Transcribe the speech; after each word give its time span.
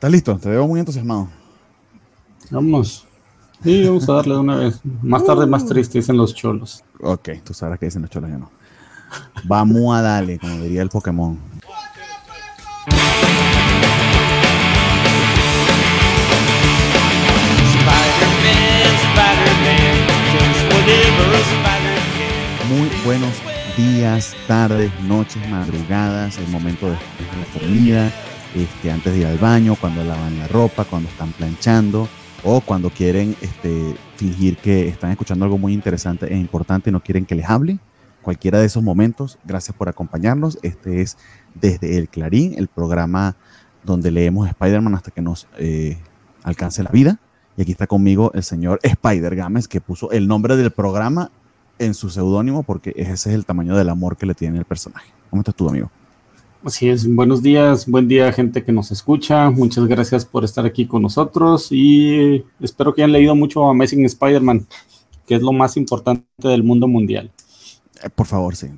¿Estás 0.00 0.12
listo? 0.12 0.38
Te 0.38 0.48
veo 0.48 0.66
muy 0.66 0.80
entusiasmado. 0.80 1.28
Vamos. 2.50 3.06
Sí, 3.62 3.84
vamos 3.84 4.08
a 4.08 4.14
darle 4.14 4.32
de 4.32 4.40
una 4.40 4.56
vez. 4.56 4.80
Más 5.02 5.22
tarde, 5.26 5.44
más 5.44 5.66
triste, 5.66 5.98
dicen 5.98 6.16
los 6.16 6.34
cholos. 6.34 6.82
Ok, 7.02 7.28
tú 7.44 7.52
sabrás 7.52 7.78
que 7.78 7.84
dicen 7.84 8.00
los 8.00 8.10
cholos, 8.10 8.30
yo 8.30 8.38
no. 8.38 8.50
Vamos 9.44 9.94
a 9.94 10.00
darle, 10.00 10.38
como 10.38 10.54
diría 10.62 10.80
el 10.80 10.88
Pokémon. 10.88 11.38
Muy 22.70 22.88
buenos 23.04 23.34
días, 23.76 24.34
tardes, 24.48 24.90
noches, 25.02 25.46
madrugadas, 25.50 26.38
el 26.38 26.48
momento 26.48 26.86
de 26.86 26.92
la 26.94 27.60
comida, 27.60 28.10
este, 28.54 28.90
antes 28.90 29.12
de 29.12 29.20
ir 29.20 29.26
al 29.26 29.38
baño, 29.38 29.76
cuando 29.80 30.04
lavan 30.04 30.38
la 30.38 30.48
ropa, 30.48 30.84
cuando 30.84 31.08
están 31.08 31.32
planchando 31.32 32.08
o 32.44 32.60
cuando 32.60 32.90
quieren 32.90 33.36
este, 33.40 33.94
fingir 34.16 34.56
que 34.56 34.88
están 34.88 35.10
escuchando 35.10 35.44
algo 35.44 35.58
muy 35.58 35.72
interesante 35.72 36.32
e 36.32 36.36
importante 36.36 36.90
y 36.90 36.92
no 36.92 37.02
quieren 37.02 37.26
que 37.26 37.34
les 37.34 37.48
hable. 37.48 37.78
Cualquiera 38.22 38.58
de 38.58 38.66
esos 38.66 38.82
momentos, 38.82 39.38
gracias 39.44 39.76
por 39.76 39.88
acompañarnos. 39.88 40.58
Este 40.62 41.00
es 41.00 41.16
Desde 41.54 41.96
el 41.96 42.08
Clarín, 42.08 42.54
el 42.58 42.68
programa 42.68 43.36
donde 43.82 44.10
leemos 44.10 44.48
Spider-Man 44.48 44.94
hasta 44.94 45.10
que 45.10 45.22
nos 45.22 45.48
eh, 45.58 45.98
alcance 46.42 46.82
la 46.82 46.90
vida. 46.90 47.18
Y 47.56 47.62
aquí 47.62 47.72
está 47.72 47.86
conmigo 47.86 48.30
el 48.34 48.42
señor 48.42 48.78
Spider 48.82 49.36
Games, 49.36 49.68
que 49.68 49.80
puso 49.80 50.10
el 50.10 50.28
nombre 50.28 50.56
del 50.56 50.70
programa 50.70 51.30
en 51.78 51.94
su 51.94 52.10
seudónimo 52.10 52.62
porque 52.62 52.92
ese 52.96 53.12
es 53.12 53.26
el 53.26 53.46
tamaño 53.46 53.76
del 53.76 53.88
amor 53.88 54.16
que 54.16 54.26
le 54.26 54.34
tiene 54.34 54.58
el 54.58 54.66
personaje. 54.66 55.10
¿Cómo 55.30 55.40
estás 55.40 55.54
tú, 55.54 55.68
amigo? 55.68 55.90
Así 56.62 56.90
es, 56.90 57.08
buenos 57.08 57.42
días, 57.42 57.86
buen 57.86 58.06
día 58.06 58.30
gente 58.34 58.62
que 58.62 58.70
nos 58.70 58.90
escucha, 58.90 59.48
muchas 59.48 59.86
gracias 59.86 60.26
por 60.26 60.44
estar 60.44 60.66
aquí 60.66 60.86
con 60.86 61.00
nosotros 61.00 61.68
y 61.70 62.44
espero 62.60 62.92
que 62.92 63.00
hayan 63.00 63.12
leído 63.12 63.34
mucho 63.34 63.66
Amazing 63.66 64.04
Spider-Man, 64.04 64.66
que 65.26 65.36
es 65.36 65.40
lo 65.40 65.52
más 65.52 65.78
importante 65.78 66.26
del 66.36 66.62
mundo 66.62 66.86
mundial. 66.86 67.30
Eh, 68.02 68.10
por 68.14 68.26
favor, 68.26 68.56
sí, 68.56 68.68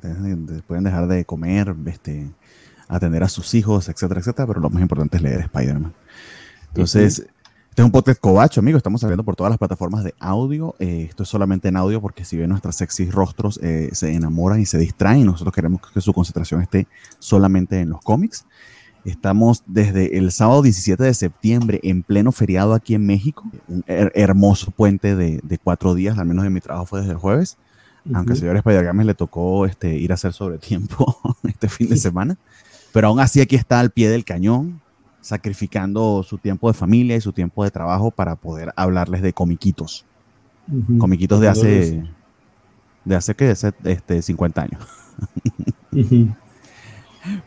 pueden 0.69 0.85
dejar 0.85 1.09
de 1.09 1.25
comer, 1.25 1.75
este, 1.87 2.31
atender 2.87 3.25
a 3.25 3.29
sus 3.29 3.53
hijos, 3.53 3.89
etcétera, 3.89 4.21
etcétera, 4.21 4.47
pero 4.47 4.61
lo 4.61 4.71
más 4.71 4.81
importante 4.81 5.17
es 5.17 5.23
leer 5.25 5.41
Spider-Man. 5.41 5.93
Entonces, 6.69 7.27
este 7.73 7.81
es 7.81 7.87
un 7.87 7.91
podcast 7.91 8.21
cobacho, 8.21 8.61
amigo. 8.61 8.77
Estamos 8.77 9.01
saliendo 9.01 9.25
por 9.25 9.35
todas 9.35 9.51
las 9.51 9.57
plataformas 9.57 10.05
de 10.05 10.15
audio. 10.21 10.75
Eh, 10.79 11.07
esto 11.09 11.23
es 11.23 11.31
solamente 11.31 11.69
en 11.69 11.79
audio 11.79 12.03
porque 12.03 12.23
si 12.23 12.37
ven 12.37 12.51
nuestros 12.51 12.77
sexy 12.77 13.11
rostros 13.11 13.59
eh, 13.63 13.89
se 13.93 14.13
enamoran 14.13 14.61
y 14.61 14.67
se 14.67 14.77
distraen. 14.77 15.25
Nosotros 15.25 15.55
queremos 15.55 15.81
que 15.81 16.03
su 16.03 16.13
concentración 16.13 16.61
esté 16.61 16.87
solamente 17.19 17.81
en 17.81 17.89
los 17.89 18.03
cómics. 18.03 18.45
Estamos 19.07 19.63
desde 19.65 20.19
el 20.19 20.33
sábado 20.33 20.61
17 20.61 21.03
de 21.03 21.15
septiembre 21.15 21.81
en 21.83 22.03
pleno 22.03 22.31
feriado 22.31 22.75
aquí 22.75 22.95
en 22.95 23.07
México. 23.07 23.51
Un 23.67 23.83
hermoso 23.87 24.71
puente 24.71 25.17
de, 25.17 25.59
cuatro 25.65 25.95
días, 25.95 26.19
al 26.19 26.27
menos 26.27 26.45
en 26.45 26.53
mi 26.53 26.61
trabajo 26.61 26.85
fue 26.85 27.01
desde 27.01 27.13
el 27.13 27.19
jueves. 27.19 27.57
Aunque 28.13 28.33
al 28.33 28.39
señor 28.39 28.57
spider 28.59 28.95
le 28.95 29.15
tocó 29.15 29.65
este, 29.65 29.97
ir 29.97 30.11
a 30.11 30.17
hacer 30.17 30.35
sobre 30.35 30.59
tiempo 30.59 31.19
este 31.45 31.71
fin 31.71 31.89
de 31.89 31.97
semana. 31.97 32.37
Pero 32.93 33.09
aún 33.09 33.19
así 33.19 33.41
aquí 33.41 33.57
está 33.57 33.81
al 33.81 33.93
pie 33.93 34.11
del 34.11 34.27
cañón 34.27 34.83
sacrificando 35.23 36.23
su 36.23 36.37
tiempo 36.37 36.69
de 36.69 36.75
familia 36.75 37.17
y 37.17 37.23
su 37.23 37.33
tiempo 37.33 37.65
de 37.65 37.71
trabajo 37.71 38.11
para 38.11 38.37
poder 38.37 38.73
hablarles 38.77 39.23
de 39.23 39.33
comiquitos. 39.33 40.05
Comiquitos 40.99 41.41
de 41.41 41.49
hace, 41.49 42.05
de 43.05 43.17
hace 43.17 43.35
que 43.35 43.51
este, 43.51 44.23
50 44.23 44.63
años. 44.63 44.83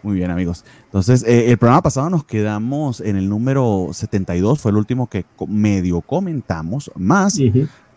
Muy 0.03 0.15
bien, 0.15 0.31
amigos. 0.31 0.65
Entonces, 0.85 1.23
eh, 1.23 1.51
el 1.51 1.57
programa 1.57 1.81
pasado 1.81 2.09
nos 2.09 2.23
quedamos 2.23 3.01
en 3.01 3.17
el 3.17 3.29
número 3.29 3.89
72, 3.91 4.59
fue 4.59 4.71
el 4.71 4.77
último 4.77 5.07
que 5.07 5.25
medio 5.47 6.01
comentamos, 6.01 6.89
más 6.95 7.39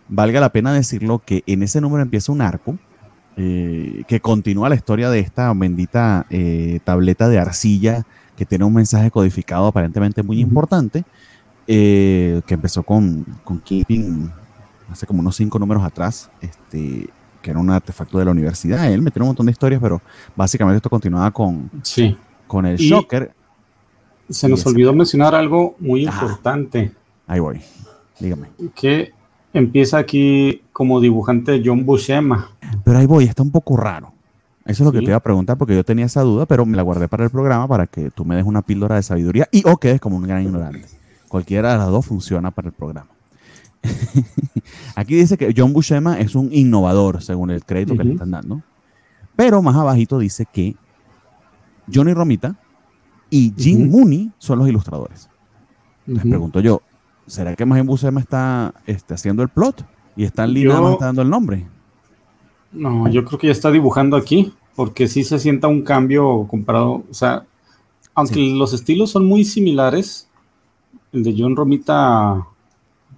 valga 0.08 0.40
la 0.40 0.50
pena 0.50 0.72
decirlo 0.72 1.20
que 1.24 1.44
en 1.46 1.62
ese 1.62 1.80
número 1.80 2.02
empieza 2.02 2.32
un 2.32 2.40
arco 2.40 2.78
eh, 3.36 4.02
que 4.08 4.20
continúa 4.20 4.68
la 4.68 4.74
historia 4.74 5.10
de 5.10 5.20
esta 5.20 5.52
bendita 5.52 6.26
eh, 6.30 6.80
tableta 6.82 7.28
de 7.28 7.38
arcilla 7.38 8.04
que 8.38 8.46
tiene 8.46 8.64
un 8.64 8.72
mensaje 8.72 9.10
codificado 9.10 9.66
aparentemente 9.66 10.22
muy 10.22 10.40
importante, 10.40 11.04
eh, 11.66 12.40
que 12.46 12.54
empezó 12.54 12.84
con, 12.84 13.26
con 13.42 13.58
Keeping 13.58 14.30
hace 14.92 15.06
como 15.06 15.18
unos 15.18 15.34
cinco 15.34 15.58
números 15.58 15.82
atrás, 15.82 16.30
este, 16.40 17.08
que 17.42 17.50
era 17.50 17.58
un 17.58 17.68
artefacto 17.68 18.16
de 18.16 18.24
la 18.24 18.30
universidad. 18.30 18.90
Él 18.90 19.02
metió 19.02 19.20
un 19.22 19.30
montón 19.30 19.46
de 19.46 19.52
historias, 19.52 19.80
pero 19.82 20.00
básicamente 20.36 20.76
esto 20.76 20.88
continuaba 20.88 21.32
con, 21.32 21.68
sí. 21.82 22.16
con 22.46 22.64
el 22.64 22.76
Shocker. 22.76 23.32
Se 24.30 24.48
nos 24.48 24.64
olvidó 24.66 24.92
mencionar 24.92 25.34
algo 25.34 25.74
muy 25.80 26.04
importante. 26.04 26.92
Ahí 27.26 27.40
voy, 27.40 27.60
dígame. 28.20 28.50
Que 28.72 29.12
empieza 29.52 29.98
aquí 29.98 30.62
como 30.72 31.00
dibujante 31.00 31.60
John 31.64 31.84
Buscema. 31.84 32.52
Pero 32.84 32.98
ahí 32.98 33.06
voy, 33.06 33.24
está 33.24 33.42
un 33.42 33.50
poco 33.50 33.76
raro. 33.76 34.12
Eso 34.68 34.82
es 34.82 34.86
lo 34.86 34.92
que 34.92 34.98
te 34.98 35.06
iba 35.06 35.16
a 35.16 35.20
preguntar 35.20 35.56
porque 35.56 35.74
yo 35.74 35.82
tenía 35.82 36.04
esa 36.04 36.20
duda, 36.20 36.44
pero 36.44 36.66
me 36.66 36.76
la 36.76 36.82
guardé 36.82 37.08
para 37.08 37.24
el 37.24 37.30
programa 37.30 37.66
para 37.66 37.86
que 37.86 38.10
tú 38.10 38.26
me 38.26 38.36
des 38.36 38.44
una 38.44 38.60
píldora 38.60 38.96
de 38.96 39.02
sabiduría 39.02 39.48
y 39.50 39.66
o 39.66 39.78
quedes 39.78 39.98
como 39.98 40.18
un 40.18 40.24
gran 40.24 40.42
ignorante. 40.42 40.84
Cualquiera 41.26 41.72
de 41.72 41.78
las 41.78 41.88
dos 41.88 42.04
funciona 42.04 42.50
para 42.50 42.68
el 42.68 42.74
programa. 42.74 43.08
Aquí 44.94 45.14
dice 45.14 45.38
que 45.38 45.54
John 45.56 45.72
Buscema 45.72 46.20
es 46.20 46.34
un 46.34 46.52
innovador, 46.52 47.22
según 47.22 47.50
el 47.50 47.64
crédito 47.64 47.96
que 47.96 48.04
le 48.04 48.12
están 48.12 48.30
dando. 48.30 48.62
Pero 49.36 49.62
más 49.62 49.74
abajito 49.74 50.18
dice 50.18 50.44
que 50.44 50.76
Johnny 51.90 52.12
Romita 52.12 52.56
y 53.30 53.54
Jim 53.56 53.90
Mooney 53.90 54.32
son 54.36 54.58
los 54.58 54.68
ilustradores. 54.68 55.30
Les 56.04 56.22
pregunto 56.22 56.60
yo, 56.60 56.82
¿será 57.26 57.56
que 57.56 57.64
más 57.64 57.82
Buscema 57.86 58.20
está 58.20 58.74
este, 58.86 59.14
haciendo 59.14 59.42
el 59.42 59.48
plot? 59.48 59.86
Y 60.14 60.24
Stan 60.24 60.52
Lee 60.52 60.64
nada 60.64 60.82
más 60.82 60.92
está 60.92 61.06
dando 61.06 61.22
el 61.22 61.30
nombre. 61.30 61.66
No, 62.72 63.08
yo 63.08 63.24
creo 63.24 63.38
que 63.38 63.46
ya 63.46 63.52
está 63.52 63.70
dibujando 63.70 64.16
aquí, 64.16 64.52
porque 64.78 65.08
sí 65.08 65.24
se 65.24 65.40
sienta 65.40 65.66
un 65.66 65.82
cambio 65.82 66.46
comparado, 66.48 67.02
o 67.10 67.12
sea, 67.12 67.44
aunque 68.14 68.38
los 68.38 68.72
estilos 68.72 69.10
son 69.10 69.26
muy 69.26 69.44
similares, 69.44 70.28
el 71.12 71.24
de 71.24 71.34
John 71.36 71.56
Romita 71.56 72.46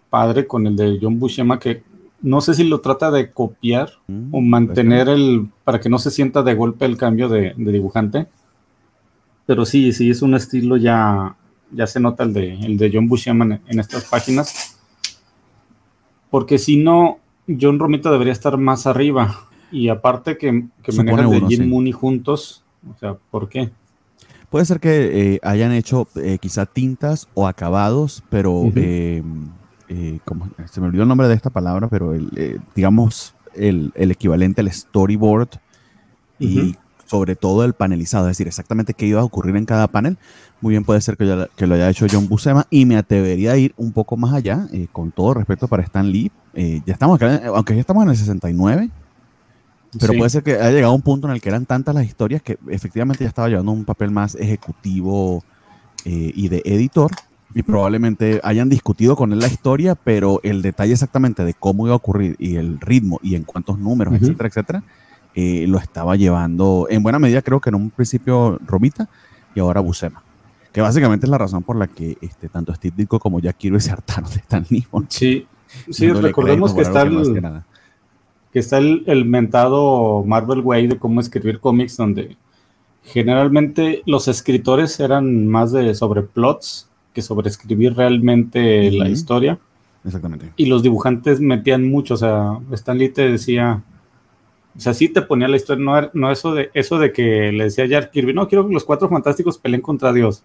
padre 0.09 0.47
con 0.47 0.67
el 0.67 0.75
de 0.75 0.99
John 1.03 1.21
Buscema, 1.21 1.59
que 1.59 1.83
no 2.23 2.41
sé 2.41 2.55
si 2.55 2.65
lo 2.65 2.81
trata 2.81 3.11
de 3.11 3.31
copiar 3.31 3.91
mm, 4.07 4.35
o 4.35 4.41
mantener 4.41 5.11
el, 5.11 5.49
para 5.63 5.81
que 5.81 5.91
no 5.91 5.99
se 5.99 6.11
sienta 6.11 6.43
de 6.43 6.55
golpe 6.55 6.87
el 6.87 6.97
cambio 6.97 7.29
de, 7.29 7.53
dibujante. 7.59 8.27
Pero 9.45 9.67
sí, 9.67 9.93
sí, 9.93 10.09
es 10.09 10.23
un 10.23 10.35
estilo 10.35 10.79
ya, 10.79 11.37
ya 11.73 11.87
se 11.87 12.01
nota 12.01 12.25
el 12.25 12.33
de, 12.33 12.55
el 12.55 12.79
de 12.79 12.91
John 12.91 13.07
Buscema 13.07 13.45
en, 13.45 13.61
en 13.67 13.81
estas 13.81 14.07
páginas. 14.07 14.79
Porque 16.31 16.59
si 16.59 16.79
no, 16.79 17.19
John 17.61 17.79
Romita 17.79 18.11
debería 18.11 18.33
estar 18.33 18.57
más 18.57 18.87
arriba. 18.87 19.50
Y 19.73 19.89
aparte 19.89 20.37
que, 20.37 20.67
que 20.83 20.93
manejan 20.93 21.31
de 21.31 21.41
Jim 21.49 21.69
Mooney 21.69 21.93
juntos, 21.93 22.65
o 22.89 22.99
sea, 22.99 23.17
¿por 23.31 23.49
qué? 23.49 23.71
Puede 24.51 24.65
ser 24.65 24.81
que 24.81 25.35
eh, 25.35 25.41
hayan 25.45 25.73
hecho 25.73 26.09
eh, 26.17 26.39
quizá 26.41 26.67
tintas 26.67 27.29
o 27.35 27.47
acabados, 27.47 28.25
pero 28.31 28.65
eh, 28.75 29.23
como, 30.25 30.51
se 30.69 30.81
me 30.81 30.89
olvidó 30.89 31.05
el 31.05 31.09
nombre 31.09 31.29
de 31.29 31.35
esta 31.35 31.51
palabra, 31.51 31.87
pero 31.89 32.15
el, 32.15 32.61
digamos 32.75 33.35
el, 33.55 33.93
equivalente 33.95 34.61
al 34.61 34.73
storyboard 34.73 35.51
y 36.41 36.75
sobre 37.07 37.37
todo 37.37 37.65
el 37.65 37.75
panelizado, 37.75 38.27
es 38.27 38.37
decir, 38.37 38.49
exactamente 38.49 38.95
qué 38.95 39.07
iba 39.07 39.21
a 39.21 39.25
ocurrir 39.25 39.57
en 39.57 39.67
cada 39.67 39.87
panel. 39.87 40.17
Muy 40.61 40.73
bien 40.73 40.85
puede 40.85 41.01
ser 41.01 41.17
que, 41.17 41.25
lo 41.25 41.75
haya 41.75 41.89
hecho 41.89 42.07
John 42.11 42.29
Buscema 42.29 42.67
y 42.71 42.87
me 42.87 42.97
atrevería 42.97 43.53
a 43.53 43.57
ir 43.57 43.73
un 43.77 43.93
poco 43.93 44.17
más 44.17 44.35
allá, 44.35 44.67
con 44.91 45.13
todo 45.13 45.35
respeto 45.35 45.69
para 45.69 45.85
Stan 45.85 46.11
Lee. 46.11 46.33
ya 46.55 46.93
estamos, 46.93 47.21
aunque 47.23 47.75
ya 47.75 47.81
estamos 47.81 48.03
en 48.03 48.11
el 48.11 48.17
69, 48.17 48.91
pero 49.99 50.15
puede 50.15 50.31
ser 50.31 50.43
que 50.43 50.53
haya 50.55 50.71
llegado 50.71 50.93
a 50.93 50.97
un 50.97 51.03
punto 51.03 51.27
en 51.27 51.35
el 51.35 51.41
que 51.41 51.49
eran 51.49 51.67
tantas 51.67 51.95
las 51.95 52.05
historias 52.05 52.43
que 52.43 52.59
efectivamente 52.69 53.25
ya 53.25 53.29
estaba 53.29 53.49
llevando 53.49 53.73
un 53.73 53.85
papel 53.85 54.11
más 54.11 54.35
ejecutivo 54.37 55.43
eh, 56.05 56.33
y 56.35 56.49
de 56.49 56.63
editor. 56.65 57.11
Y 57.53 57.65
probablemente 57.65 58.41
hayan 58.45 58.69
discutido 58.69 59.17
con 59.17 59.33
él 59.33 59.41
la 59.41 59.49
historia, 59.49 59.97
pero 59.97 60.39
el 60.45 60.63
detalle 60.63 60.93
exactamente 60.93 61.45
de 61.45 61.53
cómo 61.53 61.87
iba 61.87 61.95
a 61.95 61.97
ocurrir 61.97 62.37
y 62.39 62.55
el 62.55 62.79
ritmo 62.79 63.19
y 63.25 63.35
en 63.35 63.43
cuántos 63.43 63.77
números, 63.77 64.15
etcétera, 64.15 64.49
etcétera, 64.49 64.85
eh, 65.35 65.65
lo 65.67 65.79
estaba 65.79 66.15
llevando 66.15 66.87
en 66.89 67.03
buena 67.03 67.19
medida, 67.19 67.43
creo 67.43 67.61
que 67.61 67.71
en 67.71 67.75
un 67.75 67.91
principio 67.91 68.57
Romita 68.65 69.09
y 69.57 69.61
ahora 69.61 69.81
Buscema. 69.81 70.23
Que 70.73 70.81
básicamente 70.81 71.27
es 71.27 71.31
la 71.31 71.39
razón 71.39 71.65
por 71.65 71.75
la 71.75 71.89
que 71.89 72.17
este, 72.21 72.49
tanto 72.49 72.73
Steve 72.73 72.95
Ditko 72.97 73.19
como 73.19 73.41
Jack 73.41 73.57
Kirby 73.57 73.81
se 73.81 73.91
hartaron 73.91 74.31
de 74.31 74.37
Stan 74.37 74.65
Lee. 74.69 74.87
Sí, 75.09 75.47
sí 75.91 76.13
recordemos 76.13 76.73
que 76.73 76.83
está 76.83 77.03
el, 77.03 77.63
que 78.53 78.59
está 78.59 78.79
el, 78.79 79.25
mentado 79.27 80.25
Marvel 80.25 80.61
Way 80.61 80.89
de 80.89 80.99
cómo 80.99 81.21
escribir 81.21 81.61
cómics, 81.61 81.97
donde 81.97 82.37
generalmente 83.05 84.03
los 84.07 84.29
escritores 84.29 84.99
eran 85.01 85.47
más 85.47 85.73
de 85.73 85.95
sobre 85.95 86.23
plots 86.23 86.89
que 87.15 87.23
sobre 87.23 87.49
escribir 87.49 87.95
realmente 87.95 88.91
la 88.91 89.09
historia. 89.09 89.59
Exactamente. 90.05 90.53
Y 90.57 90.67
los 90.67 90.83
dibujantes 90.83 91.41
metían 91.41 91.89
mucho, 91.89 92.15
o 92.15 92.17
sea, 92.17 92.59
Stan 92.73 92.97
Lee 92.97 93.11
te 93.11 93.31
decía, 93.31 93.83
o 94.77 94.81
sea, 94.81 94.95
sí 94.95 95.09
te 95.09 95.23
ponía 95.23 95.49
la 95.49 95.57
historia, 95.57 95.85
no, 95.85 96.11
no 96.15 96.33
eso 96.33 96.55
de 96.55 96.71
eso 96.75 96.99
de 96.99 97.13
que 97.13 97.53
le 97.53 97.65
decía 97.65 97.85
a 97.85 97.89
Jack 97.89 98.11
Kirby, 98.11 98.33
no 98.33 98.49
quiero 98.49 98.67
que 98.67 98.75
los 98.75 98.85
cuatro 98.85 99.09
fantásticos 99.09 99.59
peleen 99.59 99.83
contra 99.83 100.13
Dios. 100.13 100.43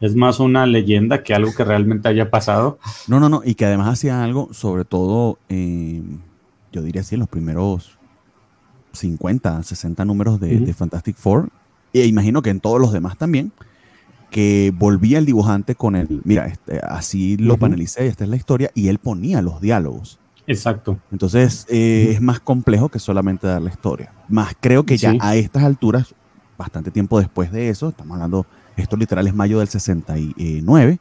es 0.00 0.16
más 0.16 0.40
una 0.40 0.66
leyenda 0.66 1.22
que 1.22 1.34
algo 1.34 1.52
que 1.54 1.62
realmente 1.62 2.08
haya 2.08 2.30
pasado. 2.30 2.78
No, 3.06 3.20
no, 3.20 3.28
no, 3.28 3.42
y 3.44 3.54
que 3.54 3.66
además 3.66 3.88
hacía 3.88 4.24
algo, 4.24 4.48
sobre 4.52 4.84
todo, 4.84 5.38
eh, 5.48 6.02
yo 6.72 6.82
diría 6.82 7.02
así, 7.02 7.14
en 7.14 7.20
los 7.20 7.28
primeros 7.28 7.98
50, 8.92 9.62
60 9.62 10.04
números 10.04 10.40
de, 10.40 10.72
Fantastic 10.74 11.16
Four, 11.16 11.50
e 11.92 12.06
imagino 12.06 12.42
que 12.42 12.50
en 12.50 12.60
todos 12.60 12.80
los 12.80 12.92
demás 12.92 13.18
también, 13.18 13.52
que 14.30 14.72
volvía 14.76 15.18
el 15.18 15.26
dibujante 15.26 15.74
con 15.74 15.96
el, 15.96 16.20
mira, 16.24 16.46
este, 16.46 16.78
así 16.80 17.36
lo 17.36 17.56
panelicé, 17.56 18.06
esta 18.06 18.24
es 18.24 18.30
la 18.30 18.36
historia, 18.36 18.70
y 18.74 18.88
él 18.88 18.98
ponía 18.98 19.42
los 19.42 19.60
diálogos. 19.60 20.18
Exacto. 20.46 20.98
Entonces 21.12 21.66
eh, 21.68 22.12
es 22.12 22.20
más 22.20 22.40
complejo 22.40 22.88
que 22.88 22.98
solamente 22.98 23.46
dar 23.46 23.62
la 23.62 23.70
historia. 23.70 24.12
Más 24.28 24.54
creo 24.58 24.84
que 24.84 24.96
ya 24.96 25.14
a 25.20 25.36
estas 25.36 25.62
alturas, 25.62 26.14
bastante 26.58 26.90
tiempo 26.90 27.18
después 27.20 27.52
de 27.52 27.68
eso, 27.68 27.90
estamos 27.90 28.14
hablando 28.14 28.46
esto 28.80 28.96
literal 28.96 29.26
es 29.26 29.34
mayo 29.34 29.58
del 29.58 29.68
69. 29.68 30.98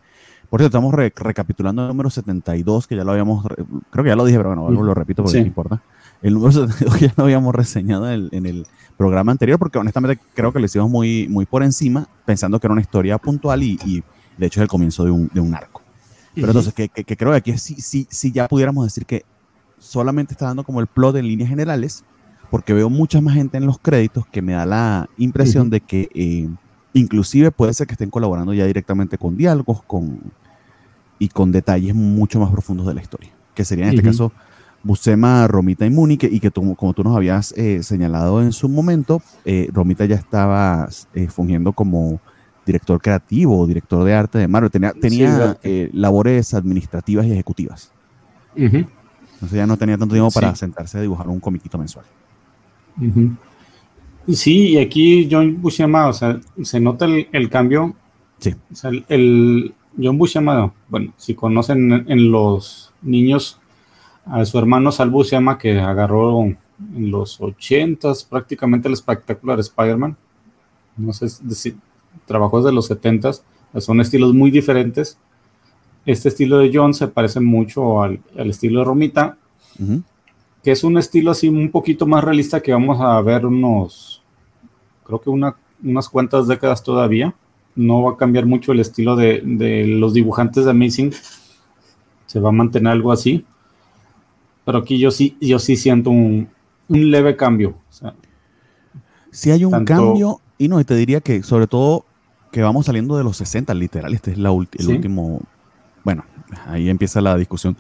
Por 0.50 0.60
cierto, 0.60 0.78
estamos 0.78 0.94
recapitulando 0.94 1.84
el 1.84 1.88
número 1.90 2.10
72, 2.10 2.88
que 2.88 2.96
ya 2.96 3.04
lo 3.04 3.12
habíamos, 3.12 3.46
creo 3.92 4.04
que 4.04 4.10
ya 4.10 4.16
lo 4.16 4.26
dije, 4.26 4.38
pero 4.38 4.56
bueno, 4.56 4.84
lo 4.84 4.94
repito 4.96 5.24
porque 5.24 5.42
no 5.42 5.48
importa. 5.48 5.82
El 6.24 6.34
número 6.34 6.52
72 6.52 7.00
ya 7.00 7.14
lo 7.16 7.24
habíamos 7.26 7.54
reseñado 7.54 8.12
en 8.12 8.46
el, 8.46 8.66
programa 8.98 9.32
anterior, 9.32 9.58
porque 9.58 9.78
honestamente 9.78 10.22
creo 10.34 10.52
que 10.52 10.60
lo 10.60 10.66
hicimos 10.66 10.90
muy, 10.90 11.30
muy 11.30 11.46
por 11.46 11.64
encima, 11.64 12.06
pensando 12.26 12.60
que 12.60 12.68
era 12.68 12.74
una 12.74 12.82
historia 12.82 13.18
puntual 13.18 13.64
y, 13.64 14.04
de 14.38 14.46
hecho 14.46 14.60
es 14.60 14.64
el 14.64 14.68
comienzo 14.68 15.06
de 15.06 15.12
un, 15.12 15.30
de 15.34 15.40
un 15.40 15.56
arco. 15.56 15.82
Pero 16.36 16.48
entonces, 16.48 16.74
que, 16.74 16.90
creo 16.90 17.32
que 17.32 17.38
aquí 17.38 17.58
sí, 17.58 17.76
sí, 17.80 18.08
sí 18.10 18.32
ya 18.34 18.50
pudiéramos 18.50 18.84
decir 18.84 19.06
que 19.06 19.24
solamente 19.78 20.34
está 20.34 20.48
dando 20.48 20.66
como 20.66 20.82
el 20.82 20.88
plot 20.88 21.16
en 21.16 21.28
líneas 21.28 21.50
generales, 21.50 22.04
porque 22.52 22.74
veo 22.74 22.90
mucha 22.90 23.22
más 23.22 23.36
gente 23.36 23.58
en 23.58 23.66
los 23.66 23.80
créditos 23.80 24.26
que 24.28 24.42
me 24.42 24.54
da 24.54 24.66
la 24.66 25.10
impresión 25.18 25.70
de 25.70 25.80
que 25.80 26.10
eh, 26.14 26.50
Inclusive 26.94 27.52
puede 27.52 27.74
ser 27.74 27.88
que 27.88 27.94
estén 27.94 28.10
colaborando 28.10 28.54
ya 28.54 28.66
directamente 28.66 29.18
con 29.18 29.38
diálogos 29.38 29.84
con, 29.84 30.20
y 31.20 31.30
con 31.30 31.52
detalles 31.52 31.94
mucho 31.94 32.40
más 32.40 32.50
profundos 32.52 32.88
de 32.88 32.94
la 32.96 33.02
historia, 33.02 33.32
que 33.54 33.64
sería 33.64 33.86
en 33.86 33.92
este 33.92 34.04
caso 34.04 34.32
Buscema, 34.82 35.46
Romita 35.48 35.86
y 35.86 35.90
Muni, 35.90 36.18
y 36.22 36.40
que 36.40 36.52
como 36.52 36.94
tú 36.94 37.04
nos 37.04 37.16
habías 37.16 37.52
eh, 37.58 37.84
señalado 37.84 38.42
en 38.42 38.54
su 38.54 38.70
momento, 38.70 39.22
eh, 39.44 39.70
Romita 39.74 40.06
ya 40.06 40.16
estaba 40.16 40.88
eh, 41.14 41.28
fungiendo 41.28 41.74
como 41.74 42.22
director 42.66 43.02
creativo, 43.02 43.68
director 43.68 44.04
de 44.04 44.14
arte 44.14 44.38
de 44.38 44.48
Marvel, 44.48 44.72
tenía, 44.72 44.94
tenía 44.94 45.58
labores 45.92 46.54
administrativas 46.54 47.26
y 47.26 47.32
ejecutivas. 47.32 47.92
Entonces 48.56 49.58
ya 49.58 49.66
no 49.66 49.78
tenía 49.78 49.98
tanto 49.98 50.14
tiempo 50.14 50.32
para 50.32 50.56
sentarse 50.56 50.98
a 50.98 51.02
dibujar 51.02 51.28
un 51.28 51.40
comiquito 51.40 51.78
mensual. 51.78 52.06
Sí, 54.34 54.70
y 54.70 54.78
aquí 54.78 55.28
John 55.30 55.62
Buscema, 55.62 56.08
o 56.08 56.14
sea, 56.14 56.40
se 56.62 56.80
nota 56.80 57.06
el, 57.06 57.50
cambio. 57.50 57.96
Sí. 58.38 58.56
O 58.72 58.76
sea, 58.76 58.92
el, 59.08 59.74
John 60.02 60.18
Buscema, 60.18 60.74
bueno, 60.88 61.14
si 61.18 61.34
conocen 61.34 62.06
en 62.08 62.32
los 62.32 62.94
niños 63.02 63.60
a 64.26 64.46
su 64.46 64.60
hermano 64.60 64.92
Sal 64.92 65.10
Buscema, 65.10 65.58
que 65.58 65.80
agarró 65.80 66.44
en 66.44 66.58
los 67.12 67.42
ochentas 67.42 68.24
prácticamente 68.24 68.88
el 68.88 68.94
espectacular 68.94 69.60
Spider-Man. 69.60 70.16
No 70.98 71.14
sé 71.14 71.30
si 71.30 71.76
trabajó 72.26 72.62
desde 72.62 72.76
los 72.76 72.88
setentas, 72.88 73.44
son 73.78 74.00
estilos 74.00 74.34
muy 74.34 74.52
diferentes. 74.52 75.18
Este 76.06 76.30
estilo 76.30 76.60
de 76.60 76.72
John 76.74 76.94
se 76.94 77.08
parece 77.08 77.40
mucho 77.40 78.02
al, 78.02 78.22
estilo 78.36 78.80
de 78.80 78.86
Romita, 78.86 79.38
que 80.64 80.72
es 80.72 80.84
un 80.84 80.98
estilo 80.98 81.32
así 81.32 81.48
un 81.48 81.72
poquito 81.72 82.06
más 82.06 82.24
realista 82.24 82.62
que 82.62 82.72
vamos 82.72 83.00
a 83.00 83.20
ver 83.22 83.46
unos 83.46 84.20
creo 85.10 85.22
que 85.22 85.30
unas 85.84 86.10
cuantas 86.10 86.48
décadas 86.48 86.84
todavía. 86.84 87.34
No 87.76 88.04
va 88.04 88.12
a 88.12 88.18
cambiar 88.18 88.46
mucho 88.46 88.72
el 88.72 88.80
estilo 88.80 89.16
de, 89.16 89.42
los 89.88 90.14
dibujantes 90.14 90.66
de 90.66 90.72
Amazing. 90.72 91.14
Se 92.26 92.40
va 92.40 92.50
a 92.50 92.52
mantener 92.52 92.92
algo 92.92 93.12
así. 93.12 93.46
Pero 94.66 94.80
aquí 94.80 95.00
yo 95.00 95.12
sí, 95.12 95.36
yo 95.42 95.58
sí 95.58 95.76
siento 95.76 96.12
un, 96.12 96.50
leve 96.90 97.36
cambio. 97.36 97.76
Si 99.32 99.52
hay 99.52 99.66
un 99.66 99.86
cambio, 99.86 100.42
y 100.58 100.68
no, 100.68 100.80
y 100.80 100.84
te 100.84 100.96
diría 100.96 101.22
que 101.22 101.42
sobre 101.44 101.68
todo 101.68 102.06
que 102.52 102.62
vamos 102.62 102.88
saliendo 102.88 103.16
de 103.18 103.24
los 103.24 103.38
60, 103.38 103.74
literal, 103.76 104.14
este 104.14 104.32
es 104.32 104.38
la 104.38 104.50
el 104.50 104.88
último, 104.88 105.42
bueno, 106.04 106.26
ahí 106.66 106.90
empieza 106.90 107.22
la 107.22 107.38
discusión 107.38 107.78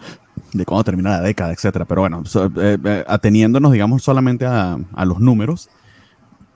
de 0.53 0.65
cuándo 0.65 0.83
termina 0.83 1.11
la 1.11 1.21
década, 1.21 1.51
etcétera, 1.51 1.85
pero 1.85 2.01
bueno, 2.01 2.23
eh, 2.57 2.77
eh, 2.83 3.03
ateniéndonos, 3.07 3.71
digamos, 3.71 4.03
solamente 4.03 4.45
a, 4.45 4.77
a, 4.93 5.05
los 5.05 5.19
números, 5.19 5.69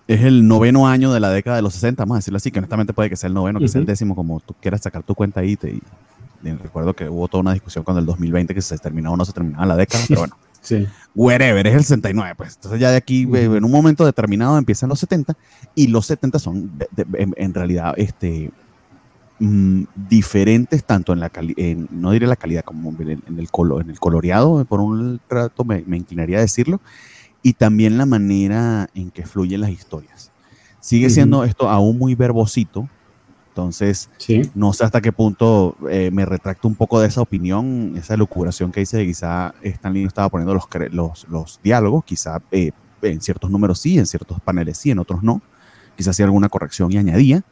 es 0.08 0.22
el 0.22 0.48
noveno 0.48 0.88
año 0.88 1.14
de 1.14 1.20
la 1.20 1.30
década 1.30 1.56
de 1.56 1.62
los 1.62 1.74
60, 1.74 2.04
vamos 2.04 2.16
a 2.16 2.18
decirlo 2.20 2.38
así, 2.38 2.52
que 2.52 2.60
honestamente 2.60 2.94
puede 2.94 3.10
que 3.10 3.16
sea 3.16 3.28
el 3.28 3.34
noveno, 3.34 3.60
que 3.60 3.68
sea 3.68 3.80
el 3.80 3.88
décimo, 3.88 4.16
como 4.16 4.40
tú 4.40 4.54
quieras 4.60 4.82
sacar 4.82 5.04
tu 5.04 5.16
cuenta 5.16 5.40
ahí. 5.40 5.56
Te, 5.56 5.80
recuerdo 6.62 6.94
que 6.94 7.08
hubo 7.08 7.28
toda 7.30 7.42
una 7.42 7.54
discusión 7.54 7.86
con 7.86 7.98
el 7.98 8.06
2020 8.06 8.54
que 8.54 8.62
se 8.62 8.78
terminaba 8.78 9.14
o 9.14 9.18
no 9.18 9.24
se 9.24 9.32
terminaba 9.32 9.66
la 9.66 9.76
década, 9.78 10.04
pero 10.08 10.22
bueno. 10.22 10.38
sí. 10.62 10.86
Wherever, 11.16 11.66
es 11.66 11.74
el 11.74 11.84
69, 11.84 12.34
pues. 12.36 12.56
Entonces 12.56 12.82
ya 12.82 12.92
de 12.92 12.98
aquí, 12.98 13.24
en 13.24 13.64
un 13.64 13.72
momento 13.72 14.06
determinado, 14.06 14.58
empiezan 14.58 14.90
los 14.90 15.00
70, 15.00 15.38
y 15.76 15.88
los 15.88 16.06
70 16.08 16.40
son 16.40 16.72
en, 17.14 17.54
realidad 17.54 17.94
este, 17.96 18.52
mm, 19.44 19.84
diferentes 20.10 20.84
tanto 20.84 21.14
en 21.14 21.20
la 21.20 21.30
calidad, 21.30 21.88
no 21.92 22.12
diré 22.12 22.28
la 22.28 22.36
calidad 22.36 22.64
como 22.64 22.96
en, 23.00 23.22
el, 23.38 23.52
color, 23.52 23.84
en 23.84 23.90
el 23.90 24.00
coloreado, 24.00 24.64
por 24.66 24.80
un 24.80 25.20
rato 25.30 25.64
me, 25.64 25.84
me 25.86 25.98
inclinaría 25.98 26.38
a 26.38 26.42
decirlo, 26.42 26.82
y 27.42 27.54
también 27.54 27.98
la 27.98 28.06
manera 28.06 28.90
en 28.96 29.12
que 29.12 29.26
fluyen 29.26 29.62
las 29.62 29.70
historias. 29.70 30.32
Sigue 30.80 31.10
siendo 31.10 31.44
esto 31.44 31.70
aún 31.70 31.98
muy 31.98 32.16
verbosito, 32.16 32.90
entonces 33.50 34.10
no 34.56 34.74
sé 34.74 34.84
hasta 34.84 35.00
qué 35.00 35.12
punto 35.12 35.78
eh, 35.90 36.10
me 36.12 36.26
retracto 36.26 36.68
un 36.68 36.76
poco 36.76 37.00
de 37.00 37.08
esa 37.08 37.22
opinión, 37.22 37.94
esa 37.96 38.18
locuración 38.18 38.72
que 38.72 38.82
hice 38.82 38.98
de 38.98 39.06
quizá 39.06 39.54
Stanley 39.62 40.06
estaba 40.06 40.28
poniendo 40.30 40.54
los, 40.56 40.66
los, 40.92 41.28
los 41.30 41.60
diálogos, 41.64 42.04
quizá 42.04 42.42
eh, 42.52 42.72
en 43.04 43.22
ciertos 43.22 43.52
números 43.52 43.80
sí, 43.80 44.00
en 44.00 44.08
ciertos 44.08 44.42
paneles 44.42 44.78
sí, 44.78 44.90
en 44.90 45.00
otros 45.00 45.22
no, 45.22 45.42
quizá 45.96 46.10
hacía 46.10 46.26
alguna 46.26 46.50
corrección 46.50 46.92
y 46.92 46.98
añadía, 46.98 47.44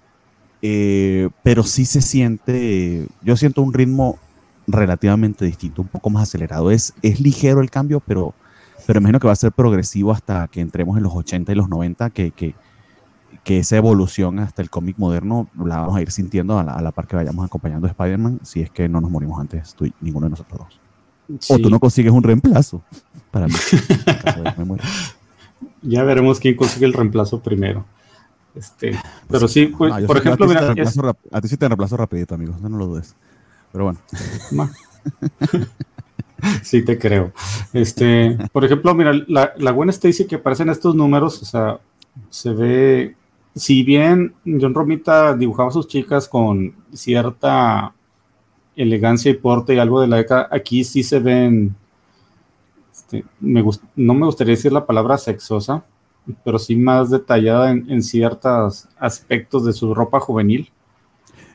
eh, 0.62 1.30
pero 1.44 1.64
sí 1.64 1.86
se 1.86 2.02
siente, 2.02 3.08
yo 3.24 3.38
siento 3.38 3.62
un 3.62 3.74
ritmo 3.74 4.20
relativamente 4.68 5.46
distinto, 5.46 5.82
un 5.82 5.88
poco 5.88 6.10
más 6.10 6.24
acelerado. 6.24 6.72
Es, 6.72 6.94
es 7.02 7.20
ligero 7.20 7.62
el 7.62 7.70
cambio, 7.70 8.00
pero 8.00 8.34
pero 8.86 9.00
imagino 9.00 9.20
que 9.20 9.28
va 9.28 9.34
a 9.34 9.38
ser 9.38 9.52
progresivo 9.52 10.12
hasta 10.12 10.48
que 10.48 10.62
entremos 10.62 10.98
en 10.98 11.04
los 11.04 11.14
80 11.14 11.52
y 11.52 11.56
los 11.56 11.70
90, 11.70 12.10
que, 12.10 12.32
que, 12.32 12.56
que 13.44 13.60
esa 13.60 13.78
evolución 13.78 14.40
hasta 14.40 14.62
el 14.62 14.70
cómic 14.70 14.98
moderno 14.98 15.48
la 15.58 15.78
vamos 15.78 15.98
a 15.98 16.02
ir 16.02 16.12
sintiendo 16.12 16.58
a 16.60 16.64
la, 16.64 16.74
a 16.74 16.82
la 16.82 16.92
par 16.92 17.08
que 17.08 17.16
vayamos 17.16 17.46
acompañando 17.46 17.88
a 17.88 17.92
Spider-Man, 17.92 18.40
si 18.44 18.62
es 18.62 18.70
que 18.70 18.90
no 18.90 19.02
nos 19.02 19.12
morimos 19.12 19.40
antes, 19.40 19.76
tú 19.76 19.86
y 19.86 19.94
ninguno 20.02 20.26
de 20.26 20.32
nosotros 20.32 20.60
dos. 20.60 20.82
O 21.50 21.60
tú 21.60 21.70
no 21.70 21.80
consigues 21.80 22.12
un 22.12 22.24
reemplazo 22.24 22.84
para 23.30 23.48
mí. 23.48 23.54
ya 25.82 26.04
veremos 26.04 26.40
quién 26.40 26.56
consigue 26.56 26.86
el 26.86 26.94
reemplazo 26.94 27.42
primero. 27.42 27.86
Este, 28.56 29.00
pero 29.30 29.48
sí, 29.48 29.68
pues, 29.68 30.06
por 30.06 30.18
ejemplo, 30.18 30.48
mira, 30.48 30.74
a 31.32 31.42
ti 31.42 31.48
sí 31.48 31.58
te 31.58 31.68
reemplazo 31.68 31.98
rapidito, 31.98 32.36
amigos, 32.36 32.60
no, 32.62 32.78
lo 32.78 32.88
dudes. 32.88 33.16
Pero 33.72 33.86
bueno. 33.86 34.00
sí, 36.64 36.84
te 36.84 36.98
creo. 36.98 37.32
Este, 37.72 38.38
por 38.52 38.66
ejemplo, 38.66 38.94
mira, 38.94 39.14
la, 39.28 39.54
la 39.58 39.72
Gwen 39.72 39.90
Stacy 39.90 40.26
que 40.26 40.36
aparece 40.36 40.64
en 40.64 40.70
estos 40.70 40.96
números, 40.96 41.42
o 41.42 41.46
sea, 41.46 41.80
se 42.30 42.52
ve, 42.52 43.16
si 43.56 43.84
bien 43.84 44.34
John 44.46 44.74
Romita 44.74 45.36
dibujaba 45.36 45.70
a 45.70 45.74
sus 45.74 45.88
chicas 45.88 46.28
con 46.28 46.76
cierta 46.94 47.94
elegancia 48.76 49.32
y 49.32 49.36
porte 49.36 49.76
y 49.76 49.80
algo 49.80 50.02
de 50.02 50.08
la 50.08 50.18
década, 50.18 50.50
aquí 50.52 50.84
sí 50.84 51.04
se 51.04 51.20
ven, 51.20 51.76
este, 52.92 53.24
me 53.40 53.64
no 53.96 54.14
me 54.14 54.26
gustaría 54.26 54.56
decir 54.56 54.74
la 54.74 54.86
palabra 54.86 55.18
sexosa, 55.18 55.86
pero 56.44 56.60
sí 56.60 56.76
más 56.76 57.10
detallada 57.10 57.72
en, 57.72 57.90
en 57.90 58.04
ciertos 58.04 58.88
aspectos 59.00 59.66
de 59.66 59.74
su 59.74 59.94
ropa 59.94 60.20
juvenil. 60.20 60.72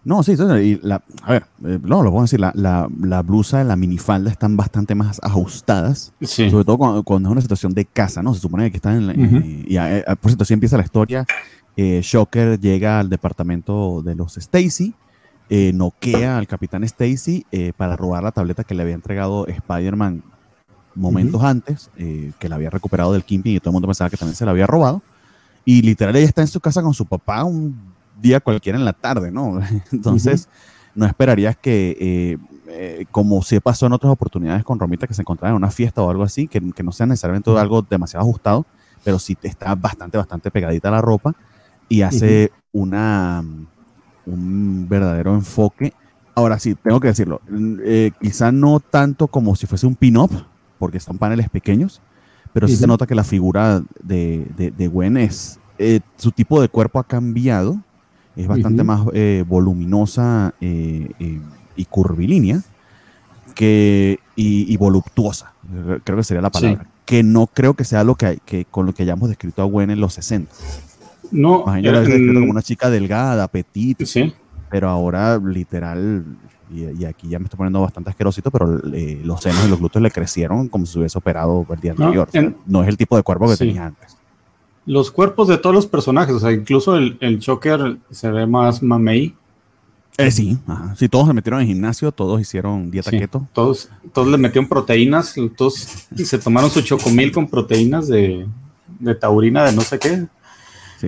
No, 0.07 0.23
sí, 0.23 0.37
y 0.63 0.79
la, 0.87 1.03
a 1.23 1.33
ver, 1.33 1.47
eh, 1.65 1.81
no, 1.83 2.01
lo 2.01 2.13
puedo 2.13 2.23
decir, 2.23 2.39
la, 2.39 2.53
la, 2.55 2.89
la, 3.01 3.23
blusa, 3.23 3.65
la 3.65 3.75
minifalda 3.75 4.31
están 4.31 4.57
bastante 4.57 4.95
más 4.95 5.19
ajustadas, 5.21 6.13
sobre 6.21 6.65
todo 6.65 6.79
cuando, 7.03 7.29
es 7.29 7.33
una 7.33 7.41
situación 7.41 7.75
de 7.75 7.87
casa, 7.87 8.23
¿no? 8.23 8.33
Se 8.33 8.39
supone 8.39 8.71
que 8.71 8.77
están 8.77 8.99
en 8.99 9.07
la, 9.09 9.15
y, 9.15 9.77
eh, 9.77 10.05
por 10.21 10.31
cierto, 10.31 10.45
así 10.45 10.55
empieza 10.55 10.77
la 10.77 10.85
historia, 10.85 11.27
eh, 11.77 12.03
Shocker 12.05 12.61
llega 12.61 13.01
al 13.01 13.11
departamento 13.11 14.01
de 14.03 14.15
los 14.15 14.37
Stacy, 14.37 14.95
noquea 15.51 16.39
al 16.39 16.47
capitán 16.47 16.85
Stacy 16.85 17.45
para 17.77 17.97
robar 17.97 18.23
la 18.23 18.31
tableta 18.31 18.63
que 18.63 18.77
le 18.77 18.83
había 18.83 18.95
entregado 18.95 19.49
Spider-Man 19.49 20.23
momentos 20.97 21.43
antes, 21.43 21.91
que 21.97 22.49
la 22.49 22.57
había 22.57 22.71
recuperado 22.71 23.13
del 23.13 23.25
Kimping 23.25 23.57
y 23.57 23.61
todo 23.61 23.71
el 23.71 23.75
mundo 23.75 23.89
pensaba 23.89 24.11
que 24.11 24.17
también 24.17 24.35
se 24.35 24.45
la 24.45 24.51
había 24.51 24.67
robado, 24.67 25.03
y 25.65 25.83
literal 25.83 26.15
ella 26.17 26.27
está 26.27 26.43
en 26.43 26.49
su 26.49 26.61
casa 26.61 26.81
con 26.81 26.95
su 26.95 27.05
papá, 27.05 27.45
un 27.45 27.77
día 28.21 28.41
cualquiera 28.41 28.79
en 28.79 28.85
la 28.85 28.93
tarde, 28.93 29.31
¿no? 29.31 29.61
Entonces, 29.93 30.49
no 30.95 31.07
esperarías 31.07 31.57
que, 31.57 31.97
eh, 32.01 32.39
eh, 32.69 33.07
como 33.11 33.43
se 33.43 33.61
pasó 33.61 33.87
en 33.87 33.93
otras 33.93 34.13
oportunidades 34.13 34.65
con 34.65 34.79
Romita, 34.79 35.07
que 35.07 35.15
se 35.15 35.23
encontraba 35.23 35.51
en 35.51 35.57
una 35.57 35.71
fiesta 35.71 36.03
o 36.03 36.11
algo 36.11 36.23
así, 36.23 36.49
que, 36.49 36.61
no 36.61 36.93
sea 36.93 37.07
necesariamente 37.07 37.51
algo 37.59 37.83
demasiado 37.83 38.25
ajustado, 38.25 38.65
pero 39.05 39.19
sí 39.19 39.37
está 39.43 39.75
bastante, 39.75 40.17
bastante 40.17 40.51
pegadita 40.51 40.91
la 40.91 41.03
ropa 41.03 41.35
y 41.89 42.03
hace 42.03 42.51
una, 42.73 43.45
un 44.25 44.89
verdadero 44.89 45.35
enfoque. 45.35 45.93
Ahora 46.35 46.59
sí, 46.59 46.75
tengo 46.75 47.01
que 47.01 47.09
decirlo, 47.09 47.41
eh, 47.85 48.11
quizá 48.21 48.53
no 48.53 48.81
tanto 48.81 49.27
como 49.27 49.57
si 49.57 49.67
fuese 49.67 49.87
un 49.87 49.97
pin-up, 49.97 50.31
porque 50.79 51.01
son 51.01 51.19
paneles 51.19 51.49
pequeños, 51.49 52.01
pero 52.53 52.69
sí, 52.69 52.77
se 52.77 52.87
nota 52.87 53.07
que 53.07 53.15
la 53.15 53.25
figura 53.25 53.83
de, 54.03 54.47
de, 54.57 54.89
Gwen 54.89 55.17
es, 55.17 55.59
eh, 55.79 56.01
su 56.17 56.31
tipo 56.33 56.61
de 56.61 56.69
cuerpo 56.69 56.99
ha 56.99 57.05
cambiado, 57.05 57.81
es 58.35 58.47
bastante 58.47 58.85
más 58.85 59.03
eh, 59.13 59.45
voluminosa 59.47 60.55
y 60.61 61.85
curvilínea 61.89 62.63
que, 63.57 64.21
y, 64.37 64.77
voluptuosa, 64.77 65.53
creo 66.05 66.19
que 66.19 66.23
sería 66.23 66.43
la 66.43 66.51
palabra, 66.51 66.87
que 67.05 67.23
no 67.23 67.47
creo 67.47 67.75
que 67.75 67.85
sea 67.85 68.05
lo 68.05 68.15
que, 68.15 68.39
que 68.45 68.67
con 68.67 68.87
lo 68.87 68.93
que 68.93 69.03
hayamos 69.03 69.29
descrito 69.29 69.63
a 69.63 69.65
Gwen 69.65 69.91
en 69.91 70.01
los 70.01 70.15
60. 70.15 70.53
No, 71.33 71.63
Imagínate 71.63 72.19
la 72.19 72.35
como 72.41 72.51
una 72.51 72.63
chica 72.63 72.91
delgada, 72.91 73.49
petit, 73.49 74.05
sí. 74.05 74.33
pero 74.71 74.89
ahora 74.89 75.39
literal, 75.39 76.25
y, 76.71 77.05
aquí 77.05 77.29
ya 77.29 77.39
me 77.39 77.45
estoy 77.45 77.59
poniendo 77.59 77.81
bastante 77.81 78.11
asquerosito, 78.11 78.51
pero 78.51 78.81
eh, 78.93 79.21
los 79.25 79.41
senos 79.41 79.65
y 79.67 79.69
los 79.69 79.79
glúteos 79.79 80.03
le 80.03 80.11
crecieron 80.11 80.69
como 80.69 80.87
si 80.87 80.93
se 80.93 80.99
hubiese 80.99 81.19
operado 81.19 81.67
el 81.69 81.81
día 81.81 81.93
anterior. 81.93 82.29
No, 82.67 82.83
es 82.83 82.89
el 82.89 82.97
tipo 82.97 83.17
de 83.17 83.23
cuerpo 83.23 83.49
que 83.49 83.57
tenía 83.57 83.87
antes. 83.87 84.17
Los 84.85 85.11
cuerpos 85.11 85.49
de 85.49 85.59
todos 85.59 85.75
los 85.75 85.87
personajes, 85.87 86.35
o 86.35 86.39
sea, 86.39 86.53
incluso 86.53 86.97
el, 86.97 87.19
el 87.21 87.41
Choker 87.41 87.99
se 88.11 88.31
ve 88.31 88.47
más 88.47 88.83
mamey 88.83 89.35
eh, 90.19 90.31
sí, 90.31 90.59
sí, 90.97 91.09
todos 91.11 91.27
se 91.27 91.35
metieron 91.35 91.61
en 91.61 91.67
gimnasio, 91.67 92.11
todos 92.11 92.41
hicieron 92.41 92.91
dieta 92.91 93.11
keto. 93.11 93.47
Todos, 93.53 93.91
todos 94.15 94.29
le 94.29 94.39
metieron 94.39 94.67
proteínas, 94.67 95.35
todos 95.57 96.07
se 96.15 96.39
tomaron 96.39 96.71
su 96.71 96.81
chocomil 96.81 97.33
con 97.33 97.47
proteínas 97.47 98.09
de, 98.09 98.47
taurina, 99.21 99.65
de 99.65 99.73
no 99.73 99.83
sé 99.83 99.99
qué. 99.99 100.27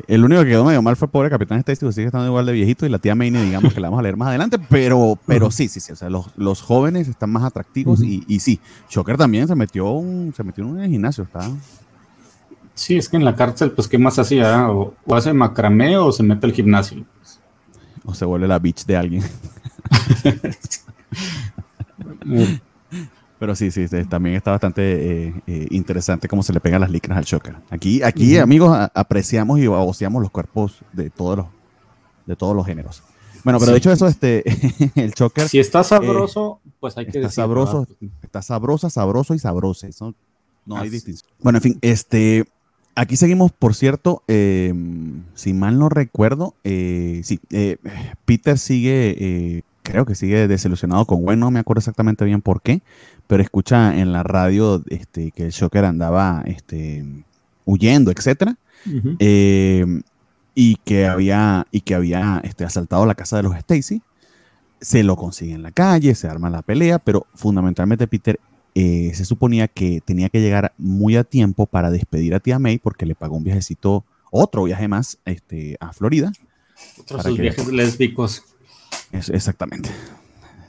El 0.06 0.24
único 0.24 0.42
que 0.42 0.50
quedó 0.50 0.64
medio 0.64 0.82
mal 0.82 0.96
fue 0.96 1.08
pobre 1.08 1.30
Capitán 1.30 1.58
Stacy, 1.58 1.90
sigue 1.92 2.06
estando 2.06 2.26
igual 2.26 2.46
de 2.46 2.52
viejito, 2.52 2.86
y 2.86 2.88
la 2.88 2.98
tía 2.98 3.14
Mayne, 3.14 3.42
digamos 3.42 3.72
que 3.72 3.80
la 3.80 3.88
vamos 3.88 4.00
a 4.00 4.02
leer 4.02 4.16
más 4.16 4.28
adelante, 4.28 4.58
pero, 4.58 5.18
pero 5.26 5.50
sí, 5.50 5.68
sí, 5.68 5.80
sí, 5.80 5.92
o 5.92 5.96
sea, 5.96 6.08
los, 6.10 6.62
jóvenes 6.62 7.08
están 7.08 7.30
más 7.30 7.44
atractivos 7.44 8.02
y, 8.02 8.40
sí, 8.40 8.60
Shocker 8.90 9.16
también 9.16 9.48
se 9.48 9.54
metió, 9.54 9.90
un, 9.90 10.32
se 10.36 10.44
metió 10.44 10.64
en 10.64 10.80
el 10.80 10.90
gimnasio, 10.90 11.24
está... 11.24 11.50
Sí, 12.74 12.96
es 12.96 13.08
que 13.08 13.16
en 13.16 13.24
la 13.24 13.34
cárcel, 13.34 13.72
pues, 13.72 13.88
¿qué 13.88 13.98
más 13.98 14.20
hacía? 14.20 14.70
O, 14.70 14.94
o 15.04 15.14
hace 15.16 15.32
macramé 15.32 15.98
o 15.98 16.12
se 16.12 16.22
mete 16.22 16.46
al 16.46 16.52
gimnasio 16.52 17.04
o 18.08 18.14
se 18.14 18.24
vuelve 18.24 18.48
la 18.48 18.58
bitch 18.58 18.86
de 18.86 18.96
alguien. 18.96 19.22
Pero 23.38 23.54
sí, 23.54 23.70
sí, 23.70 23.86
también 24.08 24.34
está 24.34 24.50
bastante 24.50 24.82
eh, 25.26 25.34
eh, 25.46 25.66
interesante 25.70 26.26
cómo 26.26 26.42
se 26.42 26.52
le 26.52 26.60
pegan 26.60 26.80
las 26.80 26.90
licras 26.90 27.18
al 27.18 27.24
Shocker. 27.24 27.56
Aquí, 27.70 28.02
aquí 28.02 28.36
amigos, 28.38 28.76
apreciamos 28.94 29.60
y 29.60 29.66
aboceamos 29.66 30.20
los 30.20 30.30
cuerpos 30.30 30.80
de 30.92 31.08
todos 31.10 31.38
los, 31.38 31.46
de 32.26 32.34
todos 32.34 32.56
los 32.56 32.66
géneros. 32.66 33.02
Bueno, 33.44 33.60
pero 33.60 33.72
de 33.72 33.78
hecho 33.78 33.92
eso, 33.92 34.06
este, 34.06 34.42
el 35.00 35.12
Shocker... 35.12 35.48
Si 35.48 35.58
está 35.58 35.84
sabroso, 35.84 36.60
pues 36.80 36.96
hay 36.98 37.06
que 37.06 37.18
está 37.18 37.30
Sabroso, 37.30 37.86
está 38.22 38.42
sabrosa, 38.42 38.90
sabroso 38.90 39.34
y 39.34 39.38
sabroso. 39.38 39.86
no 40.66 40.76
hay 40.76 40.90
distinción. 40.90 41.30
Bueno, 41.40 41.58
en 41.58 41.62
fin, 41.62 41.78
este... 41.80 42.44
Aquí 42.94 43.16
seguimos, 43.16 43.52
por 43.52 43.76
cierto, 43.76 44.24
eh, 44.26 44.74
si 45.34 45.52
mal 45.54 45.78
no 45.78 45.88
recuerdo, 45.88 46.56
eh, 46.64 47.20
sí, 47.22 47.38
eh, 47.50 47.76
Peter 48.24 48.58
sigue, 48.58 49.62
creo 49.84 50.04
que 50.04 50.16
sigue 50.16 50.48
desilusionado 50.48 51.04
con 51.04 51.22
Gwen, 51.22 51.38
no 51.38 51.52
me 51.52 51.60
acuerdo 51.60 51.78
exactamente 51.78 52.24
bien 52.24 52.42
por 52.42 52.60
qué, 52.60 52.82
pero 53.28 53.42
escucha 53.42 53.96
en 53.96 54.10
la 54.12 54.24
radio 54.24 54.82
este, 54.88 55.30
que 55.30 55.44
el 55.44 55.50
Shocker 55.50 55.84
andaba 55.84 56.42
este, 56.46 57.04
huyendo, 57.64 58.10
etc. 58.10 58.54
y 60.54 60.76
que 60.76 61.06
había, 61.06 61.66
y 61.70 61.82
que 61.82 61.94
había 61.94 62.40
este, 62.42 62.64
asaltado 62.64 63.06
la 63.06 63.14
casa 63.14 63.36
de 63.36 63.44
los 63.44 63.54
Stacy. 63.54 64.02
Se 64.80 65.02
lo 65.02 65.16
consigue 65.16 65.52
en 65.52 65.62
la 65.62 65.70
calle, 65.70 66.14
se 66.14 66.26
arma 66.26 66.50
la 66.50 66.62
pelea, 66.62 66.98
pero 66.98 67.26
fundamentalmente 67.34 68.06
Peter 68.06 68.40
eh, 68.74 69.12
se 69.14 69.24
suponía 69.24 69.68
que 69.68 70.00
tenía 70.00 70.30
que 70.30 70.40
llegar 70.40 70.72
muy 70.78 71.16
a 71.16 71.24
tiempo 71.24 71.66
para 71.66 71.90
despedir 71.90 72.34
a 72.34 72.40
tía 72.40 72.58
May 72.58 72.78
porque 72.78 73.06
le 73.06 73.14
pagó 73.14 73.36
un 73.36 73.44
viajecito, 73.44 74.04
otro 74.30 74.64
viaje 74.64 74.88
más 74.88 75.18
este, 75.26 75.76
a 75.80 75.92
Florida. 75.92 76.32
Otros 76.98 77.36
viajes 77.36 77.66
lésbicos. 77.66 78.44
exactamente. 79.12 79.90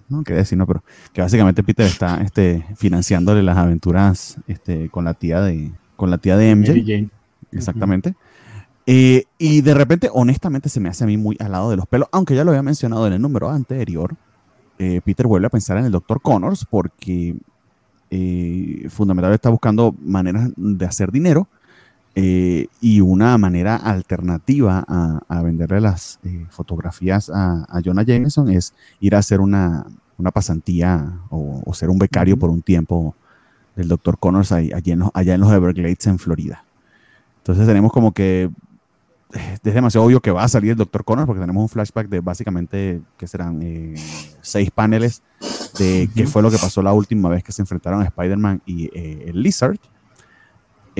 No 0.09 0.23
quería 0.23 0.39
decir, 0.39 0.57
no, 0.57 0.65
pero 0.65 0.83
que 1.13 1.21
básicamente 1.21 1.63
Peter 1.63 1.85
está 1.85 2.21
este, 2.21 2.65
financiándole 2.75 3.43
las 3.43 3.57
aventuras 3.57 4.37
este, 4.47 4.89
con 4.89 5.05
la 5.05 5.13
tía 5.13 5.41
de 5.41 5.71
con 5.95 6.09
la 6.09 6.17
tía 6.17 6.37
de 6.37 6.55
MJ. 6.55 7.09
Exactamente. 7.51 8.15
Eh, 8.85 9.25
y 9.37 9.61
de 9.61 9.73
repente, 9.73 10.09
honestamente, 10.11 10.69
se 10.69 10.79
me 10.79 10.89
hace 10.89 11.03
a 11.03 11.07
mí 11.07 11.17
muy 11.17 11.37
al 11.39 11.51
lado 11.51 11.69
de 11.69 11.77
los 11.77 11.85
pelos, 11.85 12.07
aunque 12.11 12.35
ya 12.35 12.43
lo 12.43 12.51
había 12.51 12.63
mencionado 12.63 13.05
en 13.05 13.13
el 13.13 13.21
número 13.21 13.49
anterior. 13.49 14.15
Eh, 14.79 15.01
Peter 15.03 15.27
vuelve 15.27 15.47
a 15.47 15.49
pensar 15.49 15.77
en 15.77 15.85
el 15.85 15.91
Dr. 15.91 16.21
Connors 16.21 16.65
porque 16.65 17.35
eh, 18.09 18.87
fundamentalmente 18.89 19.35
está 19.35 19.49
buscando 19.49 19.93
maneras 20.01 20.49
de 20.55 20.85
hacer 20.85 21.11
dinero 21.11 21.47
eh, 22.21 22.67
y 22.81 22.99
una 22.99 23.37
manera 23.37 23.77
alternativa 23.77 24.83
a, 24.85 25.41
venderle 25.41 25.79
las 25.79 26.19
eh, 26.25 26.45
fotografías 26.49 27.31
a, 27.33 27.65
Jonah 27.81 28.03
Jameson 28.03 28.49
es 28.49 28.73
ir 28.99 29.15
a 29.15 29.19
hacer 29.19 29.39
una, 29.39 29.85
pasantía 30.33 31.13
o, 31.29 31.73
ser 31.73 31.89
un 31.89 31.97
becario 31.97 32.37
por 32.37 32.49
un 32.49 32.61
tiempo 32.61 33.15
del 33.77 33.87
Dr. 33.87 34.17
Connors 34.19 34.51
allá, 34.51 34.81
en 34.83 34.99
los, 34.99 35.11
allá 35.13 35.35
en 35.35 35.39
los 35.39 35.53
Everglades 35.53 36.07
en 36.07 36.19
Florida. 36.19 36.65
Entonces 37.37 37.65
tenemos 37.65 37.93
como 37.93 38.11
que 38.13 38.49
es 39.31 39.73
demasiado 39.73 40.05
obvio 40.05 40.19
que 40.19 40.31
va 40.31 40.43
a 40.43 40.49
salir 40.49 40.71
el 40.71 40.77
Dr. 40.77 41.05
Connors 41.05 41.25
porque 41.25 41.39
tenemos 41.39 41.61
un 41.61 41.69
flashback 41.69 42.09
de 42.09 42.19
básicamente 42.19 43.01
que 43.15 43.27
serán 43.27 43.61
seis 44.41 44.71
paneles 44.71 45.21
de 45.77 46.09
qué 46.13 46.27
fue 46.27 46.41
lo 46.41 46.51
que 46.51 46.57
pasó 46.57 46.81
la 46.81 46.91
última 46.91 47.29
vez 47.29 47.45
que 47.45 47.53
se 47.53 47.61
enfrentaron 47.61 48.01
a 48.01 48.05
Spider-Man 48.05 48.61
y 48.65 48.89
eh, 48.93 49.25
el 49.27 49.41
Lizard. 49.41 49.79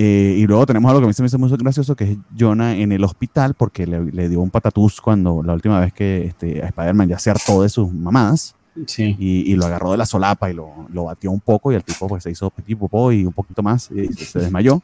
Eh, 0.01 0.35
y 0.37 0.47
luego 0.47 0.65
tenemos 0.65 0.87
algo 0.87 1.01
que 1.01 1.07
a 1.07 1.09
mí 1.09 1.13
se 1.13 1.21
me 1.21 1.25
hizo 1.25 1.37
muy 1.37 1.49
gracioso, 1.49 1.93
que 1.93 2.05
es 2.05 2.17
Jonah 2.39 2.73
en 2.73 2.93
el 2.93 3.03
hospital, 3.03 3.53
porque 3.53 3.85
le, 3.85 4.29
dio 4.29 4.39
un 4.39 4.49
patatús 4.49 5.01
cuando 5.01 5.43
la 5.43 5.53
última 5.53 5.77
vez 5.81 5.91
que 5.91 6.23
este, 6.23 6.65
Spider-Man 6.65 7.09
ya 7.09 7.19
se 7.19 7.29
hartó 7.29 7.63
de 7.63 7.67
sus 7.67 7.91
mamadas. 7.91 8.55
Y, 8.95 9.53
lo 9.57 9.65
agarró 9.65 9.91
de 9.91 9.97
la 9.97 10.05
solapa 10.05 10.49
y 10.49 10.53
lo, 10.53 10.87
lo, 10.93 11.03
batió 11.03 11.29
un 11.31 11.41
poco 11.41 11.73
y 11.73 11.75
el 11.75 11.83
tipo 11.83 12.07
pues 12.07 12.23
se 12.23 12.31
hizo 12.31 12.49
petit 12.49 12.77
popó 12.77 13.11
y 13.11 13.25
un 13.25 13.33
poquito 13.33 13.61
más 13.61 13.91
y 13.91 14.07
se 14.13 14.39
desmayó. 14.39 14.81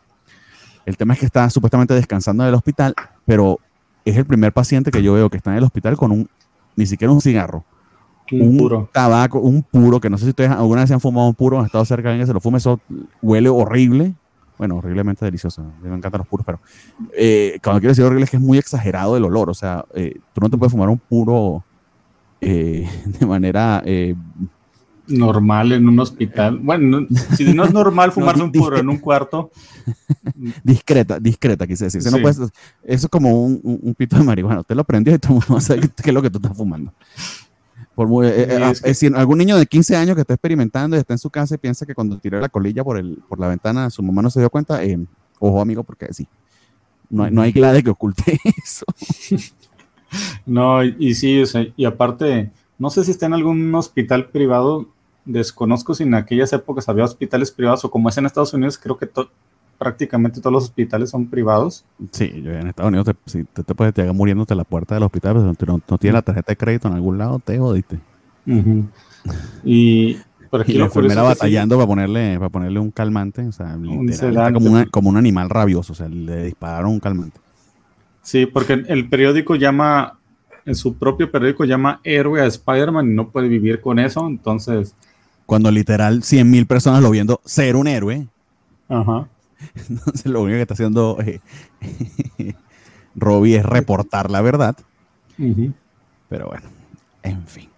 El 0.85 0.97
tema 0.97 1.13
es 1.13 1.21
que 1.21 1.27
está 1.27 1.49
supuestamente 1.49 1.93
descansando 1.93 2.43
en 2.43 2.49
el 2.49 2.55
hospital, 2.55 2.93
pero 3.25 3.61
es 4.03 4.17
el 4.17 4.25
primer 4.25 4.51
paciente 4.51 4.91
que 4.91 5.01
yo 5.01 5.13
veo 5.13 5.29
que 5.29 5.37
está 5.37 5.51
en 5.51 5.59
el 5.59 5.63
hospital 5.63 5.95
con 5.95 6.11
un, 6.11 6.29
ni 6.75 6.85
siquiera 6.87 7.13
un 7.13 7.21
cigarro, 7.21 7.63
un, 8.33 8.57
puro. 8.57 8.89
tabaco, 8.91 9.39
un 9.39 9.63
puro, 9.63 10.01
que 10.01 10.09
no 10.09 10.17
sé 10.17 10.25
si 10.25 10.31
ustedes 10.31 10.51
alguna 10.51 10.81
vez 10.81 10.89
se 10.89 10.93
han 10.93 10.99
fumado 10.99 11.29
un 11.29 11.35
puro, 11.35 11.59
han 11.59 11.67
estado 11.67 11.85
cerca 11.85 12.09
de 12.09 12.15
alguien 12.15 12.25
que 12.25 12.27
se 12.27 12.33
lo 12.33 12.41
fume, 12.41 12.57
eso 12.57 12.81
huele 13.21 13.47
horrible. 13.47 14.13
Bueno, 14.57 14.77
horriblemente 14.77 15.25
delicioso. 15.25 15.63
Me 15.81 15.93
encantan 15.93 16.19
los 16.19 16.27
puros, 16.27 16.45
pero 16.45 16.59
eh, 17.13 17.59
cuando 17.63 17.79
quiero 17.79 17.91
decir 17.91 18.05
horrible 18.05 18.23
es 18.23 18.29
que 18.29 18.37
es 18.37 18.43
muy 18.43 18.57
exagerado 18.57 19.17
el 19.17 19.25
olor. 19.25 19.49
O 19.49 19.53
sea, 19.53 19.85
eh, 19.93 20.19
tú 20.33 20.41
no 20.41 20.49
te 20.49 20.57
puedes 20.57 20.71
fumar 20.71 20.89
un 20.89 20.97
puro 20.97 21.63
eh, 22.41 22.89
de 23.05 23.25
manera 23.25 23.83
normal 25.07 25.71
en 25.73 25.87
un 25.87 25.99
hospital. 25.99 26.57
Bueno, 26.59 27.05
si 27.35 27.53
no 27.53 27.65
es 27.65 27.73
normal 27.73 28.11
fumarse 28.13 28.43
un 28.43 28.51
puro 28.51 28.77
en 28.77 28.89
un 28.89 28.97
cuarto. 28.97 29.51
Discreta, 30.63 31.19
discreta, 31.19 31.67
quise 31.67 31.85
decir. 31.85 32.01
No 32.11 32.29
eso 32.29 32.49
es 32.83 33.07
como 33.07 33.45
un, 33.45 33.59
un, 33.63 33.93
pito 33.93 34.17
de 34.17 34.23
marihuana. 34.23 34.61
Usted 34.61 34.75
lo 34.75 34.83
prendió 34.83 35.13
y 35.13 35.19
tú 35.19 35.39
no 35.49 35.59
sabes 35.59 35.91
qué 36.01 36.09
es 36.09 36.13
lo 36.13 36.21
que 36.21 36.29
tú 36.29 36.37
estás 36.37 36.55
fumando. 36.55 36.93
Por 37.95 38.25
eh, 38.25 38.43
eh, 38.43 38.71
es, 38.71 38.81
decir, 38.81 39.15
algún 39.15 39.37
niño 39.37 39.57
de 39.57 39.65
15 39.65 39.95
años 39.95 40.15
que 40.15 40.21
está 40.21 40.33
experimentando 40.33 40.97
y 40.97 40.99
está 40.99 41.13
en 41.13 41.17
su 41.17 41.29
casa 41.29 41.55
y 41.55 41.57
piensa 41.57 41.85
que 41.85 41.95
cuando 41.95 42.17
tiró 42.17 42.39
la 42.41 42.49
colilla 42.49 42.83
por, 42.83 42.97
el, 42.97 43.23
por 43.29 43.39
la 43.39 43.47
ventana 43.47 43.89
su 43.89 44.03
mamá 44.03 44.21
no 44.21 44.29
se 44.29 44.41
dio 44.41 44.49
cuenta, 44.49 44.83
eh, 44.83 44.99
ojo 45.39 45.61
amigo, 45.61 45.83
porque 45.83 46.13
sí, 46.13 46.27
no 47.09 47.23
hay, 47.23 47.31
no 47.31 47.41
hay 47.41 47.53
glade 47.53 47.81
que 47.81 47.89
oculte 47.89 48.37
eso. 48.63 48.85
No, 50.45 50.81
y, 50.81 51.13
sí, 51.15 51.43
y 51.75 51.83
aparte, 51.83 52.49
no 52.77 52.89
sé 52.89 53.03
si 53.03 53.11
está 53.11 53.25
en 53.25 53.33
algún 53.33 53.73
hospital 53.75 54.29
privado, 54.29 54.87
desconozco 55.25 55.93
si 55.93 56.03
en 56.03 56.13
aquellas 56.13 56.53
épocas 56.53 56.87
había 56.87 57.03
hospitales 57.03 57.51
privados 57.51 57.83
o 57.83 57.91
como 57.91 58.07
es 58.07 58.17
en 58.17 58.25
Estados 58.25 58.53
Unidos, 58.53 58.77
creo 58.77 58.97
que 58.97 59.09
prácticamente 59.77 60.39
todos 60.39 60.53
los 60.53 60.63
hospitales 60.65 61.09
son 61.09 61.27
privados. 61.27 61.85
Sí, 62.11 62.31
en 62.33 62.67
Estados 62.67 62.89
Unidos, 62.89 63.07
te, 63.07 63.15
si 63.25 63.43
te, 63.43 63.63
te 63.63 63.75
puedes 63.75 63.93
te 63.93 64.11
muriéndote 64.11 64.55
la 64.55 64.63
puerta 64.63 64.95
del 64.95 65.03
hospital, 65.03 65.55
pero 65.57 65.73
no, 65.73 65.81
no, 65.89 65.97
tienes 65.97 66.13
la 66.13 66.21
tarjeta 66.21 66.51
de 66.51 66.57
crédito 66.57 66.87
en 66.87 66.93
algún 66.95 67.17
lado, 67.17 67.39
te 67.39 67.57
jodiste. 67.57 67.99
Y 69.63 70.17
por 70.49 70.61
aquí 70.61 70.73
la 70.73 70.85
enfermera 70.85 71.23
batallando 71.23 71.75
para 71.75 71.87
ponerle 71.87 72.37
para 72.37 72.49
ponerle 72.49 72.79
un 72.79 72.91
calmante, 72.91 73.47
o 73.47 73.51
sea, 73.51 73.77
como, 74.53 74.85
como 74.91 75.09
un 75.09 75.17
animal 75.17 75.49
rabioso, 75.49 75.93
o 75.93 75.95
sea, 75.95 76.07
le 76.07 76.45
dispararon 76.45 76.91
un 76.91 76.99
calmante. 76.99 77.39
Sí, 78.21 78.45
porque 78.45 78.73
el 78.73 79.07
periódico 79.09 79.55
llama, 79.55 80.17
en 80.65 80.75
su 80.75 80.95
propio 80.95 81.29
periódico 81.31 81.65
llama 81.65 81.99
héroe 82.03 82.41
a 82.41 82.45
Spider-Man 82.45 83.11
y 83.11 83.13
no 83.13 83.29
puede 83.29 83.47
vivir 83.47 83.81
con 83.81 83.99
eso, 83.99 84.25
entonces... 84.27 84.95
Cuando 85.45 85.69
literal 85.69 86.23
100 86.23 86.49
mil 86.49 86.65
personas 86.65 87.03
lo 87.03 87.11
viendo 87.11 87.39
ser 87.45 87.75
un 87.75 87.87
héroe. 87.87 88.27
Ajá. 88.89 89.27
Entonces 89.89 90.25
lo 90.25 90.41
único 90.41 90.55
que 90.55 90.61
está 90.61 90.73
haciendo 90.73 91.17
eh, 91.21 91.39
Robbie 93.15 93.57
es 93.57 93.65
reportar 93.65 94.29
la 94.29 94.41
verdad. 94.41 94.75
Pero 95.37 95.73
Pero 96.29 96.47
bueno, 96.47 96.67
en 97.23 97.45
fin. 97.47 97.69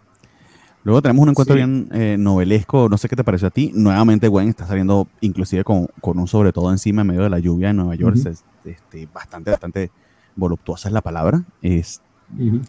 Luego 0.83 1.01
tenemos 1.01 1.23
un 1.23 1.29
encuentro 1.29 1.55
bien 1.55 1.89
eh, 1.91 2.15
novelesco, 2.17 2.87
no 2.87 2.97
sé 2.97 3.09
qué 3.09 3.17
te 3.17 3.23
pareció 3.25 3.49
a 3.49 3.51
ti. 3.51 3.73
Nuevamente 3.75 4.29
Gwen 4.29 4.47
está 4.47 4.65
saliendo 4.65 5.07
inclusive 5.19 5.65
con, 5.65 5.89
un 6.01 6.27
sobre 6.27 6.53
todo 6.53 6.71
encima 6.71 7.01
en 7.01 7.07
medio 7.07 7.23
de 7.23 7.29
la 7.29 7.39
lluvia 7.39 7.71
en 7.71 7.75
Nueva 7.75 7.95
York. 7.95 8.15
este, 8.63 9.09
bastante, 9.13 9.51
bastante 9.51 9.91
voluptuosa 10.37 10.87
es 10.87 10.93
la 10.93 11.01
palabra. 11.01 11.43
Es, 11.61 12.01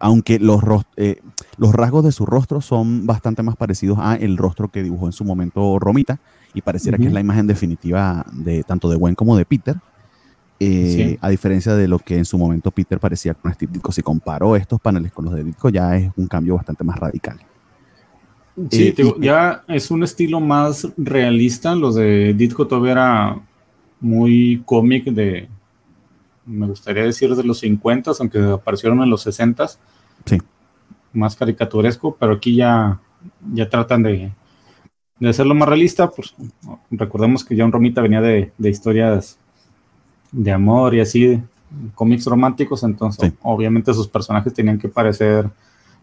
Aunque 0.01 0.41
los, 0.41 0.61
eh, 0.97 1.21
los 1.59 1.73
rasgos 1.73 2.05
de 2.05 2.11
su 2.11 2.27
rostro 2.27 2.61
son 2.61 3.07
bastante 3.07 3.45
más 3.45 3.55
parecidos 3.55 4.01
a 4.01 4.17
el 4.17 4.37
rostro 4.37 4.67
que 4.67 4.83
dibujó 4.83 5.07
en 5.07 5.13
su 5.13 5.25
momento 5.25 5.79
Romita 5.79 6.19
y 6.55 6.63
pareciera 6.63 6.99
que 6.99 7.07
es 7.07 7.13
la 7.13 7.21
imagen 7.21 7.47
definitiva 7.47 8.25
de 8.33 8.63
tanto 8.63 8.89
de 8.89 8.97
Gwen 8.97 9.15
como 9.15 9.37
de 9.37 9.45
Peter. 9.45 9.77
Eh, 10.61 11.17
a 11.21 11.29
diferencia 11.29 11.75
de 11.77 11.87
lo 11.87 12.01
que 12.01 12.17
en 12.17 12.25
su 12.25 12.37
momento 12.37 12.73
Peter 12.73 12.99
parecía 12.99 13.35
con 13.35 13.53
Steve 13.55 13.73
Ditko, 13.75 13.93
si 13.93 14.03
comparo 14.03 14.57
estos 14.57 14.81
paneles 14.81 15.13
con 15.13 15.27
los 15.27 15.35
de 15.35 15.45
Ditko, 15.45 15.69
ya 15.69 15.97
es 15.97 16.11
un 16.17 16.27
cambio 16.27 16.57
bastante 16.57 16.83
más 16.83 16.99
radical. 16.99 17.39
Sí, 18.71 18.93
eh, 18.97 19.15
ya 19.21 19.63
es 19.69 19.91
un 19.93 20.03
estilo 20.03 20.41
más 20.41 20.89
realista. 20.97 21.77
Los 21.77 21.95
de 21.95 22.35
Ditko 22.35 22.67
todavía 22.67 22.93
era 22.93 23.41
muy 24.01 24.63
cómic 24.65 25.05
de, 25.05 25.49
me 26.45 26.67
gustaría 26.67 27.05
decir 27.05 27.35
de 27.37 27.45
los 27.45 27.59
50, 27.61 28.13
aunque 28.19 28.41
aparecieron 28.41 29.01
en 29.03 29.11
los 29.11 29.23
60. 29.23 29.69
Sí. 30.25 30.39
Más 31.13 31.37
caricaturesco, 31.37 32.17
pero 32.19 32.33
aquí 32.33 32.57
ya, 32.57 32.99
ya 33.53 33.69
tratan 33.69 34.03
de, 34.03 34.33
de 35.21 35.29
hacerlo 35.29 35.55
más 35.55 35.69
realista. 35.69 36.11
Pues, 36.11 36.35
recordemos 36.91 37.45
que 37.45 37.57
John 37.59 37.73
Romita 37.73 38.01
venía 38.01 38.21
de, 38.21 38.53
de 38.57 38.71
historias 38.71 39.39
de 40.33 40.53
amor 40.53 40.95
y 40.95 41.01
así, 41.01 41.43
cómics 41.95 42.27
románticos, 42.27 42.83
entonces 42.83 43.33
obviamente 43.43 43.93
sus 43.95 44.09
personajes 44.09 44.53
tenían 44.53 44.79
que 44.79 44.89
parecer 44.89 45.51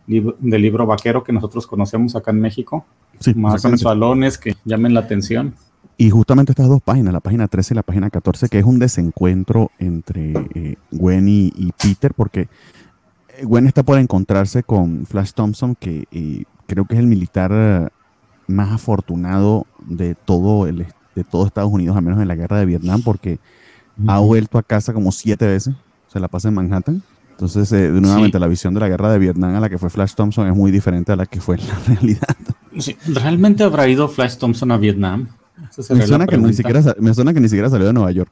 del 0.07 0.61
libro 0.61 0.85
vaquero 0.85 1.23
que 1.23 1.33
nosotros 1.33 1.65
conocemos 1.65 2.15
acá 2.15 2.31
en 2.31 2.39
México, 2.39 2.85
más 3.35 3.61
sensualones 3.61 4.37
que 4.37 4.55
llamen 4.63 4.93
la 4.93 5.01
atención. 5.01 5.55
Y 5.97 6.09
justamente 6.09 6.51
estas 6.51 6.67
dos 6.67 6.81
páginas, 6.81 7.13
la 7.13 7.21
página 7.21 7.47
13 7.47 7.73
y 7.73 7.75
la 7.75 7.83
página 7.83 8.09
14, 8.09 8.49
que 8.49 8.59
es 8.59 8.65
un 8.65 8.79
desencuentro 8.79 9.71
entre 9.79 10.33
eh, 10.53 10.75
Gwen 10.91 11.27
y, 11.27 11.71
Peter, 11.81 12.13
porque 12.13 12.41
eh, 13.29 13.45
Gwen 13.45 13.65
está 13.65 13.81
por 13.81 13.97
encontrarse 13.97 14.61
con 14.63 15.05
Flash 15.05 15.31
Thompson, 15.31 15.75
que 15.75 16.05
eh, 16.11 16.43
creo 16.67 16.85
que 16.85 16.95
es 16.95 16.99
el 16.99 17.07
militar 17.07 17.93
más 18.47 18.71
afortunado 18.71 19.65
de 19.85 20.15
todo, 20.15 20.67
el, 20.67 20.87
de 21.15 21.23
todo 21.23 21.45
Estados 21.45 21.71
Unidos, 21.71 21.95
al 21.95 22.03
menos 22.03 22.21
en 22.21 22.27
la 22.27 22.35
guerra 22.35 22.59
de 22.59 22.65
Vietnam, 22.65 23.01
porque 23.03 23.39
ha 24.07 24.19
vuelto 24.19 24.57
a 24.57 24.63
casa 24.63 24.93
como 24.93 25.11
siete 25.11 25.47
veces, 25.47 25.73
se 26.07 26.19
la 26.19 26.27
pasa 26.27 26.49
en 26.49 26.55
Manhattan. 26.55 27.01
Entonces, 27.31 27.71
eh, 27.73 27.89
nuevamente, 27.89 28.39
la 28.39 28.47
visión 28.47 28.73
de 28.73 28.79
la 28.79 28.87
guerra 28.87 29.11
de 29.11 29.19
Vietnam 29.19 29.55
a 29.55 29.59
la 29.59 29.69
que 29.69 29.77
fue 29.77 29.89
Flash 29.89 30.13
Thompson 30.13 30.47
es 30.47 30.55
muy 30.55 30.71
diferente 30.71 31.11
a 31.11 31.17
la 31.17 31.25
que 31.25 31.41
fue 31.41 31.57
en 31.57 31.67
la 31.67 31.79
realidad. 31.87 32.35
¿Realmente 33.07 33.63
habrá 33.63 33.87
ido 33.87 34.07
Flash 34.07 34.37
Thompson 34.37 34.71
a 34.71 34.77
Vietnam? 34.77 35.27
Me 35.89 36.05
suena, 36.05 36.27
que 36.27 36.37
ni 36.37 36.53
siquiera, 36.53 36.81
me 36.99 37.13
suena 37.13 37.33
que 37.33 37.39
ni 37.39 37.47
siquiera 37.47 37.69
salió 37.69 37.87
de 37.87 37.93
Nueva 37.93 38.11
York. 38.11 38.31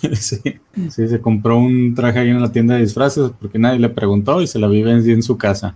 sí, 0.12 0.40
sí, 0.88 1.08
se 1.08 1.20
compró 1.20 1.58
un 1.58 1.94
traje 1.94 2.18
ahí 2.20 2.30
en 2.30 2.40
la 2.40 2.52
tienda 2.52 2.74
de 2.74 2.82
disfraces 2.82 3.30
porque 3.38 3.58
nadie 3.58 3.78
le 3.78 3.88
preguntó 3.88 4.40
y 4.40 4.46
se 4.46 4.58
la 4.58 4.68
vive 4.68 4.92
en 4.92 5.22
su 5.22 5.36
casa. 5.36 5.74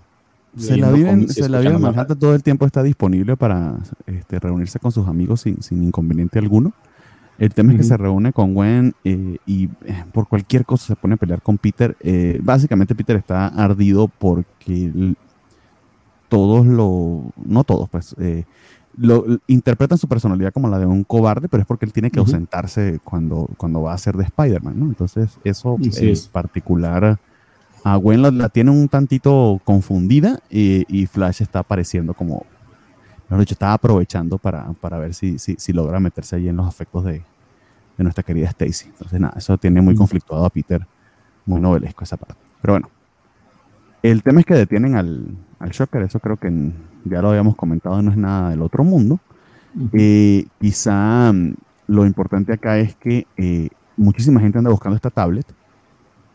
Se 0.57 0.77
la 0.77 0.91
vive, 0.93 1.11
en 1.11 1.81
Manhattan, 1.81 2.19
todo 2.19 2.35
el 2.35 2.43
tiempo 2.43 2.67
está 2.67 2.83
disponible 2.83 3.37
para 3.37 3.77
este, 4.07 4.39
reunirse 4.39 4.79
con 4.79 4.93
sus 4.93 5.09
amigos 5.09 5.41
sin, 5.41 5.63
sin 5.63 5.83
inconveniente 5.83 6.39
alguno. 6.39 6.73
El 7.39 7.53
tema 7.53 7.73
es 7.73 7.79
que 7.79 7.85
se 7.85 7.97
reúne 7.97 8.33
con 8.33 8.55
Gwen 8.55 8.95
eh, 9.03 9.39
y 9.45 9.65
eh, 9.85 10.05
por 10.13 10.29
cualquier 10.29 10.65
cosa 10.65 10.87
se 10.87 10.97
pone 10.97 11.15
a 11.15 11.17
pelear 11.17 11.43
con 11.43 11.59
Peter. 11.59 11.97
Eh, 12.01 12.39
básicamente 12.43 12.95
Peter 12.95 13.17
está 13.17 13.49
ardido 13.49 14.09
porque 14.09 15.15
todos 16.29 16.65
lo, 16.67 17.33
no 17.45 17.65
todos, 17.65 17.89
pues, 17.91 18.15
lo, 18.97 19.25
interpretan 19.49 19.99
su 19.99 20.07
personalidad 20.07 20.53
como 20.53 20.69
la 20.69 20.79
de 20.79 20.87
un 20.87 21.03
cobarde, 21.03 21.49
pero 21.49 21.63
es 21.63 21.67
porque 21.67 21.87
él 21.87 21.93
tiene 21.93 22.11
que 22.11 22.21
ausentarse 22.21 23.01
cuando, 23.03 23.51
cuando 23.57 23.83
va 23.83 23.95
a 23.95 23.99
ser 23.99 24.17
de 24.17 24.25
Spider-Man, 24.25 24.79
¿no? 24.79 24.87
Entonces 24.87 25.39
eso 25.43 25.77
en 25.81 26.15
particular 26.31 27.19
a 27.85 27.97
Gwen 27.97 28.23
la, 28.23 28.49
tiene 28.49 28.71
un 28.71 28.89
tantito 28.89 29.61
confundida 29.63 30.41
y, 30.49 31.07
Flash 31.07 31.43
está 31.43 31.61
apareciendo 31.61 32.15
como, 32.15 32.47
mejor 33.29 33.41
dicho, 33.41 33.55
está 33.55 33.75
aprovechando 33.75 34.39
para, 34.39 34.73
para 34.81 34.99
ver 34.99 35.13
si, 35.13 35.39
si, 35.39 35.55
si, 35.59 35.73
logra 35.73 36.01
meterse 36.01 36.37
ahí 36.37 36.49
en 36.49 36.57
los 36.57 36.67
afectos 36.67 37.05
de, 37.05 37.23
de 37.99 38.05
nuestra 38.05 38.25
querida 38.25 38.49
Stacy. 38.49 38.87
Entonces, 38.89 39.21
nada, 39.21 39.35
eso 39.37 39.59
tiene 39.59 39.83
muy 39.83 39.95
conflictuado 39.95 40.47
a 40.47 40.51
Peter, 40.51 40.87
muy 41.45 41.61
novelesco 41.61 42.05
esa 42.05 42.17
parte. 42.17 42.37
Pero 42.63 42.75
bueno, 42.75 42.89
el 44.03 44.23
tema 44.23 44.41
es 44.41 44.47
que 44.47 44.55
detienen 44.55 44.97
al, 44.97 45.37
al 45.59 45.71
Shocker, 45.71 46.03
eso 46.03 46.21
creo 46.21 46.39
que 46.39 46.51
ya 47.05 47.21
lo 47.21 47.29
habíamos 47.29 47.55
comentado, 47.55 48.01
no 48.01 48.11
es 48.11 48.17
nada 48.17 48.51
del 48.51 48.63
otro 48.63 48.83
mundo. 48.83 49.21
Eh, 49.93 50.47
quizá 50.59 51.33
mm, 51.33 51.55
lo 51.89 52.07
importante 52.07 52.53
acá 52.53 52.79
es 52.79 52.95
que 52.95 53.27
eh, 53.37 53.69
muchísima 53.97 54.41
gente 54.41 54.59
anda 54.59 54.71
buscando 54.71 54.97
esta 54.97 55.11
tablet, 55.11 55.47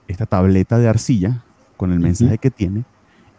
esta 0.09 0.25
tableta 0.25 0.77
de 0.77 0.89
arcilla 0.89 1.43
con 1.77 1.91
el 1.91 1.99
mensaje 1.99 2.37
que 2.37 2.51
tiene 2.51 2.83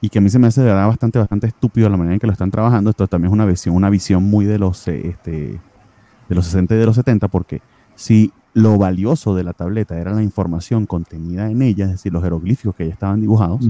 y 0.00 0.09
que 0.09 0.18
a 0.18 0.22
mí 0.22 0.30
se 0.30 0.38
me 0.38 0.46
hace 0.46 0.62
de 0.62 0.68
verdad 0.68 0.87
bastante, 0.87 1.18
bastante 1.18 1.48
estúpido 1.48 1.90
la 1.90 1.96
manera 1.96 2.14
en 2.14 2.20
que 2.20 2.26
lo 2.26 2.33
están 2.33 2.50
trabajando. 2.50 2.90
Esto 2.90 3.06
también 3.06 3.30
es 3.30 3.35
una 3.35 3.44
visión, 3.44 3.74
una 3.74 3.90
visión 3.90 4.22
muy 4.22 4.46
de 4.46 4.59
los, 4.59 4.88
eh, 4.88 5.09
este, 5.09 5.61
de 6.28 6.35
los 6.35 6.46
60 6.46 6.74
y 6.74 6.78
de 6.78 6.87
los 6.87 6.96
70, 6.96 7.28
porque 7.28 7.61
si 7.96 8.33
lo 8.54 8.78
valioso 8.78 9.35
de 9.35 9.44
la 9.44 9.52
tableta 9.52 9.98
era 9.98 10.12
la 10.12 10.22
información 10.22 10.87
contenida 10.87 11.50
en 11.50 11.61
ella, 11.61 11.85
es 11.85 11.90
decir, 11.92 12.12
los 12.12 12.22
jeroglíficos 12.22 12.74
que 12.74 12.87
ya 12.87 12.92
estaban 12.92 13.20
dibujados, 13.20 13.68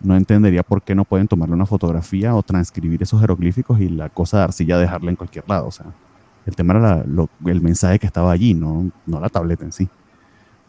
no 0.00 0.16
entendería 0.16 0.62
por 0.62 0.82
qué 0.82 0.94
no 0.94 1.04
pueden 1.04 1.26
tomarle 1.26 1.56
una 1.56 1.66
fotografía 1.66 2.36
o 2.36 2.42
transcribir 2.42 3.02
esos 3.02 3.20
jeroglíficos 3.20 3.80
y 3.80 3.88
la 3.88 4.10
cosa 4.10 4.38
de 4.38 4.44
arcilla 4.44 4.78
dejarla 4.78 5.10
en 5.10 5.16
cualquier 5.16 5.48
lado. 5.48 5.66
O 5.66 5.72
sea, 5.72 5.86
el 6.46 6.54
tema 6.54 6.74
era 6.74 7.04
el 7.46 7.60
mensaje 7.60 7.98
que 7.98 8.06
estaba 8.06 8.30
allí, 8.30 8.54
no, 8.54 8.90
no 9.06 9.20
la 9.20 9.28
tableta 9.28 9.64
en 9.64 9.72
sí 9.72 9.88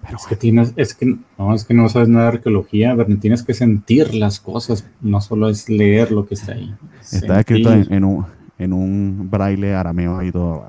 es 0.08 0.26
que 0.28 0.36
tienes, 0.36 0.74
es 0.76 0.94
que 0.94 1.18
no, 1.38 1.54
es 1.54 1.66
que 1.66 1.74
no 1.74 1.90
sabes 1.90 2.10
nada 2.10 2.32
de 2.32 2.38
arqueología, 2.38 2.96
tienes 3.20 3.44
que 3.44 3.54
sentir 3.54 4.14
las 4.16 4.40
cosas, 4.40 4.86
no 5.02 5.22
solo 5.22 5.50
es 5.50 5.70
leer 5.70 6.12
lo 6.12 6.26
que 6.26 6.36
está 6.36 6.54
ahí. 6.54 6.74
Está 7.12 7.40
escrito 7.40 7.72
en, 7.72 8.04
un, 8.04 8.26
en 8.58 8.74
un 8.74 9.30
braille 9.30 9.74
arameo 9.74 10.18
ahí 10.18 10.32
todo 10.32 10.68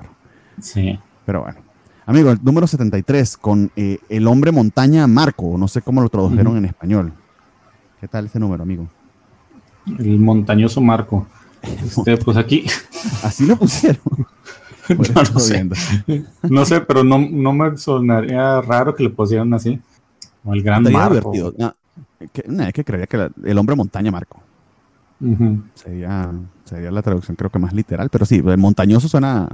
Sí. 0.60 0.98
Pero 1.24 1.42
bueno. 1.42 1.58
Amigo, 2.06 2.32
el 2.32 2.40
número 2.42 2.66
73 2.66 3.36
con 3.36 3.70
eh, 3.76 3.98
el 4.08 4.26
hombre 4.26 4.50
montaña 4.50 5.06
Marco, 5.06 5.56
no 5.56 5.68
sé 5.68 5.80
cómo 5.80 6.02
lo 6.02 6.08
tradujeron 6.08 6.56
en 6.56 6.64
español. 6.64 7.12
¿Qué 8.00 8.08
tal 8.08 8.26
ese 8.26 8.40
número, 8.40 8.62
amigo? 8.62 8.88
El 9.98 10.18
montañoso 10.18 10.80
Marco. 10.80 11.26
Este, 11.62 12.16
pues 12.16 12.38
aquí. 12.38 12.64
Así 13.22 13.44
lo 13.44 13.54
pusieron. 13.54 14.00
no, 15.34 15.40
sé. 15.40 15.68
no 16.42 16.64
sé, 16.64 16.80
pero 16.80 17.04
no, 17.04 17.18
no, 17.18 17.52
me 17.52 17.76
sonaría 17.76 18.60
raro 18.60 18.94
que 18.94 19.04
le 19.04 19.10
pusieran 19.10 19.52
así. 19.54 19.80
O 20.44 20.54
el 20.54 20.62
gran 20.62 20.82
Marco. 20.84 21.32
No, 22.46 22.64
es 22.64 22.72
que 22.72 22.84
creería 22.84 23.06
que 23.06 23.30
el 23.44 23.58
hombre 23.58 23.76
montaña 23.76 24.10
Marco. 24.10 24.42
sería, 25.74 26.30
sería 26.64 26.90
la 26.90 27.02
traducción 27.02 27.36
creo 27.36 27.50
que 27.50 27.58
más 27.58 27.72
literal, 27.72 28.08
pero 28.10 28.24
sí, 28.24 28.42
el 28.44 28.58
montañoso 28.58 29.08
suena, 29.08 29.48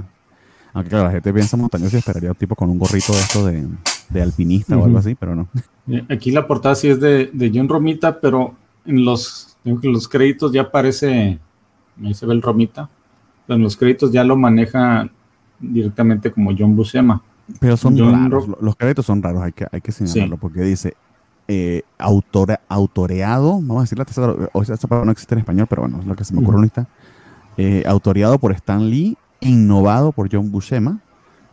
aunque 0.73 0.89
claro, 0.89 1.05
la 1.05 1.11
gente 1.11 1.33
piensa 1.33 1.57
montañoso 1.57 1.95
y 1.95 1.99
esperaría 1.99 2.31
un 2.31 2.35
tipo 2.35 2.55
con 2.55 2.69
un 2.69 2.79
gorrito 2.79 3.13
de 3.13 3.19
esto 3.19 3.45
de, 3.45 3.67
de 4.09 4.21
alpinista 4.21 4.77
o 4.77 4.85
algo 4.85 4.97
así, 4.97 5.15
pero 5.15 5.35
no. 5.35 5.47
Eh, 5.87 6.05
aquí 6.09 6.31
la 6.31 6.47
portada 6.47 6.75
sí 6.75 6.89
es 6.89 6.99
de, 6.99 7.29
de 7.33 7.51
John 7.53 7.69
Romita, 7.69 8.19
pero 8.19 8.55
en 8.85 9.03
los, 9.03 9.57
en 9.65 9.79
los 9.91 10.07
créditos 10.07 10.51
ya 10.51 10.63
aparece, 10.63 11.39
ahí 12.03 12.13
se 12.13 12.25
ve 12.25 12.33
el 12.33 12.41
Romita, 12.41 12.89
en 13.47 13.61
los 13.61 13.77
créditos 13.77 14.11
ya 14.11 14.23
lo 14.23 14.35
maneja 14.35 15.09
directamente 15.59 16.31
como 16.31 16.51
John 16.57 16.75
Buscema. 16.75 17.21
Pero 17.59 17.77
son 17.77 17.97
raros, 17.97 18.45
los 18.59 18.75
créditos 18.75 19.05
son 19.05 19.21
raros, 19.21 19.41
hay 19.41 19.53
que, 19.53 19.65
hay 19.71 19.79
que 19.79 19.91
señalarlo, 19.91 20.37
porque 20.37 20.61
dice 20.61 20.95
eh, 21.47 21.83
autoreado, 21.97 23.53
vamos 23.53 23.77
a 23.77 23.81
decir 23.81 23.97
la 23.97 24.03
tercera, 24.03 24.35
o 24.51 24.65
sea, 24.65 24.75
esta 24.75 24.87
palabra 24.87 25.05
no 25.05 25.11
existe 25.13 25.33
en 25.33 25.39
español, 25.39 25.65
pero 25.69 25.83
bueno, 25.83 25.99
es 26.01 26.05
lo 26.05 26.13
que 26.13 26.25
se 26.25 26.33
me 26.33 26.41
ocurre 26.41 26.57
ahorita. 26.57 26.87
Eh, 27.55 27.83
autoreado 27.87 28.37
por 28.37 28.51
Stan 28.51 28.89
Lee, 28.89 29.17
innovado 29.39 30.11
por 30.11 30.29
John 30.29 30.51
Buscema, 30.51 30.99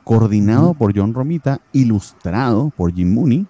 coordinado 0.02 0.74
por 0.74 0.92
John 0.96 1.14
Romita, 1.14 1.60
ilustrado 1.72 2.72
por 2.76 2.92
Jim 2.92 3.14
Mooney 3.14 3.46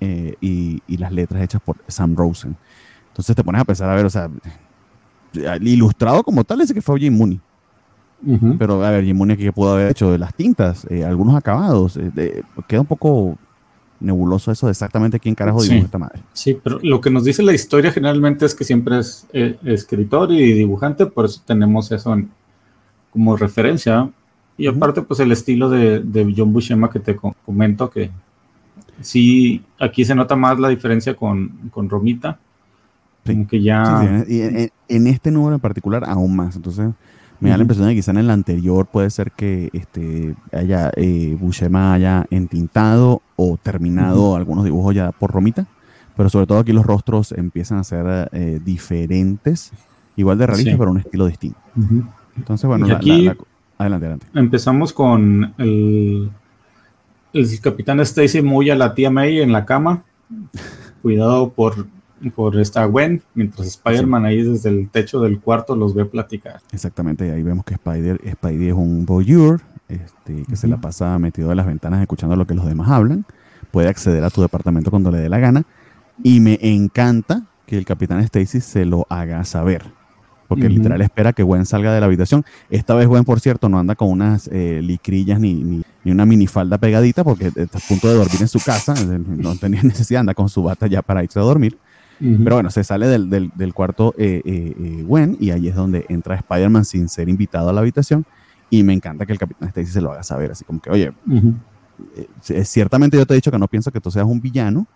eh, 0.00 0.34
y, 0.40 0.82
y, 0.86 0.96
las 0.96 1.12
letras 1.12 1.42
hechas 1.42 1.60
por 1.60 1.76
Sam 1.88 2.16
Rosen. 2.16 2.56
Entonces 3.08 3.36
te 3.36 3.44
pones 3.44 3.60
a 3.60 3.64
pensar, 3.66 3.90
a 3.90 3.94
ver, 3.94 4.06
o 4.06 4.10
sea, 4.10 4.30
ilustrado 5.60 6.22
como 6.22 6.42
tal, 6.42 6.62
ese 6.62 6.72
que 6.72 6.80
fue 6.80 6.98
Jim 6.98 7.16
Mooney. 7.16 7.38
Pero 8.58 8.84
a 8.84 8.90
ver, 8.90 9.04
Jimmy 9.04 9.36
¿qué 9.36 9.52
pudo 9.52 9.72
haber 9.72 9.90
hecho? 9.90 10.12
De 10.12 10.18
las 10.18 10.34
tintas, 10.34 10.86
eh, 10.90 11.04
algunos 11.04 11.34
acabados. 11.34 11.96
Eh, 11.96 12.42
queda 12.68 12.80
un 12.80 12.86
poco 12.86 13.36
nebuloso 14.00 14.50
eso 14.50 14.66
de 14.66 14.72
exactamente 14.72 15.20
quién 15.20 15.34
carajo 15.34 15.62
dibujó 15.62 15.84
esta 15.84 15.98
madre. 15.98 16.20
Sí, 16.32 16.58
pero 16.62 16.78
lo 16.82 17.00
que 17.00 17.10
nos 17.10 17.24
dice 17.24 17.42
la 17.42 17.52
historia 17.52 17.92
generalmente 17.92 18.44
es 18.44 18.54
que 18.54 18.64
siempre 18.64 18.98
es 18.98 19.26
eh, 19.32 19.56
escritor 19.64 20.32
y 20.32 20.52
dibujante, 20.52 21.06
por 21.06 21.24
eso 21.24 21.40
tenemos 21.46 21.90
eso 21.92 22.16
como 23.10 23.36
referencia. 23.36 24.10
Y 24.58 24.66
aparte, 24.66 25.02
pues 25.02 25.20
el 25.20 25.32
estilo 25.32 25.70
de, 25.70 26.00
de 26.00 26.34
John 26.36 26.52
Buscema 26.52 26.90
que 26.90 27.00
te 27.00 27.16
comento, 27.16 27.90
que 27.90 28.10
sí, 29.00 29.62
aquí 29.78 30.04
se 30.04 30.14
nota 30.14 30.36
más 30.36 30.58
la 30.58 30.68
diferencia 30.68 31.14
con, 31.14 31.70
con 31.70 31.88
Romita 31.88 32.38
Como 33.26 33.46
que 33.46 33.62
ya... 33.62 34.24
y 34.28 34.40
en, 34.88 35.06
este 35.06 35.30
número 35.30 35.54
en 35.54 35.60
particular 35.60 36.04
aún 36.06 36.36
más. 36.36 36.56
Entonces 36.56 36.90
me 37.42 37.50
da 37.50 37.56
la 37.56 37.62
impresión 37.62 37.88
de 37.88 37.94
que 37.94 37.98
quizá 37.98 38.12
en 38.12 38.18
el 38.18 38.30
anterior 38.30 38.86
puede 38.86 39.10
ser 39.10 39.32
que 39.32 39.68
este, 39.72 40.36
haya, 40.52 40.92
eh, 40.96 41.36
Bushema 41.38 41.92
haya 41.92 42.24
entintado 42.30 43.20
o 43.34 43.58
terminado 43.60 44.36
algunos 44.36 44.64
dibujos 44.64 44.94
ya 44.94 45.10
por 45.10 45.32
Romita. 45.32 45.66
Pero 46.16 46.28
sobre 46.28 46.46
todo 46.46 46.58
aquí 46.58 46.72
los 46.72 46.86
rostros 46.86 47.32
empiezan 47.32 47.78
a 47.78 47.84
ser 47.84 48.28
eh, 48.32 48.60
diferentes, 48.64 49.72
igual 50.14 50.38
de 50.38 50.46
realistas, 50.46 50.76
pero 50.78 50.92
un 50.92 50.98
estilo 50.98 51.26
distinto. 51.26 51.58
Entonces, 52.36 52.68
bueno, 52.68 52.86
aquí 52.94 53.28
adelante, 53.76 54.06
adelante. 54.06 54.26
Empezamos 54.34 54.92
con 54.92 55.52
el, 55.58 56.30
el 57.32 57.60
capitán 57.60 57.98
Stacy 58.00 58.40
muy 58.40 58.70
a 58.70 58.76
la 58.76 58.94
tía 58.94 59.10
May 59.10 59.40
en 59.40 59.50
la 59.50 59.64
cama, 59.64 60.04
cuidado 61.02 61.50
por, 61.50 61.86
por 62.30 62.58
esta 62.58 62.84
Gwen, 62.84 63.22
mientras 63.34 63.66
Spider-Man 63.66 64.24
ahí 64.24 64.42
desde 64.42 64.70
el 64.70 64.88
techo 64.88 65.20
del 65.20 65.40
cuarto 65.40 65.76
los 65.76 65.94
ve 65.94 66.04
platicar. 66.04 66.60
Exactamente, 66.72 67.26
y 67.26 67.30
ahí 67.30 67.42
vemos 67.42 67.64
que 67.64 67.74
Spider, 67.74 68.20
Spidey 68.32 68.68
es 68.68 68.74
un 68.74 69.04
voyeur, 69.04 69.60
este, 69.88 70.44
que 70.48 70.56
se 70.56 70.68
la 70.68 70.80
pasa 70.80 71.18
metido 71.18 71.50
en 71.50 71.56
las 71.56 71.66
ventanas 71.66 72.00
escuchando 72.00 72.36
lo 72.36 72.46
que 72.46 72.54
los 72.54 72.66
demás 72.66 72.90
hablan, 72.90 73.24
puede 73.70 73.88
acceder 73.88 74.24
a 74.24 74.30
tu 74.30 74.42
departamento 74.42 74.90
cuando 74.90 75.10
le 75.10 75.18
dé 75.18 75.28
la 75.28 75.38
gana, 75.38 75.64
y 76.22 76.40
me 76.40 76.58
encanta 76.60 77.46
que 77.66 77.78
el 77.78 77.84
capitán 77.84 78.20
Stacy 78.20 78.60
se 78.60 78.84
lo 78.84 79.06
haga 79.08 79.44
saber 79.44 79.82
porque 80.52 80.68
literal 80.68 81.00
espera 81.00 81.32
que 81.32 81.42
Gwen 81.42 81.64
salga 81.64 81.94
de 81.94 82.00
la 82.00 82.06
habitación. 82.06 82.44
Esta 82.68 82.94
vez 82.94 83.08
Gwen, 83.08 83.24
por 83.24 83.40
cierto, 83.40 83.70
no 83.70 83.78
anda 83.78 83.94
con 83.94 84.10
unas 84.10 84.48
eh, 84.52 84.80
licrillas 84.82 85.40
ni, 85.40 85.54
ni, 85.54 85.82
una 86.04 86.26
minifalda 86.26 86.76
pegadita 86.76 87.24
porque 87.24 87.46
está 87.54 87.78
a 87.78 87.80
punto 87.88 88.08
de 88.08 88.14
dormir 88.14 88.42
en 88.42 88.48
su 88.48 88.60
casa, 88.60 88.94
no 89.26 89.56
tenía 89.56 89.82
necesidad, 89.82 90.20
anda 90.20 90.34
con 90.34 90.50
su 90.50 90.62
bata 90.62 90.86
ya 90.86 91.00
para 91.00 91.24
irse 91.24 91.38
a 91.38 91.42
dormir. 91.42 91.78
Pero 92.44 92.56
bueno, 92.56 92.70
se 92.70 92.84
sale 92.84 93.08
del, 93.08 93.28
del, 93.28 93.74
cuarto 93.74 94.14
eh, 94.16 94.42
eh, 94.44 95.02
Gwen 95.04 95.36
y 95.40 95.50
ahí 95.50 95.66
es 95.66 95.74
donde 95.74 96.06
entra 96.08 96.36
Spider-Man 96.36 96.84
sin 96.84 97.08
ser 97.08 97.28
invitado 97.28 97.68
a 97.68 97.72
la 97.72 97.80
habitación. 97.80 98.24
Y 98.70 98.84
me 98.84 98.92
encanta 98.92 99.26
que 99.26 99.32
el 99.32 99.38
Capitán 99.38 99.68
Stacy 99.68 99.90
se 99.90 100.00
lo 100.00 100.12
haga 100.12 100.22
saber, 100.22 100.52
así 100.52 100.64
como 100.64 100.80
que, 100.80 100.90
oye, 100.90 101.12
ciertamente 102.40 103.16
yo 103.16 103.26
te 103.26 103.34
he 103.34 103.36
dicho 103.36 103.50
que 103.50 103.58
no 103.58 103.66
pienso 103.66 103.90
que 103.90 104.00
tú 104.00 104.10
seas 104.10 104.24
un 104.24 104.40
villano, 104.40 104.86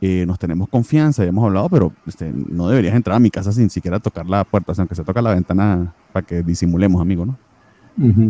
eh, 0.00 0.24
nos 0.26 0.38
tenemos 0.38 0.68
confianza, 0.68 1.24
ya 1.24 1.30
hemos 1.30 1.44
hablado, 1.44 1.68
pero 1.68 1.92
este, 2.06 2.32
no 2.32 2.68
deberías 2.68 2.94
entrar 2.94 3.16
a 3.16 3.18
mi 3.18 3.30
casa 3.30 3.50
sin 3.50 3.68
siquiera 3.68 3.98
tocar 3.98 4.26
la 4.26 4.44
puerta, 4.44 4.70
o 4.70 4.74
sea, 4.74 4.82
aunque 4.82 4.94
se 4.94 5.02
toca 5.02 5.20
la 5.20 5.34
ventana 5.34 5.92
para 6.12 6.24
que 6.24 6.42
disimulemos, 6.42 7.02
amigo, 7.02 7.26
¿no? 7.26 7.36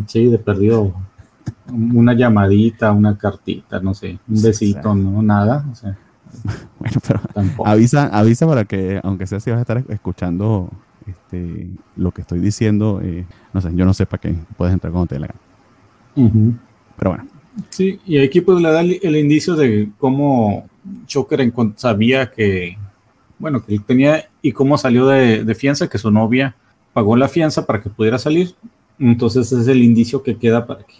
Sí, 0.06 0.26
de 0.26 0.38
perdido 0.38 0.94
una 1.72 2.14
llamadita, 2.14 2.90
una 2.92 3.18
cartita, 3.18 3.80
no 3.80 3.92
sé, 3.92 4.18
un 4.26 4.42
besito, 4.42 4.94
no, 4.94 5.20
nada, 5.22 5.66
o 5.70 5.74
sea, 5.74 5.98
bueno, 6.78 7.00
pero 7.06 7.20
avisa, 7.64 8.06
avisa 8.06 8.46
para 8.46 8.64
que, 8.64 9.00
aunque 9.02 9.26
sea 9.26 9.40
si 9.40 9.50
vas 9.50 9.58
a 9.58 9.62
estar 9.62 9.82
escuchando 9.88 10.70
este, 11.06 11.68
lo 11.96 12.10
que 12.12 12.22
estoy 12.22 12.38
diciendo, 12.40 13.00
eh, 13.02 13.24
no 13.52 13.60
sé, 13.60 13.70
yo 13.74 13.84
no 13.84 13.94
sé 13.94 14.06
para 14.06 14.20
qué 14.20 14.34
puedes 14.56 14.72
entrar 14.74 14.92
cuando 14.92 15.06
te 15.06 15.14
dé 15.16 15.20
la 15.20 15.28
gana. 15.28 16.58
Pero 16.96 17.10
bueno. 17.10 17.26
Sí, 17.70 17.98
y 18.06 18.18
aquí 18.18 18.40
pues 18.40 18.60
le 18.60 18.70
da 18.70 18.80
el 18.80 19.16
indicio 19.16 19.56
de 19.56 19.90
cómo 19.98 20.68
Choker 21.06 21.52
sabía 21.76 22.30
que, 22.30 22.76
bueno, 23.38 23.64
que 23.64 23.74
él 23.74 23.84
tenía 23.84 24.28
y 24.42 24.52
cómo 24.52 24.78
salió 24.78 25.06
de, 25.06 25.54
fianza, 25.54 25.88
que 25.88 25.98
su 25.98 26.10
novia 26.10 26.56
pagó 26.92 27.16
la 27.16 27.28
fianza 27.28 27.66
para 27.66 27.80
que 27.80 27.90
pudiera 27.90 28.18
salir. 28.18 28.54
Entonces 28.98 29.52
es 29.52 29.68
el 29.68 29.82
indicio 29.82 30.22
que 30.22 30.36
queda 30.36 30.66
para 30.66 30.84
que 30.84 30.94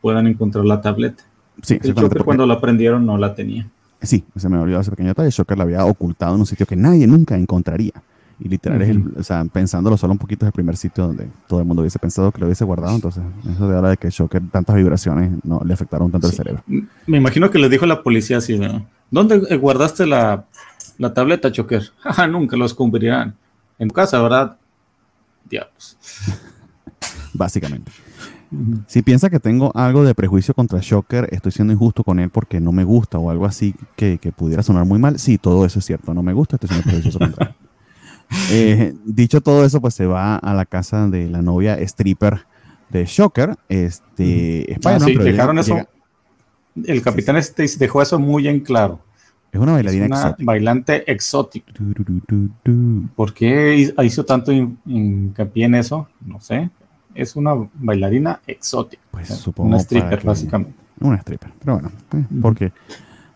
puedan 0.00 0.26
encontrar 0.26 0.64
la 0.64 0.80
tableta. 0.80 1.24
Sí, 1.62 1.78
el 1.82 1.94
Choker 1.94 2.24
cuando 2.24 2.46
la 2.46 2.60
prendieron 2.60 3.06
no 3.06 3.16
la 3.16 3.34
tenía. 3.34 3.68
Sí, 4.02 4.24
se 4.36 4.48
me 4.48 4.58
olvidó 4.58 4.80
ese 4.80 4.90
pequeño 4.90 5.08
detalle. 5.08 5.30
Choker 5.30 5.56
la 5.56 5.64
había 5.64 5.84
ocultado 5.84 6.34
en 6.34 6.40
un 6.40 6.46
sitio 6.46 6.66
que 6.66 6.76
nadie 6.76 7.06
nunca 7.06 7.36
encontraría. 7.36 7.92
Y 8.38 8.48
literal, 8.48 8.82
es 8.82 8.90
el, 8.90 9.02
o 9.16 9.22
sea, 9.22 9.42
pensándolo 9.46 9.96
solo 9.96 10.12
un 10.12 10.18
poquito, 10.18 10.44
es 10.44 10.48
el 10.48 10.52
primer 10.52 10.76
sitio 10.76 11.06
donde 11.06 11.26
todo 11.48 11.60
el 11.60 11.64
mundo 11.64 11.80
hubiese 11.80 11.98
pensado 11.98 12.30
que 12.30 12.38
lo 12.38 12.46
hubiese 12.46 12.64
guardado. 12.64 12.94
Entonces, 12.94 13.22
eso 13.50 13.66
de 13.66 13.74
ahora 13.74 13.90
de 13.90 13.96
que 13.96 14.10
Shocker, 14.10 14.42
tantas 14.50 14.76
vibraciones 14.76 15.32
no 15.42 15.62
le 15.64 15.72
afectaron 15.72 16.10
tanto 16.10 16.26
el 16.26 16.34
cerebro. 16.34 16.62
Me 17.06 17.16
imagino 17.16 17.50
que 17.50 17.58
le 17.58 17.70
dijo 17.70 17.86
la 17.86 18.02
policía 18.02 18.38
así, 18.38 18.60
¿dónde 19.10 19.56
guardaste 19.56 20.04
la, 20.04 20.44
la 20.98 21.14
tableta, 21.14 21.50
Choker? 21.50 21.82
nunca 22.30 22.56
los 22.58 22.74
cumplirán. 22.74 23.34
En 23.78 23.88
tu 23.88 23.94
casa, 23.94 24.20
¿verdad? 24.20 24.58
Diablos. 25.48 25.96
Básicamente. 27.32 27.90
Si 28.86 29.02
piensa 29.02 29.28
que 29.30 29.40
tengo 29.40 29.72
algo 29.74 30.04
de 30.04 30.14
prejuicio 30.14 30.54
contra 30.54 30.78
Shocker, 30.80 31.28
estoy 31.32 31.52
siendo 31.52 31.72
injusto 31.72 32.04
con 32.04 32.20
él 32.20 32.30
porque 32.30 32.60
no 32.60 32.72
me 32.72 32.84
gusta 32.84 33.18
o 33.18 33.30
algo 33.30 33.44
así 33.44 33.74
que, 33.96 34.18
que 34.18 34.32
pudiera 34.32 34.62
sonar 34.62 34.84
muy 34.84 34.98
mal. 34.98 35.18
Sí, 35.18 35.38
todo 35.38 35.64
eso 35.64 35.80
es 35.80 35.84
cierto. 35.84 36.14
No 36.14 36.22
me 36.22 36.32
gusta, 36.32 36.56
estoy 36.56 36.68
siendo 36.68 36.84
prejuicioso 36.84 37.18
contra 37.18 37.46
él. 37.48 37.54
Eh, 38.50 38.92
dicho 39.04 39.40
todo 39.40 39.64
eso, 39.64 39.80
pues 39.80 39.94
se 39.94 40.04
va 40.04 40.34
a 40.34 40.52
la 40.52 40.64
casa 40.64 41.06
de 41.06 41.28
la 41.28 41.42
novia 41.42 41.78
stripper 41.78 42.44
de 42.90 43.04
Shocker. 43.04 43.56
Este, 43.68 44.78
ah, 44.84 44.98
dejaron 44.98 45.60
eso. 45.60 45.78
El 46.84 47.02
capitán 47.02 47.36
este 47.36 47.66
dejó 47.78 48.02
eso 48.02 48.18
muy 48.18 48.48
en 48.48 48.60
claro. 48.60 49.00
Es 49.52 49.60
una 49.60 49.72
bailarina 49.72 50.06
exótica. 50.06 50.44
bailante 50.44 51.10
exótica. 51.10 51.72
¿Por 53.14 53.32
qué 53.32 53.94
hizo 54.02 54.24
tanto 54.24 54.52
hincapié 54.52 55.64
en 55.64 55.76
eso? 55.76 56.08
No 56.20 56.40
sé. 56.40 56.70
Es 57.16 57.36
una 57.36 57.54
bailarina 57.74 58.40
exótica. 58.46 59.02
Pues 59.10 59.28
supongo. 59.28 59.70
Una 59.70 59.78
stripper, 59.78 60.22
básicamente. 60.24 60.74
Una 61.00 61.16
stripper. 61.16 61.50
Pero 61.58 61.74
bueno, 61.74 61.90
eh, 62.12 62.24
porque 62.40 62.72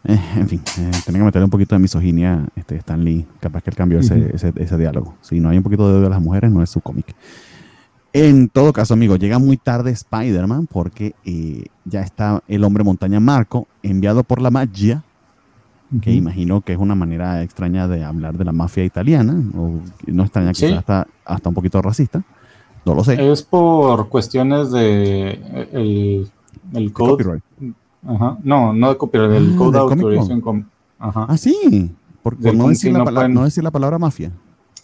eh, 0.04 0.18
en 0.36 0.48
fin, 0.48 0.62
eh, 0.78 0.90
tenía 1.04 1.20
que 1.20 1.24
meterle 1.24 1.44
un 1.44 1.50
poquito 1.50 1.74
de 1.74 1.80
misoginia 1.80 2.46
este, 2.56 2.76
Stan 2.76 3.02
Lee. 3.04 3.26
Capaz 3.38 3.62
que 3.62 3.70
él 3.70 3.76
cambió 3.76 3.98
ese, 4.00 4.32
ese, 4.34 4.76
diálogo. 4.78 5.14
Si 5.20 5.40
no 5.40 5.50
hay 5.50 5.58
un 5.58 5.62
poquito 5.62 5.88
de 5.88 5.98
odio 5.98 6.06
a 6.06 6.10
las 6.10 6.22
mujeres, 6.22 6.50
no 6.50 6.62
es 6.62 6.70
su 6.70 6.80
cómic. 6.80 7.14
En 8.12 8.48
todo 8.48 8.72
caso, 8.72 8.94
amigo, 8.94 9.16
llega 9.16 9.38
muy 9.38 9.56
tarde 9.56 9.92
Spider-Man 9.92 10.66
porque 10.66 11.14
eh, 11.24 11.66
ya 11.84 12.00
está 12.00 12.42
el 12.48 12.64
hombre 12.64 12.82
montaña 12.82 13.20
Marco, 13.20 13.68
enviado 13.82 14.24
por 14.24 14.40
la 14.40 14.50
magia, 14.50 15.04
que 16.02 16.12
imagino 16.12 16.60
que 16.60 16.72
es 16.72 16.78
una 16.78 16.94
manera 16.94 17.42
extraña 17.42 17.88
de 17.88 18.04
hablar 18.04 18.38
de 18.38 18.44
la 18.44 18.52
mafia 18.52 18.84
italiana, 18.84 19.34
o 19.56 19.80
no 20.06 20.22
extraña, 20.22 20.52
quizás 20.52 20.78
hasta, 20.78 21.06
hasta 21.24 21.48
un 21.48 21.54
poquito 21.54 21.82
racista. 21.82 22.22
No 22.84 22.94
lo 22.94 23.04
sé. 23.04 23.30
Es 23.30 23.42
por 23.42 24.08
cuestiones 24.08 24.70
de 24.70 25.30
el, 25.72 26.30
el 26.72 26.92
code. 26.92 27.40
Ajá. 28.06 28.38
No, 28.42 28.72
no 28.72 28.88
de 28.88 28.96
copyright, 28.96 29.30
del 29.30 29.52
ah, 29.52 29.56
Code 29.58 29.78
Authorization. 29.78 30.66
Ajá. 30.98 31.26
Ah, 31.28 31.36
sí. 31.36 31.90
Por, 32.22 32.38
no, 32.54 32.68
decir 32.68 32.92
la 32.92 33.04
palabra, 33.04 33.28
no 33.28 33.44
decir 33.44 33.64
la 33.64 33.70
palabra 33.70 33.98
mafia. 33.98 34.32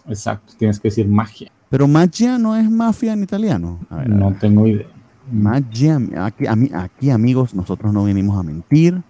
Exacto, 0.08 0.52
tienes 0.58 0.78
que 0.78 0.88
decir 0.88 1.08
magia. 1.08 1.50
Pero 1.68 1.88
magia 1.88 2.38
no 2.38 2.56
es 2.56 2.70
mafia 2.70 3.12
en 3.12 3.22
italiano. 3.22 3.80
no 4.06 4.34
tengo 4.34 4.66
idea. 4.66 4.86
Magia, 5.30 5.98
aquí, 6.24 6.46
aquí 6.46 7.10
amigos, 7.10 7.54
nosotros 7.54 7.92
no 7.92 8.04
venimos 8.04 8.38
a 8.38 8.42
mentir. 8.42 9.02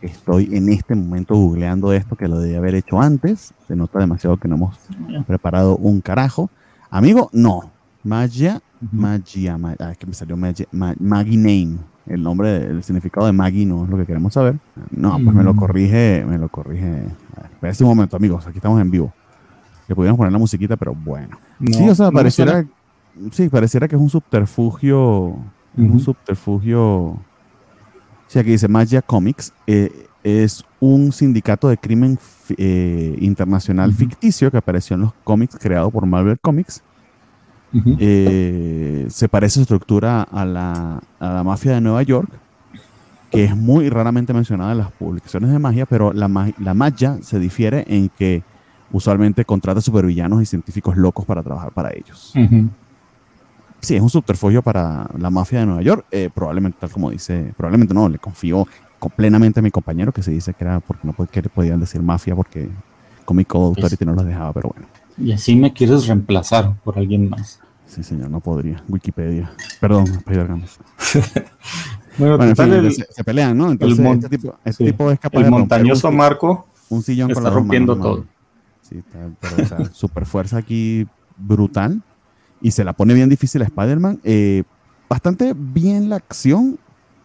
Estoy 0.00 0.54
en 0.54 0.68
este 0.68 0.94
momento 0.94 1.34
googleando 1.34 1.92
esto 1.92 2.14
que 2.14 2.28
lo 2.28 2.38
debí 2.38 2.54
haber 2.54 2.76
hecho 2.76 3.00
antes. 3.00 3.52
Se 3.66 3.74
nota 3.74 3.98
demasiado 3.98 4.36
que 4.36 4.46
no 4.46 4.54
hemos 4.54 4.78
preparado 5.26 5.76
un 5.76 6.00
carajo. 6.00 6.50
Amigo, 6.88 7.30
no. 7.32 7.72
Magia, 8.08 8.62
magia, 8.92 9.58
magia, 9.58 9.76
ah, 9.80 9.94
que 9.94 10.06
me 10.06 10.14
salió 10.14 10.36
magia, 10.36 10.66
Maggie 10.72 11.36
Name 11.36 11.78
el 12.08 12.22
nombre, 12.22 12.56
el 12.64 12.82
significado 12.82 13.26
de 13.26 13.32
Maggie 13.32 13.66
no 13.66 13.84
es 13.84 13.90
lo 13.90 13.96
que 13.98 14.06
queremos 14.06 14.32
saber. 14.32 14.56
No, 14.90 15.18
pues 15.22 15.34
me 15.34 15.42
lo 15.42 15.52
mm. 15.52 15.56
corrige, 15.56 16.24
me 16.26 16.38
lo 16.38 16.48
corrige. 16.48 17.04
Espera 17.52 17.74
un 17.80 17.86
momento, 17.86 18.16
amigos, 18.16 18.46
aquí 18.46 18.58
estamos 18.58 18.80
en 18.80 18.90
vivo. 18.90 19.12
Que 19.86 19.94
pudiéramos 19.94 20.16
poner 20.16 20.32
la 20.32 20.38
musiquita, 20.38 20.76
pero 20.76 20.94
bueno. 20.94 21.38
sí, 21.70 21.88
o 21.88 21.94
sea, 21.94 22.10
pareciera, 22.10 22.64
sí, 23.30 23.48
pareciera 23.48 23.88
que 23.88 23.96
es 23.96 24.00
un 24.00 24.10
subterfugio, 24.10 25.36
un 25.76 26.00
subterfugio. 26.00 27.18
Sí, 28.26 28.38
aquí 28.38 28.50
dice 28.50 28.68
Magia 28.68 29.02
Comics. 29.02 29.52
Eh, 29.66 30.06
es 30.22 30.64
un 30.80 31.12
sindicato 31.12 31.68
de 31.68 31.76
crimen 31.76 32.18
eh, 32.56 33.16
internacional 33.20 33.92
ficticio 33.92 34.50
que 34.50 34.56
apareció 34.56 34.94
en 34.94 35.02
los 35.02 35.12
cómics 35.24 35.56
creado 35.58 35.90
por 35.90 36.04
Marvel 36.06 36.38
Comics 36.40 36.82
eh, 37.98 39.06
se 39.10 39.28
parece 39.28 39.54
su 39.54 39.60
estructura 39.62 40.22
a 40.22 40.44
la, 40.44 41.02
a 41.20 41.32
la, 41.32 41.44
mafia 41.44 41.74
de 41.74 41.80
Nueva 41.80 42.02
York, 42.02 42.30
que 43.30 43.44
es 43.44 43.56
muy 43.56 43.88
raramente 43.90 44.32
mencionada 44.32 44.72
en 44.72 44.78
las 44.78 44.92
publicaciones 44.92 45.50
de 45.50 45.58
magia, 45.58 45.86
pero 45.86 46.12
la, 46.12 46.52
la 46.58 46.74
magia 46.74 47.18
se 47.22 47.38
difiere 47.38 47.84
en 47.88 48.08
que 48.08 48.42
usualmente 48.90 49.44
contrata 49.44 49.80
supervillanos 49.80 50.42
y 50.42 50.46
científicos 50.46 50.96
locos 50.96 51.26
para 51.26 51.42
trabajar 51.42 51.72
para 51.72 51.90
ellos. 51.92 52.32
Sí, 53.80 53.94
es 53.94 54.02
un 54.02 54.10
subterfugio 54.10 54.62
para 54.62 55.08
la 55.16 55.30
mafia 55.30 55.60
de 55.60 55.66
Nueva 55.66 55.82
York, 55.82 56.06
eh, 56.10 56.30
probablemente 56.34 56.78
tal 56.80 56.90
como 56.90 57.10
dice, 57.10 57.52
probablemente 57.56 57.94
no, 57.94 58.08
le 58.08 58.18
confío 58.18 58.66
plenamente 59.14 59.60
a 59.60 59.62
mi 59.62 59.70
compañero 59.70 60.12
que 60.12 60.22
se 60.22 60.32
dice 60.32 60.52
que 60.54 60.64
era 60.64 60.80
porque 60.80 61.06
no 61.06 61.14
que 61.30 61.42
podían 61.42 61.78
decir 61.78 62.02
mafia 62.02 62.34
porque 62.34 62.68
Comic 63.24 63.46
Code 63.46 63.66
Authority 63.76 64.04
no 64.04 64.14
los 64.14 64.24
dejaba, 64.24 64.52
pero 64.52 64.70
bueno. 64.74 64.88
Y 65.18 65.32
así 65.32 65.56
me 65.56 65.72
quieres 65.72 66.06
reemplazar 66.06 66.76
por 66.84 66.98
alguien 66.98 67.28
más. 67.28 67.60
Sí, 67.86 68.02
señor, 68.02 68.30
no 68.30 68.40
podría. 68.40 68.82
Wikipedia. 68.88 69.50
Perdón, 69.80 70.06
Spider 70.06 70.48
bueno, 72.18 72.54
se, 72.54 73.24
pelean, 73.24 73.56
¿no? 73.56 73.70
Entonces, 73.70 73.98
este, 73.98 74.28
tipo, 74.28 74.54
este 74.64 74.84
tipo 74.84 75.10
es 75.10 75.18
capaz 75.18 75.40
el 75.40 75.50
montañoso 75.50 76.12
Marco 76.12 76.66
un 76.88 77.02
sillón 77.02 77.30
está 77.30 77.50
rompiendo 77.50 77.96
todo. 77.96 78.24
sí, 78.82 79.02
pero 79.40 79.62
o 79.62 79.66
sea, 79.66 79.84
super 79.92 80.26
fuerza 80.26 80.58
aquí 80.58 81.06
brutal. 81.36 82.02
Y 82.60 82.72
se 82.72 82.82
la 82.82 82.92
pone 82.92 83.14
bien 83.14 83.28
difícil 83.28 83.62
a 83.62 83.66
Spider-Man. 83.66 84.20
Eh, 84.24 84.64
bastante 85.08 85.54
bien 85.56 86.10
la 86.10 86.16
acción, 86.16 86.78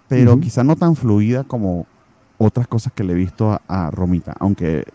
pero 0.08 0.40
quizá 0.40 0.64
no 0.64 0.76
tan 0.76 0.96
fluida 0.96 1.44
como 1.44 1.88
otras 2.38 2.68
cosas 2.68 2.94
que 2.94 3.04
le 3.04 3.14
he 3.14 3.16
visto 3.16 3.60
a, 3.68 3.90
Romita. 3.90 4.36
Aunque 4.40 4.86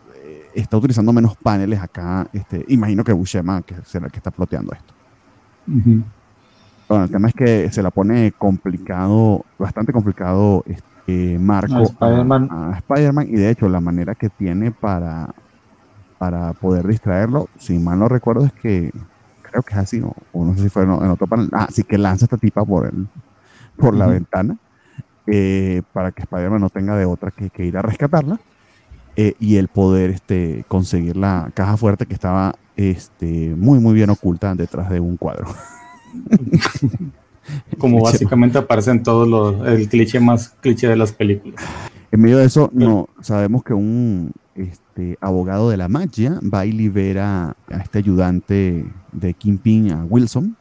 está 0.60 0.76
utilizando 0.76 1.12
menos 1.12 1.36
paneles 1.36 1.80
acá. 1.80 2.28
Este, 2.32 2.64
imagino 2.68 3.04
que 3.04 3.12
Bushema, 3.12 3.62
que 3.62 3.74
será 3.84 4.06
el 4.06 4.12
que 4.12 4.18
está 4.18 4.30
ploteando 4.30 4.72
esto. 4.72 4.94
Bueno, 6.88 7.04
el 7.04 7.10
tema 7.10 7.28
es 7.28 7.34
que 7.34 7.70
se 7.70 7.82
la 7.82 7.90
pone 7.90 8.32
complicado, 8.32 9.44
bastante 9.58 9.92
complicado 9.92 10.64
este 10.66 11.38
Marco 11.38 11.74
a 12.00 12.78
Spider-Man. 12.78 13.28
y 13.28 13.36
de 13.36 13.50
hecho 13.50 13.68
la 13.68 13.80
manera 13.80 14.14
que 14.14 14.30
tiene 14.30 14.70
para, 14.70 15.34
para 16.18 16.54
poder 16.54 16.86
distraerlo, 16.86 17.48
si 17.58 17.78
mal 17.78 17.98
no 17.98 18.08
recuerdo, 18.08 18.46
es 18.46 18.52
que 18.52 18.90
creo 19.42 19.62
que 19.62 19.74
es 19.74 19.78
así, 19.78 20.02
o, 20.32 20.44
no 20.44 20.54
sé 20.54 20.64
si 20.64 20.68
fue 20.68 20.82
en, 20.84 20.90
otro 20.90 21.26
panel. 21.26 21.48
Ah, 21.52 21.68
sí 21.70 21.82
que 21.82 21.98
lanza 21.98 22.24
esta 22.24 22.36
tipa 22.36 22.64
por, 22.64 22.86
el, 22.86 23.06
por 23.76 23.94
la 23.94 24.06
ventana 24.06 24.56
eh, 25.26 25.82
para 25.92 26.12
que 26.12 26.22
Spider-Man 26.22 26.60
no 26.60 26.70
tenga 26.70 26.96
de 26.96 27.04
otra 27.04 27.30
que, 27.30 27.64
ir 27.64 27.76
a 27.76 27.82
rescatarla 27.82 28.40
eh, 29.20 29.34
y 29.40 29.56
el 29.56 29.66
poder 29.66 30.10
este, 30.10 30.64
conseguir 30.68 31.16
la 31.16 31.50
caja 31.52 31.76
fuerte 31.76 32.06
que 32.06 32.14
estaba 32.14 32.54
este, 32.76 33.52
muy, 33.56 33.80
muy 33.80 33.92
bien 33.92 34.10
oculta 34.10 34.54
detrás 34.54 34.88
de 34.90 35.00
un 35.00 35.16
cuadro. 35.16 35.48
Como 37.78 38.00
básicamente 38.00 38.58
aparece 38.58 38.92
en 38.92 39.02
todos 39.02 39.26
los, 39.26 39.66
el 39.66 39.88
cliché 39.88 40.20
más 40.20 40.50
cliché 40.60 40.86
de 40.86 40.94
las 40.94 41.10
películas. 41.10 41.60
En 42.12 42.20
medio 42.20 42.38
de 42.38 42.44
eso, 42.44 42.70
no 42.72 43.08
sabemos 43.20 43.64
que 43.64 43.74
un 43.74 44.30
este, 44.54 45.18
abogado 45.20 45.68
de 45.68 45.78
la 45.78 45.88
magia 45.88 46.38
va 46.54 46.64
y 46.64 46.70
libera 46.70 47.56
a 47.72 47.78
este 47.78 47.98
ayudante 47.98 48.86
de 49.10 49.34
Kingpin, 49.34 49.90
a 49.90 50.04
Wilson. 50.04 50.56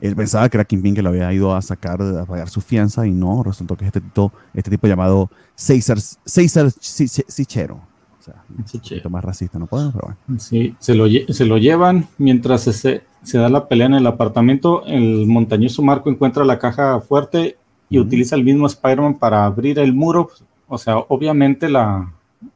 Él 0.00 0.16
pensaba 0.16 0.48
que 0.48 0.56
era 0.56 0.64
Kingpin 0.64 0.94
que 0.94 1.02
lo 1.02 1.10
había 1.10 1.32
ido 1.32 1.54
a 1.54 1.60
sacar, 1.62 2.00
a 2.00 2.24
pagar 2.24 2.48
su 2.48 2.60
fianza, 2.60 3.06
y 3.06 3.10
no, 3.10 3.42
resultó 3.42 3.76
que 3.76 3.84
es 3.84 3.88
este 3.88 4.00
tipo, 4.00 4.32
este 4.54 4.70
tipo 4.70 4.86
llamado 4.86 5.30
César, 5.54 5.98
César 6.00 6.70
Sichero. 6.70 7.80
O 8.18 8.22
sea, 8.22 8.42
un 8.56 8.64
poquito 8.64 9.10
más 9.10 9.24
racista, 9.24 9.58
no 9.58 9.66
podemos, 9.66 9.94
pero 9.94 10.08
bueno. 10.08 10.40
Sí, 10.40 10.74
se 10.78 10.94
lo, 10.94 11.06
se 11.08 11.44
lo 11.46 11.56
llevan 11.56 12.06
mientras 12.18 12.62
se, 12.62 13.02
se 13.22 13.38
da 13.38 13.48
la 13.48 13.66
pelea 13.66 13.86
en 13.86 13.94
el 13.94 14.06
apartamento. 14.06 14.84
El 14.86 15.26
montañoso 15.26 15.82
Marco 15.82 16.10
encuentra 16.10 16.44
la 16.44 16.58
caja 16.58 17.00
fuerte 17.00 17.56
y 17.88 17.98
utiliza 17.98 18.36
el 18.36 18.44
mismo 18.44 18.66
Spider-Man 18.66 19.18
para 19.18 19.46
abrir 19.46 19.78
el 19.78 19.94
muro. 19.94 20.30
O 20.68 20.76
sea, 20.76 20.98
obviamente 20.98 21.68
la, 21.70 22.12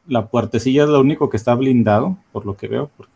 la 0.07 0.27
puertecilla 0.27 0.83
es 0.83 0.89
lo 0.89 1.01
único 1.01 1.29
que 1.29 1.37
está 1.37 1.55
blindado, 1.55 2.17
por 2.31 2.45
lo 2.45 2.55
que 2.55 2.67
veo, 2.67 2.89
porque 2.95 3.11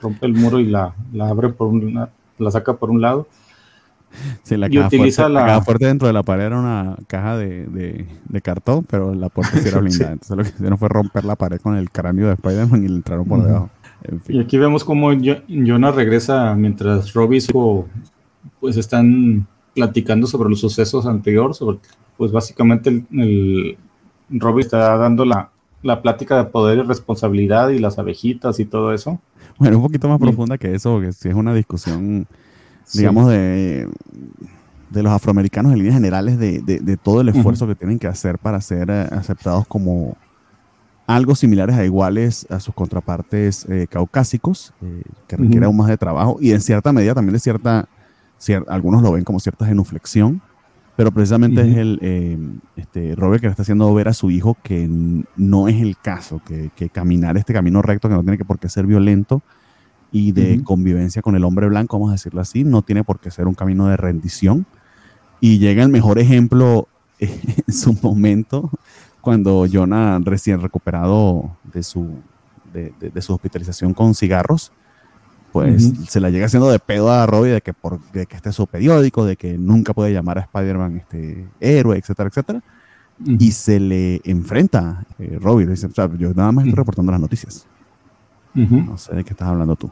rompe 0.00 0.26
el 0.26 0.34
muro 0.34 0.60
y 0.60 0.66
la, 0.66 0.94
la 1.12 1.28
abre 1.28 1.48
por 1.48 1.68
una, 1.68 2.10
la 2.38 2.50
saca 2.50 2.74
por 2.74 2.90
un 2.90 3.00
lado. 3.00 3.26
Sí, 4.42 4.56
la, 4.56 4.68
caja 4.68 4.90
fuerte, 4.90 5.28
la... 5.28 5.46
caja 5.46 5.62
fuerte, 5.62 5.86
dentro 5.86 6.06
de 6.06 6.14
la 6.14 6.22
pared 6.22 6.44
era 6.46 6.58
una 6.58 6.96
caja 7.06 7.36
de, 7.36 7.66
de, 8.28 8.40
cartón, 8.40 8.84
pero 8.88 9.14
la 9.14 9.28
puerta 9.28 9.58
sí 9.58 9.68
era 9.68 9.78
blindada. 9.80 10.12
Entonces 10.12 10.36
lo 10.36 10.42
que 10.42 10.50
hicieron 10.50 10.78
fue 10.78 10.88
romper 10.88 11.24
la 11.24 11.36
pared 11.36 11.60
con 11.60 11.76
el 11.76 11.90
cráneo 11.90 12.28
de 12.28 12.34
Spider-Man 12.34 12.84
y 12.84 12.88
le 12.88 12.94
entraron 12.96 13.26
por 13.26 13.42
debajo. 13.42 13.70
Y 14.28 14.40
aquí 14.40 14.58
vemos 14.58 14.84
cómo 14.84 15.10
Jonah 15.12 15.90
regresa 15.90 16.54
mientras 16.54 17.12
Robbie 17.12 17.42
pues 18.60 18.76
están 18.76 19.46
platicando 19.74 20.26
sobre 20.26 20.48
los 20.48 20.60
sucesos 20.60 21.06
anteriores, 21.06 21.58
pues 22.16 22.32
básicamente 22.32 22.90
el, 22.90 23.04
el 24.30 24.40
Robbie 24.40 24.62
está 24.62 24.96
dando 24.96 25.24
la, 25.24 25.50
la 25.82 26.02
plática 26.02 26.36
de 26.36 26.44
poder 26.50 26.78
y 26.78 26.82
responsabilidad 26.82 27.70
y 27.70 27.78
las 27.78 27.98
abejitas 27.98 28.60
y 28.60 28.64
todo 28.64 28.92
eso. 28.92 29.20
Bueno, 29.58 29.78
un 29.78 29.84
poquito 29.84 30.08
más 30.08 30.18
profunda 30.18 30.58
que 30.58 30.74
eso, 30.74 31.00
que 31.00 31.12
si 31.12 31.28
es 31.28 31.34
una 31.34 31.54
discusión, 31.54 32.26
digamos, 32.94 33.28
de, 33.28 33.88
de 34.90 35.02
los 35.02 35.12
afroamericanos 35.12 35.72
en 35.72 35.78
líneas 35.78 35.94
generales, 35.94 36.38
de, 36.38 36.60
de, 36.60 36.96
todo 36.96 37.20
el 37.20 37.28
esfuerzo 37.28 37.66
que 37.66 37.74
tienen 37.74 37.98
que 37.98 38.06
hacer 38.06 38.38
para 38.38 38.60
ser 38.60 38.90
eh, 38.90 39.08
aceptados 39.10 39.66
como 39.66 40.16
algo 41.06 41.34
similares 41.34 41.76
a 41.76 41.84
iguales 41.84 42.46
a 42.50 42.60
sus 42.60 42.74
contrapartes 42.74 43.64
eh, 43.68 43.86
caucásicos, 43.88 44.72
eh, 44.82 45.02
que 45.28 45.36
requiere 45.36 45.66
aún 45.66 45.76
más 45.76 45.88
de 45.88 45.96
trabajo 45.96 46.38
y 46.40 46.52
en 46.52 46.60
cierta 46.60 46.92
medida 46.92 47.14
también 47.14 47.34
de 47.34 47.38
cierta, 47.38 47.88
algunos 48.66 49.02
lo 49.02 49.12
ven 49.12 49.24
como 49.24 49.38
cierta 49.38 49.66
genuflexión, 49.66 50.42
pero 50.96 51.12
precisamente 51.12 51.60
es 51.60 51.76
el 51.76 51.98
eh, 52.02 52.38
este, 52.76 53.14
Robert 53.14 53.40
que 53.40 53.46
le 53.46 53.50
está 53.52 53.62
haciendo 53.62 53.92
ver 53.94 54.08
a 54.08 54.14
su 54.14 54.30
hijo 54.30 54.56
que 54.62 54.88
no 55.36 55.68
es 55.68 55.80
el 55.80 55.96
caso, 55.96 56.40
que, 56.44 56.70
que, 56.74 56.88
caminar 56.88 57.36
este 57.36 57.52
camino 57.52 57.82
recto, 57.82 58.08
que 58.08 58.14
no 58.14 58.22
tiene 58.22 58.38
que 58.38 58.44
por 58.44 58.58
qué 58.58 58.68
ser 58.68 58.86
violento 58.86 59.42
y 60.16 60.32
de 60.32 60.64
convivencia 60.64 61.20
con 61.20 61.36
el 61.36 61.44
hombre 61.44 61.68
blanco, 61.68 61.98
vamos 61.98 62.08
a 62.08 62.12
decirlo 62.12 62.40
así, 62.40 62.64
no 62.64 62.80
tiene 62.80 63.04
por 63.04 63.20
qué 63.20 63.30
ser 63.30 63.46
un 63.46 63.52
camino 63.52 63.86
de 63.88 63.98
rendición. 63.98 64.64
Y 65.40 65.58
llega 65.58 65.82
el 65.82 65.90
mejor 65.90 66.18
ejemplo 66.18 66.88
en 67.18 67.74
su 67.74 67.92
momento 68.00 68.70
cuando 69.20 69.66
Jonah, 69.70 70.18
recién 70.20 70.62
recuperado 70.62 71.54
de 71.64 71.82
su, 71.82 72.14
de, 72.72 73.20
su 73.20 73.34
hospitalización 73.34 73.92
con 73.92 74.14
cigarros, 74.14 74.72
pues 75.52 75.92
se 76.08 76.18
la 76.18 76.30
llega 76.30 76.46
haciendo 76.46 76.70
de 76.70 76.78
pedo 76.78 77.10
a 77.10 77.26
Robbie 77.26 77.50
de 77.50 77.60
que, 77.60 77.74
por, 77.74 78.00
que 78.10 78.26
este 78.30 78.48
es 78.48 78.54
su 78.54 78.66
periódico, 78.66 79.26
de 79.26 79.36
que 79.36 79.58
nunca 79.58 79.92
puede 79.92 80.14
llamar 80.14 80.38
a 80.38 80.42
Spider-Man 80.42 80.96
este 80.96 81.46
héroe, 81.60 81.98
etcétera, 81.98 82.30
etcétera. 82.30 82.62
Y 83.26 83.52
se 83.52 83.80
le 83.80 84.22
enfrenta 84.24 85.04
eh, 85.18 85.38
Robbie. 85.40 85.66
Dice, 85.66 85.88
yo 86.18 86.32
nada 86.32 86.52
más 86.52 86.64
estoy 86.64 86.76
reportando 86.76 87.12
las 87.12 87.20
noticias. 87.20 87.66
No 88.54 88.96
sé 88.96 89.14
de 89.14 89.24
qué 89.24 89.30
estás 89.30 89.48
hablando 89.48 89.76
tú. 89.76 89.90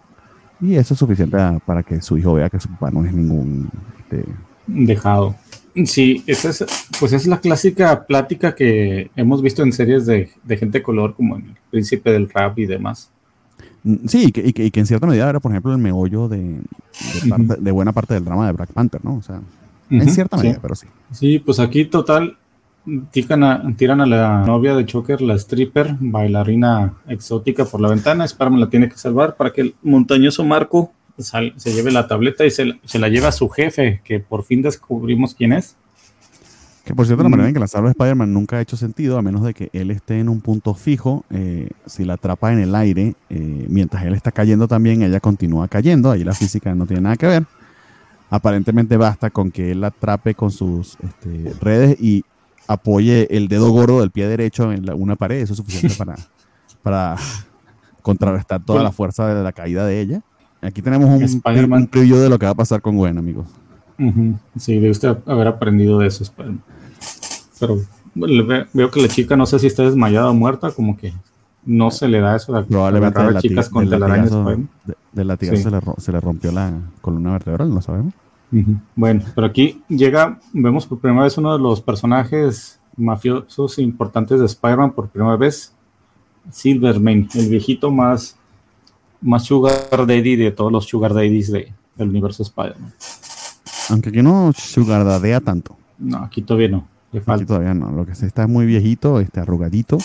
Y 0.64 0.76
eso 0.76 0.94
es 0.94 1.00
suficiente 1.00 1.36
para 1.66 1.82
que 1.82 2.00
su 2.00 2.16
hijo 2.16 2.34
vea 2.34 2.48
que 2.48 2.58
su 2.58 2.68
papá 2.68 2.90
no 2.90 3.04
es 3.04 3.12
ningún... 3.12 3.68
Este, 3.98 4.24
Dejado. 4.66 5.34
Sí, 5.84 6.22
esa 6.26 6.50
es, 6.50 6.64
pues 6.98 7.12
es 7.12 7.26
la 7.26 7.40
clásica 7.40 8.06
plática 8.06 8.54
que 8.54 9.10
hemos 9.16 9.42
visto 9.42 9.62
en 9.62 9.72
series 9.72 10.06
de, 10.06 10.30
gente 10.48 10.78
de 10.78 10.82
color, 10.82 11.14
como 11.14 11.36
en 11.36 11.48
El 11.48 11.56
Príncipe 11.70 12.10
del 12.10 12.30
Rap 12.30 12.58
y 12.58 12.66
demás. 12.66 13.10
Mm, 13.82 14.06
sí, 14.06 14.26
y 14.28 14.32
que, 14.32 14.42
y 14.46 14.70
que, 14.70 14.80
en 14.80 14.86
cierta 14.86 15.06
medida 15.06 15.28
era, 15.28 15.40
por 15.40 15.52
ejemplo, 15.52 15.72
el 15.72 15.78
meollo 15.78 16.28
de, 16.28 16.60
de, 17.58 17.70
buena 17.72 17.92
parte 17.92 18.14
del 18.14 18.24
drama 18.24 18.46
de 18.46 18.52
Black 18.52 18.72
Panther, 18.72 19.04
¿no? 19.04 19.16
O 19.16 19.22
sea, 19.22 19.40
en 19.90 20.08
cierta 20.08 20.36
medida, 20.38 20.60
pero 20.62 20.74
sí. 20.74 20.86
Sí, 21.10 21.40
pues 21.40 21.58
aquí 21.58 21.84
total 21.84 22.38
tiran 23.10 23.44
a, 23.44 23.76
tiran 23.76 24.00
a 24.00 24.06
la 24.06 24.44
novia 24.44 24.74
de 24.74 24.84
Choker, 24.84 25.20
la 25.20 25.34
stripper, 25.34 25.96
bailarina 26.00 26.94
exótica 27.08 27.64
por 27.64 27.80
la 27.80 27.88
ventana. 27.88 28.26
Spiderman 28.26 28.60
la 28.60 28.70
tiene 28.70 28.88
que 28.88 28.96
salvar 28.96 29.36
para 29.36 29.52
que 29.52 29.62
el 29.62 29.74
montañoso 29.82 30.44
Marco 30.44 30.92
se 31.18 31.72
lleve 31.72 31.92
la 31.92 32.08
tableta 32.08 32.44
y 32.44 32.50
se, 32.50 32.98
la 32.98 33.08
lleva 33.08 33.28
a 33.28 33.32
su 33.32 33.48
jefe, 33.48 34.00
que 34.04 34.20
por 34.20 34.44
fin 34.44 34.62
descubrimos 34.62 35.34
quién 35.34 35.52
es. 35.52 35.76
Que 36.84 36.94
por 36.94 37.06
cierto, 37.06 37.22
la 37.22 37.30
manera 37.30 37.48
en 37.48 37.54
que 37.54 37.60
la 37.60 37.66
salva 37.66 37.88
Spider-Man 37.90 38.34
nunca 38.34 38.56
ha 38.56 38.60
hecho 38.60 38.76
sentido, 38.76 39.16
a 39.16 39.22
menos 39.22 39.42
de 39.42 39.54
que 39.54 39.70
él 39.72 39.90
esté 39.90 40.18
en 40.20 40.28
un 40.28 40.42
punto 40.42 40.74
fijo. 40.74 41.24
Eh, 41.30 41.70
si 41.86 42.04
la 42.04 42.14
atrapa 42.14 42.52
en 42.52 42.58
el 42.58 42.74
aire, 42.74 43.14
eh, 43.30 43.66
mientras 43.70 44.04
él 44.04 44.12
está 44.12 44.32
cayendo 44.32 44.68
también, 44.68 45.02
ella 45.02 45.18
continúa 45.20 45.66
cayendo. 45.68 46.10
Ahí 46.10 46.24
la 46.24 46.34
física 46.34 46.74
no 46.74 46.86
tiene 46.86 47.00
nada 47.00 47.16
que 47.16 47.26
ver. 47.26 47.44
Aparentemente 48.28 48.98
basta 48.98 49.30
con 49.30 49.50
que 49.50 49.70
él 49.70 49.80
la 49.80 49.86
atrape 49.86 50.34
con 50.34 50.50
sus 50.50 50.98
este, 51.02 51.54
redes 51.58 51.96
y 52.00 52.22
apoye 52.66 53.36
el 53.36 53.48
dedo 53.48 53.70
gordo 53.70 54.00
del 54.00 54.10
pie 54.10 54.26
derecho 54.26 54.72
en 54.72 54.90
una 54.92 55.16
pared. 55.16 55.40
Eso 55.40 55.52
es 55.52 55.58
suficiente 55.58 55.94
para, 55.98 56.16
para 56.82 57.16
contrarrestar 58.02 58.64
toda 58.64 58.82
la 58.82 58.92
fuerza 58.92 59.32
de 59.34 59.42
la 59.42 59.52
caída 59.52 59.86
de 59.86 60.00
ella. 60.00 60.22
Aquí 60.60 60.80
tenemos 60.80 61.08
un, 61.08 61.72
un 61.72 61.86
preview 61.86 62.16
de 62.16 62.28
lo 62.28 62.38
que 62.38 62.46
va 62.46 62.52
a 62.52 62.56
pasar 62.56 62.80
con 62.80 62.96
Gwen, 62.96 63.18
amigos. 63.18 63.46
Sí, 64.56 64.74
debe 64.74 64.90
usted 64.90 65.16
haber 65.26 65.46
aprendido 65.46 65.98
de 65.98 66.08
eso, 66.08 66.24
Pero 67.60 67.78
veo 68.14 68.90
que 68.90 69.02
la 69.02 69.08
chica, 69.08 69.36
no 69.36 69.46
sé 69.46 69.58
si 69.58 69.66
está 69.66 69.82
desmayada 69.82 70.30
o 70.30 70.34
muerta, 70.34 70.70
como 70.70 70.96
que 70.96 71.12
no 71.64 71.90
se 71.90 72.08
le 72.08 72.20
da 72.20 72.36
eso. 72.36 72.64
Probablemente 72.64 73.22
de 73.22 73.40
chicas 73.40 73.68
con 73.68 73.88
latigazo, 73.88 74.56
de, 75.12 75.24
latigazo 75.24 75.70
se, 75.98 76.12
le, 76.12 76.20
rompió 76.20 76.50
la 76.52 76.72
columna 77.00 77.32
vertebral, 77.32 77.72
no 77.72 77.80
sabemos. 77.80 78.14
Bueno, 78.94 79.22
pero 79.34 79.46
aquí 79.46 79.82
llega, 79.88 80.38
vemos 80.52 80.86
por 80.86 81.00
primera 81.00 81.24
vez 81.24 81.36
uno 81.38 81.52
de 81.52 81.58
los 81.58 81.80
personajes 81.80 82.80
mafiosos 82.96 83.78
importantes 83.78 84.38
de 84.38 84.46
Spider-Man 84.46 84.92
por 84.92 85.08
primera 85.08 85.36
vez, 85.36 85.74
Silverman, 86.50 87.28
el 87.34 87.48
viejito 87.48 87.90
más 87.90 88.36
más 89.24 89.44
Sugar 89.44 89.74
Daddy 89.90 90.36
de 90.36 90.52
todos 90.52 90.70
los 90.70 90.84
Sugar 90.84 91.14
Daddies 91.14 91.50
de, 91.50 91.72
del 91.96 92.10
universo 92.10 92.42
Spider-Man. 92.42 92.92
Aunque 93.90 94.10
aquí 94.10 94.22
no 94.22 94.52
Sugar 94.54 95.04
Dadea 95.04 95.40
tanto. 95.40 95.76
No, 95.98 96.18
aquí 96.18 96.42
todavía 96.42 96.68
no. 96.68 96.86
Aquí 97.26 97.44
todavía 97.44 97.74
no. 97.74 97.90
Lo 97.92 98.06
que 98.06 98.14
se 98.14 98.26
está 98.26 98.42
es 98.42 98.48
muy 98.48 98.66
viejito, 98.66 99.20
este, 99.20 99.40
arrugadito. 99.40 99.98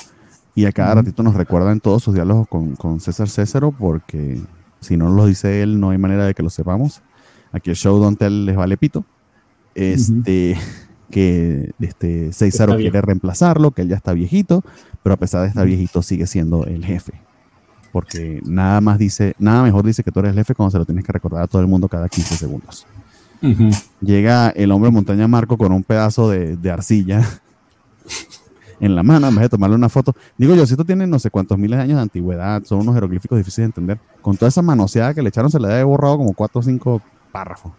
Y 0.55 0.65
a 0.65 0.71
cada 0.71 0.95
ratito 0.95 1.23
nos 1.23 1.35
recuerda 1.35 1.71
en 1.71 1.79
todos 1.79 2.03
sus 2.03 2.13
diálogos 2.13 2.47
con, 2.47 2.75
con 2.75 2.99
César 2.99 3.29
Césaro, 3.29 3.71
porque 3.71 4.41
si 4.79 4.97
no 4.97 5.09
lo 5.09 5.25
dice 5.25 5.61
él, 5.61 5.79
no 5.79 5.91
hay 5.91 5.97
manera 5.97 6.25
de 6.25 6.33
que 6.33 6.43
lo 6.43 6.49
sepamos. 6.49 7.01
Aquí 7.51 7.69
el 7.69 7.75
show 7.75 7.99
Don't 7.99 8.17
Tell 8.17 8.45
les 8.45 8.55
vale 8.55 8.77
pito. 8.77 9.05
Este, 9.75 10.57
que 11.09 11.71
este, 11.79 12.31
César 12.33 12.75
quiere 12.77 13.01
reemplazarlo, 13.01 13.71
que 13.71 13.81
él 13.81 13.89
ya 13.89 13.95
está 13.95 14.13
viejito, 14.13 14.63
pero 15.03 15.13
a 15.13 15.17
pesar 15.17 15.41
de 15.41 15.47
estar 15.47 15.65
viejito 15.65 16.01
sigue 16.01 16.27
siendo 16.27 16.65
el 16.65 16.85
jefe. 16.85 17.13
porque 17.91 18.41
nada 18.45 18.81
más 18.81 18.99
dice, 18.99 19.33
nada 19.39 19.63
mejor 19.63 19.83
dice 19.85 20.03
que 20.03 20.11
tú 20.11 20.19
eres 20.19 20.31
el 20.31 20.37
jefe 20.37 20.53
cuando 20.53 20.71
se 20.71 20.77
lo 20.77 20.85
tienes 20.85 21.03
que 21.03 21.11
recordar 21.11 21.43
a 21.43 21.47
todo 21.47 21.61
el 21.61 21.67
mundo 21.67 21.87
cada 21.87 22.07
15 22.07 22.35
segundos. 22.35 22.85
Llega 24.01 24.49
el 24.49 24.71
hombre 24.71 24.91
montaña 24.91 25.27
Marco 25.27 25.57
con 25.57 25.71
un 25.71 25.83
pedazo 25.83 26.29
de, 26.29 26.71
arcilla 26.71 27.25
en 28.81 28.95
la 28.95 29.01
mano, 29.01 29.27
en 29.27 29.35
vez 29.35 29.43
de 29.43 29.49
tomarle 29.49 29.75
una 29.75 29.89
foto. 29.89 30.13
Digo 30.37 30.55
yo, 30.55 30.65
si 30.65 30.73
esto 30.73 30.85
tiene 30.85 31.07
no 31.07 31.19
sé 31.19 31.31
cuántos 31.31 31.57
miles 31.57 31.77
de 31.77 31.83
años 31.83 31.95
de 31.95 32.01
antigüedad, 32.01 32.63
son 32.65 32.79
unos 32.79 32.95
jeroglíficos 32.95 33.37
difíciles 33.37 33.63
de 33.63 33.69
entender. 33.69 33.99
Con 34.21 34.35
toda 34.35 34.49
esa 34.49 34.61
manoseada 34.61 35.13
que 35.13 35.21
le 35.21 35.29
echaron, 35.29 35.49
se 35.49 35.59
le 35.59 35.67
había 35.67 35.85
borrado 35.85 36.17
como 36.17 36.33
cuatro 36.33 36.59
o 36.59 36.63
cinco 36.63 37.01
párrafos. 37.31 37.71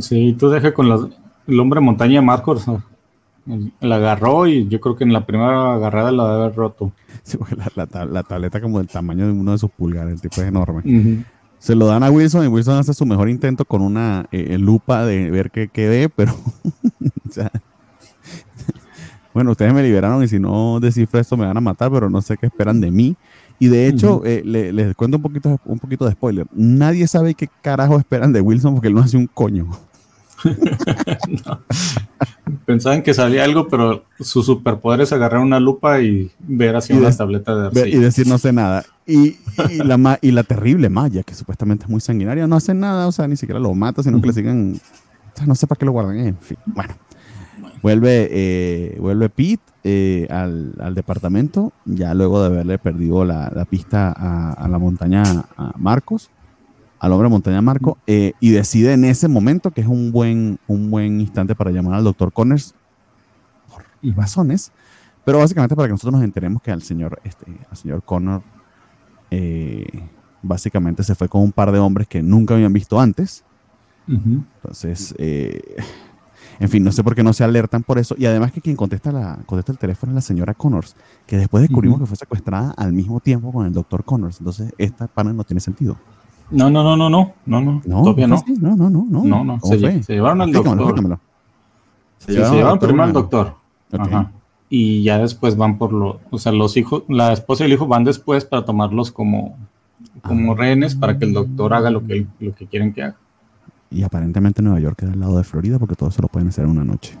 Sí, 0.00 0.34
tú 0.38 0.48
deja 0.48 0.72
con 0.72 1.10
el 1.46 1.60
hombre 1.60 1.80
montaña 1.80 2.22
Marco, 2.22 2.56
la 3.80 3.96
agarró 3.96 4.46
y 4.46 4.68
yo 4.68 4.80
creo 4.80 4.96
que 4.96 5.04
en 5.04 5.12
la 5.12 5.26
primera 5.26 5.74
agarrada 5.74 6.12
la 6.12 6.24
debe 6.24 6.44
haber 6.44 6.54
roto. 6.54 6.92
Sí, 7.22 7.36
porque 7.36 7.56
la, 7.74 8.22
tableta 8.22 8.60
como 8.60 8.78
del 8.78 8.88
tamaño 8.88 9.26
de 9.26 9.32
uno 9.32 9.52
de 9.52 9.58
sus 9.58 9.70
pulgares, 9.70 10.14
el 10.14 10.20
tipo 10.20 10.40
es 10.40 10.48
enorme. 10.48 11.24
Se 11.58 11.74
lo 11.74 11.86
dan 11.86 12.02
a 12.02 12.10
Wilson 12.10 12.44
y 12.44 12.48
Wilson 12.48 12.78
hace 12.78 12.94
su 12.94 13.06
mejor 13.06 13.28
intento 13.28 13.64
con 13.64 13.82
una 13.82 14.26
eh, 14.32 14.58
lupa 14.58 15.04
de 15.04 15.30
ver 15.30 15.50
qué, 15.50 15.68
ve, 15.74 16.10
pero... 16.14 16.32
bueno, 19.34 19.52
ustedes 19.52 19.72
me 19.72 19.82
liberaron 19.82 20.22
y 20.22 20.28
si 20.28 20.38
no 20.38 20.80
descifro 20.80 21.20
esto 21.20 21.36
me 21.36 21.46
van 21.46 21.56
a 21.56 21.60
matar, 21.60 21.90
pero 21.90 22.10
no 22.10 22.20
sé 22.20 22.36
qué 22.36 22.46
esperan 22.46 22.80
de 22.80 22.90
mí. 22.90 23.16
Y 23.62 23.68
de 23.68 23.86
hecho, 23.86 24.22
eh, 24.24 24.42
les 24.44 24.96
cuento 24.96 25.18
un 25.18 25.22
poquito, 25.22 25.60
un 25.66 25.78
poquito 25.78 26.04
de 26.04 26.10
spoiler. 26.10 26.48
Nadie 26.52 27.06
sabe 27.06 27.34
qué 27.34 27.48
carajo 27.60 27.96
esperan 27.96 28.32
de 28.32 28.40
Wilson 28.40 28.74
porque 28.74 28.88
él 28.88 28.94
no 28.94 29.02
hace 29.02 29.16
un 29.16 29.28
coño. 29.28 29.70
Pensaban 32.66 33.04
que 33.04 33.14
sabía 33.14 33.44
algo, 33.44 33.68
pero 33.68 34.02
su 34.18 34.42
superpoder 34.42 35.02
es 35.02 35.12
agarrar 35.12 35.42
una 35.42 35.60
lupa 35.60 36.00
y 36.00 36.32
ver 36.40 36.74
hacia 36.74 36.96
una 36.96 37.16
tableta 37.16 37.70
de 37.70 37.88
Y 37.88 37.98
decir 37.98 38.26
no 38.26 38.36
sé 38.36 38.52
nada. 38.52 38.84
Y, 39.06 39.36
la, 39.84 40.18
y 40.20 40.32
la 40.32 40.42
terrible 40.42 40.88
Maya, 40.88 41.22
que 41.22 41.36
supuestamente 41.36 41.84
es 41.84 41.88
muy 41.88 42.00
sanguinaria, 42.00 42.48
no 42.48 42.56
hace 42.56 42.74
nada, 42.74 43.06
o 43.06 43.12
sea, 43.12 43.28
ni 43.28 43.36
siquiera 43.36 43.60
lo 43.60 43.72
mata, 43.74 44.02
sino 44.02 44.20
que 44.20 44.26
le 44.26 44.32
siguen. 44.32 44.80
no 45.46 45.54
sé 45.54 45.68
para 45.68 45.78
qué 45.78 45.84
lo 45.84 45.92
guardan, 45.92 46.18
en 46.18 46.36
fin. 46.36 46.58
Bueno. 46.66 46.94
Vuelve, 47.82 48.28
eh, 48.30 48.96
vuelve 49.00 49.28
Pete 49.28 49.62
eh, 49.82 50.28
al, 50.30 50.94
departamento, 50.94 51.72
ya 51.84 52.14
luego 52.14 52.40
de 52.40 52.46
haberle 52.46 52.78
perdido 52.78 53.24
la, 53.24 53.66
pista 53.68 54.14
a, 54.16 54.52
a, 54.52 54.68
la 54.68 54.78
montaña 54.78 55.22
a 55.56 55.72
Marcos 55.76 56.30
al 57.02 57.10
hombre 57.10 57.28
montaña 57.28 57.60
Marco 57.60 57.98
eh, 58.06 58.32
y 58.38 58.52
decide 58.52 58.92
en 58.92 59.04
ese 59.04 59.26
momento 59.26 59.72
que 59.72 59.80
es 59.80 59.88
un 59.88 60.12
buen, 60.12 60.60
un 60.68 60.88
buen 60.88 61.20
instante 61.20 61.56
para 61.56 61.72
llamar 61.72 61.94
al 61.94 62.04
doctor 62.04 62.32
Connors 62.32 62.76
por 63.68 63.84
razones, 64.14 64.70
pero 65.24 65.38
básicamente 65.38 65.74
para 65.74 65.88
que 65.88 65.94
nosotros 65.94 66.14
nos 66.14 66.22
enteremos 66.22 66.62
que 66.62 66.70
al 66.70 66.80
señor, 66.80 67.20
este, 67.24 67.46
al 67.68 67.76
señor 67.76 68.04
Connor 68.04 68.42
eh, 69.32 69.84
básicamente 70.42 71.02
se 71.02 71.16
fue 71.16 71.28
con 71.28 71.42
un 71.42 71.50
par 71.50 71.72
de 71.72 71.80
hombres 71.80 72.06
que 72.06 72.22
nunca 72.22 72.54
habían 72.54 72.72
visto 72.72 73.00
antes. 73.00 73.44
Entonces, 74.06 75.12
eh, 75.18 75.60
en 76.60 76.68
fin, 76.68 76.84
no 76.84 76.92
sé 76.92 77.02
por 77.02 77.14
qué 77.14 77.22
no 77.22 77.32
se 77.32 77.44
alertan 77.44 77.82
por 77.82 77.98
eso. 77.98 78.14
Y 78.18 78.26
además 78.26 78.52
que 78.52 78.60
quien 78.60 78.76
contesta, 78.76 79.12
la, 79.12 79.38
contesta 79.46 79.72
el 79.72 79.78
teléfono 79.78 80.12
es 80.12 80.14
la 80.14 80.20
señora 80.20 80.54
Connors, 80.54 80.96
que 81.26 81.36
después 81.36 81.62
descubrimos 81.62 82.00
que 82.00 82.06
fue 82.06 82.16
secuestrada 82.16 82.72
al 82.76 82.92
mismo 82.92 83.20
tiempo 83.20 83.52
con 83.52 83.66
el 83.66 83.72
doctor 83.72 84.04
Connors. 84.04 84.38
Entonces, 84.40 84.72
esta 84.78 85.06
panel 85.06 85.36
no 85.36 85.44
tiene 85.44 85.60
sentido. 85.60 85.96
No, 86.50 86.70
no, 86.70 86.82
no, 86.84 86.96
no, 86.96 87.08
no, 87.08 87.34
no, 87.46 87.60
no, 87.60 87.82
no 87.84 88.02
todavía 88.02 88.26
no. 88.26 88.44
No, 88.60 88.76
no, 88.76 88.90
no, 88.90 89.06
no. 89.08 89.24
No, 89.24 89.44
no, 89.44 89.60
se, 89.60 89.78
llevaron 89.78 90.42
al 90.42 90.52
doctor. 90.52 91.18
Se, 92.18 92.32
llevaron, 92.32 92.78
primero 92.78 93.04
al 93.04 93.12
doctor. 93.12 93.54
Ajá. 93.90 94.32
Y 94.68 95.02
ya 95.02 95.18
después 95.18 95.56
van 95.56 95.76
por 95.76 95.92
lo, 95.92 96.20
o 96.30 96.38
sea, 96.38 96.52
los 96.52 96.76
hijos, 96.76 97.04
la 97.08 97.32
esposa 97.32 97.64
y 97.64 97.66
el 97.66 97.74
hijo 97.74 97.86
van 97.86 98.04
después 98.04 98.44
para 98.44 98.64
tomarlos 98.64 99.12
como, 99.12 99.56
como 100.22 100.52
ah. 100.52 100.56
rehenes 100.56 100.94
para 100.94 101.18
que 101.18 101.26
el 101.26 101.34
doctor 101.34 101.74
haga 101.74 101.90
lo 101.90 102.02
que, 102.06 102.26
lo 102.40 102.54
que 102.54 102.66
quieren 102.66 102.92
que 102.92 103.02
haga. 103.02 103.16
Y 103.92 104.02
aparentemente 104.02 104.62
Nueva 104.62 104.80
York 104.80 104.98
queda 105.00 105.12
al 105.12 105.20
lado 105.20 105.36
de 105.36 105.44
Florida 105.44 105.78
porque 105.78 105.94
todo 105.94 106.08
eso 106.08 106.22
lo 106.22 106.28
pueden 106.28 106.48
hacer 106.48 106.64
en 106.64 106.70
una 106.70 106.84
noche. 106.84 107.18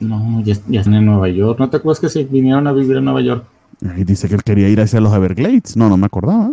No, 0.00 0.42
ya, 0.42 0.56
ya 0.68 0.80
están 0.80 0.94
en 0.94 1.06
Nueva 1.06 1.28
York. 1.28 1.58
¿No 1.58 1.70
te 1.70 1.76
acuerdas 1.76 2.00
que 2.00 2.08
se 2.08 2.24
vinieron 2.24 2.66
a 2.66 2.72
vivir 2.72 2.96
en 2.96 3.04
Nueva 3.04 3.20
York? 3.20 3.44
Y 3.96 4.04
dice 4.04 4.28
que 4.28 4.34
él 4.34 4.42
quería 4.42 4.68
ir 4.68 4.80
hacia 4.80 5.00
los 5.00 5.12
Everglades. 5.12 5.76
No, 5.76 5.88
no 5.88 5.96
me 5.96 6.06
acordaba. 6.06 6.50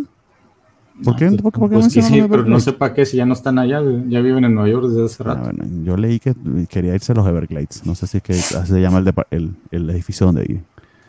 ¿Por 1.03 1.15
qué? 1.15 1.29
¿Por, 1.31 1.51
qué 1.51 1.59
pues 1.59 1.91
sí, 1.91 2.01
pero 2.29 2.45
no 2.45 2.59
sé 2.59 2.71
para 2.71 2.93
qué 2.93 3.05
si 3.05 3.17
ya 3.17 3.25
no 3.25 3.33
están 3.33 3.59
allá, 3.59 3.81
ya 4.07 4.21
viven 4.21 4.45
en 4.45 4.55
Nueva 4.55 4.69
York 4.69 4.87
desde 4.87 5.05
hace 5.05 5.23
ah, 5.23 5.33
rato. 5.33 5.51
yo 5.83 5.97
leí 5.97 6.19
que 6.19 6.33
quería 6.69 6.95
irse 6.95 7.11
a 7.11 7.15
los 7.15 7.27
Everglades. 7.27 7.85
No 7.85 7.95
sé 7.95 8.07
si 8.07 8.17
es 8.17 8.23
que 8.23 8.33
así 8.33 8.67
se 8.67 8.79
llama 8.79 9.03
el, 9.31 9.55
el, 9.71 9.89
edificio 9.89 10.27
donde 10.27 10.43
vive. 10.43 10.63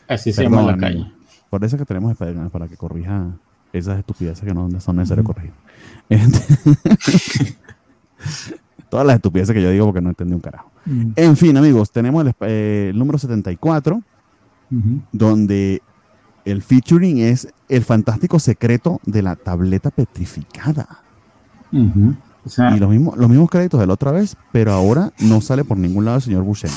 Así 0.09 0.33
se 0.33 0.43
llama 0.43 0.63
la 0.63 0.77
calle. 0.77 1.07
Por 1.51 1.65
eso 1.65 1.79
que 1.79 1.85
tenemos 1.85 2.11
spider 2.13 2.37
para 2.51 2.67
que 2.67 2.77
corrija 2.77 3.29
esas 3.73 3.99
estupideces 3.99 4.45
que 4.45 4.55
no 4.55 4.69
son 4.81 4.97
necesarias 4.97 5.25
corregir. 5.25 5.53
Todas 8.91 9.07
las 9.07 9.17
estupideces 9.17 9.55
que 9.55 9.63
yo 9.63 9.71
digo 9.71 9.87
porque 9.87 10.01
no 10.01 10.11
entendí 10.11 10.35
un 10.35 10.41
carajo. 10.41 10.71
En 11.17 11.37
fin, 11.37 11.57
amigos, 11.57 11.91
tenemos 11.91 12.25
el, 12.25 12.35
eh, 12.41 12.93
número 12.95 13.19
74, 13.19 14.01
donde 15.11 15.83
el 16.45 16.63
featuring 16.63 17.19
es 17.19 17.49
el 17.69 17.83
fantástico 17.83 18.39
secreto 18.39 19.01
de 19.05 19.23
la 19.23 19.35
tableta 19.35 19.91
petrificada. 19.91 21.03
y 21.73 22.79
los 22.79 22.89
mismos, 22.89 23.17
los 23.17 23.29
mismos 23.29 23.51
créditos 23.51 23.81
de 23.81 23.87
la 23.89 23.95
otra 23.95 24.13
vez, 24.13 24.37
pero 24.53 24.73
ahora 24.73 25.13
no 25.19 25.41
sale 25.41 25.65
por 25.65 25.77
ningún 25.77 26.05
lado 26.05 26.19
el 26.19 26.23
señor 26.23 26.45
Buscema. 26.45 26.77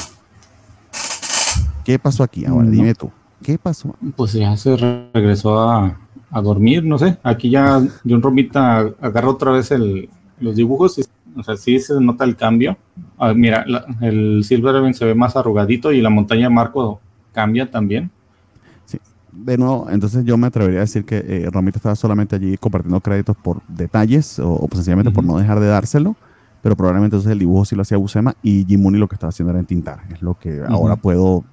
¿Qué 1.86 2.00
pasó 2.00 2.24
aquí? 2.24 2.46
Ahora 2.46 2.68
dime 2.68 2.96
tú. 2.96 3.12
¿Qué 3.42 3.58
pasó? 3.58 3.96
Pues 4.16 4.34
ya 4.34 4.56
se 4.58 4.76
regresó 4.76 5.60
a, 5.60 5.98
dormir, 6.44 6.84
no 6.84 6.98
sé. 6.98 7.18
Aquí 7.24 7.50
ya 7.50 7.82
John 8.08 8.22
Romita 8.22 8.80
agarra 9.00 9.30
otra 9.30 9.52
vez 9.52 9.72
los 10.40 10.56
dibujos. 10.56 11.00
O 11.36 11.44
sea, 11.44 11.56
sí 11.58 11.80
se 11.80 12.00
nota 12.00 12.24
el 12.24 12.36
cambio. 12.36 12.78
Ah, 13.18 13.34
mira, 13.34 13.66
el 14.02 14.44
Silver 14.44 14.94
se 14.94 15.06
ve 15.06 15.16
más 15.16 15.36
arrugadito 15.36 15.92
y 15.92 16.02
la 16.02 16.10
montaña 16.10 16.50
Marco 16.50 17.00
cambia 17.34 17.70
también 17.70 18.12
de 19.32 19.58
nuevo, 19.58 19.88
entonces 19.90 20.26
yo 20.26 20.38
me 20.38 20.48
atrevería 20.48 20.80
a 20.80 20.82
decir 20.82 21.06
que 21.06 21.18
eh, 21.18 21.50
Romita 21.52 21.78
estaba 21.78 21.96
solamente 21.96 22.36
allí 22.36 22.58
compartiendo 22.58 23.00
créditos 23.00 23.38
por 23.38 23.62
detalles 23.68 24.40
o, 24.40 24.68
sencillamente 24.74 25.12
por 25.12 25.24
no 25.24 25.38
dejar 25.38 25.60
de 25.60 25.68
dárselo, 25.68 26.16
pero 26.62 26.76
probablemente 26.76 27.16
entonces 27.16 27.32
el 27.32 27.40
dibujo 27.40 27.66
sí 27.66 27.76
lo 27.76 27.84
hacía 27.84 27.98
Buscema 27.98 28.36
y 28.42 28.66
Jimuni 28.66 28.98
lo 28.98 29.08
que 29.08 29.16
estaba 29.16 29.30
haciendo 29.30 29.52
era 29.52 29.60
entintar, 29.60 30.02
es 30.14 30.22
lo 30.22 30.38
que 30.38 30.62
ahora 30.68 30.96
puedo 30.96 31.44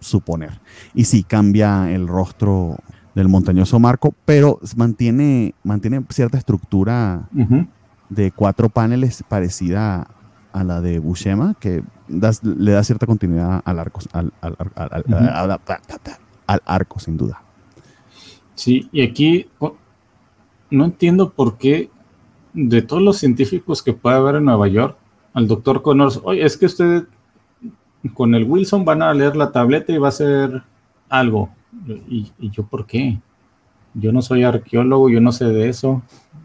suponer. 0.00 0.60
Y 0.94 1.04
sí 1.04 1.22
cambia 1.22 1.90
el 1.92 2.08
rostro 2.08 2.76
del 3.14 3.28
montañoso 3.28 3.78
Marco, 3.78 4.14
pero 4.24 4.58
mantiene, 4.76 5.54
mantiene 5.62 6.04
cierta 6.10 6.38
estructura 6.38 7.28
de 8.14 8.30
cuatro 8.30 8.68
paneles 8.68 9.24
parecida 9.28 10.06
a 10.52 10.64
la 10.64 10.80
de 10.80 10.98
Buscema, 10.98 11.54
que 11.58 11.82
le 12.08 12.72
da 12.72 12.84
cierta 12.84 13.06
continuidad 13.06 13.62
al 13.64 13.78
arco, 13.78 14.00
al, 14.12 14.32
al, 14.40 14.56
al, 14.74 15.60
al 16.46 16.62
arco, 16.64 16.98
sin 16.98 17.16
duda. 17.16 17.42
Sí, 18.54 18.88
y 18.92 19.02
aquí 19.02 19.48
no 20.70 20.84
entiendo 20.84 21.30
por 21.30 21.56
qué 21.56 21.90
de 22.52 22.82
todos 22.82 23.02
los 23.02 23.18
científicos 23.18 23.82
que 23.82 23.92
puede 23.92 24.16
haber 24.16 24.36
en 24.36 24.44
Nueva 24.44 24.68
York, 24.68 24.96
al 25.32 25.48
doctor 25.48 25.82
Connors, 25.82 26.20
oye, 26.24 26.44
es 26.44 26.56
que 26.56 26.66
usted 26.66 27.04
con 28.14 28.34
el 28.34 28.44
Wilson 28.44 28.84
van 28.84 29.02
a 29.02 29.14
leer 29.14 29.36
la 29.36 29.52
tableta 29.52 29.92
y 29.92 29.98
va 29.98 30.08
a 30.08 30.10
hacer 30.10 30.62
algo. 31.08 31.50
¿Y, 32.08 32.30
yo 32.50 32.64
por 32.64 32.86
qué? 32.86 33.18
Yo 33.94 34.12
no 34.12 34.20
soy 34.20 34.42
arqueólogo, 34.42 35.08
yo 35.08 35.20
no 35.20 35.32
sé 35.32 35.46
de 35.46 35.68
eso. 35.68 36.02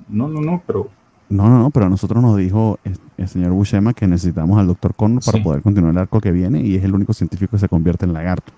No, 0.08 0.28
no, 0.28 0.42
no, 0.42 0.64
pero... 0.66 0.90
No, 1.30 1.50
no, 1.50 1.60
no, 1.60 1.70
pero 1.72 1.88
a 1.88 1.90
nosotros 1.90 2.22
nos 2.22 2.38
dijo 2.38 2.80
el, 3.18 3.28
señor 3.28 3.52
Buscema 3.52 3.94
que 3.94 4.08
necesitamos 4.08 4.58
al 4.60 4.68
doctor 4.68 4.96
Connors 4.96 5.26
para 5.26 5.44
poder 5.44 5.62
continuar 5.62 5.92
el 5.94 5.98
arco 5.98 6.22
que 6.22 6.32
viene 6.32 6.62
y 6.62 6.76
es 6.76 6.84
el 6.84 6.94
único 6.94 7.14
científico 7.14 7.52
que 7.52 7.60
se 7.60 7.68
convierte 7.68 8.06
en 8.06 8.14
lagarto. 8.14 8.54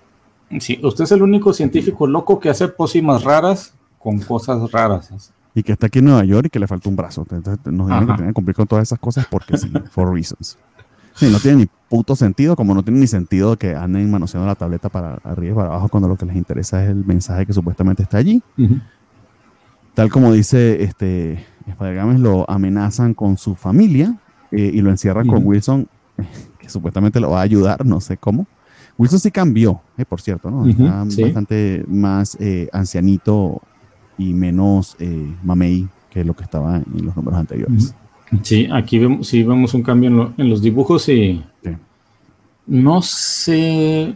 Sí, 0.60 0.80
usted 0.82 1.04
es 1.04 1.12
el 1.12 1.22
único 1.22 1.52
científico 1.52 2.06
loco 2.06 2.38
que 2.38 2.48
hace 2.48 2.68
pócimas 2.68 3.24
raras 3.24 3.74
con 3.98 4.18
cosas 4.20 4.70
raras. 4.70 5.32
Y 5.54 5.62
que 5.62 5.72
está 5.72 5.86
aquí 5.86 5.98
en 5.98 6.06
Nueva 6.06 6.24
York 6.24 6.46
y 6.46 6.50
que 6.50 6.60
le 6.60 6.66
falta 6.66 6.88
un 6.88 6.96
brazo. 6.96 7.26
Entonces 7.30 7.72
nos 7.72 7.88
dijeron 7.88 8.08
que 8.08 8.14
tienen 8.14 8.30
que 8.30 8.34
cumplir 8.34 8.56
con 8.56 8.66
todas 8.66 8.82
esas 8.82 8.98
cosas 8.98 9.26
porque 9.28 9.58
sí, 9.58 9.70
for 9.90 10.12
reasons. 10.12 10.56
Sí, 11.14 11.30
no 11.30 11.38
tiene 11.38 11.58
ni 11.58 11.68
puto 11.88 12.14
sentido, 12.14 12.56
como 12.56 12.72
no 12.74 12.82
tiene 12.82 13.00
ni 13.00 13.06
sentido 13.06 13.56
que 13.56 13.74
anden 13.74 14.10
manoseando 14.10 14.46
la 14.46 14.54
tableta 14.54 14.88
para 14.88 15.14
arriba 15.24 15.52
y 15.52 15.54
para 15.56 15.68
abajo 15.68 15.88
cuando 15.88 16.08
lo 16.08 16.16
que 16.16 16.24
les 16.24 16.36
interesa 16.36 16.84
es 16.84 16.90
el 16.90 17.04
mensaje 17.04 17.46
que 17.46 17.52
supuestamente 17.52 18.02
está 18.02 18.18
allí. 18.18 18.42
Tal 19.94 20.08
como 20.10 20.32
dice 20.32 20.82
este 20.82 21.44
Spider-Games, 21.70 22.20
lo 22.20 22.48
amenazan 22.50 23.14
con 23.14 23.36
su 23.36 23.54
familia 23.54 24.16
eh, 24.50 24.70
y 24.72 24.80
lo 24.80 24.90
encierran 24.90 25.26
con 25.26 25.46
Wilson, 25.46 25.88
que 26.58 26.68
supuestamente 26.68 27.20
lo 27.20 27.30
va 27.30 27.40
a 27.40 27.42
ayudar, 27.42 27.84
no 27.84 28.00
sé 28.00 28.16
cómo. 28.16 28.46
Wilson 28.98 29.18
sí 29.18 29.30
cambió, 29.30 29.80
eh, 29.96 30.04
por 30.04 30.20
cierto, 30.20 30.50
¿no? 30.50 30.66
Está 30.66 31.04
bastante 31.04 31.84
más 31.88 32.36
eh, 32.40 32.68
ancianito 32.72 33.62
y 34.18 34.34
menos 34.34 34.96
mamey 35.42 35.88
que 36.10 36.24
lo 36.24 36.34
que 36.34 36.44
estaba 36.44 36.76
en 36.76 37.06
los 37.06 37.16
números 37.16 37.40
anteriores. 37.40 37.94
Sí, 38.42 38.68
aquí 38.70 38.98
vemos, 38.98 39.26
sí 39.26 39.42
vemos 39.42 39.72
un 39.72 39.82
cambio 39.82 40.32
en, 40.36 40.50
los 40.50 40.60
dibujos 40.60 41.08
y 41.08 41.42
no 42.66 43.00
sé 43.00 44.14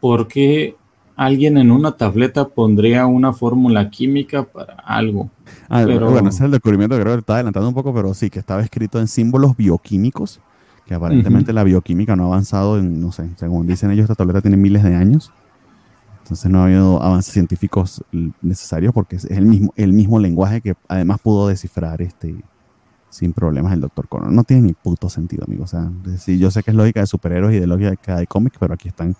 por 0.00 0.26
qué 0.26 0.74
alguien 1.18 1.58
en 1.58 1.72
una 1.72 1.92
tableta 1.92 2.48
pondría 2.48 3.06
una 3.06 3.32
fórmula 3.32 3.90
química 3.90 4.44
para 4.44 4.74
algo. 4.74 5.28
Ah, 5.68 5.82
pero... 5.84 6.10
Bueno, 6.10 6.28
ese 6.28 6.38
es 6.38 6.44
el 6.44 6.52
descubrimiento 6.52 6.96
que 6.96 7.02
creo 7.02 7.14
que 7.14 7.20
está 7.20 7.34
adelantando 7.34 7.68
un 7.68 7.74
poco, 7.74 7.92
pero 7.92 8.14
sí, 8.14 8.30
que 8.30 8.38
estaba 8.38 8.62
escrito 8.62 9.00
en 9.00 9.08
símbolos 9.08 9.56
bioquímicos, 9.56 10.40
que 10.86 10.94
aparentemente 10.94 11.52
la 11.52 11.64
bioquímica 11.64 12.14
no 12.14 12.22
ha 12.22 12.26
avanzado 12.26 12.78
en, 12.78 13.00
no 13.00 13.10
sé, 13.10 13.28
según 13.34 13.66
dicen 13.66 13.90
ellos, 13.90 14.04
esta 14.04 14.14
tableta 14.14 14.40
tiene 14.40 14.56
miles 14.56 14.84
de 14.84 14.94
años. 14.94 15.32
Entonces 16.22 16.50
no 16.50 16.60
ha 16.60 16.66
habido 16.66 17.02
avances 17.02 17.32
científicos 17.32 18.04
necesarios 18.40 18.94
porque 18.94 19.16
es 19.16 19.24
el 19.24 19.44
mismo, 19.44 19.72
el 19.76 19.92
mismo 19.92 20.20
lenguaje 20.20 20.60
que 20.60 20.74
además 20.86 21.18
pudo 21.20 21.48
descifrar 21.48 22.00
este 22.00 22.36
sin 23.10 23.32
problemas 23.32 23.72
el 23.72 23.80
Doctor 23.80 24.06
Connor. 24.08 24.30
No 24.30 24.44
tiene 24.44 24.62
ni 24.62 24.72
puto 24.74 25.08
sentido, 25.08 25.44
amigo. 25.46 25.64
O 25.64 25.66
sea, 25.66 25.90
yo 26.26 26.50
sé 26.50 26.62
que 26.62 26.70
es 26.70 26.76
lógica 26.76 27.00
de 27.00 27.06
superhéroes 27.06 27.56
y 27.56 27.60
de 27.60 27.66
lógica 27.66 28.16
de 28.16 28.26
cómics, 28.26 28.58
pero 28.60 28.74
aquí 28.74 28.88
están, 28.88 29.16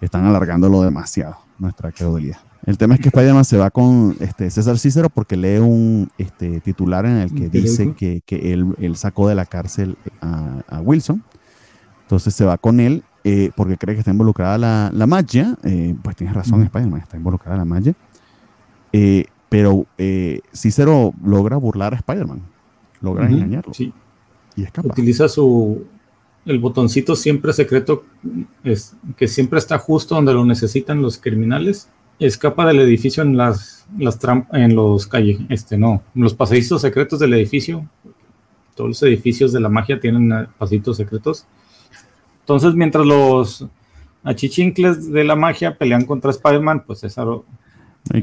están 0.00 0.24
alargándolo 0.24 0.82
demasiado, 0.82 1.38
nuestra 1.58 1.92
credulidad. 1.92 2.38
El 2.66 2.78
tema 2.78 2.94
es 2.94 3.00
que 3.00 3.08
Spider-Man 3.08 3.44
se 3.44 3.58
va 3.58 3.70
con 3.70 4.16
este, 4.18 4.50
César 4.50 4.76
Cícero 4.78 5.08
porque 5.08 5.36
lee 5.36 5.58
un 5.58 6.10
este, 6.18 6.60
titular 6.60 7.06
en 7.06 7.18
el 7.18 7.32
que 7.32 7.48
dice 7.48 7.94
que, 7.94 8.22
que 8.26 8.52
él, 8.52 8.74
él, 8.80 8.96
sacó 8.96 9.28
de 9.28 9.36
la 9.36 9.46
cárcel 9.46 9.96
a, 10.20 10.62
a 10.68 10.80
Wilson. 10.80 11.22
Entonces 12.02 12.34
se 12.34 12.44
va 12.44 12.58
con 12.58 12.80
él 12.80 13.04
eh, 13.22 13.50
porque 13.56 13.76
cree 13.76 13.94
que 13.94 14.00
está 14.00 14.10
involucrada 14.10 14.58
la, 14.58 14.90
la 14.92 15.06
magia. 15.06 15.56
Eh, 15.62 15.94
pues 16.02 16.16
tienes 16.16 16.34
razón, 16.34 16.62
Spider-Man 16.62 17.00
está 17.00 17.16
involucrada 17.16 17.56
la 17.56 17.64
magia. 17.64 17.94
Eh, 18.92 19.26
pero 19.48 19.86
Cícero 20.52 21.12
logra 21.24 21.56
burlar 21.56 21.94
a 21.94 21.96
Spider-Man, 21.96 22.42
logra 23.00 23.28
engañarlo. 23.28 23.74
Sí. 23.74 23.92
Y 24.56 24.64
escapa. 24.64 24.88
Utiliza 24.88 25.28
su 25.28 25.86
el 26.46 26.58
botoncito 26.58 27.16
siempre 27.16 27.52
secreto, 27.52 28.04
es, 28.64 28.96
que 29.16 29.28
siempre 29.28 29.58
está 29.58 29.78
justo 29.78 30.14
donde 30.14 30.32
lo 30.32 30.44
necesitan 30.44 31.02
los 31.02 31.18
criminales. 31.18 31.90
Escapa 32.18 32.66
del 32.66 32.80
edificio 32.80 33.22
en 33.22 33.36
las, 33.36 33.86
las 33.98 34.18
en 34.52 34.74
los 34.74 35.06
calles, 35.06 35.38
este 35.50 35.76
no, 35.76 36.02
en 36.14 36.22
los 36.22 36.34
pasadizos 36.34 36.80
secretos 36.80 37.18
del 37.18 37.34
edificio. 37.34 37.86
Todos 38.74 38.88
los 38.88 39.02
edificios 39.02 39.52
de 39.52 39.60
la 39.60 39.68
magia 39.68 40.00
tienen 40.00 40.48
pasadizos 40.58 40.96
secretos 40.96 41.46
entonces, 42.46 42.76
mientras 42.76 43.04
los 43.04 43.66
achichincles 44.22 45.10
de 45.10 45.24
la 45.24 45.34
magia 45.34 45.76
pelean 45.76 46.04
contra 46.04 46.30
Spider-Man, 46.30 46.84
pues 46.86 47.00
César 47.00 47.26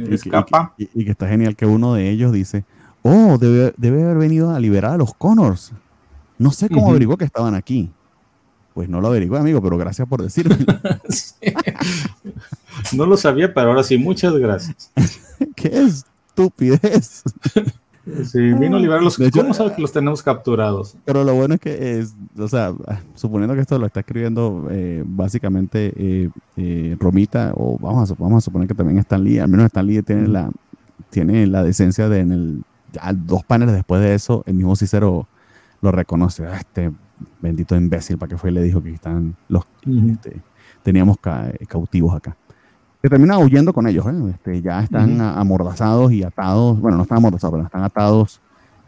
escapa. 0.10 0.74
Y, 0.78 1.04
que 1.04 1.12
está 1.12 1.28
genial 1.28 1.58
que 1.58 1.66
uno 1.66 1.94
de 1.94 2.10
ellos 2.10 2.32
dice, 2.32 2.64
oh, 3.02 3.38
debe, 3.38 3.74
haber 3.78 4.18
venido 4.18 4.52
a 4.52 4.62
liberar 4.62 4.94
a 4.94 4.98
los 4.98 5.14
Connors. 5.14 5.74
No 6.38 6.52
sé 6.52 6.70
cómo 6.70 6.92
averiguó 6.92 7.18
que 7.18 7.26
estaban 7.26 7.54
aquí. 7.54 7.92
Pues 8.74 8.90
no 8.90 9.02
lo 9.02 9.08
averigué, 9.08 9.38
amigo, 9.38 9.62
pero 9.62 9.78
gracias 9.78 10.08
por 10.08 10.22
decirme. 10.22 10.58
No 12.96 13.06
lo 13.06 13.18
sabía, 13.18 13.54
pero 13.54 13.70
ahora 13.70 13.84
sí, 13.84 13.98
muchas 13.98 14.34
gracias. 14.34 14.92
Qué 15.56 15.68
estupidez. 15.68 17.24
Sí, 18.26 18.40
vino 18.40 18.76
a 18.76 18.80
liberarlos. 18.80 19.18
¿Cómo 19.34 19.54
sabe 19.54 19.74
que 19.74 19.82
los 19.82 19.92
tenemos 19.94 20.22
capturados? 20.22 20.98
Pero 21.06 21.24
lo 21.24 21.34
bueno 21.34 21.56
es 21.56 21.62
que, 21.62 22.00
es, 22.00 22.14
o 22.38 22.48
sea, 22.48 22.74
suponiendo 23.16 23.56
que 23.56 23.62
esto 23.62 23.80
lo 23.80 23.86
está 23.86 24.02
escribiendo 24.02 24.68
eh, 24.70 25.04
básicamente 25.06 25.94
eh, 25.96 26.30
eh, 26.58 26.98
Romita, 27.00 27.54
o 27.56 27.78
vamos 27.80 28.12
a, 28.12 28.16
vamos 28.16 28.44
a 28.44 28.46
suponer 28.46 28.68
que 28.68 28.74
también 28.74 29.00
Stan 29.00 29.24
Lee, 29.24 29.40
al 29.40 29.48
menos 29.48 29.68
Stan 29.68 29.86
Lee 29.86 30.02
tiene, 30.02 30.28
la, 30.28 30.52
tiene 31.10 31.48
la 31.48 31.64
decencia 31.64 32.10
de 32.10 32.20
en 32.20 32.32
el, 32.34 32.64
ya 32.92 33.14
dos 33.14 33.46
paneles 33.46 33.74
después 33.74 34.02
de 34.02 34.14
eso, 34.16 34.44
el 34.48 34.56
mismo 34.56 34.76
Cicero 34.76 35.28
lo 35.82 35.92
reconoce. 35.92 36.46
Ah, 36.46 36.58
este 36.58 36.92
bendito 37.42 37.76
imbécil, 37.76 38.18
¿para 38.18 38.30
qué 38.30 38.38
fue? 38.38 38.52
Le 38.52 38.62
dijo 38.64 38.82
que 38.82 38.94
están 38.94 39.36
los, 39.48 39.64
este, 39.86 40.42
teníamos 40.84 41.18
cautivos 41.68 42.16
acá 42.16 42.38
que 43.04 43.10
termina 43.10 43.38
huyendo 43.38 43.74
con 43.74 43.86
ellos. 43.86 44.06
¿eh? 44.06 44.30
Este, 44.30 44.62
ya 44.62 44.82
están 44.82 45.20
amordazados 45.20 46.14
y 46.14 46.24
atados. 46.24 46.80
Bueno, 46.80 46.96
no 46.96 47.04
están 47.04 47.18
amordazados, 47.18 47.52
pero 47.52 47.66
están 47.66 47.84
atados 47.84 48.40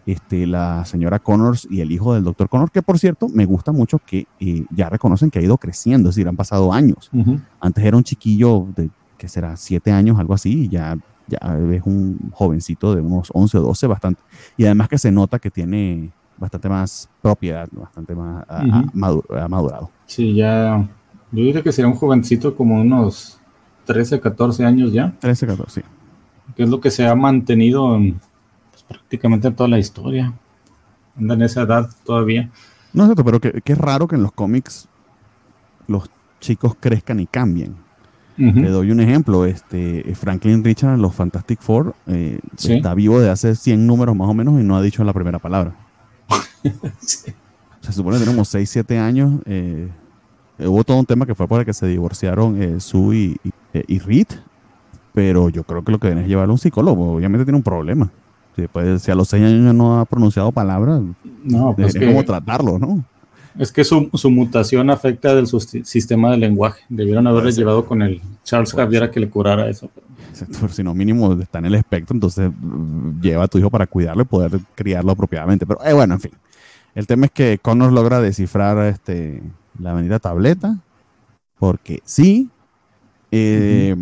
este, 0.05 0.47
la 0.47 0.85
señora 0.85 1.19
Connors 1.19 1.67
y 1.69 1.81
el 1.81 1.91
hijo 1.91 2.13
del 2.13 2.23
doctor 2.23 2.47
Connors, 2.47 2.71
que 2.71 2.81
por 2.81 2.97
cierto 2.97 3.27
me 3.27 3.45
gusta 3.45 3.73
mucho 3.73 3.99
que 3.99 4.25
eh, 4.39 4.63
ya 4.69 4.89
reconocen 4.89 5.29
que 5.29 5.39
ha 5.39 5.41
ido 5.41 5.57
creciendo, 5.57 6.09
es 6.09 6.15
decir, 6.15 6.29
han 6.29 6.37
pasado 6.37 6.71
años. 6.71 7.11
Antes 7.59 7.83
era 7.83 7.97
un 7.97 8.03
chiquillo 8.03 8.67
de, 8.73 8.89
que 9.17 9.27
será? 9.27 9.57
Siete 9.57 9.91
años, 9.91 10.17
algo 10.17 10.33
así, 10.33 10.63
y 10.63 10.69
ya, 10.69 10.97
ya 11.27 11.39
es 11.73 11.81
un 11.83 12.31
jovencito 12.31 12.95
de 12.95 13.01
unos 13.01 13.31
11 13.33 13.57
o 13.57 13.61
12, 13.63 13.87
bastante. 13.87 14.21
Y 14.55 14.63
además 14.63 14.87
que 14.87 14.97
se 14.97 15.11
nota 15.11 15.39
que 15.39 15.51
tiene 15.51 16.11
bastante 16.37 16.69
más 16.69 17.09
propiedad, 17.21 17.67
bastante 17.71 18.15
más 18.15 18.45
madurado. 18.93 19.89
Sí, 20.05 20.35
ya, 20.35 20.87
yo 21.31 21.43
diría 21.43 21.61
que 21.61 21.71
será 21.71 21.87
un 21.87 21.95
jovencito 21.95 22.55
como 22.55 22.79
unos 22.79 23.39
13, 23.85 24.19
14 24.19 24.65
años 24.65 24.91
ya. 24.91 25.13
13, 25.19 25.47
14, 25.47 25.81
sí. 25.81 25.87
Que 26.55 26.63
es 26.63 26.69
lo 26.69 26.79
que 26.79 26.91
se 26.91 27.07
ha 27.07 27.15
mantenido 27.15 27.97
pues, 28.71 28.83
prácticamente 28.87 29.47
en 29.47 29.55
toda 29.55 29.69
la 29.69 29.79
historia. 29.79 30.33
Anda 31.17 31.35
en 31.35 31.41
esa 31.43 31.61
edad 31.61 31.89
todavía. 32.03 32.49
No 32.93 33.03
es 33.03 33.07
cierto, 33.07 33.23
pero 33.23 33.39
que, 33.39 33.61
es 33.63 33.77
raro 33.77 34.07
que 34.07 34.15
en 34.15 34.23
los 34.23 34.31
cómics 34.31 34.87
los 35.87 36.09
chicos 36.39 36.75
crezcan 36.79 37.19
y 37.19 37.25
cambien. 37.25 37.75
Le 38.37 38.69
doy 38.69 38.91
un 38.91 38.99
ejemplo, 38.99 39.45
este 39.45 40.13
Franklin 40.13 40.61
Richard, 40.61 40.97
los 40.97 41.15
Fantastic 41.15 41.61
Four, 41.61 41.95
eh, 42.07 42.39
está 42.57 42.93
vivo 42.93 43.21
de 43.21 43.29
hace 43.29 43.55
100 43.55 43.87
números 43.87 44.13
más 44.13 44.27
o 44.27 44.33
menos 44.33 44.59
y 44.59 44.63
no 44.63 44.75
ha 44.75 44.81
dicho 44.81 45.05
la 45.05 45.13
primera 45.13 45.39
palabra. 45.39 45.73
Se 47.81 47.91
supone 47.91 48.17
que 48.17 48.23
tenemos 48.23 48.47
6, 48.47 48.69
7 48.69 48.97
años. 48.97 49.33
Eh, 49.45 49.89
hubo 50.59 50.83
todo 50.83 50.97
un 50.97 51.05
tema 51.05 51.25
que 51.25 51.35
fue 51.35 51.47
por 51.47 51.59
el 51.59 51.65
que 51.65 51.73
se 51.73 51.85
divorciaron 51.87 52.61
eh, 52.61 52.79
Sue 52.79 53.15
y, 53.15 53.37
eh, 53.73 53.83
y 53.87 53.99
Reed, 53.99 54.27
pero 55.13 55.49
yo 55.49 55.63
creo 55.63 55.83
que 55.83 55.91
lo 55.91 55.99
que 55.99 56.07
deben 56.07 56.23
es 56.23 56.29
llevarlo 56.29 56.51
a 56.51 56.55
un 56.55 56.59
psicólogo. 56.59 57.13
Obviamente 57.13 57.45
tiene 57.45 57.57
un 57.57 57.63
problema. 57.63 58.11
Si, 58.55 58.67
si 58.99 59.11
a 59.11 59.15
los 59.15 59.27
seis 59.27 59.43
años 59.43 59.75
no 59.75 59.99
ha 59.99 60.05
pronunciado 60.05 60.51
palabras, 60.51 61.01
no, 61.43 61.75
pues 61.75 61.93
que, 61.93 62.05
cómo 62.05 62.23
tratarlo, 62.23 62.79
¿no? 62.79 63.03
Es 63.59 63.71
que 63.71 63.83
su, 63.83 64.09
su, 64.13 64.29
mutación 64.29 64.89
afecta 64.89 65.35
del 65.35 65.47
sistema 65.47 66.31
de 66.31 66.37
lenguaje. 66.37 66.83
Debieron 66.89 67.27
haberle 67.27 67.51
llevado 67.51 67.85
con 67.85 68.01
el 68.01 68.21
Charles 68.43 68.73
Javier 68.73 69.03
a 69.03 69.11
que 69.11 69.19
le 69.19 69.29
curara 69.29 69.69
eso. 69.69 69.89
Pero... 69.93 70.04
Si 70.69 70.83
no, 70.83 70.93
mínimo 70.93 71.33
está 71.33 71.59
en 71.59 71.65
el 71.65 71.75
espectro, 71.75 72.15
entonces 72.15 72.51
mm, 72.51 73.21
lleva 73.21 73.43
a 73.43 73.47
tu 73.47 73.57
hijo 73.57 73.69
para 73.69 73.87
cuidarlo 73.87 74.23
y 74.23 74.25
poder 74.25 74.59
criarlo 74.75 75.11
apropiadamente. 75.11 75.65
Pero 75.65 75.83
eh, 75.83 75.93
bueno, 75.93 76.15
en 76.15 76.19
fin. 76.19 76.31
El 76.93 77.07
tema 77.07 77.25
es 77.25 77.31
que 77.31 77.59
Connor 77.61 77.91
logra 77.91 78.21
descifrar 78.21 78.77
este, 78.85 79.43
la 79.79 79.93
bendita 79.93 80.19
tableta, 80.19 80.77
porque 81.59 82.01
sí, 82.05 82.49
eh, 83.31 83.95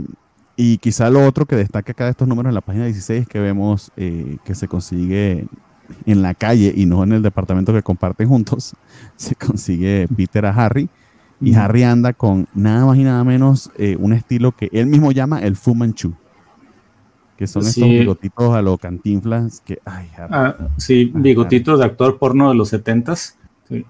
y 0.56 0.78
quizá 0.78 1.10
lo 1.10 1.26
otro 1.26 1.46
que 1.46 1.56
destaca 1.56 1.92
acá 1.92 2.06
de 2.06 2.12
estos 2.12 2.28
números 2.28 2.52
en 2.52 2.56
la 2.56 2.62
página 2.62 2.86
16 2.86 3.28
que 3.28 3.40
vemos 3.40 3.92
eh, 3.98 4.38
que 4.46 4.54
se 4.54 4.68
consigue 4.68 5.48
en 6.06 6.22
la 6.22 6.36
calle 6.36 6.72
y 6.76 6.86
no 6.86 7.04
en 7.04 7.14
el 7.14 7.24
departamento 7.24 7.74
que 7.74 7.82
comparten 7.82 8.28
juntos, 8.28 8.76
se 9.16 9.36
consigue 9.36 10.08
Peter 10.16 10.46
a 10.46 10.52
Harry. 10.52 10.90
Y 11.42 11.56
Harry 11.56 11.84
anda 11.84 12.14
con 12.14 12.48
nada 12.54 12.86
más 12.86 12.98
y 12.98 13.04
nada 13.04 13.24
menos 13.24 13.70
eh, 13.78 13.98
un 14.00 14.14
estilo 14.14 14.54
que 14.54 14.70
él 14.72 14.86
mismo 14.86 15.12
llama 15.12 15.42
el 15.42 15.58
Fu 15.58 15.76
Manchu. 15.76 16.14
Que 17.38 17.48
son 17.48 17.64
estos 17.64 17.88
bigotitos 17.88 18.56
a 18.56 18.62
lo 18.62 18.78
cantinflas. 18.78 19.62
Que, 19.62 19.80
ay, 19.86 20.10
ah, 20.18 20.56
sí, 20.78 21.12
bigotitos 21.14 21.80
de 21.80 21.86
actor 21.86 22.18
porno 22.18 22.50
de 22.50 22.56
los 22.56 22.72
70s. 22.72 23.36
Sí. 23.68 23.86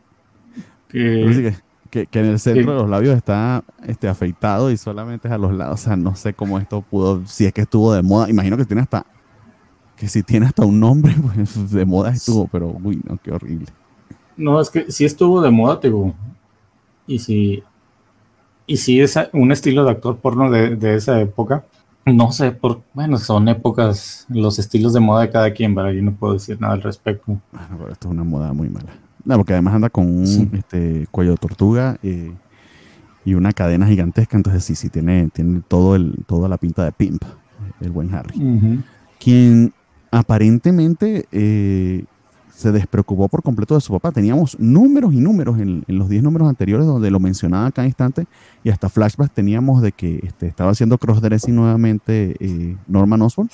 Que 0.88 1.54
que, 1.94 2.20
en 2.20 2.26
el 2.26 2.40
centro 2.40 2.72
de 2.72 2.80
los 2.80 2.90
labios 2.90 3.16
está 3.16 3.64
este, 3.86 4.08
afeitado 4.08 4.72
y 4.72 4.78
solamente 4.78 5.28
es 5.28 5.34
a 5.34 5.38
los 5.38 5.54
lados. 5.54 5.80
O 5.80 5.84
sea, 5.84 5.96
no 5.96 6.16
sé 6.16 6.34
cómo 6.34 6.58
esto 6.58 6.82
pudo, 6.82 7.24
si 7.28 7.46
es 7.46 7.54
que 7.54 7.62
estuvo 7.62 7.94
de 7.94 8.02
moda. 8.02 8.30
Imagino 8.30 8.58
que 8.58 8.66
tiene 8.66 8.82
hasta, 8.82 9.06
que 9.96 10.08
si 10.08 10.24
tiene 10.24 10.48
hasta 10.48 10.66
un 10.66 10.80
nombre, 10.80 11.14
pues 11.36 11.72
de 11.72 11.86
moda 11.86 12.10
estuvo, 12.12 12.48
pero 12.48 12.76
uy, 12.84 13.00
no, 13.08 13.18
qué 13.22 13.32
horrible. 13.32 13.68
No, 14.36 14.60
es 14.60 14.72
que 14.72 14.92
si 14.92 15.06
estuvo 15.06 15.42
de 15.42 15.52
moda, 15.52 15.80
digo. 15.82 16.16
Y 17.06 17.20
si, 17.20 17.64
y 18.66 18.78
si 18.78 19.00
es 19.00 19.20
un 19.32 19.52
estilo 19.52 19.84
de 19.84 19.92
actor 19.92 20.18
porno 20.18 20.50
de, 20.50 20.96
esa 20.96 21.22
época, 21.22 21.66
no 22.06 22.32
sé, 22.32 22.52
por, 22.52 22.82
bueno, 22.94 23.18
son 23.18 23.48
épocas, 23.48 24.26
los 24.30 24.60
estilos 24.60 24.94
de 24.94 25.00
moda 25.00 25.22
de 25.22 25.30
cada 25.30 25.52
quien, 25.54 25.74
¿verdad? 25.74 25.92
Yo 25.92 26.02
no 26.02 26.14
puedo 26.14 26.34
decir 26.34 26.60
nada 26.60 26.74
al 26.74 26.82
respecto. 26.82 27.40
Bueno, 27.52 27.68
pero 27.78 27.92
esto 27.92 28.08
es 28.08 28.12
una 28.12 28.24
moda 28.24 28.54
muy 28.54 28.70
mala. 28.70 28.92
No, 29.26 29.38
porque 29.38 29.54
además 29.54 29.76
anda 29.76 29.90
con 29.90 30.06
un 30.06 30.52
este, 30.54 31.08
cuello 31.12 31.32
de 31.32 31.38
tortuga 31.38 31.98
eh, 32.04 32.34
y 33.24 33.36
una 33.36 33.54
cadena 33.54 33.88
gigantesca. 33.88 34.36
Entonces, 34.36 34.66
sí, 34.66 34.76
sí, 34.76 34.90
tiene, 34.90 35.30
tiene 35.34 35.62
todo 35.68 35.96
el, 35.96 36.16
toda 36.28 36.50
la 36.50 36.58
pinta 36.58 36.84
de 36.84 36.92
pimp, 36.92 37.24
el 37.80 37.92
buen 37.92 38.14
Harry. 38.14 38.38
Quien 39.20 39.74
aparentemente 40.12 41.26
eh, 41.32 42.04
se 42.64 42.72
despreocupó 42.72 43.28
por 43.28 43.44
completo 43.44 43.76
de 43.76 43.82
su 43.82 43.94
papá. 43.94 44.12
Teníamos 44.12 44.60
números 44.60 45.14
y 45.14 45.20
números 45.20 45.60
en, 45.60 45.84
los 45.88 46.10
10 46.10 46.24
números 46.24 46.50
anteriores 46.50 46.88
donde 46.88 47.12
lo 47.12 47.20
mencionaba 47.20 47.72
cada 47.72 47.88
instante 47.88 48.26
y 48.64 48.70
hasta 48.70 48.90
flashbacks 48.90 49.34
teníamos 49.34 49.82
de 49.82 49.92
que 49.92 50.20
este, 50.24 50.48
estaba 50.48 50.72
haciendo 50.72 50.98
crossdressing 50.98 51.56
nuevamente 51.56 52.36
eh, 52.40 52.76
Norman 52.88 53.22
Osborn. 53.22 53.50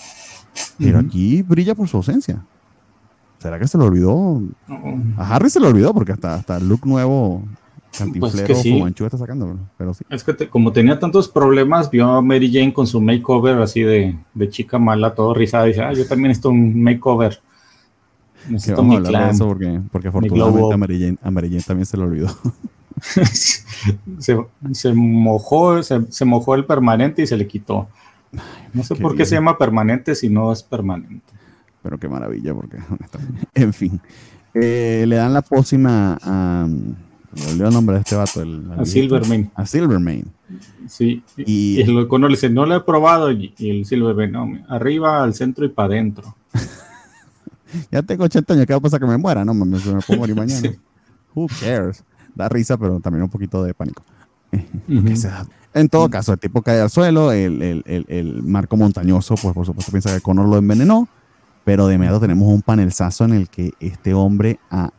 Pero 0.77 0.99
aquí 0.99 1.41
brilla 1.41 1.75
por 1.75 1.87
su 1.87 1.97
ausencia. 1.97 2.45
¿Será 3.39 3.59
que 3.59 3.67
se 3.67 3.77
lo 3.77 3.85
olvidó? 3.85 4.41
A 5.17 5.35
Harry 5.35 5.49
se 5.49 5.59
lo 5.59 5.67
olvidó 5.67 5.93
porque 5.93 6.11
hasta, 6.11 6.35
hasta 6.35 6.57
el 6.57 6.67
look 6.67 6.85
nuevo 6.85 7.43
Cantinflero 7.97 8.47
pues 8.47 8.47
que 8.47 8.55
sí. 8.55 8.83
está 9.05 9.17
sacando, 9.17 9.57
pero 9.77 9.93
sí. 9.93 10.05
Es 10.09 10.23
que 10.23 10.47
como 10.47 10.71
tenía 10.71 10.99
tantos 10.99 11.27
problemas, 11.27 11.89
vio 11.89 12.07
a 12.07 12.21
Mary 12.21 12.51
Jane 12.51 12.73
con 12.73 12.85
su 12.85 13.01
makeover 13.01 13.59
así 13.61 13.81
de, 13.81 14.17
de 14.33 14.49
chica 14.49 14.77
mala, 14.77 15.15
todo 15.15 15.33
rizada, 15.33 15.65
y 15.65 15.69
dice, 15.69 15.81
ah, 15.81 15.93
yo 15.93 16.07
también 16.07 16.29
necesito 16.29 16.49
un 16.49 16.81
makeover. 16.83 17.39
Necesito 18.47 18.83
mi 18.83 19.01
clan, 19.01 19.29
eso 19.31 19.47
porque, 19.47 19.81
porque 19.91 20.07
afortunadamente 20.07 20.73
a 20.73 20.77
Mary, 20.77 20.99
Jane, 20.99 21.17
a 21.21 21.31
Mary 21.31 21.49
Jane 21.49 21.63
también 21.63 21.85
se 21.85 21.97
lo 21.97 22.03
olvidó. 22.03 22.29
se, 24.19 24.37
se, 24.71 24.93
mojó, 24.93 25.83
se, 25.83 26.01
se, 26.09 26.25
mojó 26.25 26.55
el 26.55 26.65
permanente 26.65 27.21
y 27.21 27.27
se 27.27 27.37
le 27.37 27.47
quitó. 27.47 27.87
No 28.73 28.83
sé 28.83 28.95
por 28.95 29.15
qué 29.15 29.25
se 29.25 29.35
llama 29.35 29.57
permanente 29.57 30.15
si 30.15 30.29
no 30.29 30.51
es 30.51 30.63
permanente. 30.63 31.33
Pero 31.81 31.97
qué 31.97 32.07
maravilla, 32.07 32.53
porque 32.53 32.77
En 33.53 33.73
fin. 33.73 33.99
Eh, 34.53 35.05
le 35.07 35.15
dan 35.15 35.33
la 35.33 35.41
pócima 35.41 36.17
a. 36.21 36.67
Me 36.67 37.45
olvidó 37.51 37.67
el 37.67 37.73
nombre 37.73 37.95
de 37.95 38.01
este 38.01 38.15
vato. 38.15 38.41
El, 38.41 38.65
a 38.75 38.85
Silvermane. 38.85 39.51
A 39.53 39.65
Silvermane. 39.65 40.25
Sí. 40.87 41.23
Y, 41.37 41.79
el 41.79 42.07
cono 42.07 42.27
le 42.27 42.33
dice, 42.33 42.49
no 42.49 42.65
lo 42.65 42.75
he 42.75 42.81
probado. 42.81 43.31
Y, 43.31 43.53
el 43.59 43.85
Silvermane, 43.85 44.31
no, 44.31 44.65
arriba, 44.67 45.23
al 45.23 45.35
centro 45.35 45.63
y 45.63 45.69
para 45.69 45.93
adentro. 45.93 46.35
ya 47.91 48.01
tengo 48.01 48.23
80 48.23 48.53
años, 48.53 48.65
¿qué 48.65 48.73
va 48.73 48.77
a 48.77 48.81
pasar 48.81 48.99
que 48.99 49.05
me 49.05 49.17
muera? 49.17 49.45
No, 49.45 49.53
me, 49.53 49.65
me 49.65 49.79
puedo 49.79 50.19
morir 50.19 50.35
mañana. 50.35 50.71
Who 51.33 51.47
cares? 51.59 52.03
Da 52.35 52.49
risa, 52.49 52.77
pero 52.77 52.99
también 52.99 53.23
un 53.23 53.29
poquito 53.29 53.63
de 53.63 53.73
pánico. 53.73 54.03
En 55.71 55.87
todo 55.87 56.09
caso, 56.09 56.33
el 56.33 56.39
tipo 56.39 56.63
cae 56.63 56.81
al 56.81 56.89
suelo, 56.89 57.31
el, 57.31 57.61
el, 57.61 58.05
el, 58.07 58.41
marco 58.41 58.75
montañoso, 58.75 59.35
pues 59.35 59.53
por 59.53 59.67
supuesto 59.67 59.91
piensa 59.91 60.11
que 60.11 60.19
Connor 60.19 60.47
lo 60.47 60.57
envenenó, 60.57 61.07
pero 61.63 61.85
de 61.85 61.93
inmediato 61.93 62.19
tenemos 62.19 62.51
un 62.51 62.63
panelzazo 62.63 63.25
en 63.25 63.33
el 63.33 63.49
que 63.49 63.73
este 63.79 64.15
hombre 64.15 64.59
ha 64.71 64.89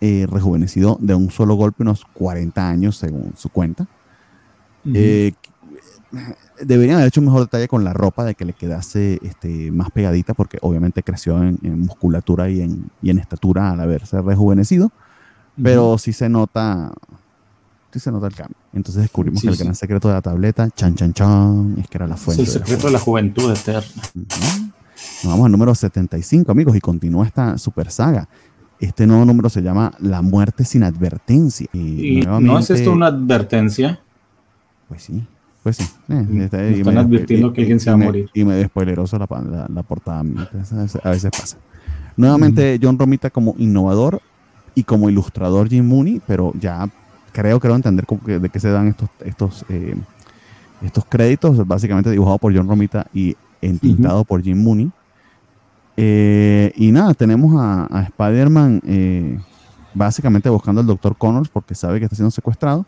eh, 0.00 0.26
rejuvenecido 0.28 0.98
de 1.00 1.14
un 1.14 1.30
solo 1.30 1.54
golpe 1.54 1.84
unos 1.84 2.04
40 2.04 2.68
años, 2.68 2.96
según 2.96 3.32
su 3.36 3.48
cuenta. 3.48 3.86
Eh, 4.92 5.34
deberían 6.64 6.96
haber 6.96 7.08
hecho 7.08 7.20
un 7.20 7.26
mejor 7.26 7.42
detalle 7.42 7.68
con 7.68 7.84
la 7.84 7.92
ropa, 7.92 8.24
de 8.24 8.34
que 8.34 8.44
le 8.44 8.52
quedase 8.52 9.18
este, 9.22 9.70
más 9.70 9.90
pegadita, 9.90 10.34
porque 10.34 10.58
obviamente 10.62 11.02
creció 11.02 11.42
en, 11.42 11.58
musculatura 11.80 12.48
y 12.48 12.60
en, 12.60 12.90
y 13.02 13.10
en, 13.10 13.18
estatura 13.18 13.70
al 13.70 13.80
haberse 13.80 14.20
rejuvenecido, 14.20 14.90
pero 15.60 15.98
sí 15.98 16.12
se 16.12 16.28
nota 16.28 16.92
sí 17.92 18.00
se 18.00 18.12
nota 18.12 18.26
el 18.26 18.34
cambio. 18.34 18.56
Entonces 18.72 19.02
descubrimos 19.02 19.40
que 19.40 19.48
el 19.48 19.56
gran 19.56 19.74
secreto 19.74 20.08
de 20.08 20.14
la 20.14 20.22
tableta, 20.22 20.68
chan, 20.70 20.94
chan, 20.94 21.12
chan, 21.12 21.76
es 21.78 21.88
que 21.88 21.98
era 21.98 22.06
la 22.06 22.16
fuente. 22.16 22.42
Es 22.42 22.54
el 22.54 22.60
secreto 22.60 22.86
de 22.86 22.92
la, 22.92 22.98
juventud 22.98 23.50
eterna. 23.50 24.02
Nos 24.14 25.32
vamos 25.32 25.46
al 25.46 25.52
número 25.52 25.74
75, 25.74 26.52
amigos, 26.52 26.76
y 26.76 26.80
continúa 26.80 27.26
esta 27.26 27.56
super 27.58 27.90
saga. 27.90 28.28
Este 28.80 29.06
nuevo 29.06 29.24
número 29.24 29.48
se 29.48 29.62
llama 29.62 29.92
La 29.98 30.22
muerte 30.22 30.64
sin 30.64 30.84
advertencia. 30.84 31.66
¿Y, 31.72 32.20
no 32.20 32.58
es 32.58 32.70
esto 32.70 32.92
una 32.92 33.06
advertencia? 33.06 34.00
Pues 34.88 35.02
sí, 35.02 35.26
pues 35.68 35.76
sí. 35.76 35.84
Eh, 36.08 36.14
mm, 36.14 36.40
están 36.40 36.98
advirtiendo 36.98 37.52
que 37.52 37.60
alguien 37.60 37.78
se 37.78 37.90
va 37.90 37.94
a 37.94 37.98
morir. 37.98 38.30
Y 38.32 38.44
me 38.44 38.54
despoileroso 38.54 39.18
la, 39.18 39.26
la, 39.28 39.66
la 39.68 39.82
portada. 39.82 40.20
A 40.20 41.10
veces 41.10 41.30
pasa. 41.30 41.58
Nuevamente, 42.16 42.78
John 42.82 42.98
Romita 42.98 43.30
como 43.30 43.54
innovador 43.58 44.20
y 44.74 44.82
como 44.84 45.10
ilustrador 45.10 45.68
Jim 45.68 45.86
Mooney, 45.86 46.22
pero 46.26 46.52
ya 46.58 46.88
creo, 47.32 47.60
creo 47.60 47.76
entender 47.76 48.06
de 48.06 48.48
qué 48.48 48.58
se 48.58 48.70
dan 48.70 48.88
estos, 48.88 49.08
estos, 49.24 49.64
eh, 49.68 49.94
estos 50.82 51.04
créditos, 51.04 51.66
básicamente 51.66 52.10
dibujado 52.10 52.38
por 52.38 52.56
John 52.56 52.66
Romita 52.66 53.06
y 53.12 53.36
entintado 53.60 54.24
por 54.24 54.42
Jim 54.42 54.62
Mooney. 54.62 54.90
Eh, 55.98 56.72
y 56.76 56.92
nada, 56.92 57.12
tenemos 57.12 57.54
a, 57.58 58.04
Spider-Man 58.04 58.80
eh, 58.86 59.38
básicamente 59.92 60.48
buscando 60.48 60.80
al 60.80 60.86
Dr. 60.86 61.14
Connors 61.16 61.50
porque 61.50 61.74
sabe 61.74 61.98
que 61.98 62.06
está 62.06 62.16
siendo 62.16 62.30
secuestrado, 62.30 62.86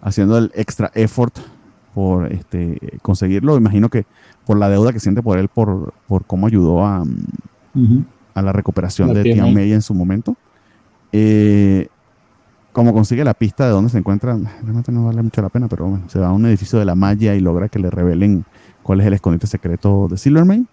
haciendo 0.00 0.36
el 0.36 0.50
extra 0.54 0.90
effort 0.94 1.38
por 1.94 2.32
este, 2.32 2.78
conseguirlo. 3.02 3.56
Imagino 3.56 3.88
que 3.88 4.04
por 4.46 4.58
la 4.58 4.68
deuda 4.68 4.92
que 4.92 5.00
siente 5.00 5.22
por 5.22 5.38
él, 5.38 5.48
por, 5.48 5.92
por 6.06 6.24
cómo 6.24 6.46
ayudó 6.46 6.84
a, 6.84 7.04
a 8.34 8.42
la 8.42 8.52
recuperación 8.52 9.12
de 9.14 9.22
Tian 9.22 9.52
May 9.52 9.72
en 9.72 9.82
su 9.82 9.94
momento. 9.94 10.36
Eh, 11.12 11.88
como 12.72 12.94
consigue 12.94 13.22
la 13.22 13.34
pista 13.34 13.66
de 13.66 13.70
dónde 13.70 13.90
se 13.90 13.98
encuentra, 13.98 14.38
realmente 14.62 14.90
no 14.92 15.04
vale 15.04 15.22
mucho 15.22 15.42
la 15.42 15.50
pena, 15.50 15.68
pero 15.68 15.86
bueno, 15.86 16.08
se 16.08 16.18
va 16.18 16.28
a 16.28 16.32
un 16.32 16.46
edificio 16.46 16.78
de 16.78 16.86
la 16.86 16.94
malla 16.94 17.34
y 17.34 17.40
logra 17.40 17.68
que 17.68 17.78
le 17.78 17.90
revelen 17.90 18.46
cuál 18.82 19.00
es 19.00 19.06
el 19.06 19.12
escondite 19.12 19.46
secreto 19.46 20.08
de 20.08 20.16
Silvermane. 20.16 20.64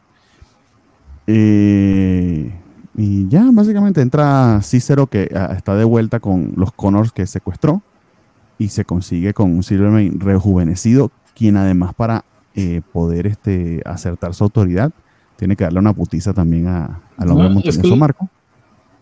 Eh, 1.27 2.53
y 2.95 3.27
ya, 3.27 3.49
básicamente 3.51 4.01
entra 4.01 4.61
Cicero 4.61 5.07
que 5.07 5.29
ah, 5.35 5.53
está 5.55 5.75
de 5.75 5.83
vuelta 5.83 6.19
con 6.19 6.53
los 6.55 6.71
Connors 6.71 7.11
que 7.11 7.27
secuestró 7.27 7.81
y 8.59 8.67
se 8.69 8.85
consigue 8.85 9.33
con 9.33 9.51
un 9.51 9.63
Silvermane 9.63 10.11
rejuvenecido, 10.19 11.11
quien 11.35 11.57
además 11.57 11.95
para 11.95 12.23
eh, 12.53 12.81
poder 12.93 13.25
este, 13.25 13.81
acertar 13.85 14.35
su 14.35 14.43
autoridad 14.43 14.91
tiene 15.37 15.55
que 15.55 15.63
darle 15.63 15.79
una 15.79 15.93
putiza 15.93 16.33
también 16.33 16.67
a, 16.67 17.01
al 17.17 17.31
hombre 17.31 17.49
montañoso 17.49 17.95
Marco 17.95 18.29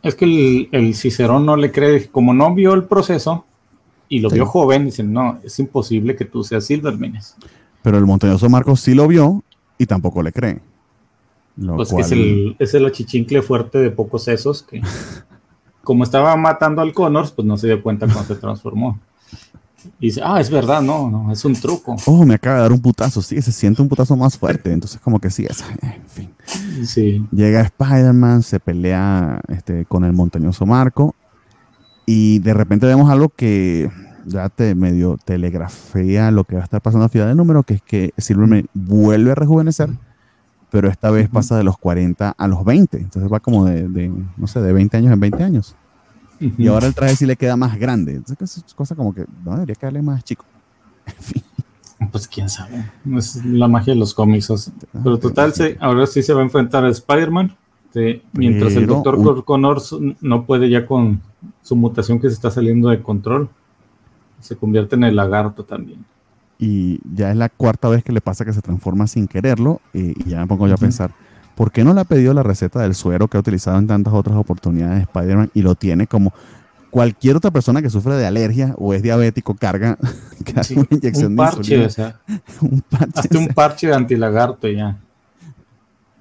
es 0.08 0.16
que 0.16 0.70
el, 0.72 0.96
Cicerón 0.96 1.46
no 1.46 1.56
le 1.56 1.72
cree, 1.72 2.08
como 2.08 2.34
no 2.34 2.54
vio 2.54 2.74
el 2.74 2.86
proceso 2.86 3.46
y 4.10 4.20
lo 4.20 4.30
vio 4.30 4.46
joven, 4.46 4.86
dicen, 4.86 5.12
no, 5.12 5.40
es 5.44 5.60
imposible 5.60 6.16
que 6.16 6.26
tú 6.26 6.44
seas 6.44 6.66
Silvermenes. 6.66 7.36
Pero 7.82 7.98
el 7.98 8.06
montañoso 8.06 8.50
Marcos 8.50 8.80
sí 8.80 8.94
lo 8.94 9.08
vio 9.08 9.44
y 9.78 9.86
tampoco 9.86 10.24
le 10.24 10.32
cree. 10.32 10.62
pues 11.76 11.92
es, 11.92 12.12
el, 12.12 12.56
es 12.60 12.74
el 12.74 12.86
achichincle 12.86 13.42
fuerte 13.42 13.80
de 13.80 13.92
pocos 13.92 14.24
sesos 14.24 14.64
que, 14.64 14.82
como 15.84 16.04
estaba 16.04 16.36
matando 16.38 16.82
al 16.82 16.94
Connors, 16.94 17.32
pues 17.32 17.46
no 17.46 17.58
se 17.58 17.68
dio 17.68 17.82
cuenta 17.82 18.08
cuando 18.08 18.34
se 18.34 18.40
transformó. 18.40 19.00
Y 20.00 20.08
dice, 20.08 20.22
ah, 20.24 20.40
es 20.40 20.50
verdad, 20.50 20.82
no, 20.82 21.10
no, 21.10 21.32
es 21.32 21.44
un 21.46 21.54
truco. 21.54 21.96
Oh, 22.06 22.26
me 22.26 22.36
acaba 22.36 22.58
de 22.58 22.62
dar 22.64 22.72
un 22.72 22.82
putazo, 22.82 23.22
sí, 23.22 23.42
se 23.42 23.52
siente 23.52 23.82
un 23.82 23.88
putazo 23.88 24.16
más 24.16 24.38
fuerte, 24.38 24.72
entonces 24.72 25.00
como 25.02 25.20
que 25.20 25.30
sí, 25.30 25.46
es, 25.50 25.64
en 25.82 26.08
fin. 26.08 26.30
Sí. 26.86 27.26
Llega 27.32 27.62
Spider-Man, 27.62 28.44
se 28.44 28.60
pelea 28.60 29.42
este, 29.48 29.86
con 29.86 30.04
el 30.04 30.14
montañoso 30.14 30.66
Marco 30.66 31.16
y 32.06 32.40
de 32.40 32.54
repente 32.54 32.86
vemos 32.86 33.10
algo 33.10 33.30
que 33.30 33.90
ya 34.26 34.50
te 34.50 34.76
medio 34.76 35.18
telegrafía 35.24 36.32
lo 36.32 36.44
que 36.44 36.56
va 36.56 36.62
a 36.62 36.66
estar 36.66 36.82
pasando 36.82 37.06
a 37.06 37.10
Ciudad 37.10 37.28
de 37.28 37.36
Número, 37.36 37.64
que 37.64 37.76
es 37.76 37.82
que 37.82 38.14
Silverman 38.18 38.68
vuelve 38.74 39.32
a 39.32 39.36
rejuvenecer, 39.36 39.90
pero 40.70 40.90
esta 40.90 41.12
vez 41.12 41.30
pasa 41.30 41.58
de 41.58 41.64
los 41.64 41.78
40 41.78 42.36
a 42.38 42.48
los 42.48 42.64
20, 42.66 42.98
entonces 42.98 43.32
va 43.32 43.40
como 43.40 43.66
de, 43.66 43.88
de 43.88 44.12
no 44.38 44.48
sé, 44.48 44.62
de 44.62 44.74
20 44.74 44.98
años 44.98 45.14
en 45.14 45.20
20 45.20 45.44
años. 45.44 45.76
Y 46.40 46.68
ahora 46.68 46.88
el 46.88 46.94
traje 46.94 47.16
sí 47.16 47.26
le 47.26 47.36
queda 47.36 47.56
más 47.56 47.78
grande. 47.78 48.14
Entonces, 48.14 48.64
es 48.66 48.74
cosa 48.74 48.96
como 48.96 49.14
que 49.14 49.26
no 49.44 49.54
debería 49.54 49.76
quedarle 49.76 50.02
más 50.02 50.24
chico. 50.24 50.46
Pues 52.12 52.28
quién 52.28 52.48
sabe. 52.48 52.92
Es 53.16 53.44
la 53.44 53.68
magia 53.68 53.94
de 53.94 54.00
los 54.00 54.14
cómics. 54.14 54.72
Pero 55.04 55.18
total, 55.18 55.52
ahora 55.80 56.06
sí 56.06 56.22
se 56.22 56.32
va 56.32 56.42
a 56.42 56.44
enfrentar 56.44 56.86
a 56.86 56.90
Spider-Man. 56.90 57.56
mientras 58.34 58.76
el 58.76 58.86
Doctor 58.86 59.44
Connors 59.44 59.96
no 60.22 60.46
puede 60.46 60.70
ya 60.70 60.86
con 60.86 61.22
su 61.64 61.76
mutación 61.76 62.20
que 62.20 62.28
se 62.28 62.36
está 62.36 62.52
saliendo 62.52 62.90
de 62.90 63.02
control. 63.02 63.50
Se 64.40 64.56
convierte 64.56 64.96
en 64.96 65.06
el 65.06 65.16
lagarto 65.16 65.66
también. 65.66 66.06
Y 66.60 67.00
ya 67.16 67.32
es 67.32 67.38
la 67.38 67.50
cuarta 67.50 67.90
vez 67.90 68.04
que 68.04 68.12
le 68.12 68.22
pasa 68.22 68.46
que 68.46 68.54
se 68.54 68.62
transforma 68.62 69.08
sin 69.08 69.28
quererlo. 69.28 69.82
Y, 69.92 70.30
ya 70.30 70.40
me 70.40 70.48
pongo 70.48 70.68
yo 70.68 70.76
a 70.76 70.78
pensar 70.78 71.12
¿por 71.58 71.72
qué 71.72 71.84
no 71.84 71.96
le 71.96 72.02
ha 72.02 72.06
pedido 72.06 72.36
la 72.36 72.44
receta 72.44 72.80
del 72.80 72.94
suero 72.94 73.28
que 73.28 73.36
ha 73.36 73.40
utilizado 73.40 73.80
en 73.80 73.88
tantas 73.88 74.14
otras 74.14 74.38
oportunidades 74.38 74.98
de 74.98 75.02
Spider-Man 75.02 75.50
y 75.56 75.64
lo 75.64 75.74
tiene 75.74 76.06
como 76.06 76.32
cualquier 76.92 77.36
otra 77.36 77.50
persona 77.50 77.82
que 77.82 77.90
sufre 77.90 78.16
de 78.16 78.28
alergia 78.28 78.76
o 78.78 78.94
es 78.94 79.02
diabético 79.02 79.56
carga, 79.56 79.98
una 80.76 80.88
inyección 80.92 81.32
un 81.32 81.36
parche, 81.36 81.84
O 81.84 81.90
sea, 81.90 82.20
un 82.62 82.82
parche. 82.82 83.20
Hazte 83.20 83.38
un 83.40 83.48
parche 83.48 83.88
de 83.88 83.96
antilagarto 83.96 84.68
ya. 84.68 85.00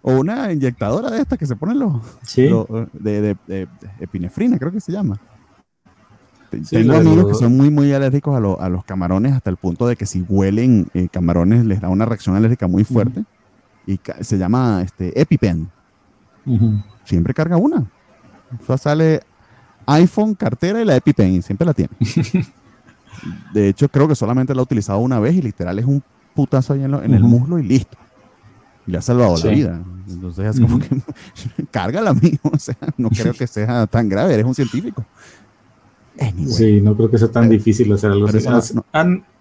O 0.01 0.15
una 0.15 0.51
inyectadora 0.51 1.11
de 1.11 1.21
estas 1.21 1.39
que 1.39 1.45
se 1.45 1.55
ponen 1.55 1.81
los, 1.81 1.93
sí. 2.23 2.49
de, 2.95 3.37
epinefrina, 4.01 4.59
creo 4.59 4.73
que 4.73 4.81
se 4.81 4.91
llama. 4.91 5.21
Tengo 6.71 6.95
amigos 6.95 7.27
que 7.27 7.35
son 7.35 7.55
muy, 7.55 7.69
muy 7.69 7.93
alérgicos 7.93 8.35
a, 8.37 8.69
los 8.71 8.85
camarones 8.85 9.35
hasta 9.35 9.51
el 9.51 9.59
punto 9.59 9.87
de 9.87 9.97
que 9.97 10.07
si 10.07 10.23
huelen 10.23 10.87
eh, 10.95 11.09
camarones 11.11 11.67
les 11.67 11.83
da 11.83 11.91
una 11.91 12.07
reacción 12.07 12.37
alérgica 12.37 12.69
muy 12.69 12.85
fuerte 12.85 13.25
y 13.87 14.01
se 14.21 14.37
llama 14.37 14.83
este, 14.83 15.19
EpiPen. 15.21 15.71
Siempre 17.05 17.35
carga 17.35 17.57
una. 17.57 17.87
O 18.67 18.79
sale 18.79 19.21
iPhone, 19.87 20.35
cartera 20.35 20.81
y 20.81 20.85
la 20.85 20.97
EpiPen, 20.97 21.43
siempre 21.43 21.67
la 21.67 21.75
tiene. 21.75 21.91
de 23.55 23.69
hecho, 23.69 23.89
creo 23.89 24.09
que 24.09 24.15
solamente 24.15 24.55
la 24.55 24.61
ha 24.61 24.65
utilizado 24.65 24.99
una 24.99 25.19
vez 25.21 25.35
y 25.35 25.43
literal 25.43 25.79
es 25.79 25.85
un 25.85 26.03
putazo 26.35 26.75
ahí 26.75 26.83
en, 26.83 26.95
el 26.95 27.23
muslo 27.23 27.59
y 27.59 27.63
listo. 27.63 27.97
Y 28.87 28.93
le 28.93 28.99
ha 28.99 29.03
salvado 29.03 29.37
la 29.37 29.51
vida. 29.51 29.83
Entonces 30.09 30.55
es 30.55 30.61
como 30.61 30.79
que 30.79 30.89
cárgala, 31.71 32.11
amigo. 32.11 32.51
O 32.53 32.59
sea, 32.59 32.77
no 32.97 33.09
creo 33.11 33.33
que 33.33 33.47
sea 33.47 33.87
tan 33.87 34.09
grave, 34.09 34.35
eres 34.35 34.47
un 34.47 34.55
científico. 34.55 35.05
Sí, 36.49 36.81
no 36.81 36.97
creo 36.97 37.11
que 37.11 37.19
sea 37.19 37.31
tan 37.31 37.49
difícil 37.49 37.93
hacer 37.93 38.11
algo 38.11 38.27
así. 38.27 38.75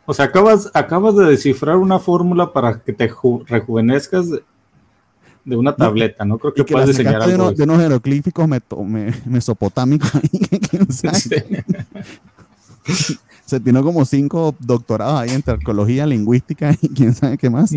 O 0.06 0.14
sea, 0.14 0.26
acabas, 0.26 0.70
acabas 0.74 1.16
de 1.16 1.26
descifrar 1.26 1.78
una 1.78 2.00
fórmula 2.00 2.54
para 2.54 2.80
que 2.80 2.94
te 2.94 3.12
rejuvenezcas 3.48 4.30
de, 4.30 5.56
una 5.56 5.76
tableta, 5.76 6.26
¿no? 6.26 6.38
Creo 6.38 6.54
que, 6.54 6.64
puedes 6.64 6.90
diseñar 6.90 7.22
algo. 7.22 7.52
De, 7.52 7.64
unos 7.64 7.80
jeroglíficos 7.80 8.48
mesopotámicos 9.26 10.12
se 13.46 13.60
tiene 13.60 13.82
como 13.82 14.06
cinco 14.06 14.56
doctorados 14.60 15.22
ahí 15.22 15.30
entre 15.30 15.54
arqueología, 15.54 16.06
lingüística 16.06 16.76
y 16.82 16.90
quién 16.90 17.14
sabe 17.14 17.38
qué 17.38 17.50
más. 17.50 17.72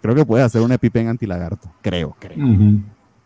creo 0.00 0.14
que 0.14 0.26
puede 0.26 0.44
hacer 0.44 0.62
un 0.62 0.72
EpiPen 0.72 1.08
antilagarto. 1.08 1.70
Creo, 1.82 2.16
creo. 2.18 2.36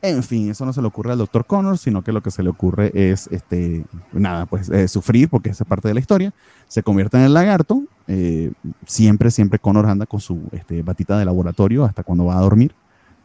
En 0.08 0.22
fin, 0.22 0.50
eso 0.50 0.64
no 0.64 0.72
se 0.72 0.80
le 0.80 0.86
ocurre 0.86 1.12
al 1.12 1.18
doctor 1.18 1.44
Connor, 1.46 1.78
sino 1.78 2.02
que 2.02 2.12
lo 2.12 2.22
que 2.22 2.30
se 2.30 2.42
le 2.42 2.48
ocurre 2.48 2.92
es, 2.94 3.28
este, 3.32 3.84
nada, 4.12 4.46
pues 4.46 4.68
eh, 4.68 4.86
sufrir, 4.86 5.28
porque 5.28 5.50
esa 5.50 5.64
es 5.64 5.68
parte 5.68 5.88
de 5.88 5.94
la 5.94 6.00
historia. 6.00 6.32
Se 6.68 6.82
convierte 6.82 7.16
en 7.16 7.24
el 7.24 7.34
lagarto. 7.34 7.82
Eh, 8.06 8.52
siempre, 8.86 9.30
siempre 9.30 9.58
Connor 9.58 9.86
anda 9.86 10.06
con 10.06 10.20
su 10.20 10.42
este, 10.52 10.82
batita 10.82 11.18
de 11.18 11.24
laboratorio 11.24 11.84
hasta 11.84 12.04
cuando 12.04 12.26
va 12.26 12.38
a 12.38 12.40
dormir, 12.40 12.72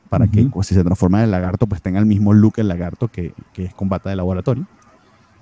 para 0.10 0.28
que 0.28 0.44
pues, 0.46 0.68
si 0.68 0.76
se 0.76 0.84
transforma 0.84 1.20
en 1.20 1.26
el 1.26 1.32
lagarto, 1.32 1.68
pues 1.68 1.82
tenga 1.82 2.00
el 2.00 2.06
mismo 2.06 2.34
look 2.34 2.56
el 2.58 2.68
lagarto 2.68 3.08
que, 3.08 3.34
que 3.54 3.66
es 3.66 3.74
con 3.74 3.88
bata 3.88 4.10
de 4.10 4.16
laboratorio. 4.16 4.66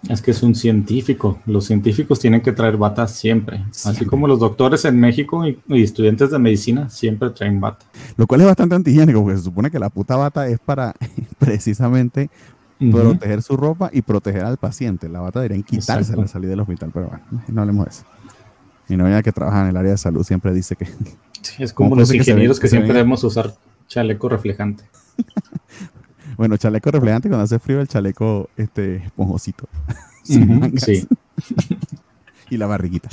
Es 0.07 0.21
que 0.21 0.31
es 0.31 0.41
un 0.43 0.55
científico. 0.55 1.39
Los 1.45 1.65
científicos 1.65 2.19
tienen 2.19 2.41
que 2.41 2.53
traer 2.53 2.77
bata 2.77 3.07
siempre. 3.07 3.65
Así 3.83 4.05
como 4.05 4.27
los 4.27 4.39
doctores 4.39 4.85
en 4.85 4.99
México 4.99 5.45
y, 5.45 5.59
estudiantes 5.83 6.31
de 6.31 6.39
medicina 6.39 6.89
siempre 6.89 7.31
traen 7.31 7.59
bata. 7.59 7.85
Lo 8.15 8.25
cual 8.25 8.41
es 8.41 8.47
bastante 8.47 8.75
antihigiénico, 8.75 9.21
porque 9.21 9.37
se 9.37 9.43
supone 9.43 9.69
que 9.69 9.79
la 9.79 9.89
puta 9.89 10.15
bata 10.15 10.47
es 10.47 10.59
para 10.59 10.93
precisamente 11.37 12.29
proteger 12.79 13.41
su 13.41 13.57
ropa 13.57 13.89
y 13.91 14.01
proteger 14.01 14.45
al 14.45 14.57
paciente. 14.57 15.09
La 15.09 15.19
bata 15.19 15.41
deberían 15.41 15.63
quitarse 15.63 16.13
al 16.13 16.29
salir 16.29 16.49
del 16.49 16.61
hospital, 16.61 16.91
pero 16.93 17.07
bueno, 17.07 17.43
no 17.47 17.61
hablemos 17.61 17.85
de 17.85 17.91
eso. 17.91 18.03
Mi 18.87 18.95
novia 18.95 19.21
que 19.21 19.31
trabaja 19.31 19.61
en 19.63 19.67
el 19.67 19.77
área 19.77 19.91
de 19.91 19.97
salud 19.97 20.23
siempre 20.23 20.53
dice 20.53 20.75
que... 20.75 20.87
es 21.59 21.73
como 21.73 21.95
los 21.95 22.13
ingenieros 22.13 22.59
que, 22.59 22.67
siempre 22.67 22.93
debemos 22.93 23.23
usar 23.23 23.53
chaleco 23.87 24.29
reflejante. 24.29 24.85
Bueno, 26.39 26.55
chaleco 26.55 26.89
reflejante 26.89 27.27
cuando 27.27 27.43
hace 27.43 27.59
frío, 27.59 27.81
el 27.81 27.89
chaleco 27.89 28.49
este, 28.55 28.95
esponjosito. 28.95 29.67
sí. 30.23 31.05
y 32.49 32.55
la 32.55 32.65
barriguita. 32.65 33.09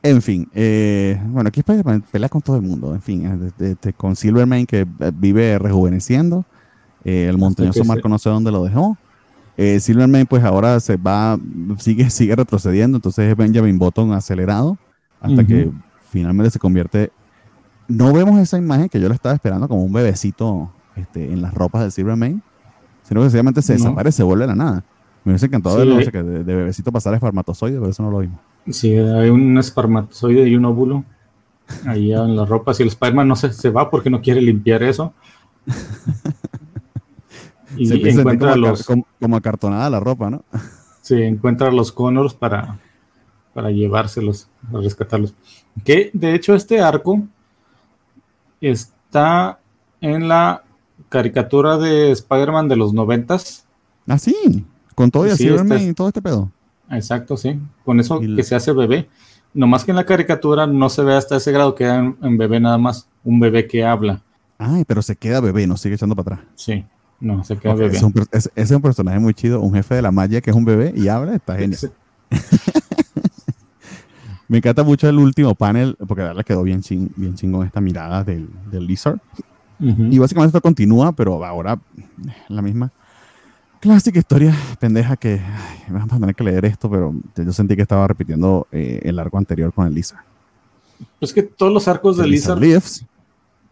en 0.00 0.22
fin, 0.22 0.48
eh, 0.54 1.20
bueno, 1.26 1.48
aquí 1.48 1.64
pelea 1.64 2.28
con 2.28 2.40
todo 2.40 2.54
el 2.54 2.62
mundo. 2.62 2.94
En 2.94 3.02
fin, 3.02 3.52
este, 3.58 3.92
con 3.94 4.14
Silverman 4.14 4.64
que 4.64 4.86
vive 5.12 5.58
rejuveneciendo. 5.58 6.44
Eh, 7.04 7.26
el 7.28 7.36
montañoso 7.36 7.84
Marco 7.84 8.08
no 8.08 8.20
sé 8.20 8.30
dónde 8.30 8.52
lo 8.52 8.62
dejó. 8.62 8.96
Eh, 9.56 9.80
Silverman 9.80 10.26
pues 10.26 10.44
ahora 10.44 10.78
se 10.78 10.96
va, 10.96 11.36
sigue, 11.78 12.08
sigue 12.10 12.36
retrocediendo, 12.36 12.98
entonces 12.98 13.28
es 13.28 13.36
Benjamin 13.36 13.76
Button 13.76 14.12
acelerado 14.12 14.78
hasta 15.20 15.44
que 15.44 15.68
finalmente 16.10 16.52
se 16.52 16.60
convierte 16.60 17.10
no 17.92 18.12
vemos 18.12 18.40
esa 18.40 18.58
imagen 18.58 18.88
que 18.88 19.00
yo 19.00 19.08
le 19.08 19.14
estaba 19.14 19.34
esperando 19.34 19.68
como 19.68 19.84
un 19.84 19.92
bebecito 19.92 20.70
este, 20.96 21.32
en 21.32 21.42
las 21.42 21.52
ropas 21.52 21.82
del 21.82 21.92
Silvermane, 21.92 22.40
sino 23.02 23.20
que 23.20 23.24
sencillamente 23.24 23.62
se 23.62 23.74
desaparece, 23.74 24.18
se 24.18 24.22
vuelve 24.22 24.44
a 24.44 24.48
la 24.48 24.54
nada. 24.54 24.84
Me 25.24 25.32
hubiese 25.32 25.46
encantado 25.46 26.00
sí, 26.00 26.10
que 26.10 26.22
de, 26.22 26.42
bebecito 26.42 26.90
pasar 26.90 27.14
espermatozoide, 27.14 27.78
pero 27.78 27.90
eso 27.90 28.02
no 28.02 28.10
lo 28.10 28.18
vimos. 28.18 28.40
Sí, 28.70 28.96
hay 28.96 29.28
un 29.28 29.58
espermatozoide 29.58 30.48
y 30.48 30.56
un 30.56 30.64
óvulo 30.64 31.04
ahí 31.86 32.12
en 32.12 32.36
las 32.36 32.48
ropas 32.48 32.80
y 32.80 32.82
el 32.82 32.88
Spider-Man 32.88 33.28
no 33.28 33.36
se, 33.36 33.52
se 33.52 33.70
va 33.70 33.90
porque 33.90 34.10
no 34.10 34.20
quiere 34.20 34.40
limpiar 34.40 34.82
eso. 34.82 35.12
y 37.76 37.86
se 37.86 37.94
encuentra 37.94 38.52
como, 38.52 38.68
los... 38.68 38.86
Como, 39.20 39.36
acartonada 39.36 39.90
la 39.90 40.00
ropa, 40.00 40.30
¿no? 40.30 40.44
Sí, 41.02 41.20
encuentra 41.20 41.72
los 41.72 41.90
Connors 41.90 42.32
para, 42.32 42.78
para 43.54 43.72
llevárselos, 43.72 44.48
para 44.70 44.84
rescatarlos. 44.84 45.34
Que 45.84 46.10
de 46.12 46.32
hecho 46.32 46.54
este 46.54 46.80
arco 46.80 47.26
está 48.62 49.58
en 50.00 50.28
la 50.28 50.62
caricatura 51.08 51.76
de 51.76 52.10
Spider-Man 52.12 52.68
de 52.68 52.76
los 52.76 52.94
noventas. 52.94 53.66
Ah, 54.08 54.18
sí, 54.18 54.64
con 54.94 55.10
todo 55.10 55.26
y 55.26 55.30
así 55.30 55.48
y 55.48 55.94
todo 55.94 56.08
este 56.08 56.22
pedo. 56.22 56.50
Exacto, 56.90 57.36
sí, 57.36 57.58
con 57.84 58.00
eso 58.00 58.20
que 58.20 58.42
se 58.42 58.54
hace 58.54 58.72
bebé. 58.72 59.08
Nomás 59.54 59.84
que 59.84 59.90
en 59.90 59.96
la 59.96 60.06
caricatura 60.06 60.66
no 60.66 60.88
se 60.88 61.02
ve 61.02 61.14
hasta 61.14 61.36
ese 61.36 61.52
grado, 61.52 61.74
queda 61.74 61.98
en, 61.98 62.16
en, 62.22 62.38
bebé 62.38 62.58
nada 62.58 62.78
más, 62.78 63.06
un 63.22 63.38
bebé 63.38 63.66
que 63.66 63.84
habla. 63.84 64.22
Ay, 64.58 64.84
pero 64.86 65.02
se 65.02 65.16
queda 65.16 65.40
bebé, 65.40 65.66
no 65.66 65.76
sigue 65.76 65.96
echando 65.96 66.16
para 66.16 66.36
atrás. 66.36 66.48
Sí, 66.54 66.84
no, 67.20 67.44
se 67.44 67.56
queda 67.56 67.74
bebé. 67.74 67.96
Es 67.96 68.02
un, 68.02 68.14
es, 68.54 68.70
un, 68.70 68.80
personaje 68.80 69.18
muy 69.18 69.34
chido, 69.34 69.60
un 69.60 69.74
jefe 69.74 69.94
de 69.96 70.02
la 70.02 70.10
magia 70.10 70.40
que 70.40 70.50
es 70.50 70.56
un 70.56 70.64
bebé 70.64 70.92
y 70.96 71.08
habla, 71.08 71.34
está 71.34 71.56
genial. 71.56 71.92
Me 74.52 74.58
encanta 74.58 74.82
mucho 74.82 75.08
el 75.08 75.18
último 75.18 75.54
panel, 75.54 75.96
porque 76.06 76.22
le 76.24 76.44
quedó 76.44 76.62
bien, 76.62 76.82
ching, 76.82 77.08
bien 77.16 77.34
chingón 77.34 77.66
esta 77.66 77.80
mirada 77.80 78.22
del, 78.22 78.50
del 78.70 78.86
Lizard. 78.86 79.18
Y 79.80 80.18
básicamente 80.18 80.50
esto 80.50 80.60
continúa, 80.60 81.12
pero 81.12 81.42
ahora 81.42 81.80
la 82.48 82.60
misma 82.60 82.92
clásica 83.80 84.18
historia 84.18 84.54
pendeja 84.78 85.16
que 85.16 85.40
vamos 85.88 86.12
a 86.12 86.18
tener 86.18 86.34
que 86.34 86.44
leer 86.44 86.66
esto, 86.66 86.90
pero 86.90 87.14
yo 87.34 87.52
sentí 87.54 87.76
que 87.76 87.80
estaba 87.80 88.06
repitiendo 88.06 88.66
eh, 88.72 89.00
el 89.04 89.18
arco 89.18 89.38
anterior 89.38 89.72
con 89.72 89.86
el 89.86 89.94
Lizard. 89.94 90.20
Pues 91.18 91.32
que 91.32 91.44
todos 91.44 91.72
los 91.72 91.88
arcos 91.88 92.18
de 92.18 92.26
Lizard, 92.26 92.60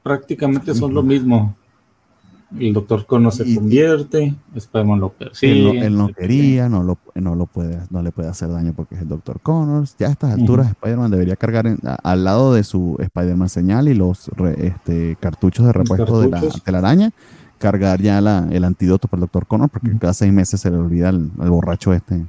prácticamente 0.03 0.75
son 0.75 0.95
lo 0.95 1.03
mismo 1.03 1.55
el 2.59 2.73
doctor 2.73 3.07
Connor 3.07 3.33
se 3.33 3.55
convierte, 3.55 4.35
Spider-Man 4.55 5.01
lo 5.01 5.11
persigue. 5.11 5.87
Él, 5.87 5.97
no, 5.97 6.09
quería, 6.09 6.69
no, 6.69 6.83
lo, 6.83 6.99
no, 7.15 7.37
lo 7.37 7.47
puede, 7.47 7.79
no 7.91 8.03
le 8.03 8.11
puede 8.11 8.29
hacer 8.29 8.51
daño 8.51 8.73
porque 8.75 8.97
es 8.97 9.03
el 9.03 9.09
doctor 9.09 9.41
Connor. 9.41 9.85
Ya 9.99 10.09
a 10.09 10.11
estas 10.11 10.33
alturas 10.33 10.69
Spider-Man 10.69 11.11
debería 11.11 11.37
cargar 11.37 11.67
al 12.03 12.25
lado 12.25 12.53
de 12.53 12.65
su 12.65 12.97
Spider-Man 12.99 13.49
señal 13.49 13.89
y 13.89 13.95
los 13.95 14.31
este, 14.57 15.17
cartuchos 15.21 15.67
de 15.67 15.73
repuesto 15.73 16.21
de 16.21 16.29
la 16.29 16.43
telaraña, 16.65 17.13
cargar 17.59 18.01
ya 18.03 18.21
la, 18.21 18.49
el 18.51 18.65
antídoto 18.65 19.07
para 19.07 19.19
el 19.19 19.23
doctor 19.23 19.47
Connor 19.47 19.69
porque 19.69 19.97
cada 19.99 20.15
seis 20.15 20.33
meses 20.33 20.61
se 20.61 20.71
le 20.71 20.77
olvida 20.77 21.11
al, 21.11 21.31
borracho 21.39 21.93
este. 21.93 22.27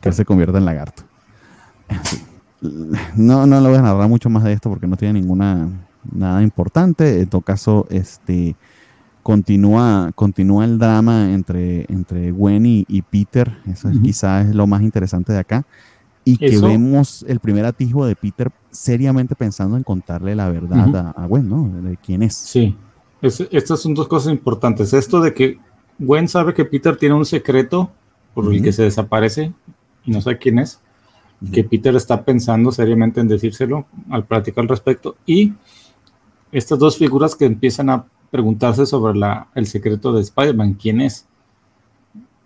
Que 0.00 0.08
él 0.08 0.14
se 0.14 0.24
convierta 0.24 0.58
en 0.58 0.64
lagarto. 0.64 1.02
No, 3.14 3.46
no 3.46 3.60
le 3.60 3.68
voy 3.68 3.78
a 3.78 3.82
narrar 3.82 4.08
mucho 4.08 4.28
más 4.28 4.44
de 4.44 4.52
esto 4.52 4.70
porque 4.70 4.86
no 4.86 4.96
tiene 4.96 5.20
ninguna 5.20 5.68
nada 6.10 6.42
importante. 6.42 7.20
En 7.20 7.28
todo 7.28 7.40
caso, 7.40 7.86
este 7.90 8.56
continúa, 9.22 10.12
continúa 10.14 10.64
el 10.64 10.78
drama 10.78 11.32
entre, 11.32 11.86
entre 11.88 12.30
Gwen 12.30 12.64
y, 12.66 13.02
Peter. 13.02 13.58
Eso 13.66 13.90
quizás 14.02 14.48
es 14.48 14.54
lo 14.54 14.66
más 14.66 14.82
interesante 14.82 15.32
de 15.32 15.38
acá. 15.38 15.66
Y 16.24 16.36
que 16.36 16.58
vemos 16.58 17.24
el 17.28 17.40
primer 17.40 17.64
atisbo 17.64 18.06
de 18.06 18.14
Peter 18.14 18.50
seriamente 18.70 19.34
pensando 19.34 19.76
en 19.76 19.82
contarle 19.82 20.34
la 20.34 20.50
verdad 20.50 21.14
a, 21.16 21.26
Gwen, 21.26 21.48
¿no? 21.48 21.68
De 21.82 21.96
quién 21.96 22.22
es. 22.22 22.34
Sí. 22.34 22.76
estas 23.22 23.80
son 23.80 23.94
dos 23.94 24.06
cosas 24.06 24.32
importantes. 24.32 24.92
Esto 24.92 25.20
de 25.20 25.34
que 25.34 25.58
Gwen 25.98 26.28
sabe 26.28 26.54
que 26.54 26.64
Peter 26.64 26.96
tiene 26.96 27.14
un 27.14 27.24
secreto 27.24 27.90
por 28.34 28.52
el 28.52 28.62
que 28.62 28.72
se 28.72 28.84
desaparece 28.84 29.52
y 30.04 30.10
no 30.10 30.20
sabe 30.20 30.38
quién 30.38 30.58
es. 30.58 30.80
Que 31.52 31.64
Peter 31.64 31.96
está 31.96 32.22
pensando 32.22 32.70
seriamente 32.70 33.20
en 33.20 33.28
decírselo 33.28 33.86
al 34.10 34.26
platicar 34.26 34.62
al 34.62 34.68
respecto. 34.68 35.16
Y 35.24 35.54
estas 36.52 36.78
dos 36.78 36.96
figuras 36.96 37.34
que 37.34 37.44
empiezan 37.44 37.90
a 37.90 38.04
preguntarse 38.30 38.86
sobre 38.86 39.18
la, 39.18 39.48
el 39.54 39.66
secreto 39.66 40.12
de 40.12 40.22
Spider-Man, 40.22 40.74
quién 40.74 41.00
es. 41.00 41.26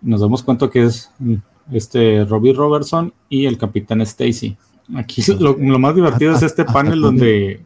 Nos 0.01 0.21
damos 0.21 0.43
cuenta 0.43 0.69
que 0.69 0.83
es 0.83 1.11
este 1.71 2.25
Robbie 2.25 2.53
Robertson 2.53 3.13
y 3.29 3.45
el 3.45 3.57
Capitán 3.57 4.01
Stacy. 4.01 4.57
Aquí 4.95 5.23
lo, 5.39 5.79
más 5.79 5.95
divertido 5.95 6.35
es 6.35 6.43
este 6.43 6.65
panel 6.65 7.01
donde... 7.01 7.61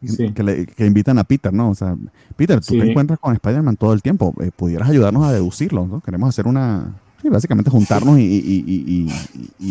Que, 0.00 0.86
invitan 0.86 1.18
a 1.18 1.24
Peter, 1.24 1.52
¿no? 1.52 1.70
O 1.70 1.74
sea, 1.74 1.96
Peter, 2.36 2.60
tú 2.60 2.78
te 2.78 2.90
encuentras 2.90 3.18
con 3.18 3.32
Spider-Man 3.32 3.76
todo 3.76 3.92
el 3.92 4.02
tiempo. 4.02 4.34
Eh, 4.40 4.50
pudieras 4.54 4.90
ayudarnos 4.90 5.24
a 5.24 5.32
deducirlo, 5.32 5.86
¿no? 5.86 6.00
Queremos 6.00 6.28
hacer 6.28 6.46
una... 6.46 6.92
Sí, 7.22 7.30
básicamente 7.30 7.70
juntarnos 7.70 8.18
y, 8.18 9.08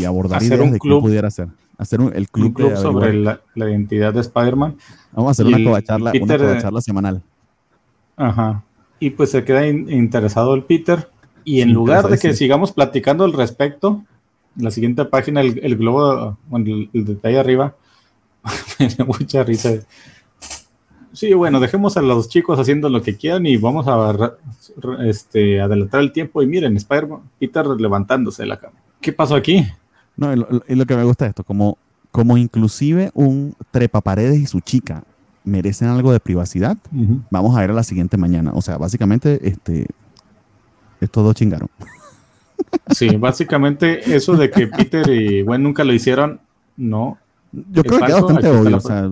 abordar 0.06 0.41
ideas 0.41 0.72
de 0.72 0.80
qué 0.80 0.89
pudiera 0.89 1.30
ser 1.30 1.49
hacer 1.78 1.99
el 2.13 2.30
club, 2.30 2.76
sobre 2.76 3.13
la, 3.13 3.39
identidad 3.55 4.13
de 4.13 4.21
Spider-Man. 4.21 4.78
Vamos 5.11 5.30
a 5.30 5.32
hacer 5.32 5.45
una 5.45 5.63
covacharla, 5.63 6.11
una 6.21 6.82
semanal. 6.82 7.24
Ajá. 8.15 8.63
Y 8.99 9.11
pues 9.11 9.32
se 9.32 9.43
queda 9.43 9.67
interesado 9.67 10.53
el 10.53 10.63
Peter. 10.63 11.09
Y 11.43 11.61
en 11.61 11.74
lugar 11.74 12.07
de 12.07 12.17
que 12.17 12.34
sigamos 12.34 12.71
platicando 12.71 13.26
al 13.26 13.34
respecto, 13.34 14.03
en 14.57 14.63
la 14.63 14.71
siguiente 14.71 15.03
página, 15.05 15.41
el, 15.41 15.76
globo, 15.76 16.38
el, 16.53 16.89
el, 16.93 17.05
detalle 17.05 17.39
arriba, 17.39 17.76
me 18.80 18.88
dio 18.88 19.05
mucha 19.05 19.43
risa. 19.43 19.71
Sí, 21.11 21.34
bueno, 21.34 21.59
dejemos 21.59 21.95
a 21.97 22.01
los 22.01 22.30
chicos 22.30 22.59
haciendo 22.59 22.89
lo 22.89 23.01
que 23.01 23.17
quieran 23.17 23.45
y 23.45 23.57
vamos 23.57 23.88
a 23.88 24.36
este, 25.05 25.61
adelantar 25.61 26.01
el 26.01 26.11
tiempo. 26.11 26.41
Y 26.41 26.47
miren, 26.47 26.76
Spider-Man, 26.78 27.21
Peter 27.39 27.67
levantándose 27.67 28.43
de 28.43 28.47
la 28.47 28.57
cama. 28.57 28.78
¿Qué 29.01 29.11
pasó 29.13 29.36
aquí? 29.36 29.65
No, 30.16 30.34
y 30.34 30.76
lo, 30.76 30.86
que 30.86 30.95
me 30.95 31.03
gusta 31.03 31.26
de 31.26 31.30
esto, 31.30 31.43
como, 31.43 31.78
como 32.11 32.38
inclusive 32.38 33.11
un 33.14 33.55
trepa 33.72 34.01
paredes 34.01 34.39
y 34.39 34.45
su 34.45 34.59
chica 34.59 35.03
merecen 35.43 35.89
algo 35.89 36.11
de 36.11 36.20
privacidad, 36.20 36.78
vamos 37.30 37.57
a 37.57 37.61
ver 37.61 37.72
a 37.72 37.74
la 37.74 37.84
siguiente 37.84 38.18
mañana. 38.18 38.51
O 38.53 38.61
sea, 38.61 38.78
básicamente, 38.78 39.39
este, 39.47 39.88
estos 41.01 41.24
dos 41.24 41.36
chingaron. 41.36 41.70
Sí, 42.91 43.16
básicamente 43.18 44.16
eso 44.16 44.36
de 44.36 44.49
que 44.49 44.68
Peter 44.68 45.07
y 45.09 45.41
Gwen 45.41 45.64
nunca 45.64 45.84
lo 45.84 45.93
hicieron, 45.93 46.39
no. 46.78 47.18
Yo 47.51 47.84
creo 47.84 47.99
que 47.99 48.05
es 48.05 48.22
bastante 48.22 48.49
obvio. 48.49 48.78
O 48.78 48.80
sea, 48.80 49.09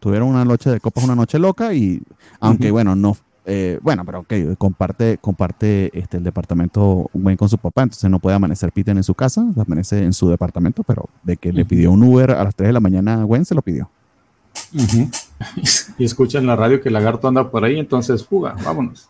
tuvieron 0.00 0.28
una 0.28 0.44
noche 0.44 0.70
de 0.70 0.80
copas, 0.80 1.04
una 1.04 1.14
noche 1.14 1.38
loca 1.38 1.74
y, 1.74 2.02
aunque 2.40 2.70
bueno, 2.70 2.94
no, 2.94 3.16
eh, 3.50 3.78
bueno, 3.80 4.04
pero 4.04 4.20
ok, 4.20 4.58
comparte, 4.58 5.16
comparte 5.18 5.90
este, 5.98 6.18
el 6.18 6.22
departamento 6.22 7.08
Gwen 7.14 7.38
con 7.38 7.48
su 7.48 7.56
papá, 7.56 7.82
entonces 7.84 8.10
no 8.10 8.18
puede 8.18 8.36
amanecer 8.36 8.70
Peter 8.72 8.94
en 8.94 9.02
su 9.02 9.14
casa, 9.14 9.42
amanece 9.56 10.04
en 10.04 10.12
su 10.12 10.28
departamento, 10.28 10.82
pero 10.82 11.08
de 11.22 11.38
que 11.38 11.50
le 11.50 11.64
pidió 11.64 11.90
un 11.90 12.02
Uber 12.02 12.32
a 12.32 12.44
las 12.44 12.54
3 12.54 12.68
de 12.68 12.72
la 12.74 12.80
mañana 12.80 13.22
Gwen, 13.24 13.46
se 13.46 13.54
lo 13.54 13.62
pidió. 13.62 13.90
y 15.98 16.04
escucha 16.04 16.38
en 16.38 16.46
la 16.46 16.56
radio 16.56 16.78
que 16.82 16.90
el 16.90 16.92
lagarto 16.92 17.26
anda 17.26 17.50
por 17.50 17.64
ahí, 17.64 17.78
entonces 17.78 18.22
fuga, 18.22 18.54
vámonos. 18.62 19.08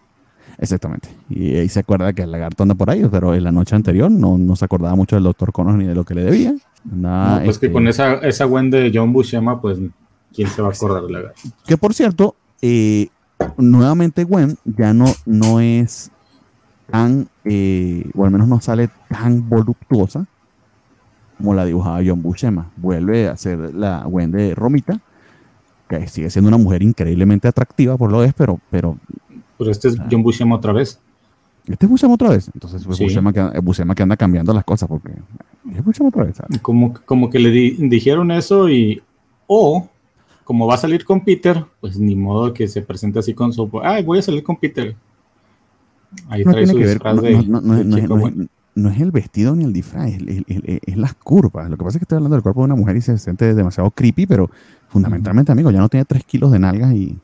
Exactamente. 0.57 1.09
Y 1.29 1.57
ahí 1.57 1.69
se 1.69 1.81
acuerda 1.81 2.13
que 2.13 2.23
el 2.23 2.31
lagarto 2.31 2.63
anda 2.63 2.77
por 2.77 2.91
ahí, 2.91 3.05
pero 3.11 3.35
en 3.35 3.43
la 3.43 3.51
noche 3.51 3.75
anterior 3.75 4.09
no, 4.09 4.39
no 4.39 4.55
se 4.55 4.65
acordaba 4.65 4.95
mucho 4.95 5.17
del 5.17 5.25
doctor 5.25 5.53
Connors 5.53 5.79
ni 5.79 5.87
de 5.87 5.97
lo 5.97 6.05
que 6.05 6.15
le 6.15 6.23
debía. 6.23 6.55
no, 6.85 7.41
pues 7.45 7.59
que 7.59 7.67
este, 7.67 7.73
con 7.73 7.89
esa, 7.89 8.15
esa 8.15 8.45
Gwen 8.45 8.71
de 8.71 8.93
John 8.95 9.13
Buscema, 9.13 9.61
pues, 9.61 9.79
¿quién 10.33 10.49
se 10.49 10.63
va 10.63 10.69
a 10.69 10.73
acordar 10.73 11.03
del 11.03 11.13
lagarto? 11.13 11.41
Que 11.67 11.77
por 11.77 11.93
cierto, 11.93 12.37
eh, 12.63 13.09
nuevamente 13.57 14.25
Gwen 14.25 14.57
ya 14.65 14.93
no, 14.95 15.07
no 15.27 15.61
es 15.61 16.11
tan, 16.91 17.29
eh, 17.45 18.11
o 18.15 18.25
al 18.25 18.31
menos 18.31 18.49
no 18.49 18.61
sale 18.61 18.89
tan 19.09 19.49
voluptuosa 19.49 20.27
como 21.37 21.55
la 21.55 21.65
dibujaba 21.65 22.01
John 22.05 22.23
Buscema. 22.23 22.71
Vuelve 22.77 23.29
a 23.29 23.37
ser 23.37 23.75
la 23.75 24.03
Gwen 24.05 24.33
de 24.33 24.55
Romita, 24.55 25.01
que 25.89 26.07
sigue 26.09 26.31
siendo 26.31 26.49
una 26.49 26.59
mujer 26.59 26.83
increíblemente 26.83 27.49
atractiva 27.49 27.97
por 27.97 28.11
lo 28.11 28.25
es, 28.25 28.35
pero... 28.35 28.59
Pero, 28.71 28.99
pero 29.57 29.71
este 29.71 29.89
es 29.89 29.97
John 30.11 30.23
Buscema 30.23 30.57
otra 30.57 30.73
vez. 30.73 30.99
Este 31.67 31.87
es 31.87 31.91
Buscema 31.91 32.15
otra 32.15 32.31
vez. 32.31 32.51
Entonces 32.53 32.81
es 32.81 32.87
Buscema, 32.87 33.33
que, 33.95 34.03
anda 34.03 34.17
cambiando 34.17 34.53
las 34.53 34.65
cosas 34.65 34.89
porque 34.89 35.13
es 35.73 35.85
Buscema 35.85 36.09
otra 36.09 36.25
vez. 36.25 36.39
Como, 36.61 36.95
como 37.05 37.31
que 37.31 37.39
le 37.39 37.51
dijeron 37.51 38.31
eso 38.31 38.69
y... 38.69 39.03
O 39.51 39.89
como 40.49 40.67
va 40.67 40.77
a 40.77 40.79
salir 40.79 41.05
con 41.05 41.23
Peter, 41.23 41.63
pues 41.79 41.99
ni 41.99 42.17
modo 42.17 42.55
que 42.55 42.69
se 42.69 42.81
presente 42.81 43.19
así 43.19 43.35
con 43.35 43.53
su... 43.53 43.71
Ay, 43.83 44.03
voy 44.03 44.21
a 44.21 44.23
salir 44.23 44.43
con 44.43 44.57
Peter. 44.57 44.97
Ahí 46.31 46.43
trae 46.43 46.67
su 46.67 46.79
disfraz 46.79 47.21
de, 47.21 47.45
no, 48.75 48.89
es 48.89 48.99
el 48.99 49.11
vestido 49.11 49.55
ni 49.55 49.65
el 49.65 49.75
disfraz, 49.75 50.09
es, 50.09 50.97
las 50.97 51.13
curvas. 51.13 51.69
Lo 51.69 51.77
que 51.77 51.85
pasa 51.85 51.99
es 51.99 52.01
que 52.01 52.05
estoy 52.05 52.17
hablando 52.17 52.35
del 52.35 52.43
cuerpo 52.43 52.63
de 52.63 52.65
una 52.65 52.77
mujer 52.77 52.97
y 52.97 53.03
se 53.03 53.19
siente 53.19 53.53
demasiado 53.53 53.91
creepy, 53.91 54.25
pero 54.25 54.51
fundamentalmente, 54.89 55.53
amigo, 55.53 55.71
ya 55.71 55.81
no 55.81 55.91
tiene 55.91 56.07
3 56.07 56.25
kilos 56.25 56.51
de 56.51 56.61
nalgas 56.61 56.95
y, 56.95 57.19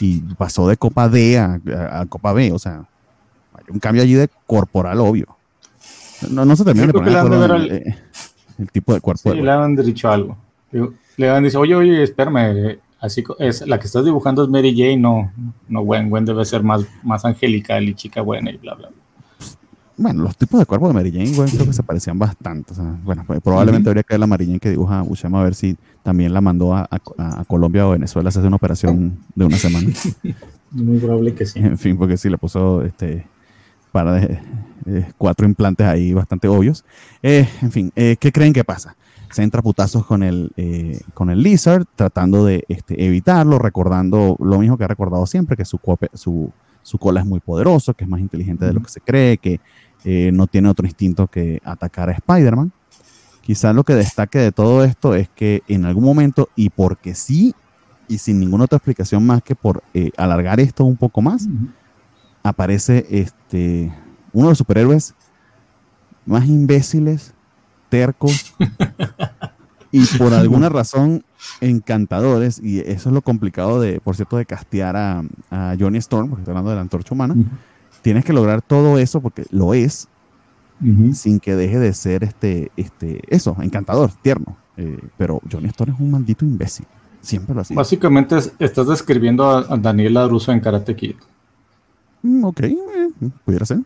y 0.00 0.18
pasó 0.36 0.66
de 0.66 0.76
copa 0.76 1.08
D 1.08 1.38
a, 1.38 1.60
copa 2.08 2.32
B. 2.32 2.50
O 2.50 2.58
sea, 2.58 2.88
hay 3.54 3.64
un 3.68 3.78
cambio 3.78 4.02
allí 4.02 4.14
de 4.14 4.28
corporal 4.48 4.98
obvio. 4.98 5.28
No, 6.28 6.44
no 6.44 6.56
se 6.56 6.64
termina 6.64 6.88
de 6.88 6.92
poner 6.92 7.52
el, 7.52 7.94
el, 8.58 8.70
tipo 8.72 8.94
de 8.94 9.00
cuerpo. 9.00 9.32
Sí, 9.32 9.40
le 9.40 9.52
han 9.52 9.76
dicho 9.76 10.10
algo. 10.10 10.36
Le 11.22 11.30
han 11.30 11.44
dicho, 11.44 11.60
oye, 11.60 11.76
oye, 11.76 12.02
espérame, 12.02 12.80
así 12.98 13.22
es, 13.38 13.64
la 13.64 13.78
que 13.78 13.86
estás 13.86 14.04
dibujando 14.04 14.42
es 14.42 14.48
Mary 14.48 14.74
Jane, 14.76 14.96
no, 14.96 15.30
no 15.68 15.82
Gwen, 15.82 16.10
Gwen 16.10 16.24
debe 16.24 16.44
ser 16.44 16.64
más, 16.64 16.84
más 17.04 17.24
angelical 17.24 17.88
y 17.88 17.94
chica 17.94 18.22
buena 18.22 18.50
y 18.50 18.56
bla, 18.56 18.74
bla. 18.74 18.88
Bueno, 19.96 20.24
los 20.24 20.36
tipos 20.36 20.58
de 20.58 20.66
cuerpo 20.66 20.88
de 20.88 20.94
Mary 20.94 21.12
Jane, 21.12 21.30
Gwen, 21.32 21.48
creo 21.48 21.64
que 21.64 21.72
se 21.72 21.84
parecían 21.84 22.18
bastante. 22.18 22.74
bueno, 23.04 23.22
pues, 23.24 23.40
probablemente 23.40 23.88
habría 23.88 24.02
que 24.02 24.14
ver 24.14 24.18
la 24.18 24.26
Mary 24.26 24.46
Jane 24.46 24.58
que 24.58 24.70
dibuja 24.70 25.00
Buscema 25.02 25.42
a 25.42 25.44
ver 25.44 25.54
si 25.54 25.76
también 26.02 26.34
la 26.34 26.40
mandó 26.40 26.74
a, 26.74 26.88
Colombia 27.46 27.86
o 27.86 27.92
Venezuela 27.92 28.26
a 28.26 28.30
hacer 28.30 28.44
una 28.44 28.56
operación 28.56 29.16
de 29.36 29.44
una 29.44 29.58
semana. 29.58 29.88
Muy 30.72 30.98
probable 30.98 31.34
que 31.34 31.46
sí. 31.46 31.60
En 31.60 31.78
fin, 31.78 31.96
porque 31.96 32.16
sí 32.16 32.28
le 32.30 32.36
puso 32.36 32.82
este 32.82 33.28
para 33.92 34.14
de, 34.14 34.40
cuatro 35.16 35.46
implantes 35.46 35.86
ahí 35.86 36.14
bastante 36.14 36.48
obvios. 36.48 36.84
Eh, 37.22 37.48
en 37.60 37.70
fin, 37.70 37.92
eh, 37.94 38.16
¿qué 38.18 38.32
creen 38.32 38.52
que 38.52 38.64
pasa? 38.64 38.96
Se 39.32 39.42
entra 39.42 39.62
putazos 39.62 40.04
con 40.04 40.22
el, 40.22 40.52
eh, 40.56 41.00
con 41.14 41.30
el 41.30 41.42
Lizard, 41.42 41.86
tratando 41.96 42.44
de 42.44 42.64
este, 42.68 43.04
evitarlo, 43.04 43.58
recordando 43.58 44.36
lo 44.38 44.58
mismo 44.58 44.76
que 44.76 44.84
ha 44.84 44.88
recordado 44.88 45.26
siempre, 45.26 45.56
que 45.56 45.64
su, 45.64 45.80
su, 46.12 46.52
su 46.82 46.98
cola 46.98 47.20
es 47.20 47.26
muy 47.26 47.40
poderoso, 47.40 47.94
que 47.94 48.04
es 48.04 48.10
más 48.10 48.20
inteligente 48.20 48.66
de 48.66 48.74
lo 48.74 48.82
que 48.82 48.90
se 48.90 49.00
cree, 49.00 49.38
que 49.38 49.60
eh, 50.04 50.30
no 50.34 50.46
tiene 50.46 50.68
otro 50.68 50.86
instinto 50.86 51.28
que 51.28 51.60
atacar 51.64 52.10
a 52.10 52.12
Spider-Man. 52.12 52.72
Quizás 53.40 53.74
lo 53.74 53.84
que 53.84 53.94
destaque 53.94 54.38
de 54.38 54.52
todo 54.52 54.84
esto 54.84 55.14
es 55.14 55.28
que 55.30 55.62
en 55.66 55.86
algún 55.86 56.04
momento, 56.04 56.50
y 56.54 56.68
porque 56.68 57.14
sí, 57.14 57.54
y 58.08 58.18
sin 58.18 58.38
ninguna 58.38 58.64
otra 58.64 58.76
explicación 58.76 59.24
más 59.24 59.42
que 59.42 59.54
por 59.54 59.82
eh, 59.94 60.10
alargar 60.18 60.60
esto 60.60 60.84
un 60.84 60.96
poco 60.96 61.22
más, 61.22 61.48
aparece 62.42 63.06
este, 63.10 63.92
uno 64.32 64.48
de 64.48 64.50
los 64.50 64.58
superhéroes 64.58 65.14
más 66.26 66.46
imbéciles 66.46 67.34
tercos 67.92 68.54
y 69.92 70.06
por 70.16 70.32
alguna 70.34 70.70
razón 70.70 71.24
encantadores. 71.60 72.58
Y 72.64 72.80
eso 72.80 73.10
es 73.10 73.14
lo 73.14 73.20
complicado 73.20 73.80
de, 73.80 74.00
por 74.00 74.16
cierto, 74.16 74.38
de 74.38 74.46
castear 74.46 74.96
a, 74.96 75.22
Johnny 75.78 75.98
Storm, 75.98 76.30
porque 76.30 76.40
estoy 76.40 76.52
hablando 76.52 76.70
de 76.70 76.76
la 76.76 76.82
antorcha 76.82 77.14
humana. 77.14 77.36
Tienes 78.00 78.24
que 78.24 78.32
lograr 78.32 78.62
todo 78.62 78.98
eso 78.98 79.20
porque 79.20 79.44
lo 79.50 79.74
es, 79.74 80.08
sin 81.12 81.38
que 81.38 81.54
deje 81.54 81.78
de 81.78 81.92
ser 81.92 82.24
este, 82.24 82.72
este, 82.76 83.20
eso, 83.28 83.56
encantador, 83.60 84.10
tierno. 84.22 84.56
Eh, 84.78 84.98
pero 85.18 85.42
Johnny 85.50 85.68
Storm 85.68 85.92
es 85.92 86.00
un 86.00 86.10
maldito 86.10 86.46
imbécil. 86.46 86.86
Siempre 87.20 87.54
lo 87.54 87.60
ha 87.60 87.64
Básicamente 87.74 88.38
estás 88.58 88.88
describiendo 88.88 89.48
a, 89.48 89.76
Daniel 89.76 90.14
Laruso 90.14 90.50
en 90.50 90.60
Karate 90.60 90.96
Kid. 90.96 91.16
Mm, 92.22 92.44
ok, 92.44 92.60
eh, 92.60 92.74
pudiera 93.44 93.66
ser. 93.66 93.80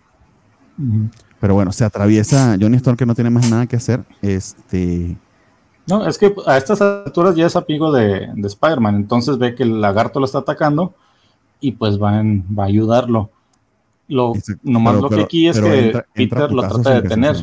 Pero 1.41 1.55
bueno, 1.55 1.73
se 1.73 1.85
atraviesa 1.85 2.57
Johnny 2.61 2.77
Storm 2.77 2.97
que 2.97 3.07
no 3.07 3.15
tiene 3.15 3.31
más 3.31 3.51
nada 3.51 3.67
que 3.67 3.77
hacer. 3.77 4.05
Este. 4.23 5.17
No, 5.87 6.07
es 6.07 6.19
que 6.19 6.35
a 6.47 6.57
estas 6.57 6.81
alturas 6.81 7.37
ya 7.37 7.47
es 7.47 7.57
amigo 7.57 7.93
de, 7.93 8.29
de 8.35 8.49
Spider-Man, 8.49 8.97
entonces 8.97 9.39
ve 9.39 9.55
que 9.55 9.63
el 9.63 9.81
lagarto 9.81 10.19
lo 10.19 10.27
está 10.27 10.39
atacando 10.39 10.95
y 11.61 11.73
pues 11.73 12.01
va, 12.01 12.23
va 12.23 12.65
a 12.65 12.67
ayudarlo. 12.67 13.31
Lo, 14.09 14.35
nomás 14.63 14.97
lo 14.97 15.09
que 15.09 15.21
aquí 15.21 15.49
es 15.49 15.61
que 15.61 16.03
Peter 16.15 16.51
lo 16.53 16.63
trata 16.69 16.91
de 16.95 17.03
detener. 17.03 17.37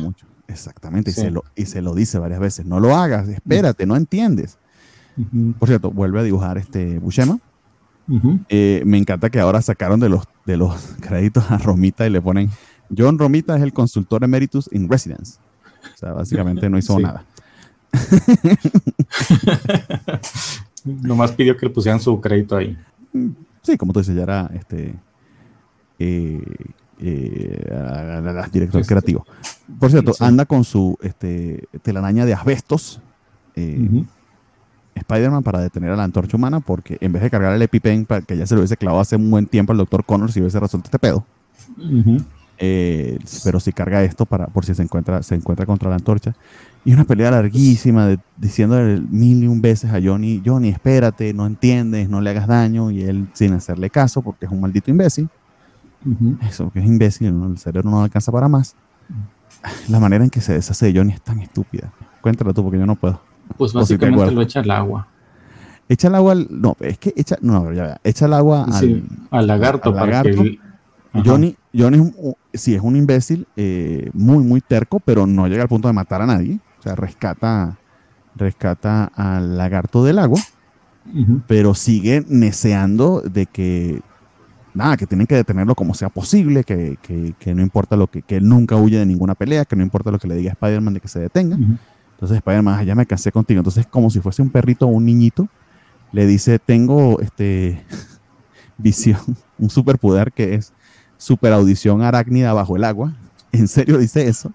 Exactamente, 0.46 1.10
y, 1.10 1.14
se 1.14 1.30
lo, 1.30 1.42
y 1.54 1.66
se 1.66 1.82
lo 1.82 1.94
dice 1.94 2.18
varias 2.18 2.40
veces. 2.40 2.66
No 2.66 2.80
lo 2.80 2.94
hagas, 2.96 3.28
espérate, 3.28 3.86
no 3.86 3.96
entiendes. 3.96 4.58
Por 5.58 5.68
cierto, 5.68 5.90
vuelve 5.90 6.20
a 6.20 6.22
dibujar 6.22 6.58
este 6.58 6.98
Bushema. 6.98 7.38
Eh, 8.48 8.82
me 8.84 8.98
encanta 8.98 9.30
que 9.30 9.40
ahora 9.40 9.62
sacaron 9.62 9.98
de 10.00 10.08
los, 10.08 10.24
de 10.44 10.56
los 10.56 10.74
créditos 11.00 11.50
a 11.50 11.58
Romita 11.58 12.06
y 12.06 12.10
le 12.10 12.20
ponen 12.20 12.50
John 12.96 13.18
Romita 13.18 13.56
es 13.56 13.62
el 13.62 13.72
consultor 13.72 14.24
emeritus 14.24 14.68
in 14.72 14.88
residence. 14.88 15.38
O 15.94 15.96
sea, 15.96 16.12
básicamente 16.12 16.68
no 16.68 16.78
hizo 16.78 16.98
nada. 17.00 17.24
Nomás 20.84 21.32
pidió 21.32 21.56
que 21.56 21.66
le 21.66 21.72
pusieran 21.72 22.00
su 22.00 22.20
crédito 22.20 22.56
ahí. 22.56 22.76
Sí, 23.62 23.76
como 23.76 23.92
tú 23.92 24.00
dices, 24.00 24.14
ya 24.14 24.22
era 24.22 24.50
este 24.54 24.94
eh, 25.98 26.42
eh, 27.00 28.48
director 28.52 28.80
este, 28.80 28.92
creativo. 28.92 29.26
Por 29.78 29.90
cierto, 29.90 30.12
anda 30.20 30.44
con 30.44 30.64
su 30.64 30.98
este, 31.00 31.66
telaraña 31.82 32.26
de 32.26 32.34
asbestos. 32.34 33.00
Eh, 33.56 34.04
Spider-Man 34.94 35.42
para 35.42 35.60
detener 35.60 35.90
a 35.90 35.96
la 35.96 36.04
antorcha 36.04 36.36
humana 36.36 36.60
porque 36.60 36.98
en 37.00 37.12
vez 37.12 37.22
de 37.22 37.30
cargar 37.30 37.54
el 37.54 37.62
EpiPen 37.62 38.06
para 38.06 38.22
que 38.22 38.36
ya 38.36 38.46
se 38.46 38.54
lo 38.54 38.60
hubiese 38.60 38.76
clavado 38.76 39.00
hace 39.00 39.16
un 39.16 39.30
buen 39.30 39.46
tiempo 39.46 39.72
al 39.72 39.78
doctor 39.78 40.04
Connors 40.04 40.34
si 40.34 40.40
hubiese 40.40 40.60
resuelto 40.60 40.86
este 40.86 40.98
pedo. 40.98 41.24
Eh, 42.58 43.18
pero 43.42 43.58
si 43.58 43.72
carga 43.72 44.02
esto 44.02 44.26
para, 44.26 44.46
por 44.46 44.64
si 44.64 44.74
se 44.74 44.82
encuentra, 44.82 45.22
se 45.22 45.34
encuentra 45.34 45.66
contra 45.66 45.88
la 45.90 45.96
antorcha. 45.96 46.34
Y 46.84 46.92
una 46.92 47.04
pelea 47.04 47.30
larguísima 47.30 48.06
de, 48.06 48.18
diciéndole 48.36 49.00
mil 49.00 49.42
y 49.42 49.46
un 49.46 49.62
veces 49.62 49.90
a 49.92 50.00
Johnny, 50.02 50.42
Johnny, 50.44 50.68
espérate, 50.68 51.32
no 51.32 51.46
entiendes, 51.46 52.08
no 52.08 52.20
le 52.20 52.30
hagas 52.30 52.46
daño. 52.46 52.90
Y 52.90 53.02
él 53.02 53.28
sin 53.32 53.54
hacerle 53.54 53.90
caso 53.90 54.22
porque 54.22 54.46
es 54.46 54.52
un 54.52 54.60
maldito 54.60 54.90
imbécil. 54.90 55.28
Eso, 56.46 56.70
que 56.70 56.80
es 56.80 56.84
imbécil, 56.84 57.28
el 57.28 57.58
cerebro 57.58 57.90
no 57.90 58.02
alcanza 58.02 58.30
para 58.30 58.48
más. 58.48 58.76
La 59.88 59.98
manera 59.98 60.22
en 60.24 60.30
que 60.30 60.42
se 60.42 60.52
deshace 60.52 60.86
de 60.86 60.98
Johnny 60.98 61.12
es 61.14 61.22
tan 61.22 61.40
estúpida. 61.40 61.90
Cuéntalo 62.20 62.52
tú 62.52 62.62
porque 62.62 62.78
yo 62.78 62.86
no 62.86 62.96
puedo. 62.96 63.20
Pues 63.56 63.72
básicamente 63.72 64.30
lo 64.30 64.42
echa 64.42 64.60
al 64.60 64.70
agua. 64.70 65.08
Echa 65.88 66.08
el 66.08 66.14
agua 66.14 66.32
al. 66.32 66.48
No, 66.50 66.76
es 66.80 66.98
que 66.98 67.12
echa. 67.16 67.36
No, 67.40 67.72
ya, 67.72 67.98
echa 68.04 68.26
el 68.26 68.34
agua 68.34 68.66
al, 69.30 69.46
lagarto, 69.46 69.94
para 69.94 70.22
que 70.22 70.58
Johnny, 71.24 71.56
Johnny 71.76 72.12
sí 72.52 72.74
es 72.74 72.80
un 72.80 72.96
imbécil, 72.96 73.46
eh, 73.56 74.10
muy, 74.12 74.44
muy 74.44 74.60
terco, 74.60 75.00
pero 75.00 75.26
no 75.26 75.48
llega 75.48 75.62
al 75.62 75.68
punto 75.68 75.88
de 75.88 75.94
matar 75.94 76.22
a 76.22 76.26
nadie. 76.26 76.60
O 76.78 76.82
sea, 76.82 76.94
rescata, 76.94 77.78
rescata 78.36 79.04
al 79.14 79.56
lagarto 79.56 80.04
del 80.04 80.18
agua, 80.18 80.40
pero 81.46 81.74
sigue 81.74 82.24
neceando 82.28 83.20
de 83.22 83.46
que, 83.46 84.02
nada, 84.72 84.96
que 84.96 85.06
tienen 85.06 85.26
que 85.26 85.34
detenerlo 85.34 85.74
como 85.74 85.94
sea 85.94 86.10
posible, 86.10 86.62
que, 86.62 86.96
no 87.54 87.62
importa 87.62 87.96
lo 87.96 88.06
que, 88.06 88.22
que 88.22 88.36
él 88.36 88.48
nunca 88.48 88.76
huye 88.76 88.98
de 88.98 89.06
ninguna 89.06 89.34
pelea, 89.34 89.64
que 89.64 89.76
no 89.76 89.82
importa 89.82 90.10
lo 90.10 90.18
que 90.18 90.28
le 90.28 90.36
diga 90.36 90.50
a 90.50 90.54
Spider-Man 90.54 90.94
de 90.94 91.00
que 91.00 91.08
se 91.08 91.20
detenga. 91.20 91.56
Entonces 92.12 92.36
Spider-Man, 92.36 92.84
ya 92.86 92.94
me 92.94 93.06
cansé 93.06 93.32
contigo. 93.32 93.60
Entonces, 93.60 93.86
como 93.86 94.10
si 94.10 94.20
fuese 94.20 94.42
un 94.42 94.50
perrito 94.50 94.86
o 94.86 94.90
un 94.90 95.04
niñito, 95.04 95.48
le 96.12 96.26
dice, 96.26 96.58
tengo 96.58 97.18
este 97.20 97.84
visión, 98.78 99.18
un 99.58 99.70
superpoder 99.70 100.30
que 100.32 100.54
es 100.54 100.73
super 101.24 101.54
audición 101.54 102.02
arácnida 102.02 102.52
bajo 102.52 102.76
el 102.76 102.84
agua. 102.84 103.14
En 103.52 103.68
serio 103.68 103.98
dice 103.98 104.26
eso. 104.26 104.52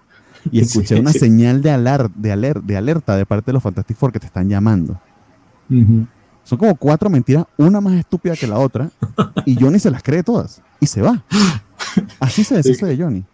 Y 0.52 0.60
escuché 0.60 1.00
una 1.00 1.12
señal 1.14 1.62
de, 1.62 1.70
alar, 1.70 2.10
de, 2.10 2.60
de 2.62 2.76
alerta 2.76 3.16
de 3.16 3.24
parte 3.24 3.46
de 3.46 3.54
los 3.54 3.62
Fantastic 3.62 3.96
Four 3.96 4.12
que 4.12 4.20
te 4.20 4.26
están 4.26 4.46
llamando. 4.46 5.00
Son 6.44 6.58
como 6.58 6.74
cuatro 6.74 7.08
mentiras, 7.08 7.46
una 7.56 7.80
más 7.80 7.94
estúpida 7.94 8.36
que 8.36 8.46
la 8.46 8.58
otra, 8.58 8.90
y 9.46 9.56
Johnny 9.58 9.78
se 9.78 9.90
las 9.90 10.02
cree 10.02 10.22
todas 10.22 10.60
y 10.80 10.86
se 10.86 11.00
va. 11.00 11.24
Así 12.20 12.44
se 12.44 12.56
deshace 12.56 12.84
de 12.84 13.02
Johnny. 13.02 13.24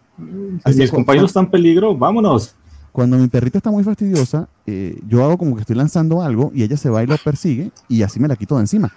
Si 0.67 0.79
mis 0.79 0.89
compañeros 0.89 1.31
están 1.31 1.45
en 1.45 1.51
peligro, 1.51 1.97
vámonos. 1.97 2.55
Cuando 2.93 3.17
mi 3.17 3.27
perrita 3.27 3.57
está 3.57 3.69
muy 3.69 3.83
fastidiosa, 3.83 4.47
eh, 4.65 4.97
yo 5.05 5.21
hago 5.25 5.37
como 5.37 5.55
que 5.55 5.61
estoy 5.61 5.75
lanzando 5.75 6.21
algo 6.21 6.51
y 6.55 6.63
ella 6.63 6.77
se 6.77 6.89
va 6.89 7.03
y 7.03 7.07
lo 7.07 7.17
persigue 7.17 7.71
y 7.89 8.03
así 8.03 8.21
me 8.21 8.29
la 8.29 8.37
quito 8.37 8.55
de 8.55 8.61
encima. 8.61 8.93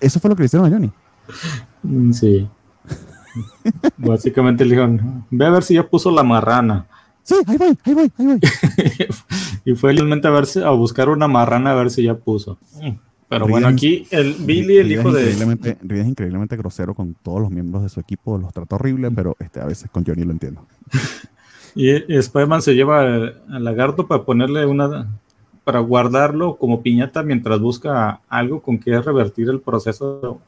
Eso 0.00 0.18
fue 0.18 0.30
lo 0.30 0.36
que 0.36 0.44
le 0.44 0.46
hicieron 0.46 0.66
a 0.66 0.70
Johnny. 0.70 0.90
Sí. 2.14 2.48
Básicamente 3.96 4.64
le 4.64 4.70
dijeron, 4.70 5.24
ve 5.30 5.46
a 5.46 5.50
ver 5.50 5.62
si 5.62 5.74
ya 5.74 5.88
puso 5.88 6.10
la 6.10 6.22
marrana. 6.22 6.86
Sí, 7.22 7.34
ahí 7.46 7.56
voy, 7.56 7.76
ahí 7.82 7.94
voy, 7.94 8.12
ahí 8.18 8.26
voy. 8.26 8.40
y 9.64 9.74
fue 9.74 9.92
realmente 9.92 10.28
a, 10.28 10.30
verse, 10.30 10.64
a 10.64 10.70
buscar 10.70 11.08
una 11.08 11.26
marrana 11.26 11.72
a 11.72 11.74
ver 11.74 11.90
si 11.90 12.04
ya 12.04 12.14
puso. 12.14 12.58
Pero 13.28 13.48
bueno, 13.48 13.66
aquí 13.66 14.06
el 14.12 14.34
Billy, 14.34 14.76
el 14.76 14.92
hijo 14.92 15.10
de. 15.10 15.32
es 15.32 16.06
increíblemente 16.06 16.56
grosero 16.56 16.94
con 16.94 17.14
todos 17.14 17.40
los 17.40 17.50
miembros 17.50 17.82
de 17.82 17.88
su 17.88 17.98
equipo, 17.98 18.38
los 18.38 18.52
trata 18.52 18.76
horrible, 18.76 19.10
pero 19.10 19.34
este, 19.40 19.60
a 19.60 19.64
veces 19.64 19.90
con 19.90 20.04
Johnny 20.04 20.22
lo 20.22 20.30
entiendo. 20.30 20.64
y 21.74 21.90
Spider-Man 21.90 22.62
se 22.62 22.74
lleva 22.74 23.00
al 23.00 23.64
lagarto 23.64 24.06
para 24.06 24.22
ponerle 24.22 24.64
una. 24.64 25.08
para 25.64 25.80
guardarlo 25.80 26.56
como 26.56 26.82
piñata 26.82 27.24
mientras 27.24 27.58
busca 27.58 28.20
algo 28.28 28.62
con 28.62 28.78
que 28.78 29.00
revertir 29.00 29.48
el 29.48 29.60
proceso 29.60 30.40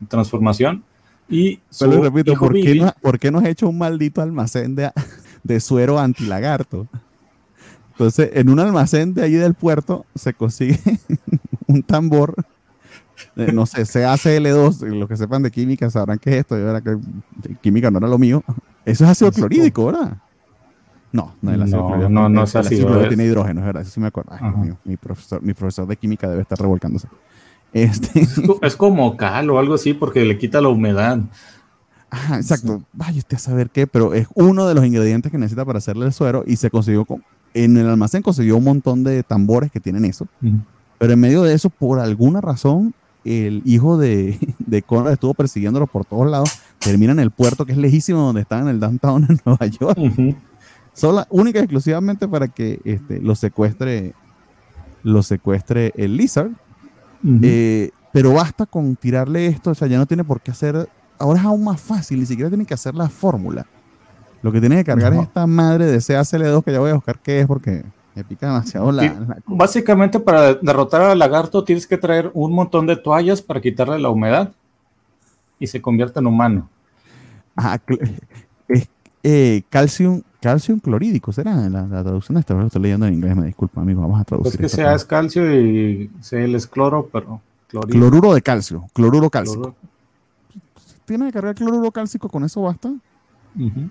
de 0.00 0.06
transformación. 0.06 0.82
Y 1.28 1.60
pero 1.78 2.02
repito, 2.02 2.34
¿por, 2.34 2.52
qué 2.52 2.74
no, 2.76 2.92
¿por, 3.00 3.18
qué 3.18 3.30
no, 3.30 3.38
has 3.38 3.46
hecho 3.46 3.68
un 3.68 3.78
maldito 3.78 4.22
almacén 4.22 4.74
de, 4.74 4.90
de 5.42 5.60
suero 5.60 5.98
antilagarto? 5.98 6.86
Entonces, 7.92 8.30
en 8.34 8.50
un 8.50 8.60
almacén 8.60 9.14
de 9.14 9.22
ahí 9.22 9.32
del 9.32 9.54
puerto 9.54 10.04
se 10.14 10.34
consigue 10.34 10.78
un 11.66 11.82
tambor, 11.82 12.34
eh, 13.36 13.50
no 13.52 13.64
sé, 13.64 13.82
CACL2, 13.82 14.86
los 14.94 15.08
que 15.08 15.16
sepan 15.16 15.42
de 15.42 15.50
química 15.50 15.88
sabrán 15.90 16.18
qué 16.18 16.30
es 16.30 16.36
esto, 16.36 16.58
yo 16.58 16.68
era 16.68 16.82
que 16.82 16.98
química 17.62 17.90
no 17.90 17.98
era 17.98 18.08
lo 18.08 18.18
mío. 18.18 18.44
Eso 18.84 19.04
es 19.04 19.10
ácido 19.10 19.32
clorhídrico, 19.32 19.86
¿verdad? 19.86 20.18
No, 21.10 21.34
no 21.40 21.50
es 21.50 21.56
el 21.56 21.62
ácido 21.62 21.86
clorhídrico. 21.86 22.12
No, 22.12 22.28
no 22.28 22.42
es 22.42 22.54
ácido. 22.54 22.86
clorhídrico 22.86 23.08
tiene 23.08 23.24
hidrógeno, 23.24 23.60
es 23.60 23.66
verdad, 23.66 23.82
eso 23.82 23.90
sí 23.92 24.00
me 24.00 24.08
acuerdo. 24.08 24.32
Ay, 24.38 24.74
mi 24.84 24.96
profesor, 24.98 25.42
mi 25.42 25.54
profesor 25.54 25.86
de 25.86 25.96
química 25.96 26.28
debe 26.28 26.42
estar 26.42 26.58
revolcándose. 26.58 27.08
Este... 27.76 28.26
Es, 28.62 28.74
como 28.74 29.18
cal 29.18 29.50
o 29.50 29.58
algo 29.58 29.74
así 29.74 29.92
porque 29.92 30.24
le 30.24 30.38
quita 30.38 30.62
la 30.62 30.68
humedad. 30.68 31.20
Ajá, 32.08 32.36
exacto. 32.36 32.82
Vaya 32.94 33.18
usted 33.18 33.36
a 33.36 33.40
saber 33.40 33.68
qué, 33.68 33.86
pero 33.86 34.14
es 34.14 34.26
uno 34.34 34.66
de 34.66 34.74
los 34.74 34.86
ingredientes 34.86 35.30
que 35.30 35.36
necesita 35.36 35.66
para 35.66 35.76
hacerle 35.76 36.06
el 36.06 36.14
suero 36.14 36.42
y 36.46 36.56
se 36.56 36.70
consiguió 36.70 37.04
con, 37.04 37.22
en 37.52 37.76
el 37.76 37.86
almacén 37.86 38.22
consiguió 38.22 38.56
un 38.56 38.64
montón 38.64 39.04
de 39.04 39.22
tambores 39.22 39.70
que 39.70 39.78
tienen 39.78 40.06
eso. 40.06 40.26
Pero 40.98 41.12
en 41.12 41.20
medio 41.20 41.42
de 41.42 41.52
eso, 41.52 41.68
por 41.68 42.00
alguna 42.00 42.40
razón, 42.40 42.94
el 43.26 43.60
hijo 43.66 43.98
de, 43.98 44.38
de 44.58 44.80
Conrad 44.80 45.12
estuvo 45.12 45.34
persiguiéndolo 45.34 45.86
por 45.86 46.06
todos 46.06 46.30
lados. 46.30 46.58
Termina 46.78 47.12
en 47.12 47.20
el 47.20 47.30
puerto, 47.30 47.66
que 47.66 47.72
es 47.72 47.78
lejísimo 47.78 48.20
donde 48.20 48.40
están 48.40 48.62
en 48.62 48.68
el 48.68 48.80
downtown 48.80 49.26
en 49.28 49.38
Nueva 49.44 49.66
York. 49.66 49.98
Sola, 50.94 51.26
única 51.28 51.58
y 51.58 51.62
exclusivamente 51.62 52.26
para 52.26 52.48
que 52.48 52.80
este, 52.84 53.20
lo 53.20 53.34
secuestre 53.34 54.14
lo 55.02 55.22
secuestre 55.22 55.92
el 55.96 56.16
Lizard. 56.16 56.50
Eh, 57.42 57.90
pero 58.12 58.32
basta 58.32 58.66
con 58.66 58.96
tirarle 58.96 59.46
esto, 59.46 59.70
o 59.70 59.74
sea, 59.74 59.88
ya 59.88 59.98
no 59.98 60.06
tiene 60.06 60.24
por 60.24 60.40
qué 60.40 60.50
hacer. 60.50 60.88
Ahora 61.18 61.40
es 61.40 61.46
aún 61.46 61.64
más 61.64 61.80
fácil, 61.80 62.20
ni 62.20 62.26
siquiera 62.26 62.48
tiene 62.48 62.64
que 62.64 62.74
hacer 62.74 62.94
la 62.94 63.08
fórmula. 63.08 63.66
Lo 64.42 64.52
que 64.52 64.60
tiene 64.60 64.76
que 64.76 64.84
cargar 64.84 65.12
es 65.14 65.22
esta 65.22 65.46
madre 65.46 65.86
de 65.86 65.98
CACL2 65.98 66.62
que 66.62 66.72
ya 66.72 66.78
voy 66.78 66.90
a 66.90 66.94
buscar 66.94 67.18
qué 67.18 67.40
es 67.40 67.46
porque 67.46 67.84
me 68.14 68.24
pica 68.24 68.46
demasiado 68.46 68.92
la, 68.92 69.42
Básicamente 69.46 70.20
para 70.20 70.54
derrotar 70.54 71.02
al 71.02 71.18
lagarto 71.18 71.64
tienes 71.64 71.86
que 71.86 71.98
traer 71.98 72.30
un 72.32 72.52
montón 72.52 72.86
de 72.86 72.96
toallas 72.96 73.42
para 73.42 73.60
quitarle 73.60 73.98
la 73.98 74.08
humedad 74.08 74.52
y 75.58 75.66
se 75.66 75.82
convierte 75.82 76.20
en 76.20 76.26
humano. 76.26 76.68
Ajá, 77.54 77.80
es 78.68 78.88
eh, 79.22 79.62
calcium, 79.68 80.22
calcium 80.46 80.78
clorídico, 80.78 81.32
¿será 81.32 81.68
la, 81.68 81.88
traducción 81.88 82.34
de 82.34 82.40
esto? 82.40 82.54
Lo 82.54 82.66
estoy 82.66 82.82
leyendo 82.82 83.04
en 83.06 83.14
inglés, 83.14 83.34
me 83.34 83.46
disculpa, 83.46 83.80
amigo, 83.80 84.02
vamos 84.02 84.20
a 84.20 84.24
traducir. 84.24 84.52
Es 84.52 84.58
que 84.58 84.68
sea 84.68 84.94
es 84.94 85.04
calcio 85.04 85.42
y 85.52 86.08
sea 86.20 86.44
es 86.44 86.68
cloro, 86.68 87.08
pero 87.12 87.40
Cloruro 87.68 88.32
de 88.32 88.42
calcio, 88.42 88.84
cloruro 88.92 89.28
cálcico. 89.28 89.74
Tiene 91.04 91.26
que 91.26 91.32
cargar 91.32 91.56
cloruro 91.56 91.90
cálcico, 91.90 92.28
con 92.28 92.44
eso 92.44 92.62
basta. 92.62 92.94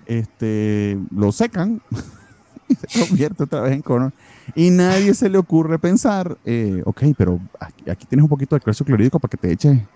este, 0.06 0.98
lo 1.14 1.30
secan 1.30 1.82
y 2.68 2.74
se 2.74 3.06
convierte 3.06 3.42
otra 3.42 3.60
vez 3.60 3.72
en 3.72 3.82
cono. 3.82 4.12
Y 4.54 4.70
nadie 4.70 5.12
se 5.12 5.28
le 5.28 5.36
ocurre 5.36 5.78
pensar, 5.78 6.38
eh, 6.46 6.80
ok, 6.86 7.02
pero 7.18 7.38
aquí, 7.86 8.06
tienes 8.06 8.22
un 8.22 8.30
poquito 8.30 8.56
de 8.56 8.62
calcio 8.62 8.86
clorhídrico 8.86 9.20
para 9.20 9.30
que 9.30 9.36
te 9.36 9.52
eche 9.52 9.86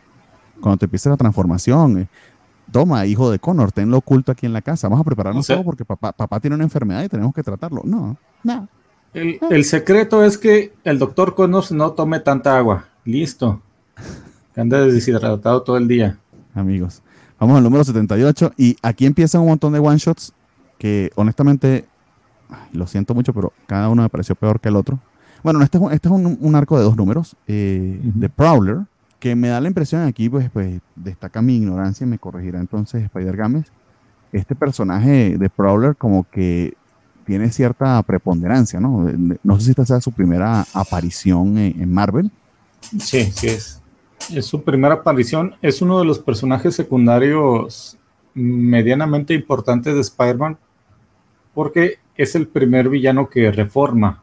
cuando 0.60 0.76
te 0.76 0.84
empiece 0.84 1.08
la 1.08 1.16
transformación. 1.16 2.00
Eh. 2.00 2.08
Toma, 2.70 3.06
hijo 3.06 3.30
de 3.30 3.38
Connor, 3.38 3.72
tenlo 3.72 3.98
oculto 3.98 4.32
aquí 4.32 4.46
en 4.46 4.52
la 4.52 4.62
casa. 4.62 4.88
Vamos 4.88 5.02
a 5.02 5.04
prepararnos 5.04 5.46
todo 5.46 5.64
porque 5.64 5.84
papá, 5.84 6.12
papá 6.12 6.40
tiene 6.40 6.54
una 6.54 6.64
enfermedad 6.64 7.02
y 7.02 7.08
tenemos 7.08 7.34
que 7.34 7.42
tratarlo. 7.42 7.82
No, 7.84 8.16
no. 8.42 8.68
El, 9.12 9.64
secreto 9.64 10.24
es 10.24 10.38
que 10.38 10.72
el 10.84 10.98
doctor 10.98 11.34
Connor 11.34 11.70
no 11.72 11.92
tome 11.92 12.20
tanta 12.20 12.56
agua. 12.56 12.86
Listo. 13.04 13.60
Anda 14.56 14.86
deshidratado 14.86 15.62
todo 15.62 15.76
el 15.76 15.88
día. 15.88 16.18
Amigos, 16.54 17.02
vamos 17.38 17.56
al 17.56 17.62
número 17.62 17.82
78 17.84 18.52
y 18.56 18.76
aquí 18.82 19.06
empiezan 19.06 19.40
un 19.40 19.48
montón 19.48 19.72
de 19.72 19.78
one 19.78 19.98
shots 19.98 20.32
que 20.78 21.10
honestamente 21.14 21.86
lo 22.72 22.86
siento 22.86 23.14
mucho, 23.14 23.32
pero 23.32 23.52
cada 23.66 23.88
uno 23.88 24.02
me 24.02 24.08
pareció 24.08 24.34
peor 24.34 24.60
que 24.60 24.68
el 24.68 24.76
otro. 24.76 24.98
Bueno, 25.42 25.62
este 25.62 25.78
es 25.78 25.84
un, 25.84 25.92
este 25.92 26.08
es 26.08 26.12
un, 26.12 26.54
arco 26.54 26.76
de 26.78 26.84
dos 26.84 26.96
números, 26.96 27.36
eh, 27.46 28.00
de 28.02 28.28
Prowler, 28.28 28.80
que 29.20 29.36
me 29.36 29.48
da 29.48 29.60
la 29.60 29.68
impresión 29.68 30.02
aquí, 30.02 30.28
pues, 30.28 30.50
pues 30.50 30.80
destaca 30.96 31.42
mi 31.42 31.56
ignorancia 31.56 32.04
y 32.04 32.08
me 32.08 32.18
corregirá 32.18 32.58
entonces 32.58 33.04
Spider 33.04 33.36
Games. 33.36 33.66
Este 34.32 34.54
personaje 34.54 35.36
de 35.38 35.50
Prowler 35.50 35.94
como 35.94 36.24
que 36.28 36.74
tiene 37.26 37.50
cierta 37.50 38.02
preponderancia, 38.02 38.80
¿no? 38.80 39.08
No 39.42 39.58
sé 39.58 39.66
si 39.66 39.70
esta 39.70 39.84
sea 39.84 40.00
su 40.00 40.10
primera 40.10 40.64
aparición 40.72 41.58
en, 41.58 41.92
Marvel. 41.92 42.30
Sí, 42.80 43.30
sí 43.32 43.48
es. 43.48 43.82
Es 44.32 44.46
su 44.46 44.62
primera 44.62 44.94
aparición. 44.94 45.54
Es 45.60 45.82
uno 45.82 45.98
de 45.98 46.04
los 46.06 46.18
personajes 46.18 46.74
secundarios 46.74 47.98
medianamente 48.34 49.34
importantes 49.34 49.94
de 49.94 50.00
Spider-Man 50.00 50.56
porque 51.54 51.98
es 52.16 52.34
el 52.34 52.46
primer 52.48 52.88
villano 52.88 53.28
que 53.28 53.50
reforma. 53.50 54.22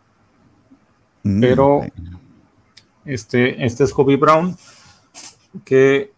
Mm, 1.23 1.39
Pero 1.39 1.81
este, 3.05 3.65
este 3.65 3.83
es 3.83 3.93
Hobie 3.95 4.17
Brown, 4.17 4.55
que 5.63 6.11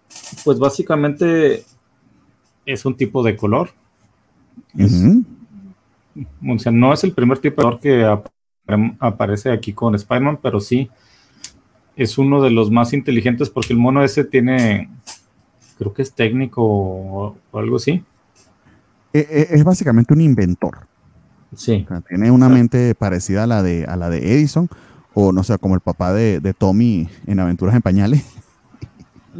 pues 0.44 0.60
básicamente 0.60 1.64
es 2.66 2.86
un 2.86 2.96
tipo 2.96 3.24
de 3.24 3.36
color. 3.36 3.72
O 6.48 6.60
sea, 6.60 6.72
no 6.72 6.94
es 6.94 7.04
el 7.04 7.14
primer 7.14 7.40
tipo 7.40 7.62
de 7.62 7.64
color 7.64 7.80
que 7.80 8.06
aparece 9.00 9.52
aquí 9.52 9.74
con 9.74 9.96
Spider-Man, 9.96 10.40
pero 10.42 10.60
sí 10.60 10.90
es 11.96 12.18
uno 12.18 12.42
de 12.42 12.50
los 12.50 12.72
más 12.72 12.94
inteligentes 12.94 13.50
porque 13.50 13.74
el 13.74 13.80
mono 13.80 14.02
ese 14.04 14.24
tiene, 14.24 14.90
creo 15.78 15.94
que 15.94 16.02
es 16.02 16.14
técnico 16.14 16.64
o, 16.64 17.36
algo 17.52 17.76
así. 17.76 18.04
E, 19.12 19.20
e, 19.20 19.48
es 19.52 19.64
básicamente 19.66 20.14
un 20.14 20.22
inventor. 20.22 20.88
Sí. 21.56 21.86
tiene 22.08 22.32
una 22.32 22.48
mente 22.48 22.96
parecida 22.96 23.44
a 23.44 23.48
la 23.48 23.64
de, 23.64 23.84
a 23.86 23.98
la 23.98 24.10
de 24.10 24.34
Edison, 24.34 24.70
o 25.14 25.34
no 25.34 25.44
sé, 25.44 25.58
como 25.58 25.76
el 25.76 25.82
papá 25.82 26.14
de, 26.14 26.54
Tommy 26.58 27.10
en 27.26 27.40
Aventuras 27.40 27.76
en 27.76 27.82
Pañales. 27.82 28.24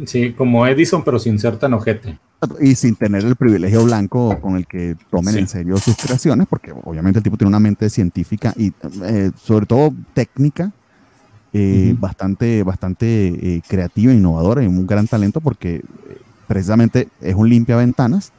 Sí, 0.06 0.32
como 0.32 0.66
Edison, 0.66 1.02
pero 1.04 1.18
sin 1.18 1.38
ser 1.38 1.58
tan 1.58 1.74
ojete. 1.74 2.18
Y 2.60 2.74
sin 2.74 2.96
tener 2.96 3.24
el 3.24 3.36
privilegio 3.36 3.84
blanco 3.84 4.40
con 4.40 4.56
el 4.56 4.66
que 4.66 4.96
tomen 5.10 5.36
en 5.36 5.48
serio 5.48 5.76
sus 5.76 5.96
creaciones, 5.96 6.46
porque 6.48 6.72
obviamente 6.72 7.18
el 7.18 7.22
tipo 7.22 7.36
tiene 7.36 7.48
una 7.48 7.60
mente 7.60 7.90
científica 7.90 8.54
y 8.56 8.72
eh, 9.02 9.30
sobre 9.36 9.66
todo 9.66 9.92
técnica, 10.14 10.72
eh, 11.52 11.94
bastante, 11.98 12.62
bastante 12.62 13.56
eh, 13.56 13.62
creativa, 13.66 14.12
innovadora 14.12 14.62
y 14.62 14.66
un 14.66 14.86
gran 14.86 15.06
talento 15.06 15.40
porque 15.40 15.82
precisamente 16.46 17.08
es 17.20 17.34
un 17.34 17.48
limpia 17.48 17.76
ventanas 17.76 18.32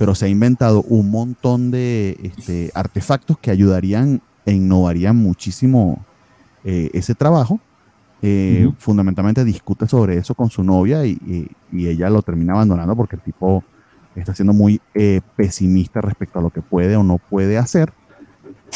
pero 0.00 0.14
se 0.14 0.24
ha 0.24 0.28
inventado 0.28 0.82
un 0.88 1.10
montón 1.10 1.70
de 1.70 2.18
este, 2.22 2.70
artefactos 2.72 3.36
que 3.36 3.50
ayudarían 3.50 4.22
e 4.46 4.52
innovarían 4.52 5.14
muchísimo 5.14 6.02
eh, 6.64 6.88
ese 6.94 7.14
trabajo. 7.14 7.60
Eh, 8.22 8.70
fundamentalmente 8.78 9.44
discute 9.44 9.88
sobre 9.88 10.18
eso 10.18 10.34
con 10.34 10.50
su 10.50 10.62
novia 10.62 11.06
y, 11.06 11.48
ella 11.72 12.10
lo 12.10 12.20
termina 12.20 12.52
abandonando 12.52 12.94
porque 12.94 13.16
el 13.16 13.22
tipo 13.22 13.64
está 14.14 14.34
siendo 14.34 14.52
muy 14.52 14.80
eh, 14.94 15.22
pesimista 15.36 16.02
respecto 16.02 16.38
a 16.38 16.42
lo 16.42 16.50
que 16.50 16.60
puede 16.60 16.96
o 16.96 17.02
no 17.02 17.18
puede 17.18 17.56
hacer. 17.56 17.92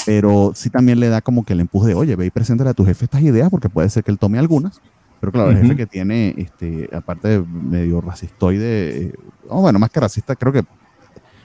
Pero 0.07 0.53
sí 0.55 0.70
también 0.70 0.99
le 1.01 1.09
da 1.09 1.20
como 1.20 1.45
que 1.45 1.53
el 1.53 1.61
empuje 1.61 1.88
de, 1.88 1.95
oye, 1.95 2.16
ve 2.16 2.26
y 2.26 2.30
preséntale 2.30 2.70
a 2.70 2.74
tu 2.74 2.84
jefe 2.84 3.05
estas 3.05 3.22
ideas 3.22 3.51
porque 3.51 3.68
puede 3.68 3.88
ser 3.90 4.03
que 4.03 4.11
él 4.11 4.18
tome 4.18 4.38
algunas. 4.38 4.80
Pero 5.20 5.32
claro, 5.32 5.51
el 5.51 5.59
jefe 5.59 5.76
que 5.76 5.86
tiene, 5.86 6.34
este, 6.36 6.90
aparte 6.92 7.28
de 7.28 7.42
medio 7.42 8.01
racistoide, 8.01 9.14
o 9.49 9.62
bueno, 9.62 9.78
más 9.78 9.90
que 9.90 10.01
racista, 10.01 10.36
creo 10.36 10.53
que 10.53 10.64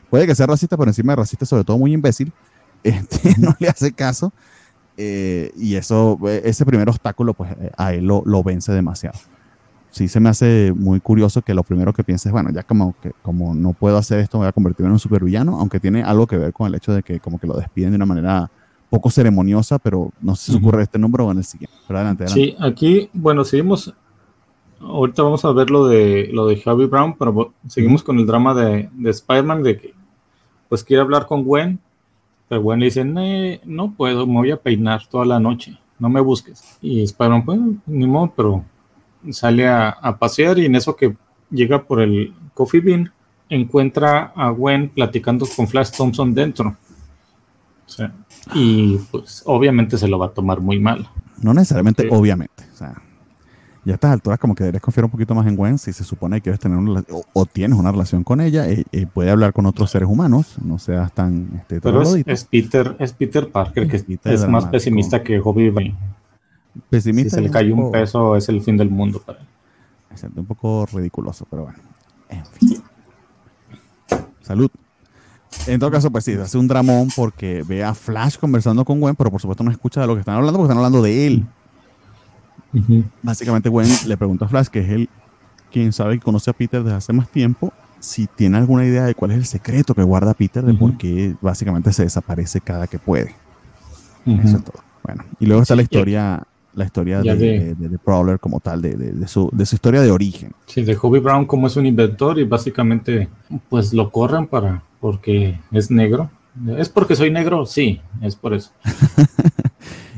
puede 0.10 0.28
que 0.28 0.36
sea 0.36 0.47
racista, 0.47 0.76
pero 0.76 0.89
encima 0.89 1.14
de 1.14 1.18
racista, 1.18 1.45
sobre 1.45 1.64
todo 1.64 1.78
muy 1.78 1.93
imbécil, 1.93 2.34
este, 2.84 3.36
no 3.39 3.56
le 3.60 3.70
hace 3.70 3.93
caso. 3.93 4.34
Eh, 5.02 5.54
y 5.56 5.76
eso, 5.76 6.20
ese 6.28 6.66
primer 6.66 6.89
obstáculo, 6.89 7.34
pues 7.34 7.56
a 7.78 7.93
él 7.93 8.06
lo, 8.06 8.43
vence 8.43 8.74
demasiado. 8.74 9.18
sí 9.91 10.10
se 10.10 10.20
me 10.20 10.28
hace 10.28 10.74
muy 10.76 11.00
curioso 11.00 11.41
que 11.41 11.54
lo 11.54 11.64
primero 11.64 11.93
que 11.93 12.04
pienses, 12.04 12.34
bueno, 12.34 12.50
ya 12.52 12.64
como 12.64 12.93
que 13.02 13.14
como 13.22 13.56
no 13.56 13.72
puedo 13.72 13.95
hacer 13.95 14.20
esto, 14.20 14.39
voy 14.39 14.47
a 14.47 14.52
convertirme 14.52 14.88
en 14.88 14.93
un 14.93 15.00
supervillano, 15.00 15.58
aunque 15.58 15.80
tiene 15.80 16.04
algo 16.04 16.28
que 16.28 16.36
ver 16.36 16.52
con 16.52 16.68
el 16.68 16.76
hecho 16.76 16.91
de 16.91 17.02
que 17.02 17.22
como 17.22 17.39
que 17.39 17.47
lo 17.47 17.54
despiden 17.54 17.91
de 17.91 17.95
una 17.95 18.06
manera 18.06 18.52
poco 18.89 19.10
ceremoniosa, 19.10 19.80
pero 19.80 20.12
no 20.20 20.36
sé 20.36 20.52
si 20.52 20.58
ocurre 20.58 20.84
este 20.84 21.00
número 21.00 21.28
o 21.28 21.32
en 21.32 21.38
el 21.38 21.45
siguiente. 21.45 21.78
Pero 21.88 22.00
adelante, 22.00 22.28
Sí, 22.28 22.58
aquí, 22.60 23.10
bueno, 23.14 23.45
seguimos. 23.45 23.93
Ahorita 24.82 25.24
vamos 25.24 25.45
a 25.45 25.54
ver 25.54 25.70
lo 25.70 25.88
de 25.88 26.30
lo 26.34 26.45
de 26.45 26.58
Javi 26.58 26.88
Brown, 26.88 27.16
pero 27.18 27.54
seguimos 27.68 28.04
con 28.04 28.20
el 28.20 28.26
drama 28.26 28.54
de, 28.54 28.89
de 28.91 29.10
Spider-Man 29.12 29.64
de 29.64 29.78
que 29.78 29.93
pues 30.68 30.84
quiere 30.84 31.02
hablar 31.02 31.26
con 31.26 31.45
Gwen, 31.45 31.80
pero 32.50 32.62
Gwen 32.62 32.80
le 32.80 32.88
dice, 32.88 33.06
no 33.64 33.93
puedo, 33.95 34.26
me 34.26 34.34
voy 34.34 34.52
a 34.52 34.58
peinar 34.58 35.06
toda 35.08 35.24
la 35.24 35.39
noche, 35.39 35.78
no 36.00 36.10
me 36.10 36.20
busques. 36.20 36.78
Y 36.82 37.04
Spider-Man, 37.04 37.43
pues, 37.45 37.60
ni 37.86 38.08
modo, 38.08 38.34
pero 38.36 38.66
sale 39.30 39.68
a, 39.68 39.89
a, 39.89 40.18
pasear 40.18 40.58
y 40.58 40.66
en 40.66 40.76
eso 40.76 40.95
que 40.95 41.16
llega 41.52 41.84
por 41.84 42.02
el 42.02 42.34
Coffee 42.56 42.82
Bean, 42.82 43.12
encuentra 43.50 44.34
a 44.36 44.50
Gwen 44.50 44.89
platicando 44.89 45.45
con 45.56 45.68
Flash 45.68 45.91
Thompson 45.91 46.34
dentro. 46.34 46.76
O 47.86 47.89
sea, 47.89 48.14
y 48.54 48.97
pues 49.12 49.43
obviamente 49.45 49.97
se 49.97 50.08
lo 50.08 50.20
va 50.20 50.28
a 50.28 50.34
tomar 50.34 50.60
muy 50.60 50.80
mal. 50.80 51.08
No 51.41 51.54
necesariamente, 51.54 52.08
obviamente. 52.12 52.66
O 52.74 52.78
sea, 52.78 53.02
ya 53.86 53.94
a 53.94 53.96
estas 53.96 54.12
alturas 54.12 54.40
como 54.40 54.56
que 54.56 54.64
deberías 54.64 54.82
confiar 54.82 55.06
un 55.06 55.12
poquito 55.12 55.34
más 55.36 55.48
en 55.48 55.56
Gwen 55.56 55.78
si 55.78 55.94
se 55.94 56.04
supone 56.04 56.38
que 56.38 56.44
quieres 56.44 56.60
tener 56.60 56.78
una, 56.78 57.04
o, 57.34 57.46
tienes 57.46 57.78
una 57.78 57.92
relación 57.92 58.24
con 58.24 58.42
ella 58.42 58.68
y, 58.70 58.82
eh, 58.82 58.86
eh, 58.92 59.08
puede 59.08 59.32
hablar 59.32 59.54
con 59.54 59.66
otros 59.66 59.90
seres 59.92 60.10
humanos, 60.10 60.58
no 60.64 60.78
seas 60.80 61.14
tan 61.14 61.50
este, 61.56 61.82
Pero 61.82 62.02
es, 62.02 62.44
Peter, 62.46 62.96
es 63.00 63.14
Peter 63.14 63.50
Parker 63.50 63.88
que 63.88 64.04
es, 64.24 64.48
más 64.48 64.66
pesimista 64.66 65.24
que 65.24 65.40
Hobby 65.40 65.72
Pesimista. 66.90 67.30
Si 67.30 67.36
se 67.36 67.42
le 67.42 67.50
cae 67.50 67.72
un, 67.72 67.92
peso 67.92 68.36
es 68.36 68.48
el 68.50 68.62
fin 68.62 68.78
del 68.78 68.90
mundo 68.90 69.22
para 69.26 69.40
él. 69.40 69.46
Un 70.36 70.46
poco 70.46 70.86
ridiculoso, 70.86 71.46
pero 71.50 71.64
bueno. 71.64 71.80
En 72.30 72.46
fin. 72.46 72.82
Salud. 74.42 74.70
En 75.68 75.80
todo 75.80 75.92
caso, 75.92 76.12
pues 76.12 76.26
sí, 76.26 76.34
hace 76.34 76.58
un 76.58 76.68
dramón 76.68 77.10
porque 77.16 77.64
ve 77.68 77.84
a 77.84 77.94
Flash 77.94 78.38
conversando 78.38 78.86
con 78.86 79.00
Gwen, 79.00 79.16
pero 79.16 79.32
por 79.32 79.42
supuesto 79.42 79.64
no 79.64 79.72
escucha 79.72 80.02
de 80.02 80.08
lo 80.08 80.14
que 80.14 80.22
están 80.22 80.36
hablando 80.36 80.58
porque 80.58 80.72
están 80.72 80.78
hablando 80.78 81.02
de 81.02 81.28
él. 81.28 81.46
Básicamente 83.22 83.70
Gwen 83.70 83.88
le 84.07 84.17
pregunta 84.17 84.45
a 84.45 84.47
Flash, 84.47 84.67
que 84.67 84.80
es 84.80 84.89
él 84.89 85.09
quien 85.72 85.93
sabe 85.93 86.15
que 86.15 86.24
conoce 86.24 86.49
a 86.49 86.53
Peter 86.53 86.84
desde 86.84 86.97
hace 86.97 87.13
más 87.13 87.30
tiempo, 87.30 87.72
si 87.99 88.28
tiene 88.28 88.57
alguna 88.57 88.86
idea 88.86 89.05
de 89.05 89.15
cuál 89.15 89.32
es 89.32 89.38
el 89.38 89.45
secreto 89.45 89.93
que 89.93 90.03
guarda 90.03 90.34
Peter 90.34 90.63
de 90.63 90.74
por 90.74 90.97
qué 90.97 91.36
básicamente 91.41 91.91
se 91.93 92.03
desaparece 92.03 92.61
cada 92.61 92.88
que 92.88 92.97
puede. 92.97 93.36
Eso 94.26 94.57
es 94.57 94.63
todo. 94.63 94.82
Bueno, 95.03 95.24
y 95.39 95.45
luego 95.45 95.61
está 95.61 95.76
la 95.76 95.82
historia, 95.82 96.43
la 96.74 96.86
historia 96.86 97.22
de, 97.22 97.76
de, 97.76 97.97
Prowler 97.97 98.39
como 98.39 98.59
tal, 98.59 98.82
de, 98.82 99.28
su, 99.28 99.49
de 99.51 99.65
su 99.65 99.76
historia 99.76 100.01
de 100.01 100.11
origen. 100.11 100.51
Sí, 100.65 100.84
de 100.84 100.95
Hobie 100.95 101.20
Brown 101.20 101.45
como 101.45 101.67
es 101.67 101.76
un 101.76 101.86
inventor 101.86 102.39
y 102.39 102.43
básicamente 102.43 103.28
pues 103.70 103.93
lo 103.93 104.11
corren 104.11 104.47
para 104.47 104.84
porque 104.99 105.59
es 105.72 105.89
negro. 105.89 106.30
¿Es 106.78 106.89
porque 106.89 107.15
soy 107.15 107.32
negro? 107.32 107.65
Sí, 107.65 108.01
es 108.22 108.36
por 108.36 108.53
eso. 108.53 108.72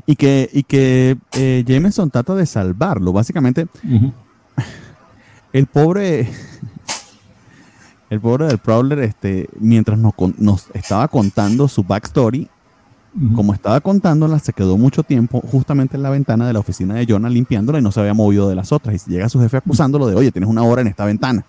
y 0.06 0.16
que, 0.16 0.50
y 0.52 0.64
que 0.64 1.18
eh, 1.34 1.64
Jameson 1.66 2.10
trata 2.10 2.36
de 2.36 2.46
salvarlo. 2.46 3.14
Básicamente, 3.14 3.68
el 5.54 5.66
pobre. 5.68 6.30
El 8.10 8.20
pobre 8.20 8.48
del 8.48 8.58
Prowler, 8.58 9.00
este, 9.00 9.48
mientras 9.58 9.98
nos, 9.98 10.14
nos 10.38 10.68
estaba 10.74 11.08
contando 11.08 11.70
su 11.70 11.84
backstory, 11.84 12.50
como 13.36 13.54
estaba 13.54 13.80
contándola, 13.82 14.40
se 14.40 14.54
quedó 14.54 14.78
mucho 14.78 15.04
tiempo 15.04 15.42
justamente 15.42 15.98
en 15.98 16.04
la 16.04 16.10
ventana 16.10 16.48
de 16.48 16.54
la 16.54 16.60
oficina 16.60 16.96
de 16.96 17.06
Jonah 17.06 17.30
limpiándola 17.30 17.80
y 17.80 17.82
no 17.82 17.92
se 17.92 18.00
había 18.00 18.14
movido 18.14 18.48
de 18.48 18.56
las 18.56 18.72
otras. 18.72 19.08
Y 19.08 19.12
llega 19.12 19.28
su 19.28 19.40
jefe 19.40 19.58
acusándolo 19.58 20.08
de, 20.08 20.16
oye, 20.16 20.32
tienes 20.32 20.50
una 20.50 20.64
hora 20.64 20.82
en 20.82 20.88
esta 20.88 21.06
ventana. 21.06 21.46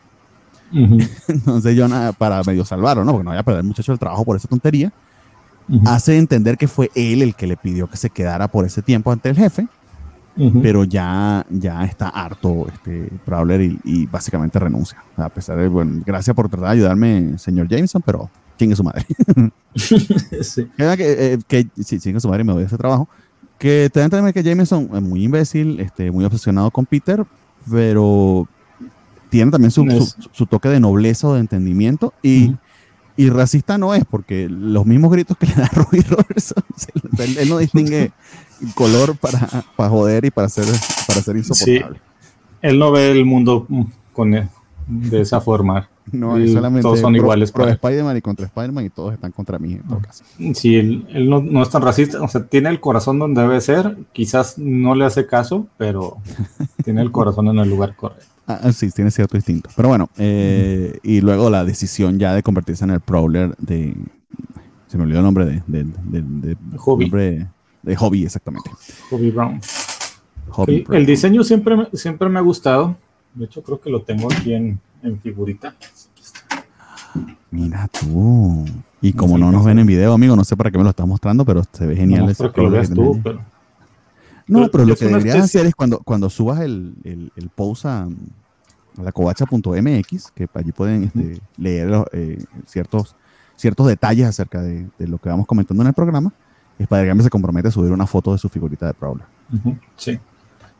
Entonces 0.72 1.78
Jonah, 1.78 2.12
para 2.12 2.42
medio 2.42 2.64
salvarlo, 2.64 3.04
¿no? 3.04 3.12
Porque 3.12 3.24
no 3.24 3.30
vaya 3.30 3.40
a 3.40 3.44
perder 3.44 3.62
muchacho 3.62 3.92
el 3.92 3.98
trabajo 3.98 4.24
por 4.24 4.36
esa 4.36 4.48
tontería, 4.48 4.92
hace 5.86 6.18
entender 6.18 6.56
que 6.56 6.68
fue 6.68 6.90
él 6.94 7.22
el 7.22 7.34
que 7.34 7.46
le 7.46 7.56
pidió 7.56 7.88
que 7.88 7.96
se 7.96 8.10
quedara 8.10 8.48
por 8.48 8.64
ese 8.64 8.82
tiempo 8.82 9.12
ante 9.12 9.30
el 9.30 9.36
jefe, 9.36 9.66
pero 10.62 10.84
ya, 10.84 11.44
ya 11.50 11.84
está 11.84 12.08
harto 12.08 12.66
este 12.72 13.10
Prowler 13.24 13.60
y, 13.84 14.06
básicamente 14.06 14.58
renuncia. 14.58 15.02
A 15.16 15.28
pesar 15.28 15.58
de, 15.58 15.68
bueno, 15.68 16.02
gracias 16.06 16.34
por 16.34 16.48
tratar 16.48 16.68
de 16.68 16.74
ayudarme, 16.74 17.38
señor 17.38 17.68
Jameson, 17.68 18.02
pero 18.04 18.30
chingue 18.58 18.74
su 18.74 18.84
madre. 18.84 19.04
sí. 19.74 20.68
Que, 20.76 20.94
eh, 20.98 21.38
que, 21.46 21.66
sí, 21.82 21.98
chingue 21.98 22.20
su 22.20 22.28
madre 22.28 22.42
y 22.42 22.46
me 22.46 22.52
voy 22.52 22.62
a 22.62 22.66
ese 22.66 22.78
trabajo. 22.78 23.08
Que 23.58 23.90
te 23.92 24.00
da 24.00 24.26
a 24.26 24.32
que 24.32 24.42
Jameson 24.42 24.88
es 24.92 25.02
muy 25.02 25.22
imbécil, 25.22 25.78
este, 25.80 26.10
muy 26.10 26.24
obsesionado 26.24 26.70
con 26.70 26.84
Peter, 26.84 27.24
pero 27.70 28.48
tiene 29.28 29.50
también 29.50 29.70
su, 29.70 29.84
su, 30.32 30.46
toque 30.46 30.68
de 30.68 30.80
nobleza 30.80 31.28
o 31.28 31.34
de 31.34 31.40
entendimiento 31.40 32.12
y, 32.22 32.56
y, 33.16 33.30
racista 33.30 33.78
no 33.78 33.94
es, 33.94 34.04
porque 34.04 34.48
los 34.48 34.86
mismos 34.86 35.12
gritos 35.12 35.36
que 35.36 35.46
le 35.46 35.54
da 35.54 35.68
Ruby 35.72 36.00
Robertson, 36.00 36.62
él, 37.18 37.48
no 37.48 37.58
distingue 37.58 38.12
color 38.74 39.16
para, 39.16 39.64
para, 39.76 39.90
joder 39.90 40.24
y 40.24 40.30
para 40.30 40.48
ser, 40.48 40.66
para 41.06 41.20
ser 41.20 41.36
insoportable. 41.36 42.00
Él 42.60 42.78
no 42.78 42.92
ve 42.92 43.10
el 43.10 43.24
mundo 43.24 43.66
con 44.12 44.30
de 44.86 45.20
esa 45.20 45.40
forma. 45.40 45.88
No, 46.10 46.34
solamente 46.46 46.82
todos 46.82 47.00
son 47.00 47.14
iguales. 47.14 47.52
Pro 47.52 47.68
Spider-Man 47.68 48.16
y 48.16 48.20
contra 48.20 48.46
Spider-Man 48.46 48.86
y 48.86 48.90
todos 48.90 49.14
están 49.14 49.30
contra 49.30 49.58
mí 49.58 49.74
en 49.74 49.82
todo 49.82 50.00
caso. 50.00 50.24
Sí, 50.54 50.76
él, 50.76 51.06
él 51.10 51.30
no, 51.30 51.40
no, 51.40 51.62
es 51.62 51.70
tan 51.70 51.82
racista, 51.82 52.20
o 52.20 52.28
sea, 52.28 52.44
tiene 52.44 52.68
el 52.70 52.80
corazón 52.80 53.18
donde 53.18 53.40
debe 53.40 53.60
ser, 53.60 53.96
quizás 54.12 54.58
no 54.58 54.94
le 54.94 55.04
hace 55.04 55.26
caso, 55.26 55.68
pero 55.78 56.18
tiene 56.84 57.02
el 57.02 57.12
corazón 57.12 57.48
en 57.48 57.58
el 57.58 57.70
lugar 57.70 57.94
correcto. 57.94 58.31
Ah, 58.46 58.60
ah, 58.64 58.72
sí, 58.72 58.90
tiene 58.90 59.10
cierto 59.10 59.36
instinto. 59.36 59.70
Pero 59.76 59.88
bueno, 59.88 60.08
eh, 60.18 60.98
y 61.02 61.20
luego 61.20 61.48
la 61.48 61.64
decisión 61.64 62.18
ya 62.18 62.34
de 62.34 62.42
convertirse 62.42 62.84
en 62.84 62.90
el 62.90 63.00
Prowler 63.00 63.54
de. 63.58 63.94
Se 64.88 64.98
me 64.98 65.04
olvidó 65.04 65.20
el 65.20 65.24
nombre 65.24 65.44
de. 65.46 65.62
de, 65.66 65.84
de, 66.04 66.56
Hobby. 66.76 67.10
de 67.82 67.96
Hobby, 67.96 68.24
exactamente. 68.24 68.70
Hobby 69.10 69.30
Brown. 69.30 69.60
Hobby 70.50 70.84
El 70.90 71.06
diseño 71.06 71.44
siempre, 71.44 71.88
siempre 71.94 72.28
me 72.28 72.38
ha 72.38 72.42
gustado. 72.42 72.96
De 73.34 73.46
hecho, 73.46 73.62
creo 73.62 73.80
que 73.80 73.88
lo 73.88 74.02
tengo 74.02 74.28
aquí 74.30 74.52
en, 74.52 74.78
en 75.02 75.18
figurita. 75.20 75.74
Mira 77.50 77.88
tú. 77.88 78.64
Y 79.00 79.12
como 79.12 79.38
no, 79.38 79.50
nos 79.50 79.64
ven 79.64 79.78
en 79.78 79.86
video, 79.86 80.12
amigo, 80.12 80.36
no 80.36 80.44
sé 80.44 80.56
para 80.56 80.70
qué 80.70 80.78
me 80.78 80.84
lo 80.84 80.90
estás 80.90 81.06
mostrando, 81.06 81.44
pero 81.44 81.62
se 81.72 81.86
ve 81.86 81.96
genial. 81.96 82.34
No, 82.38 82.52
que 82.52 82.62
lo 82.62 82.70
veas 82.70 82.90
tú, 82.90 83.20
pero 83.22 83.40
no, 84.52 84.70
pero, 84.70 84.84
lo 84.84 84.96
que 84.96 85.06
deberías 85.06 85.36
hacer 85.36 85.66
es 85.66 85.74
cuando, 85.74 86.00
cuando 86.00 86.28
subas 86.30 86.60
el, 86.60 86.94
el, 87.04 87.48
post 87.48 87.86
a, 87.86 88.08
la 89.02 89.12
covacha.mx, 89.12 90.30
que 90.34 90.48
allí 90.54 90.72
pueden 90.72 91.04
este, 91.04 91.40
leer 91.56 92.04
eh, 92.12 92.42
ciertos, 92.66 93.16
ciertos 93.56 93.86
detalles 93.86 94.26
acerca 94.26 94.62
de, 94.62 94.88
lo 94.98 95.18
que 95.18 95.28
vamos 95.28 95.46
comentando 95.46 95.82
en 95.82 95.88
el 95.88 95.94
programa, 95.94 96.32
Spider-Man 96.78 97.22
se 97.22 97.30
compromete 97.30 97.68
a 97.68 97.70
subir 97.70 97.92
una 97.92 98.06
foto 98.06 98.32
de 98.32 98.38
su 98.38 98.48
figurita 98.48 98.86
de 98.86 98.94
Prowler. 98.94 99.26
Sí. 99.96 100.18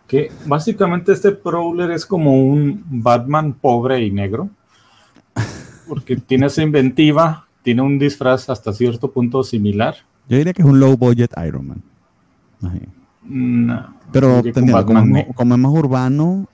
Que 0.06 0.30
básicamente 0.46 1.12
este 1.12 1.32
Prowler 1.32 1.90
es 1.92 2.04
como 2.04 2.36
un 2.44 2.84
Batman 2.90 3.54
pobre 3.54 4.04
y 4.04 4.10
negro, 4.10 4.50
porque 5.88 6.16
tiene 6.26 6.46
esa 6.46 6.62
inventiva, 6.62 7.46
tiene 7.62 7.82
un 7.82 7.98
disfraz 7.98 8.50
hasta 8.50 8.72
cierto 8.72 9.10
punto 9.10 9.42
similar. 9.42 9.96
Yo 10.28 10.36
diría 10.36 10.52
que 10.52 10.62
es 10.62 10.68
un 10.68 10.80
low 10.80 10.96
budget 10.96 11.32
Iron 11.46 11.68
Man. 11.68 11.82
No, 13.24 13.94
Pero 14.12 14.42
como, 14.84 15.54
es 15.54 15.58
más 15.58 15.72
urbano 15.72 16.46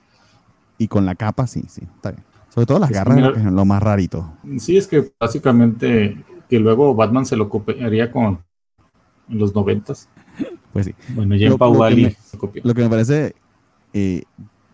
y 0.77 0.87
con 0.87 1.05
la 1.05 1.15
capa, 1.15 1.47
sí, 1.47 1.63
sí, 1.67 1.81
está 1.95 2.11
bien. 2.11 2.23
Sobre 2.49 2.65
todo 2.65 2.79
las 2.79 2.89
garras, 2.89 3.33
que 3.33 3.39
es 3.39 3.45
lo 3.45 3.65
más 3.65 3.81
rarito. 3.81 4.31
Sí, 4.59 4.77
es 4.77 4.87
que 4.87 5.11
básicamente 5.19 6.23
que 6.47 6.59
luego 6.59 6.95
Batman 6.95 7.25
se 7.25 7.35
lo 7.35 7.49
copiaría 7.49 8.11
con 8.11 8.39
los 9.27 9.53
noventas. 9.53 10.09
Pues 10.73 10.87
sí. 10.87 10.95
Bueno, 11.09 11.35
ya 11.35 11.49
lo, 11.49 11.57
lo, 11.57 11.87
que 11.89 11.95
me, 11.95 12.15
lo 12.63 12.73
que 12.73 12.81
me 12.81 12.89
parece 12.89 13.35
eh, 13.93 14.23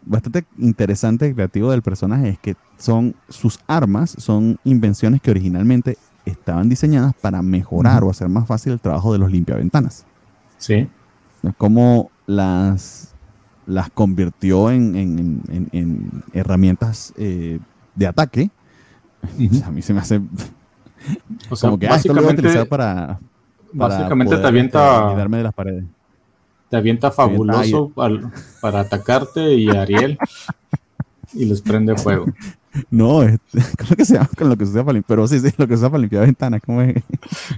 bastante 0.05 0.45
interesante 0.57 1.27
y 1.27 1.33
creativo 1.33 1.71
del 1.71 1.81
personaje 1.81 2.29
es 2.29 2.39
que 2.39 2.55
son 2.77 3.15
sus 3.29 3.59
armas, 3.67 4.15
son 4.17 4.57
invenciones 4.63 5.21
que 5.21 5.31
originalmente 5.31 5.97
estaban 6.25 6.69
diseñadas 6.69 7.13
para 7.15 7.41
mejorar 7.41 8.03
o 8.03 8.09
hacer 8.09 8.29
más 8.29 8.47
fácil 8.47 8.73
el 8.73 8.79
trabajo 8.79 9.13
de 9.13 9.19
los 9.19 9.31
limpiaventanas. 9.31 10.05
Sí 10.57 10.87
cómo 11.57 12.11
las, 12.25 13.13
las 13.65 13.89
convirtió 13.89 14.71
en, 14.71 16.21
herramientas 16.33 17.13
eh, 17.17 17.59
de 17.95 18.07
ataque. 18.07 18.49
A 19.65 19.71
mí 19.71 19.81
se 19.81 19.93
me 19.93 19.99
hace 19.99 20.21
o 21.49 21.55
sea, 21.55 21.69
como 21.69 21.79
que 21.79 21.87
ah, 21.87 21.95
esto 21.95 22.13
lo 22.13 22.21
voy 22.21 22.31
a 22.31 22.33
utilizar 22.33 22.67
para, 22.67 23.19
básicamente 23.71 24.37
te 24.37 24.47
avienta 24.47 25.13
este, 25.17 25.37
de 25.37 25.43
las 25.43 25.53
paredes. 25.53 25.83
Te 26.69 26.77
avienta 26.77 27.11
fabuloso 27.11 27.91
para 28.61 28.79
atacarte 28.79 29.53
y 29.53 29.69
Ariel 29.69 30.17
y 31.33 31.45
les 31.45 31.61
prende 31.61 31.95
fuego. 31.95 32.25
No, 32.91 33.23
es, 33.23 33.39
¿cómo 33.77 33.91
es 33.91 33.95
que 33.95 34.03
se 34.03 34.15
llama 34.15 34.27
con 34.37 34.49
lo 34.49 34.57
que 34.57 34.65
se 34.65 34.71
usa 34.71 34.83
para 34.83 34.95
limpiar? 34.95 35.15
Pero 35.15 35.27
sí, 35.29 35.39
sí, 35.39 35.47
lo 35.57 35.65
que 35.65 35.75
se 35.75 35.79
usa 35.79 35.89
para 35.89 36.01
limpiar 36.01 36.25
ventanas, 36.25 36.61
¿cómo 36.65 36.81
es? 36.81 37.01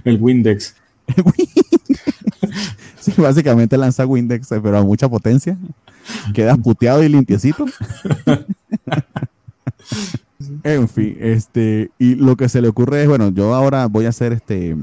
El 0.04 0.16
Windex. 0.22 0.76
El 1.08 1.24
Windex. 1.24 2.27
básicamente 3.16 3.76
lanza 3.76 4.06
Windex, 4.06 4.48
pero 4.48 4.78
a 4.78 4.82
mucha 4.82 5.08
potencia. 5.08 5.56
quedas 6.34 6.58
puteado 6.58 7.02
y 7.02 7.08
limpiecito. 7.08 7.66
en 10.62 10.88
fin, 10.88 11.16
este, 11.20 11.90
y 11.98 12.14
lo 12.14 12.36
que 12.36 12.48
se 12.48 12.62
le 12.62 12.68
ocurre 12.68 13.02
es, 13.02 13.08
bueno, 13.08 13.30
yo 13.30 13.54
ahora 13.54 13.86
voy 13.86 14.06
a 14.06 14.10
hacer 14.10 14.32
este 14.32 14.76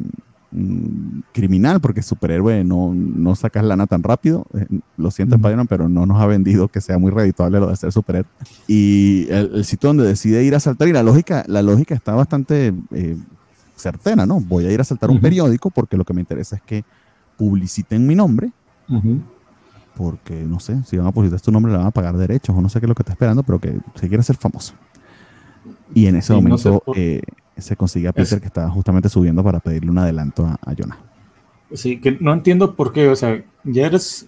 mm, 0.51 1.22
criminal, 1.34 1.80
porque 1.80 2.01
superhéroe 2.01 2.63
no, 2.63 2.93
no 2.93 3.36
sacas 3.36 3.63
lana 3.63 3.88
tan 3.88 4.03
rápido. 4.03 4.45
Eh, 4.53 4.80
lo 4.97 5.11
siento, 5.11 5.36
spider 5.36 5.66
pero 5.68 5.89
no 5.89 6.05
nos 6.05 6.22
ha 6.22 6.26
vendido 6.28 6.68
que 6.68 6.82
sea 6.82 6.97
muy 6.97 7.11
redituable 7.11 7.59
lo 7.59 7.70
de 7.70 7.76
ser 7.76 7.91
superhéroe. 7.91 8.30
Y 8.68 9.28
el, 9.30 9.66
sitio 9.66 9.89
donde 9.89 10.05
decide 10.05 10.43
ir 10.43 10.55
a 10.55 10.59
saltar, 10.59 10.88
y 10.88 10.93
la 10.93 11.03
lógica, 11.03 11.43
la 11.47 11.61
lógica 11.61 11.95
está 11.95 12.13
bastante 12.13 12.74
eh, 12.91 13.18
certera, 13.76 14.26
¿no? 14.26 14.39
Voy 14.39 14.66
a 14.66 14.72
ir 14.72 14.82
a 14.82 14.84
saltar 14.84 15.09
un 15.09 15.20
periódico 15.20 15.70
porque 15.70 15.97
lo 15.97 16.05
que 16.05 16.13
me 16.13 16.22
interesa 16.22 16.55
es 16.55 16.61
que 16.61 16.84
publiciten 17.38 18.05
mi 18.05 18.15
nombre. 18.15 18.51
Porque, 19.95 20.33
no 20.43 20.59
sé, 20.59 20.83
si 20.83 20.97
van 20.97 21.07
a 21.07 21.11
publicitar 21.11 21.41
tu 21.41 21.51
nombre 21.51 21.71
le 21.71 21.77
van 21.77 21.88
a 21.88 21.91
pagar 21.91 22.17
derechos 22.17 22.55
o 22.55 22.61
no 22.61 22.69
sé 22.69 22.79
qué 22.79 22.86
es 22.86 22.89
lo 22.89 22.95
que 22.95 23.01
está 23.03 23.13
esperando, 23.13 23.43
pero 23.43 23.59
que 23.59 23.77
se 23.95 24.07
quiere 24.07 24.23
ser 24.23 24.36
famoso. 24.36 24.73
Y 25.93 26.07
en 26.07 26.17
ese 26.17 26.33
momento 26.33 26.83
eh, 26.95 27.21
se 27.57 27.75
consigue 27.75 28.07
a 28.07 28.13
Peter 28.13 28.39
que 28.39 28.47
estaba 28.47 28.69
justamente 28.69 29.09
subiendo 29.09 29.43
para 29.43 29.59
pedirle 29.59 29.91
un 29.91 29.97
adelanto 29.97 30.45
a, 30.45 30.73
Jonah. 30.77 30.97
Sí, 31.73 31.99
que 31.99 32.17
no 32.19 32.33
entiendo 32.33 32.75
por 32.75 32.91
qué, 32.91 33.07
o 33.07 33.15
sea, 33.15 33.43
ya 33.63 33.86
eres, 33.86 34.27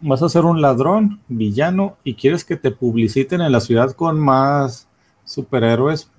vas 0.00 0.22
a 0.22 0.28
ser 0.28 0.44
un 0.44 0.60
ladrón, 0.60 1.20
villano, 1.28 1.96
y 2.04 2.14
quieres 2.14 2.44
que 2.44 2.56
te 2.56 2.70
publiciten 2.70 3.40
en 3.40 3.52
la 3.52 3.60
ciudad 3.60 3.92
con 3.92 4.18
más 4.18 4.88
superhéroes 5.24 6.10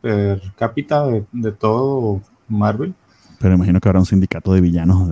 per 0.00 0.40
cápita 0.56 1.06
de 1.32 1.52
todo 1.52 2.20
Marvel. 2.48 2.94
Pero 3.42 3.56
imagino 3.56 3.80
que 3.80 3.88
habrá 3.88 3.98
un 3.98 4.06
sindicato 4.06 4.54
de 4.54 4.60
villanos 4.60 5.10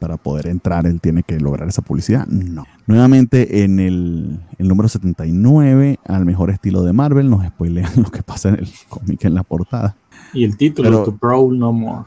para 0.00 0.16
poder 0.16 0.48
entrar, 0.48 0.88
él 0.88 1.00
tiene 1.00 1.22
que 1.22 1.38
lograr 1.38 1.68
esa 1.68 1.82
publicidad. 1.82 2.26
No. 2.26 2.66
Nuevamente 2.88 3.62
en 3.62 3.78
el, 3.78 4.40
número 4.58 4.88
79, 4.88 6.00
al 6.04 6.24
mejor 6.26 6.50
estilo 6.50 6.82
de 6.82 6.92
Marvel, 6.92 7.30
nos 7.30 7.46
spoilean 7.46 7.92
lo 8.02 8.10
que 8.10 8.24
pasa 8.24 8.48
en 8.48 8.56
el 8.56 8.68
cómic 8.88 9.24
en 9.24 9.34
la 9.34 9.44
portada. 9.44 9.94
Y 10.34 10.42
el 10.42 10.56
título, 10.56 11.04
To 11.04 11.16
Prowl 11.16 11.56
No 11.56 11.72
More. 11.72 12.06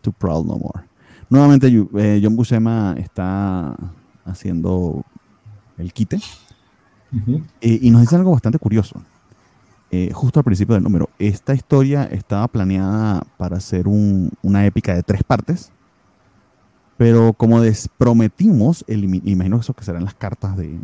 To 0.00 0.12
Prowl 0.12 0.46
No 0.46 0.56
More. 0.56 0.86
Nuevamente 1.28 1.68
eh, 1.68 2.20
John 2.22 2.34
Buscema 2.34 2.94
está 2.96 3.76
haciendo 4.24 5.04
el 5.76 5.92
quite. 5.92 6.20
Y 7.60 7.90
nos 7.90 8.00
dice 8.00 8.16
algo 8.16 8.30
bastante 8.32 8.58
curioso. 8.58 9.02
Eh, 9.94 10.10
justo 10.14 10.40
al 10.40 10.44
principio 10.44 10.74
del 10.74 10.82
número. 10.82 11.10
Esta 11.18 11.52
historia 11.54 12.04
estaba 12.04 12.48
planeada 12.48 13.26
para 13.36 13.60
ser 13.60 13.86
una 13.86 14.64
épica 14.64 14.94
de 14.94 15.02
tres 15.02 15.22
partes, 15.22 15.70
pero 16.96 17.34
como 17.34 17.60
desprometimos, 17.60 18.86
imagino 18.88 19.58
que 19.58 19.60
eso 19.60 19.74
que 19.74 19.84
serán 19.84 20.06
las 20.06 20.14
cartas 20.14 20.56
de, 20.56 20.78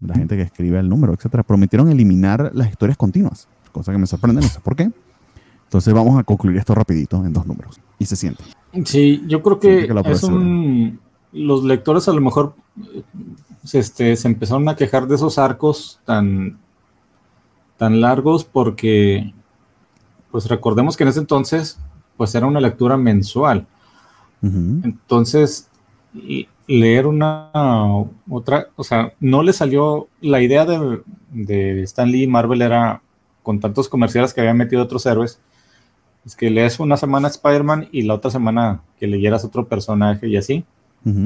la 0.00 0.14
gente 0.14 0.36
que 0.36 0.42
escribe 0.42 0.80
el 0.80 0.88
número, 0.88 1.14
etcétera, 1.14 1.44
prometieron 1.44 1.88
eliminar 1.88 2.50
las 2.52 2.68
historias 2.68 2.98
continuas, 2.98 3.46
cosa 3.70 3.92
que 3.92 3.98
me 3.98 4.08
sorprende, 4.08 4.42
no 4.42 4.48
sé 4.48 4.58
por 4.58 4.74
qué. 4.74 4.90
Entonces 5.62 5.94
vamos 5.94 6.18
a 6.18 6.24
concluir 6.24 6.58
esto 6.58 6.74
rapidito 6.74 7.24
en 7.24 7.32
dos 7.32 7.46
números. 7.46 7.80
Y 8.00 8.06
se 8.06 8.16
siente. 8.16 8.42
Sí, 8.84 9.22
yo 9.28 9.40
creo 9.40 9.60
que, 9.60 9.88
es 10.06 10.22
un, 10.24 10.98
los 11.30 11.62
lectores 11.62 12.08
a 12.08 12.12
lo 12.12 12.20
mejor 12.20 12.56
este, 13.72 14.16
se 14.16 14.28
empezaron 14.28 14.68
a 14.68 14.74
quejar 14.74 15.06
de 15.06 15.14
esos 15.14 15.38
arcos 15.38 16.00
tan 16.04 16.58
tan 17.76 18.00
largos 18.00 18.44
porque, 18.44 19.32
pues 20.30 20.48
recordemos 20.48 20.96
que 20.96 21.04
en 21.04 21.08
ese 21.08 21.20
entonces, 21.20 21.78
pues 22.16 22.34
era 22.34 22.46
una 22.46 22.60
lectura 22.60 22.96
mensual. 22.96 23.66
Entonces, 24.42 25.68
leer 26.66 27.06
una 27.06 27.50
otra, 28.28 28.68
o 28.74 28.82
sea, 28.82 29.12
no 29.20 29.42
le 29.42 29.52
salió 29.52 30.08
la 30.20 30.40
idea 30.40 30.64
de, 30.64 31.00
de 31.30 31.82
Stan 31.82 32.10
Lee 32.10 32.24
y 32.24 32.26
Marvel 32.26 32.62
era 32.62 33.02
con 33.42 33.60
tantos 33.60 33.88
comerciales 33.88 34.32
que 34.32 34.40
habían 34.40 34.56
metido 34.56 34.82
otros 34.82 35.06
héroes, 35.06 35.40
es 36.24 36.36
que 36.36 36.50
lees 36.50 36.78
una 36.78 36.96
semana 36.96 37.28
Spider-Man 37.28 37.88
y 37.90 38.02
la 38.02 38.14
otra 38.14 38.30
semana 38.30 38.82
que 38.98 39.06
leyeras 39.06 39.44
otro 39.44 39.66
personaje 39.66 40.28
y 40.28 40.36
así, 40.36 40.64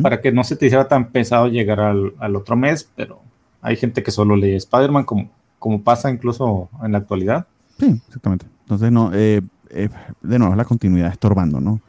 para 0.00 0.22
que 0.22 0.32
no 0.32 0.42
se 0.42 0.56
te 0.56 0.66
hiciera 0.66 0.88
tan 0.88 1.10
pesado 1.10 1.48
llegar 1.48 1.80
al, 1.80 2.14
al, 2.18 2.34
otro 2.34 2.56
mes, 2.56 2.90
pero 2.96 3.20
hay 3.60 3.76
gente 3.76 4.02
que 4.02 4.10
solo 4.10 4.34
lee 4.34 4.54
Spider-Man 4.54 5.04
como 5.04 5.30
como 5.58 5.82
pasa 5.82 6.10
incluso 6.10 6.68
en 6.82 6.92
la 6.92 6.98
actualidad. 6.98 7.46
Sí, 7.78 8.00
exactamente. 8.06 8.46
Entonces, 8.62 8.90
no, 8.90 9.10
eh, 9.12 9.42
eh, 9.70 9.88
de 10.22 10.38
nuevo, 10.38 10.52
es 10.52 10.58
la 10.58 10.64
continuidad 10.64 11.10
estorbando, 11.10 11.60
¿no? 11.60 11.80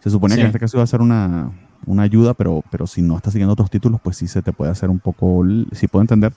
Se 0.00 0.10
supone 0.10 0.34
que 0.34 0.40
en 0.40 0.46
este 0.48 0.58
caso 0.58 0.76
iba 0.76 0.84
a 0.84 0.86
ser 0.86 1.00
una, 1.00 1.50
ayuda, 1.98 2.34
pero, 2.34 2.62
pero 2.70 2.86
si 2.86 3.02
no 3.02 3.16
estás 3.16 3.32
siguiendo 3.32 3.52
otros 3.52 3.70
títulos, 3.70 4.00
pues 4.00 4.16
sí 4.16 4.28
se 4.28 4.42
te 4.42 4.52
puede 4.52 4.70
hacer 4.70 4.90
un 4.90 4.98
poco, 4.98 5.44
sí 5.72 5.88
puedo 5.88 6.02
entender. 6.02 6.32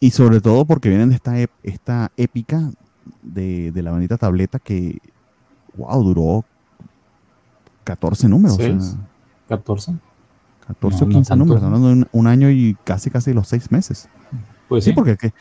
Y 0.00 0.10
sobre 0.10 0.40
todo 0.40 0.64
porque 0.64 0.88
vienen 0.88 1.10
de 1.10 1.16
esta, 1.16 1.34
esta 1.62 2.10
épica 2.16 2.70
de, 3.22 3.72
la 3.74 3.90
bandita 3.90 4.16
tableta 4.16 4.58
que, 4.58 4.98
wow, 5.76 6.02
duró 6.02 6.44
14 7.84 8.28
números. 8.28 8.58
14. 9.48 9.94
14 10.66 11.04
o 11.04 11.08
15 11.08 11.36
números, 11.36 11.62
hablando 11.62 11.88
de 11.88 12.06
un, 12.12 12.26
año 12.26 12.50
y 12.50 12.76
casi, 12.84 13.10
casi 13.10 13.32
los 13.32 13.48
seis 13.48 13.70
meses. 13.70 14.08
Pues 14.70 14.84
sí, 14.84 14.92
porque 14.92 15.10
es 15.10 15.18
que 15.18 15.32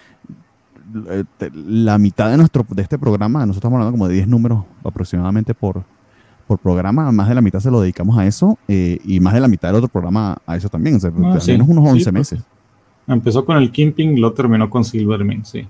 eh, 1.06 1.24
la 1.54 2.00
mitad 2.00 2.32
de 2.32 2.38
nuestro 2.38 2.66
de 2.68 2.82
este 2.82 2.98
programa, 2.98 3.42
nosotros 3.42 3.58
estamos 3.58 3.76
hablando 3.76 3.92
como 3.92 4.08
de 4.08 4.16
10 4.16 4.28
números 4.28 4.66
aproximadamente 4.84 5.54
por, 5.54 5.84
por 6.48 6.58
programa, 6.58 7.12
más 7.12 7.30
de 7.30 7.36
la 7.36 7.42
mitad 7.42 7.60
se 7.60 7.70
lo 7.70 7.80
dedicamos 7.80 8.18
a 8.18 8.26
eso 8.26 8.58
eh, 8.68 8.98
y 9.06 9.20
más 9.20 9.36
de 9.36 9.40
la 9.40 9.48
mitad 9.48 9.68
del 9.68 9.76
otro 9.76 9.88
programa 9.88 10.40
a 10.48 10.58
eso 10.58 10.68
también, 10.68 10.96
o 10.96 11.00
sea, 11.00 11.12
ah, 11.12 11.40
menos 11.46 11.68
unos 11.68 11.88
11 11.88 11.92
pues, 11.92 12.12
meses. 12.12 12.44
Empezó 13.06 13.46
con 13.46 13.58
el 13.58 13.72
Kimping, 13.72 14.20
lo 14.20 14.34
terminó 14.34 14.68
con 14.68 14.84
Silverman, 14.84 15.46
sí. 15.46 15.68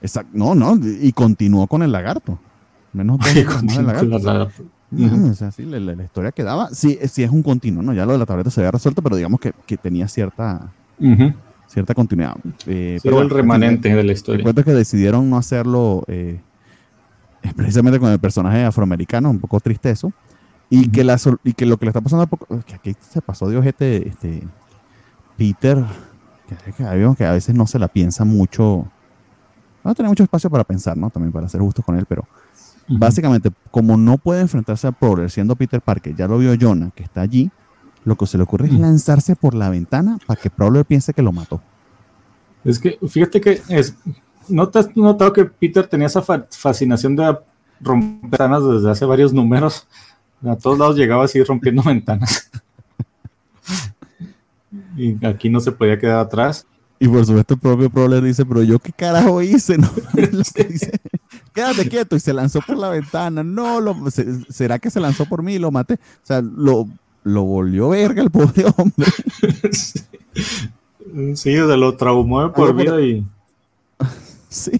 Exacto, 0.00 0.30
no, 0.32 0.54
no, 0.54 0.78
y 0.82 1.12
continuó 1.12 1.66
con 1.66 1.82
el 1.82 1.92
lagarto. 1.92 2.38
Menos 2.94 3.18
dos 3.18 3.28
con 3.54 3.68
el 3.68 3.86
lagarto. 3.86 4.54
o 5.30 5.34
sea, 5.34 5.50
sí, 5.50 5.66
la, 5.66 6.02
historia 6.02 6.32
quedaba, 6.32 6.70
sí, 6.70 6.98
sí 7.10 7.22
es 7.22 7.30
un 7.30 7.42
continuo, 7.42 7.82
¿no? 7.82 7.92
Ya 7.92 8.06
lo 8.06 8.12
de 8.12 8.18
la 8.18 8.24
tableta 8.24 8.50
se 8.50 8.62
había 8.62 8.70
resuelto, 8.70 9.02
pero 9.02 9.16
digamos 9.16 9.38
que, 9.38 9.52
que 9.66 9.76
tenía 9.76 10.08
cierta 10.08 10.72
cierta 11.70 11.94
continuidad. 11.94 12.36
Eh, 12.66 12.98
pero 13.02 13.22
el 13.22 13.30
remanente 13.30 13.94
de 13.94 14.02
la 14.02 14.12
historia. 14.12 14.38
Recuerdo 14.38 14.64
que 14.64 14.72
decidieron 14.72 15.30
no 15.30 15.36
hacerlo 15.36 16.04
eh, 16.08 16.40
precisamente 17.56 18.00
con 18.00 18.10
el 18.10 18.18
personaje 18.18 18.64
afroamericano, 18.64 19.30
un 19.30 19.38
poco 19.38 19.60
triste 19.60 19.90
eso. 19.90 20.12
Y, 20.68 20.88
que, 20.90 21.02
la, 21.02 21.18
y 21.42 21.52
que 21.52 21.66
lo 21.66 21.78
que 21.78 21.86
le 21.86 21.90
está 21.90 22.00
pasando 22.00 22.24
a 22.24 22.26
poco, 22.26 22.46
que 22.64 22.74
aquí 22.74 22.94
se 23.00 23.20
pasó 23.20 23.48
de 23.48 23.56
ojete 23.56 24.08
este, 24.08 24.42
Peter, 25.36 25.84
que, 26.48 26.84
que 27.16 27.24
a 27.24 27.32
veces 27.32 27.54
no 27.54 27.66
se 27.66 27.78
la 27.78 27.88
piensa 27.88 28.24
mucho. 28.24 28.86
A 29.82 29.94
tener 29.94 30.10
mucho 30.10 30.22
espacio 30.22 30.50
para 30.50 30.62
pensar, 30.62 30.96
¿no? 30.96 31.10
También 31.10 31.32
para 31.32 31.48
ser 31.48 31.60
justos 31.60 31.84
con 31.84 31.98
él, 31.98 32.04
pero 32.06 32.24
básicamente, 32.86 33.50
como 33.70 33.96
no 33.96 34.18
puede 34.18 34.42
enfrentarse 34.42 34.86
a 34.86 34.92
Prowler 34.92 35.30
siendo 35.30 35.56
Peter 35.56 35.80
Parker, 35.80 36.14
ya 36.14 36.28
lo 36.28 36.38
vio 36.38 36.54
Jonah, 36.60 36.90
que 36.94 37.02
está 37.02 37.22
allí, 37.22 37.50
lo 38.04 38.16
que 38.16 38.26
se 38.26 38.38
le 38.38 38.44
ocurre 38.44 38.66
es 38.66 38.72
lanzarse 38.72 39.36
por 39.36 39.54
la 39.54 39.68
ventana 39.68 40.18
para 40.26 40.40
que 40.40 40.50
Prowler 40.50 40.84
piense 40.84 41.12
que 41.12 41.22
lo 41.22 41.32
mató. 41.32 41.60
Es 42.64 42.78
que, 42.78 42.98
fíjate 43.08 43.40
que 43.40 43.62
es, 43.68 43.94
¿no 44.48 44.68
te 44.68 44.78
has 44.78 44.96
notado 44.96 45.32
que 45.32 45.44
Peter 45.44 45.86
tenía 45.86 46.06
esa 46.06 46.22
fascinación 46.22 47.16
de 47.16 47.38
romper 47.80 48.30
ventanas 48.30 48.64
desde 48.64 48.90
hace 48.90 49.04
varios 49.04 49.32
números? 49.32 49.86
A 50.44 50.56
todos 50.56 50.78
lados 50.78 50.96
llegaba 50.96 51.24
así 51.24 51.42
rompiendo 51.42 51.82
ventanas. 51.86 52.50
y 54.96 55.24
aquí 55.26 55.48
no 55.48 55.60
se 55.60 55.72
podía 55.72 55.98
quedar 55.98 56.20
atrás. 56.20 56.66
Y 57.02 57.08
por 57.08 57.24
supuesto 57.24 57.54
el 57.54 57.60
propio 57.60 57.88
Prowler 57.88 58.22
dice, 58.22 58.44
pero 58.44 58.62
yo 58.62 58.78
qué 58.78 58.92
carajo 58.92 59.40
hice, 59.40 59.78
¿no? 59.78 59.88
Quédate 61.54 61.88
quieto 61.88 62.14
y 62.14 62.20
se 62.20 62.34
lanzó 62.34 62.60
por 62.60 62.76
la 62.76 62.90
ventana. 62.90 63.42
No, 63.42 63.80
lo, 63.80 63.96
¿será 64.50 64.78
que 64.78 64.90
se 64.90 65.00
lanzó 65.00 65.24
por 65.24 65.42
mí 65.42 65.54
y 65.54 65.58
lo 65.58 65.70
maté? 65.70 65.94
O 65.94 66.26
sea, 66.26 66.42
lo 66.42 66.86
lo 67.30 67.44
volvió 67.44 67.90
verga 67.90 68.22
el 68.22 68.30
pobre 68.30 68.64
hombre. 68.76 69.06
sí, 71.34 71.52
de 71.52 71.76
lo 71.76 71.96
traumó 71.96 72.52
por 72.52 72.74
vida 72.74 73.00
y. 73.00 73.24
sí. 74.48 74.72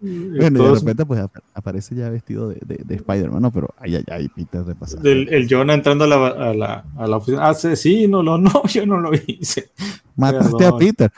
bueno, 0.00 0.62
y 0.62 0.66
de 0.66 0.74
repente 0.74 1.06
pues 1.06 1.24
aparece 1.54 1.94
ya 1.94 2.10
vestido 2.10 2.48
de, 2.48 2.60
de, 2.62 2.94
Spider-Man, 2.94 3.42
¿no? 3.42 3.50
Pero 3.50 3.74
ay, 3.78 3.96
ay, 3.96 4.04
ay, 4.10 4.28
Peter 4.28 4.64
de 4.64 4.74
pasar. 4.74 5.06
el 5.06 5.46
Jonah 5.48 5.74
entrando 5.74 6.04
a 6.04 6.06
la, 6.06 6.26
a 6.26 6.54
la, 6.54 6.84
a 6.96 7.06
la 7.06 7.16
oficina. 7.16 7.48
Ah, 7.48 7.54
sí, 7.54 8.06
no, 8.08 8.22
yo 8.64 8.86
no 8.86 9.00
lo 9.00 9.10
hice. 9.26 9.70
Mataste 10.16 10.66
a 10.66 10.76
Peter. 10.76 11.12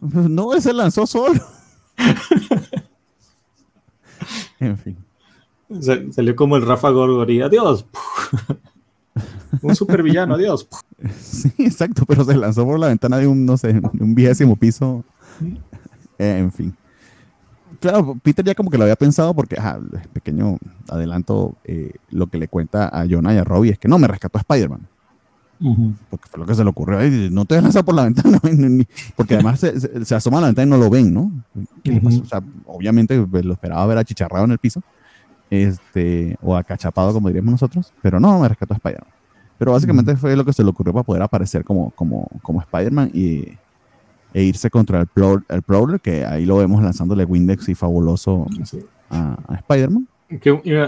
no, 0.00 0.54
él 0.54 0.62
se 0.62 0.72
lanzó 0.72 1.06
solo. 1.06 1.40
en 4.58 4.78
fin. 4.78 4.96
Salió 6.10 6.34
como 6.34 6.56
el 6.56 6.66
Rafa 6.66 6.90
Gorgori. 6.90 7.42
Adiós. 7.42 7.86
Un 9.62 9.74
supervillano, 9.74 10.34
adiós. 10.34 10.68
Sí, 11.18 11.50
exacto, 11.58 12.04
pero 12.06 12.24
se 12.24 12.36
lanzó 12.36 12.64
por 12.66 12.78
la 12.78 12.88
ventana 12.88 13.16
de 13.16 13.26
un, 13.26 13.46
no 13.46 13.56
sé, 13.56 13.80
un 13.98 14.14
vigésimo 14.14 14.54
piso. 14.54 15.02
Eh, 16.18 16.38
en 16.38 16.52
fin. 16.52 16.76
Claro, 17.80 18.18
Peter 18.22 18.44
ya 18.44 18.54
como 18.54 18.70
que 18.70 18.76
lo 18.76 18.84
había 18.84 18.96
pensado 18.96 19.32
porque, 19.32 19.56
ajá, 19.58 19.80
pequeño 20.12 20.58
adelanto, 20.90 21.56
eh, 21.64 21.92
lo 22.10 22.26
que 22.26 22.36
le 22.36 22.48
cuenta 22.48 22.88
a 22.88 23.06
Jonah 23.08 23.32
y 23.32 23.38
a 23.38 23.44
Robbie 23.44 23.70
es 23.70 23.78
que 23.78 23.88
no, 23.88 23.98
me 23.98 24.06
rescató 24.06 24.38
Spider-Man. 24.38 24.86
Porque 26.08 26.26
fue 26.28 26.40
lo 26.40 26.46
que 26.46 26.54
se 26.54 26.64
le 26.64 26.70
ocurrió. 26.70 26.98
Ay, 26.98 27.28
no 27.30 27.44
te 27.44 27.60
lanzar 27.60 27.84
por 27.84 27.94
la 27.94 28.04
ventana. 28.04 28.40
porque 29.16 29.34
además 29.34 29.60
se, 29.60 30.14
asoma 30.14 30.38
a 30.38 30.40
la 30.42 30.46
ventana 30.48 30.66
y 30.66 30.70
no 30.70 30.76
lo 30.78 30.88
ven, 30.90 31.12
¿no? 31.12 31.30
O 31.54 32.24
sea, 32.24 32.42
obviamente 32.66 33.20
pues, 33.22 33.44
lo 33.44 33.52
esperaba 33.52 33.84
ver 33.86 33.98
achicharrado 33.98 34.46
en 34.46 34.52
el 34.52 34.58
piso. 34.58 34.82
Este, 35.50 36.36
o 36.40 36.56
acachapado, 36.56 37.12
como 37.12 37.28
diríamos 37.28 37.52
nosotros. 37.52 37.92
Pero 38.00 38.20
no, 38.20 38.40
me 38.40 38.48
rescató 38.48 38.74
a 38.74 38.76
Spider-Man. 38.76 39.19
Pero 39.60 39.72
básicamente 39.72 40.16
fue 40.16 40.34
lo 40.36 40.44
que 40.46 40.54
se 40.54 40.64
le 40.64 40.70
ocurrió 40.70 40.94
para 40.94 41.04
poder 41.04 41.20
aparecer 41.20 41.64
como, 41.64 41.90
como, 41.90 42.26
como 42.40 42.62
Spider-Man 42.62 43.10
y, 43.12 43.58
e 44.32 44.42
irse 44.42 44.70
contra 44.70 45.02
el, 45.02 45.08
el 45.50 45.60
Prowler, 45.60 46.00
que 46.00 46.24
ahí 46.24 46.46
lo 46.46 46.56
vemos 46.56 46.82
lanzándole 46.82 47.26
Windex 47.26 47.68
y 47.68 47.74
fabuloso 47.74 48.46
a, 49.10 49.36
Spider-Man. 49.56 50.08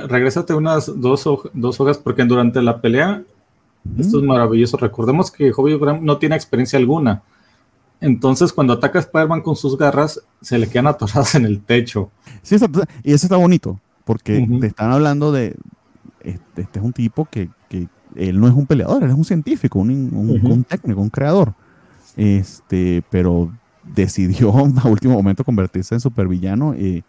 Regrésate 0.08 0.54
unas 0.54 0.86
dos, 0.98 1.28
dos 1.52 1.80
hojas, 1.82 1.98
porque 1.98 2.24
durante 2.24 2.62
la 2.62 2.80
pelea, 2.80 3.22
esto 3.98 4.20
es 4.20 4.24
maravilloso. 4.24 4.78
Recordemos 4.78 5.30
que 5.30 5.52
Hobby 5.52 5.78
no 6.00 6.16
tiene 6.16 6.34
experiencia 6.34 6.78
alguna. 6.78 7.22
Entonces, 8.00 8.54
cuando 8.54 8.72
ataca 8.72 8.98
a 8.98 9.02
Spider-Man 9.02 9.42
con 9.42 9.54
sus 9.54 9.76
garras, 9.76 10.18
se 10.40 10.56
le 10.58 10.66
quedan 10.66 10.86
atoradas 10.86 11.34
en 11.34 11.44
el 11.44 11.60
techo. 11.60 12.10
Sí, 12.40 12.56
y 13.02 13.12
eso 13.12 13.26
está 13.26 13.36
bonito, 13.36 13.78
porque 14.06 14.48
te 14.60 14.66
están 14.66 14.92
hablando 14.92 15.30
de. 15.30 15.56
Este, 16.20 16.62
este 16.62 16.78
es 16.78 16.84
un 16.84 16.94
tipo 16.94 17.26
que, 17.30 17.50
que 17.68 17.88
él 18.16 18.40
no 18.40 18.48
es 18.48 18.54
un 18.54 18.66
peleador, 18.66 19.02
él 19.02 19.10
es 19.10 19.16
un 19.16 19.24
científico, 19.24 19.78
un, 19.78 20.64
técnico, 20.68 21.00
un 21.00 21.10
creador. 21.10 21.54
Este, 22.16 23.02
pero 23.10 23.52
decidió 23.82 24.50
a 24.56 24.88
último 24.88 25.14
momento 25.14 25.44
convertirse 25.44 25.94
en 25.94 26.00
supervillano 26.00 26.74
y, 26.74 27.04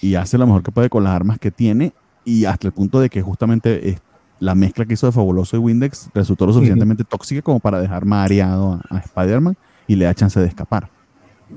y 0.00 0.14
hace 0.14 0.38
lo 0.38 0.46
mejor 0.46 0.62
que 0.62 0.72
puede 0.72 0.88
con 0.88 1.04
las 1.04 1.14
armas 1.14 1.38
que 1.38 1.50
tiene 1.50 1.92
y 2.24 2.44
hasta 2.44 2.66
el 2.66 2.72
punto 2.72 3.00
de 3.00 3.10
que 3.10 3.22
justamente 3.22 3.98
la 4.40 4.54
mezcla 4.54 4.84
que 4.84 4.94
hizo 4.94 5.06
de 5.06 5.12
Fabuloso 5.12 5.56
y 5.56 5.60
Windex 5.60 6.10
resultó 6.14 6.46
lo 6.46 6.52
suficientemente 6.52 7.04
tóxica 7.04 7.42
como 7.42 7.60
para 7.60 7.80
dejar 7.80 8.04
mareado 8.04 8.80
a, 8.88 8.98
Spider-Man 8.98 9.56
y 9.86 9.96
le 9.96 10.06
da 10.06 10.14
chance 10.14 10.38
de 10.40 10.46
escapar. 10.46 10.88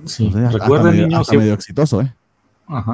Sí. 0.06 0.30
Recuerden, 0.30 1.08
niños, 1.08 1.32
medio 1.32 1.54
exitoso, 1.54 2.02
¿eh? 2.02 2.14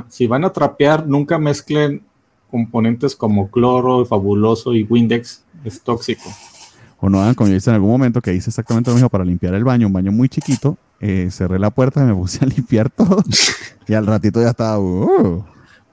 Si 0.08 0.28
van 0.28 0.46
a 0.46 0.52
trapear, 0.52 1.08
nunca 1.08 1.40
mezclen 1.40 2.04
componentes 2.50 3.16
como 3.16 3.50
cloro, 3.50 4.06
fabuloso 4.06 4.76
y 4.76 4.84
Windex 4.84 5.44
es 5.64 5.82
tóxico. 5.82 6.30
O 7.00 7.10
no 7.10 7.22
hagan 7.22 7.36
como 7.36 7.50
yo 7.50 7.56
hice 7.56 7.70
en 7.70 7.76
algún 7.76 7.92
momento 7.92 8.22
que 8.22 8.34
hice 8.34 8.50
exactamente 8.50 8.90
lo 8.90 8.96
mismo 8.96 9.10
para 9.10 9.26
limpiar 9.26 9.54
el 9.54 9.64
baño, 9.64 9.88
un 9.88 9.94
baño 9.94 10.12
muy 10.12 10.30
chiquito, 10.30 10.78
eh, 11.02 11.28
cerré 11.32 11.60
la 11.60 11.70
puerta 11.70 12.02
y 12.02 12.06
me 12.06 12.16
puse 12.16 12.40
a 12.44 12.48
limpiar 12.48 12.90
todo 12.90 13.22
y 13.88 13.94
al 13.94 14.06
ratito 14.06 14.42
ya 14.42 14.50
estaba... 14.50 14.80
Uh. 14.80 15.44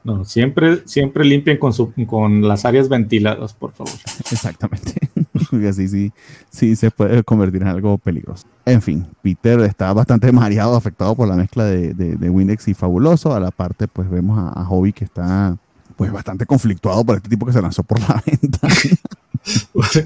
No, 0.03 0.25
siempre, 0.25 0.83
siempre 0.87 1.25
limpien 1.25 1.59
con, 1.59 1.75
su, 1.75 1.93
con 2.07 2.47
las 2.49 2.65
áreas 2.65 2.89
ventiladas, 2.89 3.53
por 3.53 3.73
favor. 3.73 3.93
Exactamente. 4.31 4.95
Porque 5.51 5.69
así 5.69 5.89
sí, 5.89 6.13
sí 6.49 6.77
se 6.77 6.91
puede 6.91 7.23
convertir 7.23 7.63
en 7.63 7.69
algo 7.69 7.99
peligroso. 7.99 8.47
En 8.65 8.81
fin, 8.81 9.07
Peter 9.21 9.61
está 9.61 9.93
bastante 9.93 10.31
mareado, 10.33 10.77
afectado 10.77 11.15
por 11.15 11.29
la 11.29 11.37
mezcla 11.37 11.65
de, 11.65 11.93
de, 11.93 12.31
Windex 12.31 12.69
y 12.69 12.75
Fabuloso. 12.75 13.35
A 13.35 13.41
la 13.41 13.51
parte, 13.51 13.89
pues 13.89 14.09
vemos 14.09 14.39
a, 14.39 14.59
a 14.59 14.65
Hobby 14.65 14.93
que 14.93 15.05
está 15.05 15.59
pues 15.97 16.11
bastante 16.11 16.47
conflictuado 16.47 17.05
por 17.05 17.17
este 17.17 17.29
tipo 17.29 17.45
que 17.45 17.53
se 17.53 17.61
lanzó 17.61 17.83
por 17.83 18.01
la 18.01 18.23
ventana. 18.25 18.75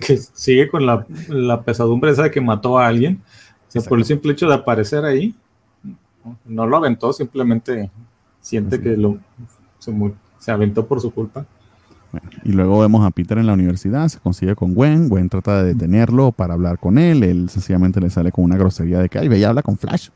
Que 0.01 0.17
sigue 0.17 0.69
con 0.69 0.87
la, 0.87 1.63
pesadumbre 1.63 2.11
esa 2.11 2.25
de 2.25 2.31
que 2.31 2.41
mató 2.41 2.79
a 2.79 2.87
alguien. 2.87 3.21
por 3.89 3.99
el 3.99 4.05
simple 4.05 4.33
hecho 4.33 4.49
de 4.49 4.55
aparecer 4.55 5.05
ahí, 5.05 5.35
no 6.45 6.67
lo 6.67 6.77
aventó, 6.77 7.13
simplemente 7.13 7.91
siente 8.41 8.81
que 8.81 8.97
lo, 8.97 9.19
se, 10.39 10.51
aventó 10.51 10.87
por 10.87 11.01
su 11.01 11.11
culpa. 11.11 11.47
y 12.45 12.53
luego 12.53 12.81
vemos 12.81 13.05
a 13.05 13.11
Peter 13.11 13.39
en 13.39 13.47
la 13.47 13.55
universidad, 13.55 14.09
se 14.09 14.19
consigue 14.19 14.55
con 14.55 14.75
Gwen, 14.75 15.09
Gwen 15.09 15.29
trata 15.29 15.63
de 15.63 15.75
detenerlo 15.75 16.33
para 16.33 16.55
hablar 16.55 16.79
con 16.79 16.99
él, 16.99 17.23
él 17.23 17.49
sencillamente 17.49 18.01
le 18.01 18.11
sale 18.11 18.33
con 18.33 18.45
una 18.45 18.57
grosería 18.57 19.01
de 19.01 19.09
que, 19.09 19.19
ay, 19.19 19.29
ve 19.29 19.39
y 19.39 19.45
habla 19.45 19.63
con 19.63 19.77
Flash. 19.77 20.11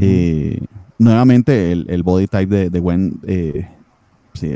Eh, 0.00 0.60
nuevamente 0.98 1.70
el, 1.70 2.02
body 2.02 2.26
type 2.26 2.68
de, 2.70 2.80
Gwen 2.80 3.20
eh, 3.24 3.68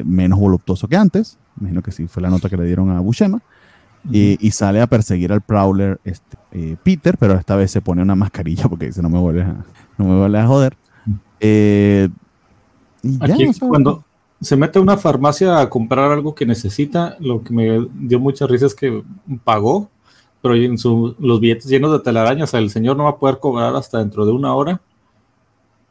menos 0.04 0.38
voluptuoso 0.38 0.88
que 0.88 0.96
antes, 0.96 1.38
imagino 1.60 1.82
que 1.82 1.92
sí 1.92 2.06
fue 2.06 2.22
la 2.22 2.30
nota 2.30 2.48
que 2.48 2.56
le 2.56 2.64
dieron 2.64 2.90
a 2.90 3.00
Buscema, 3.00 3.40
y, 4.10 4.50
sale 4.50 4.80
a 4.80 4.86
perseguir 4.86 5.32
al 5.32 5.40
Prowler 5.40 6.00
este, 6.04 6.36
eh, 6.52 6.76
Peter, 6.82 7.16
pero 7.18 7.34
esta 7.34 7.56
vez 7.56 7.70
se 7.70 7.80
pone 7.80 8.02
una 8.02 8.16
mascarilla 8.16 8.68
porque 8.68 8.86
dice 8.86 9.02
no 9.02 9.08
me 9.08 9.18
vuelves 9.18 9.46
a, 9.46 9.64
no 9.98 10.04
me 10.04 10.18
vuelves 10.18 10.40
a 10.40 10.46
joder. 10.46 10.76
Eh, 11.40 12.08
Aquí 13.20 13.50
cuando 13.60 14.04
se 14.40 14.56
mete 14.56 14.78
a 14.78 14.82
una 14.82 14.96
farmacia 14.96 15.60
a 15.60 15.70
comprar 15.70 16.10
algo 16.10 16.34
que 16.34 16.46
necesita, 16.46 17.16
lo 17.20 17.42
que 17.42 17.52
me 17.52 17.86
dio 17.94 18.20
mucha 18.20 18.46
risa 18.46 18.66
es 18.66 18.74
que 18.74 19.02
pagó, 19.44 19.88
pero 20.40 20.54
en 20.54 20.78
su, 20.78 21.14
los 21.18 21.40
billetes 21.40 21.66
llenos 21.66 21.92
de 21.92 22.00
telarañas, 22.00 22.52
el 22.54 22.70
señor 22.70 22.96
no 22.96 23.04
va 23.04 23.10
a 23.10 23.16
poder 23.16 23.38
cobrar 23.38 23.74
hasta 23.76 23.98
dentro 23.98 24.26
de 24.26 24.32
una 24.32 24.54
hora, 24.54 24.80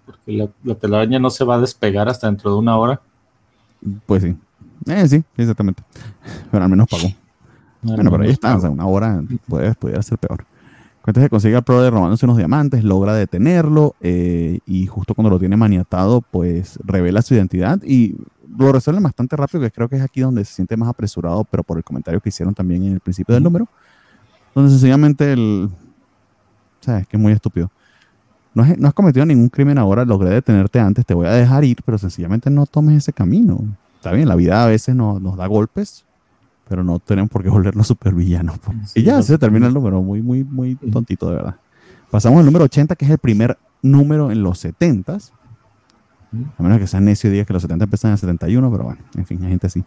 porque 0.05 0.33
la, 0.33 0.49
la 0.63 0.75
telaraña 0.75 1.19
no 1.19 1.29
se 1.29 1.45
va 1.45 1.55
a 1.55 1.59
despegar 1.59 2.09
hasta 2.09 2.27
dentro 2.27 2.51
de 2.51 2.57
una 2.57 2.77
hora. 2.77 3.01
Pues 4.05 4.23
sí. 4.23 4.35
Eh, 4.88 5.07
sí, 5.07 5.23
exactamente. 5.38 5.83
Pero 6.49 6.63
al 6.63 6.69
menos 6.69 6.88
pagó. 6.89 7.07
Bueno, 7.81 8.11
pero 8.11 8.23
ahí 8.23 8.29
está, 8.29 8.55
o 8.55 8.61
sea, 8.61 8.69
una 8.69 8.85
hora 8.85 9.23
puede, 9.47 9.73
pudiera 9.75 10.01
ser 10.01 10.17
peor. 10.17 10.45
Cuenta 11.01 11.19
que 11.19 11.29
consigue 11.29 11.55
al 11.55 11.63
pro 11.63 11.81
de 11.81 11.89
robándose 11.89 12.25
unos 12.25 12.37
diamantes, 12.37 12.83
logra 12.83 13.15
detenerlo 13.15 13.95
eh, 14.01 14.59
y 14.67 14.85
justo 14.85 15.15
cuando 15.15 15.31
lo 15.31 15.39
tiene 15.39 15.57
maniatado, 15.57 16.21
pues 16.21 16.77
revela 16.83 17.23
su 17.23 17.33
identidad 17.33 17.81
y 17.83 18.15
lo 18.55 18.71
resuelve 18.71 19.01
bastante 19.01 19.35
rápido, 19.35 19.63
que 19.63 19.71
creo 19.71 19.89
que 19.89 19.95
es 19.95 20.03
aquí 20.03 20.21
donde 20.21 20.45
se 20.45 20.53
siente 20.53 20.77
más 20.77 20.89
apresurado, 20.89 21.43
pero 21.45 21.63
por 21.63 21.77
el 21.77 21.83
comentario 21.83 22.19
que 22.21 22.29
hicieron 22.29 22.53
también 22.53 22.83
en 22.83 22.93
el 22.93 22.99
principio 22.99 23.33
del 23.33 23.43
número, 23.43 23.67
donde 24.53 24.69
sencillamente 24.69 25.33
el... 25.33 25.69
O 25.71 26.83
sea, 26.83 26.99
es 26.99 27.07
que 27.07 27.17
es 27.17 27.21
muy 27.21 27.31
estúpido. 27.33 27.71
No 28.53 28.63
has, 28.63 28.93
cometido 28.93 29.25
ningún 29.25 29.49
crimen 29.49 29.77
ahora, 29.77 30.03
logré 30.03 30.29
detenerte 30.29 30.79
antes, 30.79 31.05
te 31.05 31.13
voy 31.13 31.25
a 31.25 31.31
dejar 31.31 31.63
ir, 31.63 31.77
pero 31.85 31.97
sencillamente 31.97 32.49
no 32.49 32.65
tomes 32.65 32.97
ese 32.97 33.13
camino. 33.13 33.59
Está 33.95 34.11
bien, 34.11 34.27
la 34.27 34.35
vida 34.35 34.63
a 34.63 34.67
veces 34.67 34.95
nos, 34.95 35.21
nos 35.21 35.37
da 35.37 35.47
golpes, 35.47 36.05
pero 36.72 36.85
no 36.85 36.99
tenemos 36.99 37.30
por 37.30 37.43
qué 37.43 37.49
volvernos 37.49 37.85
supervillanos. 37.88 38.61
villanos. 38.65 38.95
y 38.95 39.03
ya 39.03 39.22
se 39.22 39.38
termina 39.38 39.68
el 39.68 39.73
número, 39.73 40.02
muy, 40.02 40.22
muy, 40.22 40.45
muy 40.45 40.76
tontito, 40.76 41.30
de 41.30 41.35
verdad. 41.35 41.56
Pasamos 42.10 42.39
al 42.39 42.45
número 42.45 42.64
80, 42.64 42.95
que 42.95 43.03
es 43.03 43.11
el 43.11 43.18
primer 43.18 43.57
número 43.81 44.31
en 44.31 44.41
los 44.41 44.60
70 44.60 45.18
A 46.57 46.64
menos 46.64 46.80
que 46.80 46.88
sea 46.88 47.02
necio 47.02 47.30
y 47.30 47.34
diga 47.34 47.43
que 47.43 47.52
los 47.52 47.61
70 47.64 47.84
empiezan 47.84 48.11
en 48.11 48.14
el 48.14 48.19
71, 48.19 48.72
pero 48.72 48.85
bueno, 48.85 49.02
en 49.18 49.26
fin, 49.26 49.43
hay 49.43 49.49
gente 49.49 49.68
así. 49.68 49.84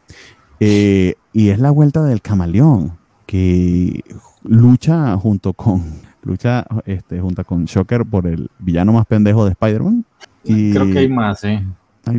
Eh, 0.61 1.15
y 1.33 1.49
es 1.49 1.59
la 1.59 1.71
vuelta 1.71 2.03
del 2.03 2.21
camaleón, 2.21 2.99
que 3.25 4.05
lucha 4.43 5.17
junto 5.17 5.55
con 5.55 5.85
lucha 6.23 6.67
este, 6.85 7.19
junto 7.19 7.45
con 7.45 7.65
Shocker 7.65 8.05
por 8.05 8.27
el 8.27 8.51
villano 8.59 8.93
más 8.93 9.07
pendejo 9.07 9.47
de 9.47 9.53
Spider-Man. 9.53 10.05
Creo 10.45 10.93
que 10.93 10.99
hay 10.99 11.09
más, 11.09 11.45
¿eh? 11.45 11.67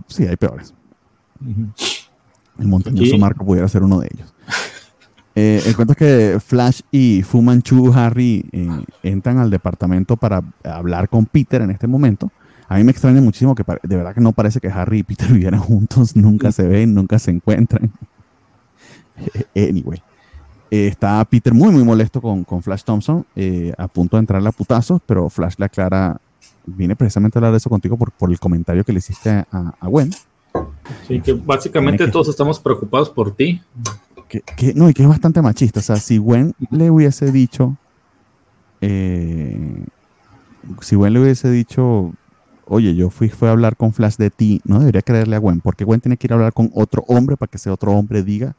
sí, 0.08 0.26
hay 0.26 0.38
peores. 0.38 0.74
El 2.60 2.68
montañoso 2.68 3.18
Marco 3.18 3.46
pudiera 3.46 3.68
ser 3.68 3.84
uno 3.84 4.00
de 4.00 4.10
ellos. 4.14 4.34
Eh, 5.38 5.62
el 5.66 5.76
cuento 5.76 5.92
es 5.92 5.98
que 5.98 6.40
Flash 6.40 6.80
y 6.92 7.22
Fu 7.22 7.42
Manchu 7.42 7.92
Harry 7.94 8.46
eh, 8.54 8.70
entran 9.04 9.38
al 9.38 9.50
departamento 9.50 10.16
para 10.16 10.42
hablar 10.64 11.10
con 11.10 11.26
Peter 11.26 11.62
en 11.62 11.72
este 11.72 11.88
momento. 11.88 12.32
A 12.70 12.78
mí 12.78 12.86
me 12.86 12.92
extraña 12.92 13.20
muchísimo 13.20 13.54
que 13.54 13.66
de 13.84 13.98
verdad 13.98 14.16
que 14.16 14.22
no 14.22 14.32
parece 14.32 14.62
que 14.62 14.70
Harry 14.70 15.00
y 15.00 15.04
Peter 15.04 15.28
vivieran 15.34 15.60
juntos, 15.60 16.16
nunca 16.16 16.54
se 16.54 16.66
ven, 16.66 16.94
nunca 16.94 17.20
se 17.20 17.32
encuentran. 17.32 17.92
anyway. 19.56 20.02
Eh, 20.72 20.88
está 20.88 21.24
Peter 21.26 21.54
muy, 21.54 21.70
muy 21.72 21.84
molesto 21.84 22.22
con, 22.22 22.46
con 22.46 22.64
Flash 22.64 22.84
Thompson, 22.84 23.26
a 23.78 23.88
punto 23.90 24.16
de 24.16 24.22
entrarle 24.22 24.48
a 24.48 24.54
putazos, 24.54 25.02
pero 25.06 25.30
Flash 25.30 25.56
le 25.58 25.66
aclara, 25.66 26.22
viene 26.66 26.96
precisamente 26.96 27.38
a 27.38 27.40
hablar 27.40 27.52
de 27.52 27.58
eso 27.58 27.70
contigo 27.70 27.98
por, 27.98 28.14
por 28.14 28.32
el 28.32 28.40
comentario 28.40 28.86
que 28.86 28.94
le 28.94 29.00
hiciste 29.00 29.30
a, 29.30 29.74
a 29.78 29.88
Gwen. 29.88 30.12
Sí, 31.08 31.20
que 31.22 31.34
básicamente 31.34 32.08
todos 32.08 32.30
estamos 32.30 32.60
preocupados 32.60 33.10
por 33.10 33.32
ti. 33.36 33.62
Que, 34.28 34.74
no, 34.74 34.90
y 34.90 34.94
que 34.94 35.04
es 35.04 35.10
bastante 35.10 35.42
machista. 35.42 35.80
O 35.80 35.84
sea, 35.84 35.98
si 35.98 36.18
Gwen 36.18 36.54
le 36.72 36.92
hubiese 36.92 37.32
dicho, 37.32 37.78
eh, 38.82 39.86
si 40.82 40.96
Gwen 40.96 41.14
le 41.14 41.22
hubiese 41.22 41.50
dicho, 41.52 42.14
oye, 42.66 42.96
yo 42.96 43.10
fui, 43.10 43.30
fui 43.30 43.48
a 43.48 43.52
hablar 43.52 43.78
con 43.78 43.94
Flash 43.94 44.16
de 44.18 44.30
ti, 44.30 44.62
no 44.66 44.80
debería 44.80 45.02
creerle 45.02 45.36
a 45.36 45.40
Gwen, 45.40 45.62
porque 45.62 45.86
Gwen 45.86 46.02
tiene 46.02 46.18
que 46.18 46.28
ir 46.28 46.34
a 46.34 46.36
hablar 46.36 46.54
con 46.54 46.72
otro 46.74 47.04
hombre 47.08 47.38
para 47.38 47.50
que 47.50 47.58
ese 47.58 47.70
otro 47.70 47.92
hombre 47.92 48.24
diga 48.24 48.56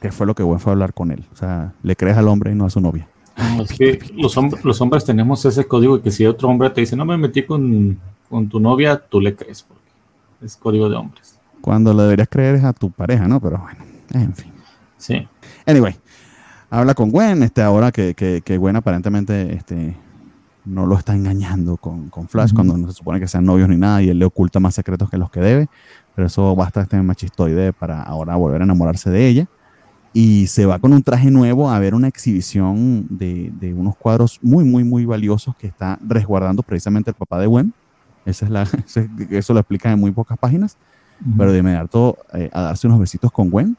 que 0.00 0.12
fue 0.12 0.26
lo 0.26 0.34
que 0.34 0.42
Gwen 0.42 0.60
fue 0.60 0.70
a 0.70 0.74
hablar 0.74 0.92
con 0.92 1.10
él. 1.10 1.24
O 1.32 1.36
sea, 1.36 1.72
le 1.82 1.96
crees 1.96 2.16
al 2.16 2.28
hombre 2.28 2.52
y 2.52 2.54
no 2.54 2.66
a 2.66 2.70
su 2.70 2.80
novia. 2.80 3.08
es 3.60 3.72
que 3.72 3.98
los, 4.14 4.36
los 4.62 4.80
hombres 4.80 5.04
tenemos 5.04 5.44
ese 5.44 5.66
código 5.66 6.00
que 6.02 6.10
si 6.10 6.26
otro 6.26 6.48
hombre 6.48 6.70
te 6.70 6.82
dice, 6.82 6.94
no 6.94 7.04
me 7.04 7.16
metí 7.16 7.42
con, 7.44 7.98
con 8.28 8.48
tu 8.48 8.60
novia, 8.60 8.98
tú 8.98 9.20
le 9.20 9.34
crees, 9.34 9.62
porque 9.62 9.73
es 10.42 10.56
código 10.56 10.88
de 10.88 10.96
hombres. 10.96 11.38
Cuando 11.60 11.94
le 11.94 12.02
deberías 12.02 12.28
creer 12.28 12.56
es 12.56 12.64
a 12.64 12.72
tu 12.72 12.90
pareja, 12.90 13.26
¿no? 13.26 13.40
Pero 13.40 13.58
bueno, 13.58 13.84
en 14.12 14.34
fin. 14.34 14.52
Sí. 14.96 15.28
Anyway, 15.66 15.96
habla 16.70 16.94
con 16.94 17.10
Gwen, 17.10 17.42
este, 17.42 17.62
ahora 17.62 17.92
que, 17.92 18.14
que, 18.14 18.42
que 18.44 18.58
Gwen 18.58 18.76
aparentemente 18.76 19.54
este, 19.54 19.96
no 20.64 20.86
lo 20.86 20.96
está 20.96 21.14
engañando 21.14 21.76
con, 21.76 22.08
con 22.08 22.28
Flash, 22.28 22.52
cuando 22.52 22.76
no 22.76 22.88
se 22.88 22.94
supone 22.94 23.20
que 23.20 23.28
sean 23.28 23.44
novios 23.44 23.68
ni 23.68 23.76
nada, 23.76 24.02
y 24.02 24.08
él 24.08 24.18
le 24.18 24.24
oculta 24.24 24.60
más 24.60 24.74
secretos 24.74 25.10
que 25.10 25.18
los 25.18 25.30
que 25.30 25.40
debe, 25.40 25.68
pero 26.14 26.26
eso 26.26 26.54
basta 26.56 26.82
este 26.82 27.00
machistoide 27.02 27.72
para 27.72 28.02
ahora 28.02 28.36
volver 28.36 28.60
a 28.62 28.64
enamorarse 28.64 29.10
de 29.10 29.28
ella. 29.28 29.46
y 30.16 30.46
se 30.46 30.64
va 30.64 30.78
con 30.78 30.92
un 30.92 31.02
traje 31.02 31.28
nuevo 31.30 31.68
a 31.68 31.78
ver 31.80 31.92
una 31.92 32.06
exhibición 32.06 33.06
de, 33.10 33.52
de, 33.58 33.74
unos 33.74 33.96
cuadros 33.96 34.38
muy, 34.42 34.62
muy, 34.64 34.84
muy 34.84 35.04
valiosos 35.04 35.56
que 35.56 35.66
está 35.66 35.98
resguardando 36.06 36.62
precisamente 36.62 37.10
el 37.10 37.16
papá 37.16 37.40
de 37.40 37.46
Gwen. 37.48 37.74
Esa 38.26 38.46
es 38.46 38.50
la, 38.50 38.62
eso 39.30 39.54
lo 39.54 39.60
explica 39.60 39.92
en 39.92 40.00
muy 40.00 40.10
pocas 40.12 40.38
páginas, 40.38 40.76
pero 41.36 41.52
de 41.52 41.58
inmediato 41.58 42.18
eh, 42.32 42.50
a 42.52 42.62
darse 42.62 42.86
unos 42.86 43.00
besitos 43.00 43.30
con 43.30 43.50
Gwen. 43.50 43.76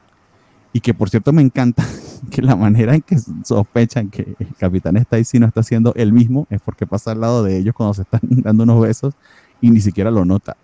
Y 0.73 0.81
que 0.81 0.93
por 0.93 1.09
cierto 1.09 1.31
me 1.31 1.41
encanta 1.41 1.85
que 2.31 2.41
la 2.41 2.55
manera 2.55 2.95
en 2.95 3.01
que 3.01 3.17
sospechan 3.43 4.09
que 4.09 4.35
el 4.37 4.55
capitán 4.57 4.97
Stacy 4.97 5.39
no 5.39 5.47
está 5.47 5.61
haciendo 5.61 5.93
el 5.95 6.11
mismo 6.11 6.47
es 6.49 6.59
porque 6.61 6.85
pasa 6.85 7.11
al 7.11 7.21
lado 7.21 7.43
de 7.43 7.57
ellos 7.57 7.73
cuando 7.73 7.93
se 7.93 8.01
están 8.01 8.21
dando 8.29 8.63
unos 8.63 8.81
besos 8.81 9.13
y 9.61 9.69
ni 9.69 9.79
siquiera 9.79 10.11
lo 10.11 10.25
nota. 10.25 10.57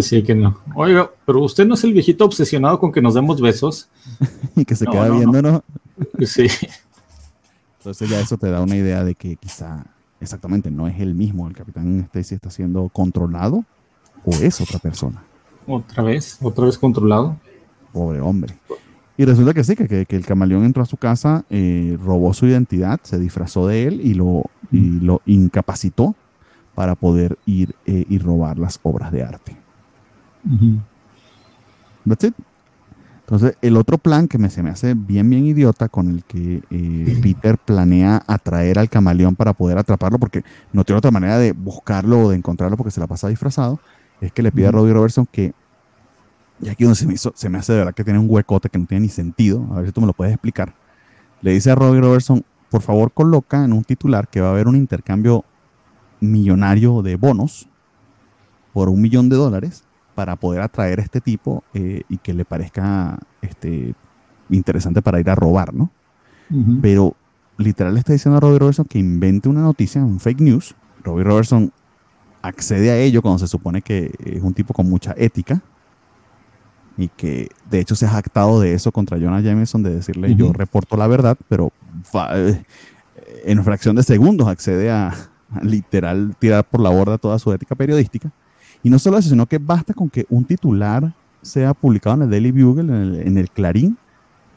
Sí, 0.00 0.24
que 0.24 0.34
no. 0.34 0.58
Oiga, 0.74 1.08
pero 1.24 1.40
usted 1.40 1.64
no 1.64 1.74
es 1.74 1.84
el 1.84 1.92
viejito 1.92 2.24
obsesionado 2.24 2.80
con 2.80 2.90
que 2.90 3.00
nos 3.00 3.14
demos 3.14 3.40
besos. 3.40 3.88
y 4.56 4.64
que 4.64 4.74
se 4.74 4.84
queda 4.84 5.08
viéndonos. 5.08 5.62
Sí. 6.26 6.48
Entonces 7.78 8.10
ya 8.10 8.20
eso 8.20 8.36
te 8.36 8.50
da 8.50 8.60
una 8.60 8.76
idea 8.76 9.04
de 9.04 9.14
que 9.14 9.36
quizá 9.36 9.86
exactamente 10.20 10.70
no 10.70 10.88
es 10.88 10.98
el 11.00 11.14
mismo. 11.14 11.48
El 11.48 11.54
capitán 11.54 12.00
Stacy 12.00 12.34
está 12.34 12.50
siendo 12.50 12.88
controlado 12.88 13.64
o 14.24 14.30
es 14.30 14.60
otra 14.60 14.78
persona. 14.78 15.22
Otra 15.66 16.02
vez, 16.02 16.38
otra 16.42 16.64
vez 16.64 16.78
controlado. 16.78 17.36
Pobre 17.92 18.20
hombre. 18.20 18.54
Y 19.16 19.24
resulta 19.24 19.52
que 19.52 19.64
sí, 19.64 19.74
que, 19.74 20.06
que, 20.06 20.16
el 20.16 20.24
camaleón 20.24 20.64
entró 20.64 20.82
a 20.82 20.86
su 20.86 20.96
casa, 20.96 21.44
eh, 21.50 21.98
robó 22.00 22.32
su 22.32 22.46
identidad, 22.46 23.00
se 23.02 23.18
disfrazó 23.18 23.66
de 23.66 23.88
él 23.88 24.00
y 24.00 24.14
lo, 24.14 24.44
y 24.70 25.00
lo 25.00 25.22
incapacitó 25.26 26.14
para 26.76 26.94
poder 26.94 27.36
ir 27.44 27.74
eh, 27.86 28.04
y 28.08 28.18
robar 28.18 28.58
las 28.58 28.78
obras 28.84 29.10
de 29.10 29.24
arte. 29.24 29.56
That's 32.06 32.24
it. 32.24 32.34
Entonces, 33.28 33.58
el 33.60 33.76
otro 33.76 33.98
plan 33.98 34.26
que 34.26 34.38
me, 34.38 34.48
se 34.48 34.62
me 34.62 34.70
hace 34.70 34.94
bien, 34.94 35.28
bien 35.28 35.44
idiota, 35.44 35.90
con 35.90 36.08
el 36.08 36.24
que 36.24 36.62
eh, 36.70 37.20
Peter 37.22 37.58
planea 37.58 38.22
atraer 38.26 38.78
al 38.78 38.88
camaleón 38.88 39.36
para 39.36 39.52
poder 39.52 39.76
atraparlo, 39.76 40.18
porque 40.18 40.44
no 40.72 40.82
tiene 40.82 40.96
otra 40.96 41.10
manera 41.10 41.36
de 41.36 41.52
buscarlo 41.52 42.20
o 42.20 42.30
de 42.30 42.36
encontrarlo 42.36 42.78
porque 42.78 42.90
se 42.90 43.00
la 43.00 43.06
pasa 43.06 43.28
disfrazado, 43.28 43.80
es 44.22 44.32
que 44.32 44.42
le 44.42 44.50
pide 44.50 44.68
a 44.68 44.70
Robbie 44.70 44.94
Robertson 44.94 45.28
que, 45.30 45.52
y 46.62 46.70
aquí 46.70 46.84
donde 46.84 46.98
se 46.98 47.06
me, 47.06 47.12
hizo, 47.12 47.30
se 47.36 47.50
me 47.50 47.58
hace 47.58 47.74
de 47.74 47.80
verdad 47.80 47.94
que 47.94 48.02
tiene 48.02 48.18
un 48.18 48.30
huecote 48.30 48.70
que 48.70 48.78
no 48.78 48.86
tiene 48.86 49.02
ni 49.02 49.08
sentido, 49.10 49.62
a 49.72 49.76
ver 49.76 49.88
si 49.88 49.92
tú 49.92 50.00
me 50.00 50.06
lo 50.06 50.14
puedes 50.14 50.32
explicar. 50.32 50.74
Le 51.42 51.52
dice 51.52 51.70
a 51.70 51.74
Robbie 51.74 52.00
Robertson, 52.00 52.42
por 52.70 52.80
favor 52.80 53.12
coloca 53.12 53.62
en 53.62 53.74
un 53.74 53.84
titular 53.84 54.28
que 54.28 54.40
va 54.40 54.48
a 54.48 54.50
haber 54.52 54.68
un 54.68 54.76
intercambio 54.76 55.44
millonario 56.20 57.02
de 57.02 57.16
bonos 57.16 57.68
por 58.72 58.88
un 58.88 59.02
millón 59.02 59.28
de 59.28 59.36
dólares 59.36 59.84
para 60.18 60.34
poder 60.34 60.62
atraer 60.62 60.98
a 60.98 61.04
este 61.04 61.20
tipo 61.20 61.62
eh, 61.74 62.02
y 62.08 62.18
que 62.18 62.34
le 62.34 62.44
parezca 62.44 63.20
este, 63.40 63.94
interesante 64.50 65.00
para 65.00 65.20
ir 65.20 65.30
a 65.30 65.36
robar, 65.36 65.72
¿no? 65.72 65.92
Pero 66.82 67.14
literal 67.56 67.94
le 67.94 68.00
está 68.00 68.14
diciendo 68.14 68.36
a 68.36 68.40
Robbie 68.40 68.58
Robertson 68.58 68.86
que 68.86 68.98
invente 68.98 69.48
una 69.48 69.60
noticia, 69.60 70.02
un 70.02 70.18
fake 70.18 70.40
news. 70.40 70.74
Robbie 71.04 71.22
Robertson 71.22 71.72
accede 72.42 72.90
a 72.90 72.96
ello 72.98 73.22
cuando 73.22 73.38
se 73.38 73.46
supone 73.46 73.80
que 73.80 74.12
es 74.24 74.42
un 74.42 74.54
tipo 74.54 74.74
con 74.74 74.90
mucha 74.90 75.14
ética 75.16 75.62
y 76.96 77.06
que 77.06 77.50
de 77.70 77.78
hecho 77.78 77.94
se 77.94 78.06
ha 78.06 78.10
jactado 78.10 78.60
de 78.60 78.74
eso 78.74 78.90
contra 78.90 79.20
Jonah 79.20 79.40
Jameson, 79.40 79.84
de 79.84 79.94
decirle 79.94 80.34
yo 80.34 80.52
reporto 80.52 80.96
la 80.96 81.06
verdad, 81.06 81.38
pero 81.48 81.70
eh, 82.34 82.64
en 83.44 83.62
fracción 83.62 83.94
de 83.94 84.02
segundos 84.02 84.48
accede 84.48 84.90
a, 84.90 85.14
a 85.52 85.60
literal 85.62 86.34
tirar 86.40 86.64
por 86.64 86.80
la 86.80 86.90
borda 86.90 87.18
toda 87.18 87.38
su 87.38 87.52
ética 87.52 87.76
periodística. 87.76 88.32
Y 88.82 88.90
no 88.90 88.98
solo 88.98 89.18
eso, 89.18 89.30
sino 89.30 89.46
que 89.46 89.58
basta 89.58 89.94
con 89.94 90.08
que 90.08 90.26
un 90.28 90.44
titular 90.44 91.12
sea 91.42 91.74
publicado 91.74 92.16
en 92.16 92.22
el 92.22 92.30
Daily 92.30 92.52
Bugle, 92.52 93.22
en 93.22 93.38
el, 93.38 93.50
Clarín, 93.50 93.96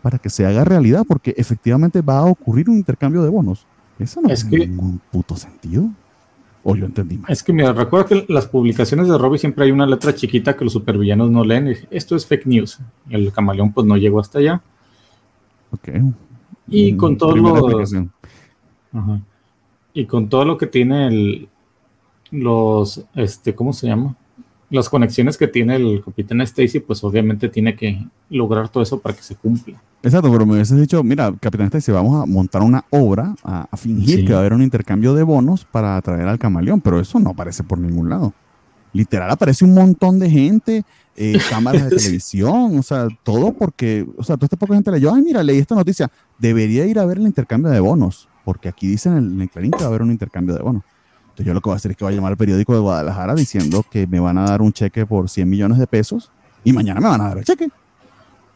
para 0.01 0.17
que 0.17 0.29
se 0.29 0.45
haga 0.45 0.63
realidad, 0.63 1.03
porque 1.07 1.33
efectivamente 1.37 2.01
va 2.01 2.19
a 2.19 2.25
ocurrir 2.25 2.69
un 2.69 2.77
intercambio 2.77 3.23
de 3.23 3.29
bonos. 3.29 3.65
Eso 3.99 4.21
no 4.21 4.29
es 4.29 4.47
tiene 4.47 4.67
ningún 4.67 4.99
puto 5.11 5.35
sentido. 5.35 5.89
O 6.63 6.75
yo 6.75 6.85
entendí 6.85 7.17
mal. 7.17 7.31
Es 7.31 7.41
que 7.41 7.53
mira, 7.53 7.73
recuerda 7.73 8.07
que 8.07 8.25
las 8.29 8.45
publicaciones 8.45 9.07
de 9.07 9.17
Robbie 9.17 9.39
siempre 9.39 9.65
hay 9.65 9.71
una 9.71 9.87
letra 9.87 10.13
chiquita 10.13 10.55
que 10.55 10.63
los 10.63 10.73
supervillanos 10.73 11.31
no 11.31 11.43
leen. 11.43 11.75
Esto 11.89 12.15
es 12.15 12.25
fake 12.27 12.45
news. 12.45 12.79
El 13.09 13.31
camaleón 13.31 13.73
pues 13.73 13.87
no 13.87 13.97
llegó 13.97 14.19
hasta 14.19 14.37
allá. 14.37 14.61
Ok. 15.71 15.89
Y 16.67 16.95
con 16.95 17.17
todo 17.17 17.35
lo... 17.35 17.83
Y 19.93 20.05
con 20.05 20.29
todo 20.29 20.45
lo 20.45 20.57
que 20.57 20.67
tiene 20.67 21.07
el, 21.07 21.49
los, 22.31 23.05
este, 23.13 23.53
¿cómo 23.53 23.73
se 23.73 23.87
llama? 23.87 24.15
Las 24.69 24.89
conexiones 24.89 25.37
que 25.37 25.47
tiene 25.47 25.75
el 25.75 26.01
capitán 26.03 26.41
Stacy, 26.41 26.79
pues 26.79 27.03
obviamente 27.03 27.49
tiene 27.49 27.75
que 27.75 28.07
lograr 28.29 28.69
todo 28.69 28.81
eso 28.81 28.99
para 28.99 29.15
que 29.15 29.21
se 29.21 29.35
cumpla. 29.35 29.81
Exacto, 30.01 30.31
pero 30.31 30.45
me 30.45 30.53
hubieses 30.53 30.79
dicho, 30.79 31.03
mira, 31.03 31.31
capitán 31.39 31.67
Stacy, 31.67 31.91
vamos 31.91 32.23
a 32.23 32.25
montar 32.25 32.61
una 32.63 32.85
obra, 32.89 33.35
a, 33.43 33.67
fingir 33.75 34.25
que 34.25 34.31
va 34.31 34.39
a 34.39 34.41
haber 34.41 34.53
un 34.53 34.63
intercambio 34.63 35.13
de 35.13 35.23
bonos 35.23 35.65
para 35.65 35.97
atraer 35.97 36.27
al 36.27 36.39
camaleón, 36.39 36.79
pero 36.79 36.99
eso 36.99 37.19
no 37.19 37.31
aparece 37.31 37.63
por 37.63 37.77
ningún 37.77 38.09
lado. 38.09 38.33
Literal 38.93 39.29
aparece 39.29 39.63
un 39.63 39.73
montón 39.73 40.19
de 40.19 40.29
gente, 40.29 40.83
eh, 41.17 41.37
cámaras 41.49 41.89
de 41.89 41.97
televisión, 41.97 42.79
o 42.79 42.83
sea, 42.83 43.07
todo 43.23 43.53
porque, 43.53 44.07
o 44.17 44.23
sea, 44.23 44.37
toda 44.37 44.45
esta 44.45 44.57
poca 44.57 44.73
gente 44.73 44.91
leyó, 44.91 45.13
ay, 45.13 45.21
mira, 45.21 45.43
leí 45.43 45.59
esta 45.59 45.75
noticia, 45.75 46.09
debería 46.39 46.85
ir 46.85 46.97
a 46.97 47.05
ver 47.05 47.17
el 47.17 47.27
intercambio 47.27 47.71
de 47.71 47.79
bonos, 47.81 48.29
porque 48.45 48.69
aquí 48.69 48.87
dicen 48.87 49.17
en 49.17 49.41
el 49.41 49.49
Clarín 49.49 49.71
que 49.71 49.79
va 49.79 49.85
a 49.85 49.89
haber 49.89 50.01
un 50.01 50.11
intercambio 50.11 50.55
de 50.55 50.61
bonos. 50.61 50.83
Entonces 51.31 51.45
yo 51.45 51.53
lo 51.53 51.61
que 51.61 51.69
voy 51.69 51.75
a 51.75 51.77
hacer 51.77 51.91
es 51.91 51.97
que 51.97 52.03
voy 52.03 52.13
a 52.13 52.15
llamar 52.15 52.33
al 52.33 52.37
periódico 52.37 52.73
de 52.73 52.79
Guadalajara 52.79 53.35
diciendo 53.35 53.85
que 53.89 54.05
me 54.05 54.19
van 54.19 54.37
a 54.37 54.43
dar 54.43 54.61
un 54.61 54.73
cheque 54.73 55.05
por 55.05 55.29
100 55.29 55.49
millones 55.49 55.77
de 55.77 55.87
pesos 55.87 56.29
y 56.63 56.73
mañana 56.73 56.99
me 56.99 57.07
van 57.07 57.21
a 57.21 57.29
dar 57.29 57.37
el 57.37 57.45
cheque. 57.45 57.69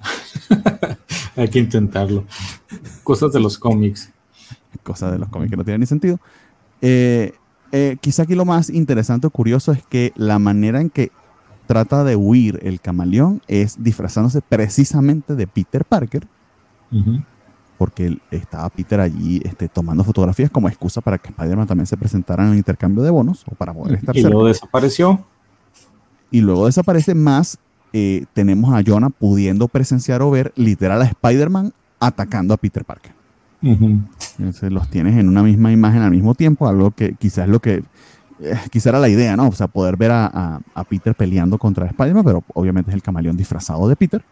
Hay 1.37 1.49
que 1.49 1.59
intentarlo. 1.59 2.25
Cosas 3.03 3.31
de 3.31 3.39
los 3.39 3.57
cómics. 3.57 4.11
Cosas 4.83 5.13
de 5.13 5.19
los 5.19 5.29
cómics 5.29 5.51
que 5.51 5.57
no 5.57 5.63
tienen 5.63 5.81
ni 5.81 5.87
sentido. 5.87 6.19
Eh, 6.81 7.33
eh, 7.71 7.97
quizá 8.01 8.23
aquí 8.23 8.35
lo 8.35 8.45
más 8.45 8.69
interesante 8.69 9.27
o 9.27 9.29
curioso 9.29 9.71
es 9.71 9.83
que 9.85 10.11
la 10.15 10.37
manera 10.37 10.81
en 10.81 10.89
que 10.89 11.11
trata 11.65 12.03
de 12.03 12.15
huir 12.15 12.59
el 12.61 12.81
camaleón 12.81 13.41
es 13.47 13.81
disfrazándose 13.81 14.41
precisamente 14.41 15.35
de 15.35 15.47
Peter 15.47 15.85
Parker 15.85 16.27
porque 17.77 18.17
estaba 18.31 18.69
Peter 18.69 18.99
allí 18.99 19.41
este, 19.43 19.67
tomando 19.67 20.03
fotografías 20.03 20.49
como 20.49 20.67
excusa 20.67 21.01
para 21.01 21.17
que 21.17 21.29
Spider-Man 21.29 21.67
también 21.67 21.87
se 21.87 21.97
presentara 21.97 22.45
en 22.45 22.51
el 22.51 22.57
intercambio 22.57 23.03
de 23.03 23.09
bonos 23.09 23.43
o 23.49 23.55
para 23.55 23.73
poder 23.73 23.95
estar 23.95 24.15
Y 24.15 24.21
luego 24.21 24.45
desapareció. 24.45 25.25
Y 26.31 26.41
luego 26.41 26.65
desaparece 26.65 27.15
más. 27.15 27.57
Eh, 27.93 28.25
tenemos 28.33 28.73
a 28.73 28.83
Jonah 28.85 29.09
pudiendo 29.09 29.67
presenciar 29.67 30.21
o 30.21 30.29
ver 30.29 30.51
literal 30.55 31.01
a 31.01 31.05
Spider-Man 31.05 31.73
atacando 31.99 32.53
a 32.53 32.57
Peter 32.57 32.83
Parker. 32.83 33.13
Entonces 33.61 34.71
los 34.71 34.89
tienes 34.89 35.17
en 35.17 35.27
una 35.27 35.41
misma 35.41 35.71
imagen 35.71 36.01
al 36.01 36.11
mismo 36.11 36.35
tiempo, 36.35 36.67
algo 36.67 36.91
que 36.91 37.13
quizás 37.13 37.47
lo 37.47 37.59
que 37.59 37.83
eh, 38.39 38.59
quizás 38.69 38.87
era 38.87 38.99
la 38.99 39.09
idea, 39.09 39.35
¿no? 39.35 39.47
O 39.47 39.51
sea, 39.53 39.67
poder 39.67 39.97
ver 39.97 40.11
a, 40.11 40.61
a 40.73 40.83
Peter 40.83 41.15
peleando 41.15 41.57
contra 41.57 41.85
Spider-Man, 41.87 42.23
pero 42.23 42.43
obviamente 42.53 42.91
es 42.91 42.95
el 42.95 43.01
camaleón 43.01 43.37
disfrazado 43.37 43.87
de 43.87 43.95
Peter. 43.95 44.23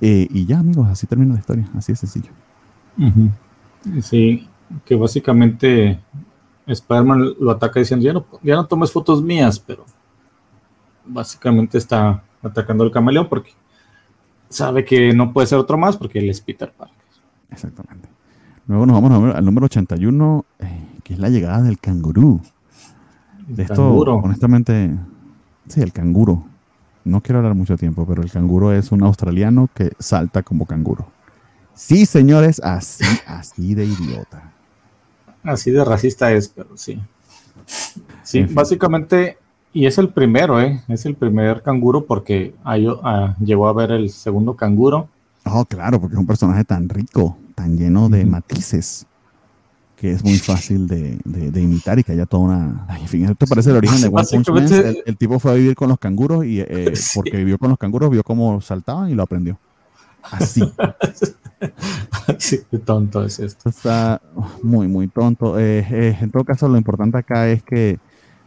Eh, 0.00 0.26
y 0.30 0.46
ya, 0.46 0.58
amigos, 0.58 0.88
así 0.88 1.06
termina 1.06 1.34
la 1.34 1.40
historia, 1.40 1.68
así 1.76 1.92
de 1.92 1.96
sencillo. 1.96 2.30
Sí, 4.02 4.48
que 4.84 4.94
básicamente 4.94 6.00
Spider-Man 6.66 7.34
lo 7.38 7.50
ataca 7.50 7.80
diciendo, 7.80 8.04
ya 8.04 8.12
no, 8.12 8.26
ya 8.42 8.56
no 8.56 8.66
tomes 8.66 8.92
fotos 8.92 9.22
mías, 9.22 9.58
pero 9.58 9.84
básicamente 11.04 11.78
está 11.78 12.22
atacando 12.42 12.84
al 12.84 12.90
camaleón 12.90 13.28
porque 13.28 13.50
sabe 14.48 14.84
que 14.84 15.12
no 15.12 15.32
puede 15.32 15.46
ser 15.46 15.58
otro 15.58 15.76
más 15.76 15.96
porque 15.96 16.18
él 16.18 16.30
es 16.30 16.40
Peter 16.40 16.72
Parker. 16.72 16.96
Exactamente. 17.50 18.08
Luego 18.66 18.86
nos 18.86 19.00
vamos 19.00 19.34
al 19.34 19.44
número 19.44 19.66
81, 19.66 20.44
eh, 20.60 20.86
que 21.02 21.14
es 21.14 21.18
la 21.18 21.28
llegada 21.28 21.62
del 21.62 21.78
cangurú. 21.78 22.40
De 23.48 23.64
esto, 23.64 23.84
honestamente, 23.92 24.96
sí, 25.66 25.80
el 25.80 25.92
canguro 25.92 26.44
no 27.04 27.20
quiero 27.20 27.38
hablar 27.38 27.54
mucho 27.54 27.76
tiempo, 27.76 28.06
pero 28.06 28.22
el 28.22 28.30
canguro 28.30 28.72
es 28.72 28.92
un 28.92 29.02
australiano 29.02 29.68
que 29.74 29.92
salta 29.98 30.42
como 30.42 30.66
canguro. 30.66 31.08
Sí, 31.74 32.06
señores, 32.06 32.60
así, 32.62 33.04
así 33.26 33.74
de 33.74 33.86
idiota. 33.86 34.52
Así 35.42 35.70
de 35.70 35.84
racista 35.84 36.30
es, 36.32 36.48
pero 36.48 36.76
sí. 36.76 37.00
Sí, 38.22 38.42
básicamente, 38.44 39.38
y 39.72 39.86
es 39.86 39.96
el 39.98 40.10
primero, 40.10 40.60
¿eh? 40.60 40.82
Es 40.88 41.06
el 41.06 41.14
primer 41.14 41.62
canguro 41.62 42.04
porque 42.04 42.54
ah, 42.64 43.34
llegó 43.40 43.68
a 43.68 43.72
ver 43.72 43.92
el 43.92 44.10
segundo 44.10 44.54
canguro. 44.54 45.08
Oh, 45.44 45.64
claro, 45.64 46.00
porque 46.00 46.14
es 46.14 46.20
un 46.20 46.26
personaje 46.26 46.64
tan 46.64 46.88
rico, 46.88 47.38
tan 47.54 47.78
lleno 47.78 48.08
de 48.08 48.26
matices 48.26 49.06
que 50.00 50.12
es 50.12 50.24
muy 50.24 50.38
fácil 50.38 50.88
de, 50.88 51.18
de, 51.26 51.60
imitar 51.60 51.98
y 51.98 52.04
que 52.04 52.12
haya 52.12 52.24
toda 52.24 52.44
una... 52.44 52.86
en 52.98 53.06
fin, 53.06 53.26
esto 53.26 53.46
parece 53.46 53.68
el 53.68 53.76
origen 53.76 54.00
de 54.00 54.08
One 54.08 54.26
Punch 54.30 54.48
Man. 54.48 54.96
El, 55.04 55.16
tipo 55.18 55.38
fue 55.38 55.50
a 55.50 55.54
vivir 55.54 55.74
con 55.74 55.90
los 55.90 55.98
canguros 55.98 56.46
y 56.46 56.60
eh, 56.60 56.94
porque 57.14 57.36
vivió 57.36 57.58
con 57.58 57.68
los 57.68 57.78
canguros, 57.78 58.08
vio 58.08 58.22
cómo 58.22 58.62
saltaban 58.62 59.10
y 59.10 59.14
lo 59.14 59.24
aprendió. 59.24 59.58
Así. 60.22 60.62
sí, 62.38 62.60
qué 62.70 62.78
tonto 62.78 63.22
es 63.26 63.40
esto. 63.40 63.68
Está 63.68 64.22
muy, 64.62 64.88
muy 64.88 65.08
tonto. 65.08 65.58
Eh, 65.58 65.86
eh, 65.90 66.16
en 66.18 66.30
todo 66.30 66.44
caso, 66.44 66.66
lo 66.66 66.78
importante 66.78 67.18
acá 67.18 67.46
es 67.48 67.62
que... 67.62 67.98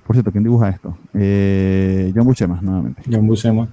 Por 0.07 0.15
cierto, 0.15 0.31
¿quién 0.31 0.43
dibuja 0.43 0.69
esto? 0.69 0.97
John 1.13 2.25
Buscema, 2.25 2.59
nuevamente. 2.63 3.03
John 3.09 3.27
Buscema. 3.27 3.69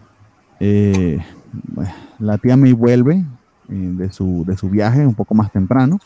la 2.19 2.39
tía 2.39 2.59
May 2.59 2.73
vuelve 2.73 3.25
de, 3.69 4.13
su, 4.13 4.45
de 4.47 4.57
su 4.59 4.69
viaje 4.69 5.07
un 5.07 5.15
poco 5.15 5.35
más 5.35 5.51
temprano. 5.51 5.99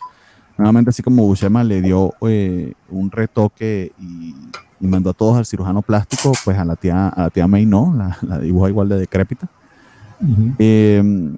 Nuevamente, 0.56 0.90
así 0.90 1.02
como 1.02 1.24
Buscema 1.24 1.64
le 1.64 1.82
dio 1.82 2.14
un 2.20 3.10
retoque 3.10 3.93
y, 4.01 4.35
mandó 4.81 5.10
a 5.10 5.14
todos 5.14 5.39
al 5.39 5.47
cirujano 5.47 5.81
plástico, 5.81 6.32
pues 6.44 6.59
a 6.59 6.64
la 6.64 6.76
tía, 6.76 7.09
a 7.09 7.22
la 7.22 7.31
tía 7.31 7.47
May 7.47 7.64
no, 7.64 7.94
la, 7.97 8.18
la 8.20 8.39
dibuja 8.39 8.68
igual 8.68 8.90
de 8.90 8.98
decrépita. 8.98 9.48
Em, 10.59 11.36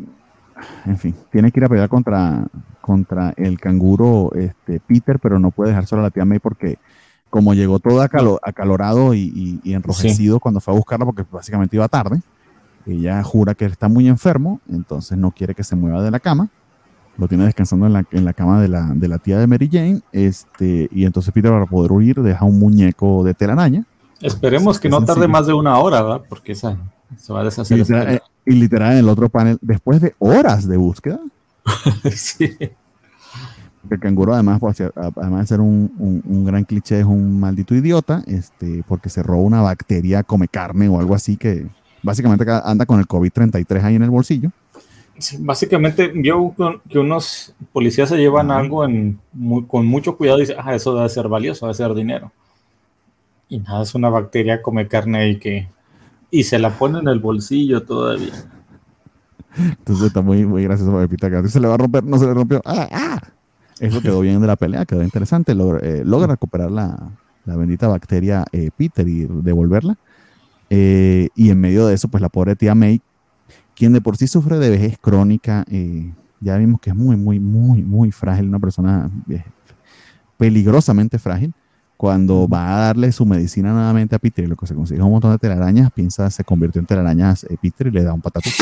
en 0.85 0.99
fin, 0.99 1.15
tiene 1.31 1.51
que 1.53 1.61
ir 1.61 1.65
a 1.65 1.69
pelear 1.69 1.89
contra, 1.89 2.47
contra 2.81 3.33
el 3.37 3.59
canguro 3.61 4.33
este, 4.35 4.81
Peter, 4.81 5.19
pero 5.19 5.39
no 5.39 5.51
puede 5.51 5.71
dejar 5.71 5.87
solo 5.87 6.03
a 6.03 6.05
la 6.05 6.11
tía 6.11 6.25
May 6.25 6.39
porque 6.39 6.79
como 7.31 7.55
llegó 7.55 7.79
todo 7.79 8.01
acalorado 8.03 9.15
y, 9.15 9.61
enrojecido 9.65 10.41
cuando 10.41 10.61
fue 10.61 10.73
a 10.73 10.77
buscarla 10.77 11.05
porque 11.05 11.25
básicamente 11.31 11.77
iba 11.77 11.89
tarde, 11.89 12.23
ella 12.87 13.23
jura 13.23 13.55
que 13.55 13.65
está 13.67 13.89
muy 13.89 14.09
enfermo, 14.09 14.61
entonces 14.71 15.19
no 15.19 15.33
quiere 15.33 15.55
que 15.55 15.65
se 15.65 15.77
mueva 15.77 16.03
de 16.03 16.11
la 16.11 16.21
cama. 16.21 16.49
Lo 17.19 17.29
tiene 17.29 17.45
descansando 17.45 17.87
en 17.87 17.95
la, 17.95 18.05
en 18.11 18.25
la 18.25 18.33
cama 18.33 18.61
de 18.61 18.69
la, 18.69 18.93
de 18.95 19.09
la, 19.09 19.19
tía 19.19 19.39
de 19.39 19.47
Mary 19.47 19.69
Jane. 19.71 20.01
Este, 20.13 20.89
y 20.93 21.05
entonces 21.05 21.33
Peter, 21.33 21.51
para 21.51 21.67
poder 21.67 21.93
huir, 21.93 22.21
deja 22.23 22.45
un 22.45 22.59
muñeco 22.59 23.25
de 23.25 23.35
telaraña. 23.35 23.85
Esperemos 24.21 24.79
que 24.79 24.89
no 24.89 25.05
tarde 25.05 25.29
más 25.29 25.47
de 25.47 25.55
una 25.55 25.79
hora, 25.79 26.03
¿verdad? 26.03 26.23
Porque 26.29 26.53
esa, 26.53 26.77
se 27.17 27.33
va 27.33 27.41
a 27.41 27.45
deshacer. 27.45 27.85
Eh, 27.91 28.21
y 28.45 28.53
literal, 28.53 28.93
en 28.93 28.99
el 28.99 29.09
otro 29.09 29.29
panel, 29.29 29.59
después 29.61 30.01
de 30.01 30.15
horas 30.19 30.67
de 30.69 30.77
búsqueda. 30.77 31.21
sí. 32.15 32.57
El 33.89 34.01
canguro, 34.01 34.35
además, 34.35 34.59
pues, 34.61 34.81
además 34.81 35.41
de 35.43 35.47
ser 35.47 35.61
un, 35.61 36.23
un, 36.25 36.45
gran 36.45 36.65
cliché, 36.65 37.01
es 37.01 37.05
un 37.05 37.39
maldito 37.39 37.75
idiota, 37.75 38.25
este, 38.27 38.83
porque 38.87 39.09
se 39.09 39.23
roba 39.23 39.43
una 39.43 39.63
bacteria, 39.63 40.25
come 40.25 40.49
carne 40.49 40.89
o 40.89 40.99
algo 40.99 41.15
así, 41.15 41.37
que 41.37 41.67
básicamente 42.03 42.45
anda 42.65 42.85
con 42.85 42.99
el 42.99 43.07
COVID-33 43.07 43.83
ahí 43.83 43.95
en 43.95 44.03
el 44.03 44.11
bolsillo. 44.11 44.51
Básicamente, 45.41 46.09
vio 46.09 46.55
que 46.89 46.99
unos 46.99 47.55
policías 47.73 48.09
se 48.09 48.17
llevan 48.17 48.51
algo 48.51 48.85
en, 48.85 49.19
con 49.67 49.87
mucho 49.87 50.17
cuidado 50.17 50.39
y 50.39 50.43
dicen, 50.43 50.57
ah, 50.59 50.75
eso 50.75 50.95
debe 50.95 51.09
ser 51.09 51.29
valioso, 51.29 51.67
debe 51.67 51.75
ser 51.75 51.95
dinero. 51.95 52.33
Y 53.49 53.61
nada, 53.61 53.83
es 53.83 53.95
una 53.95 54.09
bacteria, 54.09 54.61
come 54.61 54.89
carne 54.89 55.29
y 55.29 55.39
que 55.39 55.69
y 56.31 56.45
se 56.45 56.59
la 56.59 56.71
pone 56.71 56.99
en 56.99 57.09
el 57.09 57.21
bolsillo 57.21 57.83
todavía. 57.83 58.35
Entonces 59.57 60.09
está 60.09 60.21
muy, 60.21 60.45
muy 60.45 60.65
gracioso 60.65 60.93
para 60.93 61.09
Pita 61.09 61.49
Se 61.49 61.61
le 61.61 61.69
va 61.69 61.75
a 61.75 61.79
romper, 61.79 62.05
no 62.05 62.19
se 62.19 62.27
le 62.27 62.35
rompió. 62.35 62.61
¡Ah, 62.65 62.89
ah! 62.93 63.23
Eso 63.81 64.01
quedó 64.01 64.21
bien 64.21 64.41
de 64.41 64.47
la 64.47 64.57
pelea, 64.57 64.85
quedó 64.85 65.03
interesante. 65.03 65.53
Eh, 65.53 66.03
logra, 66.05 66.27
recuperar 66.27 66.71
la, 66.71 67.11
la, 67.45 67.57
bendita 67.57 67.89
bacteria 67.89 68.45
eh, 68.53 68.71
Peter 68.77 69.07
y 69.07 69.27
devolverla. 69.27 69.97
Eh, 70.69 71.29
y 71.35 71.51
en 71.51 71.61
medio 71.61 71.87
de 71.87 71.95
eso, 71.95 72.09
pues 72.09 72.21
la 72.21 72.29
pobre 72.29 72.57
tía 72.57 72.75
May, 72.75 73.01
quien 73.77 73.93
de 73.93 74.01
por 74.01 74.17
sí 74.17 74.27
sufre 74.27 74.59
de 74.59 74.71
vejez 74.71 74.99
crónica, 74.99 75.65
ya 76.41 76.57
vimos 76.57 76.81
que 76.81 76.91
es 76.91 76.97
muy, 76.97 77.17
muy, 77.17 77.39
muy, 77.39 77.83
muy 77.83 78.11
frágil, 78.11 78.49
una 78.49 78.59
persona 78.59 79.11
peligrosamente 80.37 81.19
frágil 81.19 81.55
cuando 81.97 82.47
va 82.47 82.77
a 82.77 82.81
darle 82.87 83.11
su 83.13 83.25
medicina 83.25 83.73
nuevamente 83.73 84.15
a 84.15 84.19
Peter 84.19 84.45
y 84.45 84.49
lo 84.49 84.57
que 84.57 84.67
se 84.67 84.75
consigue 84.75 85.03
un 85.03 85.11
montón 85.11 85.33
de 85.33 85.39
telarañas, 85.39 85.91
piensa, 85.91 86.31
se 86.31 86.45
convirtió 86.45 86.81
en 86.81 86.87
telarañas 86.87 87.45
eh, 87.45 87.57
Peter 87.61 87.87
y 87.87 87.91
le 87.91 88.03
da 88.03 88.13
un 88.13 88.21
patatú. 88.21 88.51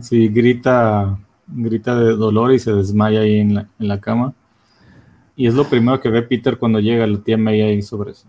Sí, 0.00 0.28
grita, 0.28 1.18
grita 1.46 1.94
de 1.96 2.16
dolor 2.16 2.54
y 2.54 2.58
se 2.58 2.72
desmaya 2.72 3.20
ahí 3.20 3.40
en 3.40 3.54
la, 3.54 3.68
en 3.78 3.88
la 3.88 4.00
cama. 4.00 4.32
Y 5.36 5.46
es 5.46 5.52
lo 5.52 5.68
primero 5.68 6.00
que 6.00 6.08
ve 6.08 6.22
Peter 6.22 6.56
cuando 6.56 6.80
llega, 6.80 7.06
la 7.06 7.18
tía 7.18 7.36
May 7.36 7.60
ahí 7.60 7.82
sobre 7.82 8.12
eso. 8.12 8.26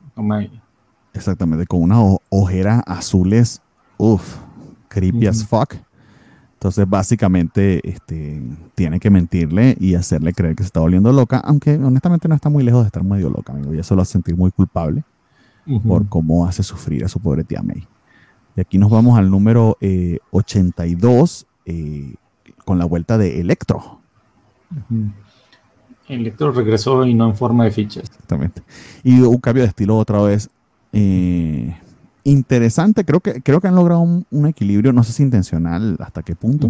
Exactamente, 1.14 1.66
con 1.66 1.84
unas 1.84 2.18
ojeras 2.28 2.84
azules, 2.86 3.62
uff, 3.96 4.40
creepy 4.88 5.28
as 5.28 5.46
fuck. 5.46 5.76
Entonces, 6.54 6.90
básicamente, 6.90 7.88
este, 7.88 8.42
tiene 8.74 9.00
que 9.00 9.12
mentirle 9.12 9.78
y 9.80 9.94
hacerle 9.94 10.34
creer 10.34 10.56
que 10.56 10.64
se 10.64 10.68
está 10.68 10.80
volviendo 10.80 11.14
loca, 11.14 11.38
aunque 11.38 11.76
honestamente 11.76 12.28
no 12.28 12.34
está 12.34 12.50
muy 12.50 12.64
lejos 12.64 12.82
de 12.82 12.88
estar 12.88 13.04
medio 13.04 13.30
loca, 13.30 13.54
amigo. 13.54 13.76
Y 13.76 13.80
eso 13.80 13.96
lo 13.96 14.02
hace 14.02 14.14
sentir 14.14 14.36
muy 14.36 14.52
culpable 14.52 15.04
por 15.86 16.08
cómo 16.08 16.48
hace 16.48 16.64
sufrir 16.64 17.04
a 17.04 17.10
su 17.10 17.20
pobre 17.20 17.44
tía 17.44 17.62
May. 17.62 17.86
Y 18.56 18.62
aquí 18.62 18.78
nos 18.78 18.90
vamos 18.90 19.20
al 19.20 19.30
número 19.30 19.78
82 20.32 21.46
eh, 21.66 21.74
eh, 21.74 22.16
con 22.66 22.80
la 22.80 22.86
vuelta 22.86 23.18
de 23.18 23.40
Electro. 23.40 24.00
Electro 26.08 26.52
regresó 26.52 27.06
y 27.06 27.14
no 27.14 27.28
en 27.28 27.36
forma 27.36 27.66
de 27.66 27.72
fichas. 27.72 28.06
Exactamente. 28.06 28.64
Y 29.04 29.20
un 29.22 29.38
cambio 29.38 29.64
de 29.64 29.70
estilo 29.70 29.98
otra 29.98 30.22
vez. 30.22 30.50
Eh, 30.92 31.76
interesante. 32.32 33.06
Creo 33.06 33.22
que, 33.22 33.42
creo 33.42 33.62
que 33.62 33.68
han 33.68 33.76
logrado 33.76 34.02
un, 34.02 34.48
equilibrio, 34.48 34.92
no 34.94 35.04
sé 35.04 35.14
si 35.14 35.24
intencional 35.24 35.98
hasta 36.00 36.24
qué 36.24 36.36
punto. 36.36 36.70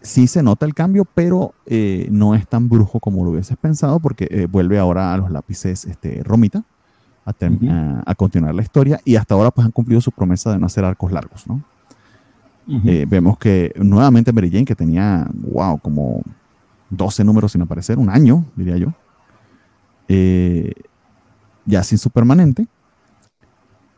Sí 0.00 0.28
se 0.28 0.42
nota 0.42 0.64
el 0.64 0.74
cambio, 0.74 1.04
pero 1.04 1.54
eh, 1.66 2.08
no 2.10 2.34
es 2.34 2.46
tan 2.46 2.68
brujo 2.68 3.00
como 3.00 3.24
lo 3.24 3.32
hubieses 3.32 3.56
pensado, 3.56 3.98
porque 3.98 4.28
eh, 4.30 4.46
vuelve 4.48 4.78
ahora 4.78 5.12
a 5.12 5.16
los 5.16 5.30
lápices 5.30 5.84
este, 5.84 6.22
Romita 6.22 6.62
a, 7.24 8.14
continuar 8.14 8.54
la 8.54 8.62
historia 8.62 9.00
y 9.04 9.16
hasta 9.16 9.34
ahora 9.34 9.50
pues 9.50 9.66
han 9.66 9.72
cumplido 9.72 10.00
su 10.00 10.12
promesa 10.12 10.52
de 10.52 10.58
no 10.58 10.66
hacer 10.66 10.84
arcos 10.84 11.12
largos, 11.12 11.46
¿no? 11.46 11.62
Eh, 12.84 13.06
vemos 13.08 13.38
que 13.38 13.72
nuevamente 13.76 14.30
Mary 14.30 14.50
Jane, 14.50 14.66
que 14.66 14.74
tenía, 14.74 15.26
wow, 15.32 15.78
como 15.78 16.22
12 16.90 17.24
números 17.24 17.52
sin 17.52 17.62
aparecer, 17.62 17.98
un 17.98 18.10
año, 18.10 18.44
diría 18.56 18.76
yo, 18.76 18.92
ya 21.64 21.82
sin 21.82 21.98
su 21.98 22.10
permanente, 22.10 22.66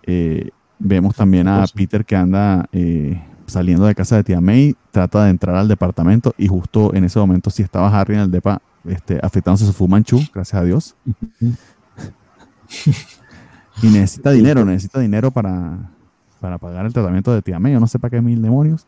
eh, 0.04 0.50
vemos 0.78 1.14
también 1.14 1.46
a 1.46 1.64
Peter 1.72 2.04
que 2.04 2.16
anda 2.16 2.66
eh, 2.72 3.22
saliendo 3.46 3.84
de 3.86 3.94
casa 3.94 4.16
de 4.16 4.24
tía 4.24 4.40
May, 4.40 4.74
trata 4.90 5.24
de 5.24 5.30
entrar 5.30 5.56
al 5.56 5.68
departamento 5.68 6.34
y 6.38 6.48
justo 6.48 6.94
en 6.94 7.04
ese 7.04 7.18
momento 7.18 7.50
sí 7.50 7.62
estaba 7.62 7.88
Harry 7.88 8.14
en 8.14 8.20
el 8.20 8.30
depa 8.30 8.62
este, 8.84 9.18
afectándose 9.22 9.66
su 9.66 9.72
fumanchu, 9.72 10.20
gracias 10.32 10.60
a 10.60 10.64
Dios. 10.64 10.96
y 13.82 13.86
necesita 13.88 14.30
dinero, 14.30 14.64
necesita 14.64 15.00
dinero 15.00 15.30
para, 15.30 15.90
para 16.40 16.58
pagar 16.58 16.86
el 16.86 16.92
tratamiento 16.92 17.34
de 17.34 17.42
tía 17.42 17.58
May, 17.58 17.74
yo 17.74 17.80
no 17.80 17.86
sé 17.86 17.98
para 17.98 18.12
qué 18.12 18.20
mil 18.20 18.40
demonios. 18.40 18.86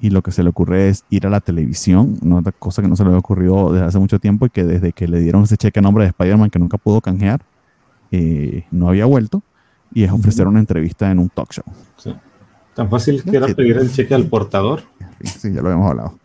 Y 0.00 0.10
lo 0.10 0.22
que 0.22 0.30
se 0.30 0.42
le 0.44 0.50
ocurre 0.50 0.90
es 0.90 1.04
ir 1.10 1.26
a 1.26 1.30
la 1.30 1.40
televisión, 1.40 2.18
una 2.22 2.42
cosa 2.52 2.82
que 2.82 2.88
no 2.88 2.94
se 2.94 3.02
le 3.02 3.08
había 3.08 3.18
ocurrido 3.18 3.72
desde 3.72 3.86
hace 3.86 3.98
mucho 3.98 4.20
tiempo 4.20 4.46
y 4.46 4.50
que 4.50 4.64
desde 4.64 4.92
que 4.92 5.08
le 5.08 5.18
dieron 5.18 5.42
ese 5.42 5.56
cheque 5.56 5.80
a 5.80 5.82
nombre 5.82 6.04
de 6.04 6.10
Spider-Man 6.10 6.50
que 6.50 6.58
nunca 6.58 6.78
pudo 6.78 7.00
canjear, 7.00 7.40
eh, 8.12 8.64
no 8.70 8.88
había 8.88 9.06
vuelto 9.06 9.42
y 9.92 10.04
es 10.04 10.10
ofrecer 10.10 10.46
una 10.46 10.60
entrevista 10.60 11.10
en 11.10 11.18
un 11.18 11.28
talk 11.28 11.52
show. 11.52 11.64
Tan 12.74 12.88
fácil 12.88 13.22
que 13.24 13.36
era 13.36 13.48
pedir 13.48 13.76
el 13.76 13.90
cheque 13.90 14.14
al 14.14 14.26
portador. 14.26 14.82
Sí, 15.24 15.52
ya 15.52 15.62
lo 15.62 15.70
hemos 15.72 15.90
hablado. 15.90 16.18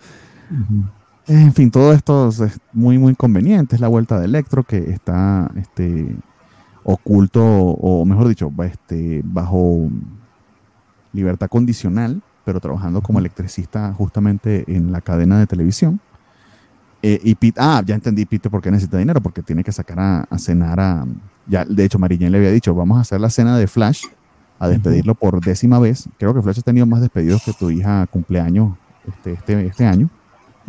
En 1.26 1.54
fin, 1.54 1.72
todo 1.72 1.94
esto 1.94 2.30
es 2.30 2.60
muy, 2.74 2.98
muy 2.98 3.16
conveniente. 3.16 3.76
Es 3.76 3.82
la 3.82 3.88
vuelta 3.88 4.20
de 4.20 4.26
Electro 4.26 4.64
que 4.64 4.92
está 4.92 5.50
este, 5.56 6.16
oculto, 6.84 7.44
o 7.44 8.06
mejor 8.06 8.28
dicho, 8.28 8.52
este, 8.64 9.22
bajo 9.24 9.90
libertad 11.12 11.48
condicional, 11.48 12.22
pero 12.46 12.60
trabajando 12.60 13.02
como 13.02 13.20
electricista 13.20 13.94
justamente 13.94 14.64
en 14.68 14.92
la 14.92 15.02
cadena 15.02 15.40
de 15.40 15.48
televisión. 15.48 16.00
Eh, 17.02 17.20
y 17.24 17.36
Pete, 17.36 17.60
ah, 17.62 17.82
ya 17.86 17.96
entendí, 17.96 18.26
Pete, 18.26 18.50
por 18.50 18.62
qué 18.62 18.70
necesita 18.70 18.98
dinero, 18.98 19.22
porque 19.22 19.42
tiene 19.42 19.64
que 19.64 19.72
sacar 19.72 20.28
a 20.30 20.38
cenar 20.38 20.80
a, 20.80 21.06
ya, 21.48 21.66
de 21.66 21.86
hecho, 21.86 22.00
Marillén 22.00 22.32
le 22.32 22.38
había 22.38 22.52
dicho, 22.52 22.74
vamos 22.74 22.98
a 22.98 23.02
hacer 23.02 23.20
la 23.20 23.30
cena 23.30 23.58
de 23.58 23.68
Flash, 23.68 24.04
a 24.60 24.68
despedirlo 24.70 25.16
por 25.16 25.42
décima 25.42 25.80
vez. 25.80 26.08
Creo 26.18 26.34
que 26.34 26.42
Flash 26.42 26.60
ha 26.60 26.62
tenido 26.62 26.86
más 26.86 27.02
despedidos 27.02 27.44
que 27.44 27.54
tu 27.54 27.70
hija 27.70 28.08
cumpleaños 28.08 28.78
este, 29.08 29.34
este, 29.34 29.66
este 29.68 29.86
año. 29.86 30.10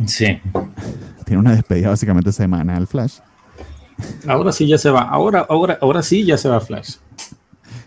Sí. 0.05 0.39
Tiene 1.25 1.39
una 1.39 1.55
despedida 1.55 1.89
básicamente 1.89 2.31
semana 2.31 2.75
al 2.75 2.87
Flash. 2.87 3.19
Ahora 4.27 4.51
sí 4.51 4.67
ya 4.67 4.77
se 4.77 4.89
va. 4.89 5.03
Ahora, 5.03 5.45
ahora, 5.49 5.77
ahora 5.81 6.03
sí 6.03 6.25
ya 6.25 6.37
se 6.37 6.49
va 6.49 6.59
Flash. 6.59 6.95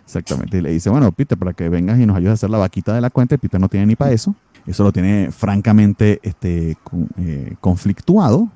Exactamente. 0.05 0.57
Y 0.57 0.61
le 0.63 0.71
dice, 0.71 0.89
bueno, 0.89 1.13
Peter, 1.13 1.37
para 1.37 1.53
que 1.53 1.69
vengas 1.69 1.99
y 1.99 2.07
nos 2.07 2.17
ayudes 2.17 2.31
a 2.31 2.35
hacer 2.35 2.51
la 2.51 2.57
vaquita 2.57 2.95
de 2.95 3.03
la 3.03 3.11
cuenta. 3.11 3.37
Peter 3.37 3.61
no 3.61 3.69
tiene 3.69 3.85
ni 3.85 3.97
para 3.97 4.13
eso. 4.13 4.35
Eso 4.67 4.85
lo 4.85 4.93
tiene 4.93 5.31
francamente 5.31 6.21
este, 6.23 6.79
eh, 7.19 7.57
conflictuado 7.61 8.49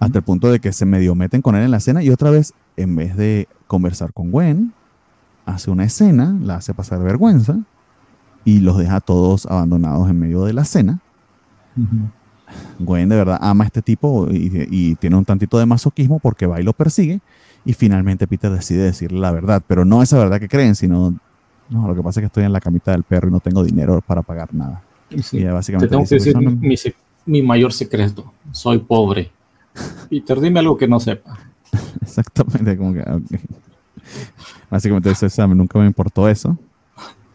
hasta 0.00 0.18
el 0.18 0.24
punto 0.24 0.50
de 0.50 0.60
que 0.60 0.72
se 0.72 0.86
medio 0.86 1.14
meten 1.14 1.42
con 1.42 1.54
él 1.54 1.62
en 1.62 1.70
la 1.70 1.78
cena 1.78 2.02
y 2.02 2.08
otra 2.08 2.30
vez 2.30 2.54
en 2.76 2.96
vez 2.96 3.16
de 3.16 3.46
conversar 3.66 4.12
con 4.14 4.30
Gwen, 4.30 4.72
hace 5.44 5.70
una 5.70 5.84
escena, 5.84 6.36
la 6.42 6.56
hace 6.56 6.72
pasar 6.72 7.02
vergüenza 7.02 7.58
y 8.44 8.60
los 8.60 8.78
deja 8.78 9.00
todos 9.00 9.44
abandonados 9.46 10.08
en 10.08 10.18
medio 10.18 10.44
de 10.44 10.54
la 10.54 10.64
cena. 10.64 11.00
Gwen 12.78 13.10
de 13.10 13.16
verdad 13.16 13.38
ama 13.42 13.64
a 13.64 13.66
este 13.66 13.82
tipo 13.82 14.26
y, 14.30 14.94
tiene 14.96 15.16
un 15.16 15.24
tantito 15.24 15.58
de 15.58 15.66
masoquismo 15.66 16.18
porque 16.18 16.46
va 16.46 16.60
y 16.60 16.64
lo 16.64 16.72
persigue 16.72 17.20
y 17.66 17.74
finalmente 17.74 18.26
Peter 18.26 18.50
decide 18.50 18.84
decirle 18.84 19.20
la 19.20 19.32
verdad, 19.32 19.62
pero 19.66 19.84
no 19.84 20.02
esa 20.02 20.18
verdad 20.18 20.40
que 20.40 20.48
creen, 20.48 20.74
sino 20.74 21.14
no, 21.68 21.86
lo 21.86 21.94
que 21.94 22.02
pasa 22.02 22.20
es 22.20 22.22
que 22.22 22.26
estoy 22.26 22.44
en 22.44 22.52
la 22.54 22.60
camita 22.60 22.90
del 22.90 23.02
perro 23.02 23.28
y 23.28 23.32
no 23.32 23.40
tengo 23.40 23.62
dinero 23.62 24.02
para 24.04 24.22
pagar 24.22 24.52
nada. 24.54 24.82
Y 25.10 25.44
básicamente 25.44 25.88
Te 25.88 25.90
tengo 25.90 26.08
que 26.08 26.14
decir 26.14 26.36
mi, 26.36 26.74
mi 27.26 27.42
mayor 27.42 27.72
secreto, 27.72 28.32
soy 28.50 28.78
pobre. 28.78 29.30
Peter, 30.08 30.40
dime 30.40 30.60
algo 30.60 30.76
que 30.76 30.88
no 30.88 31.00
sepa. 31.00 31.38
Exactamente, 32.02 32.76
como 32.76 32.94
que. 32.94 33.04
Básicamente 34.70 35.08
dice 35.08 35.46
nunca 35.48 35.78
me 35.78 35.86
importó 35.86 36.28
eso. 36.28 36.56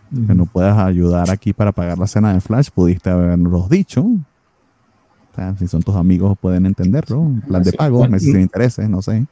Que 0.09 0.33
no 0.33 0.45
puedas 0.45 0.77
ayudar 0.77 1.29
aquí 1.29 1.51
para 1.51 1.71
pagar 1.71 1.97
la 1.97 2.07
cena 2.07 2.33
de 2.33 2.39
Flash, 2.39 2.69
pudiste 2.69 3.09
habernos 3.09 3.69
dicho. 3.69 4.05
si 5.57 5.67
son 5.67 5.81
tus 5.81 5.95
amigos 5.95 6.37
pueden 6.39 6.65
entenderlo. 6.65 7.31
plan 7.47 7.63
de 7.63 7.73
pago, 7.73 8.07
meses 8.07 8.31
sin 8.31 8.39
intereses, 8.39 8.89
no 8.89 9.01
sé. 9.01 9.25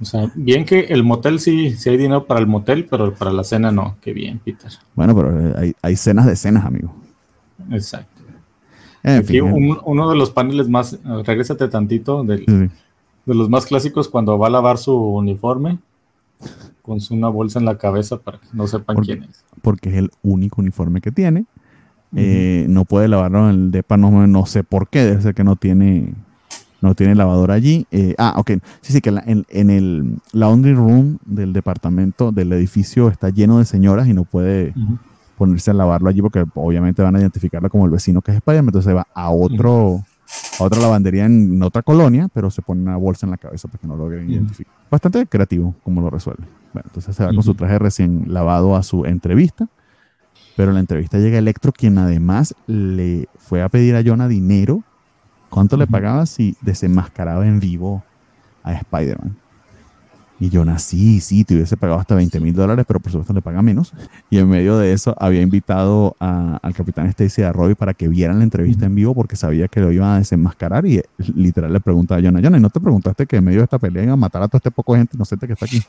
O 0.00 0.04
sea, 0.04 0.30
bien 0.34 0.64
que 0.64 0.80
el 0.80 1.04
motel 1.04 1.40
sí, 1.40 1.76
sí 1.76 1.90
hay 1.90 1.98
dinero 1.98 2.26
para 2.26 2.40
el 2.40 2.46
motel, 2.46 2.86
pero 2.88 3.12
para 3.14 3.30
la 3.32 3.44
cena 3.44 3.70
no. 3.70 3.96
Qué 4.00 4.14
bien, 4.14 4.38
Peter. 4.38 4.70
Bueno, 4.94 5.14
pero 5.14 5.58
hay, 5.58 5.74
hay 5.82 5.96
cenas 5.96 6.24
de 6.24 6.36
cenas, 6.36 6.64
amigo. 6.64 6.94
Exacto. 7.70 8.19
En 9.02 9.24
fin, 9.24 9.42
uno 9.84 10.10
de 10.10 10.16
los 10.16 10.30
paneles 10.30 10.68
más, 10.68 10.98
regrésate 11.24 11.68
tantito, 11.68 12.22
del, 12.22 12.44
de 12.44 13.34
los 13.34 13.48
más 13.48 13.66
clásicos 13.66 14.08
cuando 14.08 14.38
va 14.38 14.48
a 14.48 14.50
lavar 14.50 14.78
su 14.78 14.94
uniforme 14.94 15.78
con 16.82 16.98
una 17.10 17.28
bolsa 17.28 17.58
en 17.58 17.64
la 17.64 17.78
cabeza 17.78 18.18
para 18.18 18.38
que 18.38 18.48
no 18.52 18.66
sepan 18.66 18.96
quién 18.96 19.24
es. 19.24 19.44
Porque 19.62 19.90
es 19.90 19.96
el 19.96 20.10
único 20.22 20.60
uniforme 20.60 21.00
que 21.00 21.12
tiene. 21.12 21.46
Eh, 22.16 22.66
no 22.68 22.84
puede 22.84 23.06
lavarlo 23.06 23.48
en 23.48 23.54
el 23.54 23.70
depa, 23.70 23.96
no, 23.96 24.26
no 24.26 24.46
sé 24.46 24.64
por 24.64 24.88
qué, 24.88 25.04
debe 25.04 25.22
ser 25.22 25.34
que 25.34 25.44
no 25.44 25.54
tiene 25.54 26.12
no 26.80 26.94
tiene 26.94 27.14
lavadora 27.14 27.54
allí. 27.54 27.86
Eh, 27.90 28.14
ah, 28.18 28.34
ok. 28.36 28.52
Sí, 28.80 28.92
sí, 28.92 29.00
que 29.00 29.10
en, 29.10 29.70
el 29.70 30.16
laundry 30.32 30.72
room 30.72 31.18
del 31.24 31.52
departamento, 31.52 32.32
del 32.32 32.52
edificio, 32.52 33.08
está 33.08 33.28
lleno 33.28 33.58
de 33.58 33.64
señoras 33.64 34.08
y 34.08 34.14
no 34.14 34.24
puede 34.24 34.74
ponerse 35.40 35.70
a 35.70 35.74
lavarlo 35.74 36.10
allí 36.10 36.20
porque 36.20 36.44
obviamente 36.54 37.02
van 37.02 37.16
a 37.16 37.20
identificarlo 37.20 37.70
como 37.70 37.86
el 37.86 37.90
vecino 37.90 38.20
que 38.20 38.30
es 38.30 38.36
Spider-Man. 38.36 38.68
Entonces 38.68 38.94
va 38.94 39.06
a 39.14 39.30
otro, 39.30 40.04
a 40.58 40.64
otra 40.64 40.80
lavandería 40.80 41.24
en 41.24 41.62
otra 41.62 41.82
colonia, 41.82 42.28
pero 42.32 42.50
se 42.50 42.60
pone 42.60 42.82
una 42.82 42.96
bolsa 42.96 43.26
en 43.26 43.30
la 43.30 43.38
cabeza 43.38 43.66
para 43.66 43.80
que 43.80 43.86
no 43.86 43.96
lo 43.96 44.04
logren 44.04 44.30
identificar. 44.30 44.72
Bastante 44.90 45.26
creativo 45.26 45.74
como 45.82 46.02
lo 46.02 46.10
resuelve. 46.10 46.44
Bueno, 46.74 46.88
entonces 46.88 47.16
se 47.16 47.24
va 47.24 47.32
con 47.32 47.42
su 47.42 47.54
traje 47.54 47.78
recién 47.78 48.24
lavado 48.28 48.76
a 48.76 48.82
su 48.82 49.06
entrevista. 49.06 49.68
Pero 50.56 50.72
en 50.72 50.74
la 50.74 50.80
entrevista 50.80 51.18
llega 51.18 51.38
Electro, 51.38 51.72
quien 51.72 51.96
además 51.96 52.54
le 52.66 53.28
fue 53.38 53.62
a 53.62 53.68
pedir 53.70 53.96
a 53.96 54.02
Jonah 54.04 54.28
dinero 54.28 54.84
¿Cuánto 55.50 55.76
le 55.76 55.88
pagaba 55.88 56.26
si 56.26 56.56
desenmascaraba 56.60 57.44
en 57.44 57.58
vivo 57.58 58.04
a 58.62 58.72
Spider-Man? 58.72 59.36
Y 60.40 60.48
yo 60.48 60.64
nací, 60.64 61.20
sí, 61.20 61.44
te 61.44 61.54
hubiese 61.54 61.76
pagado 61.76 62.00
hasta 62.00 62.14
20 62.14 62.40
mil 62.40 62.54
dólares, 62.54 62.86
pero 62.88 62.98
por 62.98 63.12
supuesto 63.12 63.34
le 63.34 63.42
paga 63.42 63.60
menos. 63.60 63.92
Y 64.30 64.38
en 64.38 64.48
medio 64.48 64.78
de 64.78 64.94
eso 64.94 65.14
había 65.18 65.42
invitado 65.42 66.16
al 66.18 66.74
capitán 66.74 67.06
Stacy 67.08 67.42
y 67.42 67.44
a 67.44 67.52
Robbie 67.52 67.74
para 67.74 67.92
que 67.92 68.08
vieran 68.08 68.38
la 68.38 68.44
entrevista 68.44 68.86
en 68.86 68.94
vivo 68.94 69.14
porque 69.14 69.36
sabía 69.36 69.68
que 69.68 69.80
lo 69.80 69.92
iban 69.92 70.08
a 70.08 70.18
desenmascarar. 70.18 70.86
Y 70.86 71.02
literal 71.34 71.70
le 71.70 71.80
preguntaba 71.80 72.20
a 72.20 72.24
Jonah, 72.24 72.40
Jonah, 72.42 72.58
¿no 72.58 72.70
te 72.70 72.80
preguntaste 72.80 73.26
que 73.26 73.36
en 73.36 73.44
medio 73.44 73.58
de 73.58 73.64
esta 73.64 73.78
pelea 73.78 74.02
iban 74.02 74.14
a 74.14 74.16
matar 74.16 74.42
a 74.42 74.48
todo 74.48 74.56
este 74.56 74.70
poco 74.70 74.94
gente 74.94 75.14
inocente 75.14 75.46
que 75.46 75.52
está 75.52 75.66
aquí? 75.66 75.82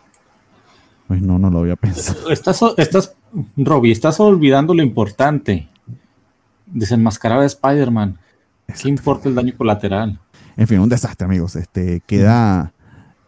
Pues 1.08 1.22
no, 1.22 1.40
no 1.40 1.50
lo 1.50 1.60
había 1.60 1.78
pensado. 1.78 2.30
Estás, 2.30 2.62
estás, 2.76 3.16
Robbie, 3.56 3.94
estás 3.94 4.20
olvidando 4.20 4.74
lo 4.74 4.84
importante. 4.84 5.70
Desenmascarar 6.66 7.40
a 7.40 7.46
Spider-Man. 7.46 8.18
¿Qué 8.82 8.90
importa 8.90 9.30
el 9.30 9.36
daño 9.36 9.54
colateral? 9.58 10.20
En 10.58 10.68
fin, 10.68 10.80
un 10.80 10.90
desastre, 10.90 11.26
amigos. 11.26 11.56
Este, 11.56 12.02
queda 12.06 12.74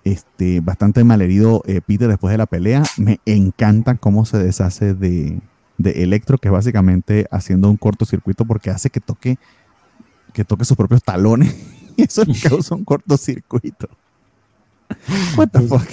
este, 0.04 0.60
bastante 0.60 1.04
malherido 1.04 1.64
eh, 1.66 1.82
Peter 1.86 2.08
después 2.08 2.32
de 2.32 2.38
la 2.38 2.46
pelea. 2.46 2.84
Me 2.98 3.20
encanta 3.26 3.96
cómo 3.96 4.26
se 4.26 4.38
deshace 4.38 4.94
de, 4.94 5.40
de 5.78 6.04
Electro, 6.04 6.38
que 6.38 6.50
es 6.50 6.52
básicamente 6.52 7.28
haciendo 7.32 7.70
un 7.70 7.78
cortocircuito 7.78 8.46
porque 8.46 8.70
hace 8.70 8.90
que 8.90 9.00
toque, 9.00 9.38
que 10.34 10.44
toque 10.44 10.66
sus 10.66 10.78
propios 10.78 11.04
talones. 11.04 11.56
y 11.98 12.04
eso 12.04 12.24
le 12.26 12.40
causa 12.40 12.76
un 12.76 12.84
cortocircuito. 12.84 13.88
What 15.38 15.50
the 15.50 15.62
fuck? 15.62 15.88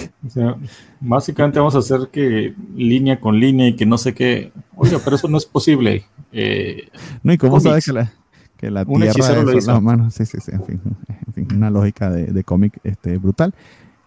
básicamente 1.00 1.58
vamos 1.58 1.74
a 1.74 1.78
hacer 1.78 2.10
que 2.12 2.54
línea 2.74 3.18
con 3.18 3.38
línea 3.38 3.68
y 3.68 3.76
que 3.76 3.86
no 3.86 3.96
sé 3.96 4.12
qué. 4.12 4.52
Oiga, 4.76 4.98
pero 5.02 5.16
eso 5.16 5.28
no 5.28 5.38
es 5.38 5.46
posible. 5.46 6.04
Eh, 6.32 6.88
no, 7.22 7.32
y 7.32 7.38
cómo 7.38 7.60
sabes 7.60 7.86
que 7.86 7.92
la, 7.92 8.12
que 8.58 8.70
la 8.70 8.84
tierra 8.84 9.52
es 9.56 9.66
las 9.66 9.80
manos. 9.80 10.14
Sí, 10.14 10.26
sí, 10.26 10.38
sí, 10.44 10.50
en 10.52 10.64
fin, 10.64 10.80
en 11.26 11.32
fin 11.32 11.56
una 11.56 11.70
lógica 11.70 12.10
de, 12.10 12.26
de 12.26 12.44
cómic 12.44 12.78
este, 12.84 13.16
brutal. 13.16 13.54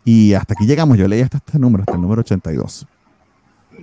Y 0.06 0.34
hasta 0.34 0.54
aquí 0.54 0.66
llegamos, 0.66 0.98
yo 0.98 1.08
leí 1.08 1.22
hasta 1.22 1.38
este 1.38 1.58
número, 1.60 1.84
hasta 1.84 1.96
el 1.96 2.02
número 2.02 2.22
82. 2.22 2.86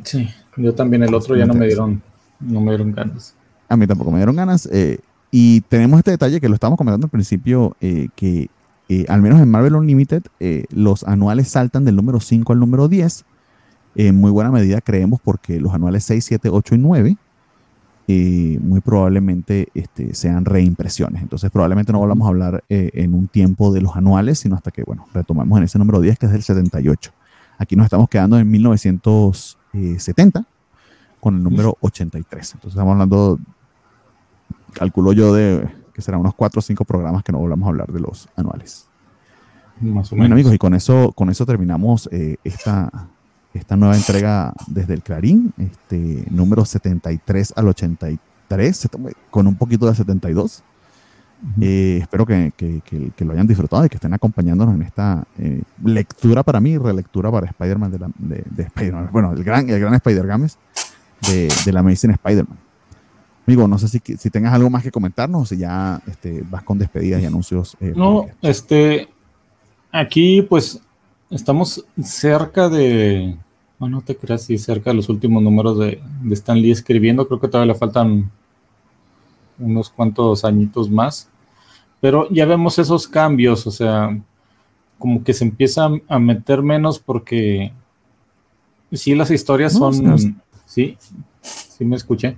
Sí, 0.04 0.28
yo 0.56 0.74
también 0.74 1.02
el 1.02 1.14
otro 1.14 1.36
ya 1.36 1.46
no 1.46 1.54
me 1.54 1.66
dieron, 1.66 2.02
no 2.40 2.60
me 2.60 2.70
dieron 2.70 2.92
ganas. 2.92 3.34
A 3.68 3.76
mí 3.76 3.86
tampoco 3.86 4.10
me 4.10 4.18
dieron 4.18 4.36
ganas. 4.36 4.68
Eh, 4.72 4.98
y 5.30 5.62
tenemos 5.62 5.98
este 5.98 6.10
detalle 6.10 6.40
que 6.40 6.48
lo 6.48 6.54
estábamos 6.54 6.76
comentando 6.76 7.06
al 7.06 7.10
principio, 7.10 7.76
eh, 7.80 8.08
que 8.16 8.50
eh, 8.88 9.06
al 9.08 9.22
menos 9.22 9.40
en 9.40 9.50
Marvel 9.50 9.76
Unlimited 9.76 10.24
los 10.70 11.04
anuales 11.04 11.48
saltan 11.48 11.84
del 11.84 11.96
número 11.96 12.20
5 12.20 12.52
al 12.52 12.58
número 12.58 12.88
10. 12.88 13.24
En 13.96 14.16
muy 14.16 14.30
buena 14.30 14.50
medida 14.50 14.80
creemos 14.80 15.20
porque 15.22 15.60
los 15.60 15.72
anuales 15.72 16.04
6, 16.04 16.24
7, 16.24 16.48
8 16.50 16.74
y 16.74 16.78
9 16.78 17.16
muy 18.60 18.80
probablemente 18.80 19.68
este, 19.74 20.14
sean 20.14 20.44
reimpresiones. 20.44 21.22
Entonces 21.22 21.50
probablemente 21.50 21.92
no 21.92 21.98
volvamos 21.98 22.26
a 22.26 22.28
hablar 22.28 22.64
eh, 22.68 22.90
en 22.94 23.14
un 23.14 23.28
tiempo 23.28 23.72
de 23.72 23.80
los 23.80 23.96
anuales, 23.96 24.38
sino 24.38 24.56
hasta 24.56 24.70
que, 24.70 24.82
bueno, 24.82 25.06
retomemos 25.12 25.58
en 25.58 25.64
ese 25.64 25.78
número 25.78 26.00
10 26.00 26.18
que 26.18 26.26
es 26.26 26.32
del 26.32 26.42
78. 26.42 27.12
Aquí 27.58 27.76
nos 27.76 27.84
estamos 27.84 28.08
quedando 28.08 28.38
en 28.38 28.50
1970 28.50 30.46
con 31.20 31.36
el 31.36 31.42
número 31.42 31.76
83. 31.80 32.54
Entonces 32.54 32.74
estamos 32.74 32.92
hablando, 32.92 33.38
calculo 34.72 35.12
yo, 35.12 35.34
de 35.34 35.68
que 35.92 36.00
serán 36.00 36.20
unos 36.20 36.34
4 36.34 36.58
o 36.58 36.62
5 36.62 36.84
programas 36.84 37.22
que 37.22 37.32
no 37.32 37.38
volvamos 37.38 37.66
a 37.66 37.70
hablar 37.70 37.92
de 37.92 38.00
los 38.00 38.28
anuales. 38.36 38.88
Más 39.80 40.10
o 40.12 40.16
menos. 40.16 40.28
Bueno 40.28 40.34
amigos, 40.34 40.54
y 40.54 40.58
con 40.58 40.74
eso, 40.74 41.12
con 41.12 41.30
eso 41.30 41.44
terminamos 41.46 42.08
eh, 42.12 42.36
esta, 42.44 43.08
esta 43.54 43.76
nueva 43.76 43.96
entrega 43.96 44.52
desde 44.66 44.94
el 44.94 45.02
Clarín, 45.02 45.52
este, 45.58 46.24
número 46.30 46.64
73 46.64 47.54
al 47.56 47.68
83, 47.68 48.88
con 49.30 49.46
un 49.46 49.56
poquito 49.56 49.86
de 49.86 49.94
72. 49.94 50.62
Eh, 51.60 52.00
espero 52.02 52.26
que, 52.26 52.52
que, 52.56 53.24
lo 53.24 53.32
hayan 53.32 53.46
disfrutado 53.46 53.84
y 53.86 53.88
que 53.88 53.94
estén 53.94 54.12
acompañándonos 54.12 54.74
en 54.74 54.82
esta 54.82 55.24
eh, 55.38 55.62
lectura 55.82 56.42
para 56.42 56.60
mí, 56.60 56.76
relectura 56.76 57.30
para 57.30 57.46
Spider-Man 57.46 57.90
de, 57.90 57.98
la, 57.98 58.10
de, 58.18 58.62
Spider-Man. 58.62 59.08
Bueno, 59.10 59.32
el 59.32 59.42
gran, 59.42 59.68
el 59.70 59.80
gran 59.80 59.94
Spider-Games 59.94 60.58
de, 61.28 61.48
de, 61.64 61.72
la 61.72 61.80
Amazing 61.80 62.10
Spider-Man. 62.10 62.58
Amigo, 63.46 63.66
no 63.66 63.78
sé 63.78 63.88
si, 63.88 64.00
si 64.18 64.30
tengas 64.30 64.52
algo 64.52 64.68
más 64.68 64.82
que 64.82 64.90
comentarnos 64.90 65.42
o 65.42 65.46
si 65.46 65.56
ya 65.56 66.00
este, 66.06 66.44
vas 66.50 66.62
con 66.62 66.78
despedidas 66.78 67.22
y 67.22 67.24
anuncios. 67.24 67.76
Eh, 67.80 67.94
no, 67.96 68.26
este, 68.42 69.08
aquí 69.90 70.42
pues 70.42 70.80
Estamos 71.30 71.84
cerca 72.02 72.68
de. 72.68 73.36
Bueno, 73.78 73.98
no 73.98 74.02
te 74.02 74.16
creas, 74.16 74.42
sí, 74.42 74.58
cerca 74.58 74.90
de 74.90 74.96
los 74.96 75.08
últimos 75.08 75.40
números 75.42 75.78
de, 75.78 76.02
de 76.22 76.34
Stan 76.34 76.60
Lee 76.60 76.72
escribiendo. 76.72 77.26
Creo 77.28 77.38
que 77.38 77.46
todavía 77.46 77.72
le 77.72 77.78
faltan 77.78 78.30
unos 79.60 79.90
cuantos 79.90 80.44
añitos 80.44 80.90
más. 80.90 81.28
Pero 82.00 82.28
ya 82.30 82.46
vemos 82.46 82.78
esos 82.80 83.06
cambios, 83.06 83.66
o 83.66 83.70
sea, 83.70 84.20
como 84.98 85.22
que 85.22 85.32
se 85.32 85.44
empieza 85.44 85.88
a 86.08 86.18
meter 86.18 86.62
menos 86.62 86.98
porque 86.98 87.72
sí, 88.92 89.14
las 89.14 89.30
historias 89.30 89.74
son. 89.74 90.42
Sí, 90.66 90.96
sí 91.42 91.84
me 91.84 91.94
escuché. 91.94 92.36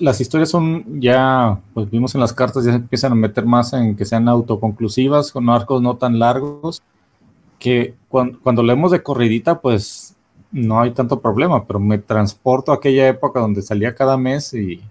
Las 0.00 0.20
historias 0.20 0.50
son 0.50 1.00
ya, 1.00 1.60
pues 1.74 1.90
vimos 1.90 2.14
en 2.14 2.20
las 2.20 2.32
cartas, 2.32 2.64
ya 2.64 2.70
se 2.70 2.76
empiezan 2.76 3.12
a 3.12 3.16
meter 3.16 3.46
más 3.46 3.72
en 3.72 3.96
que 3.96 4.04
sean 4.04 4.28
autoconclusivas, 4.28 5.32
con 5.32 5.50
arcos 5.50 5.82
no 5.82 5.96
tan 5.96 6.20
largos 6.20 6.82
que 7.62 7.94
cuando, 8.08 8.60
leemos 8.60 8.90
de 8.90 9.04
corridita, 9.04 9.60
pues 9.60 10.16
no 10.50 10.80
hay 10.80 10.90
tanto 10.90 11.20
problema, 11.20 11.64
pero 11.64 11.78
me 11.78 11.96
transporto 11.96 12.72
a 12.72 12.74
aquella 12.74 13.06
época 13.06 13.38
donde 13.38 13.62
salía 13.62 13.94
cada 13.94 14.18
mes 14.18 14.52
y 14.52 14.82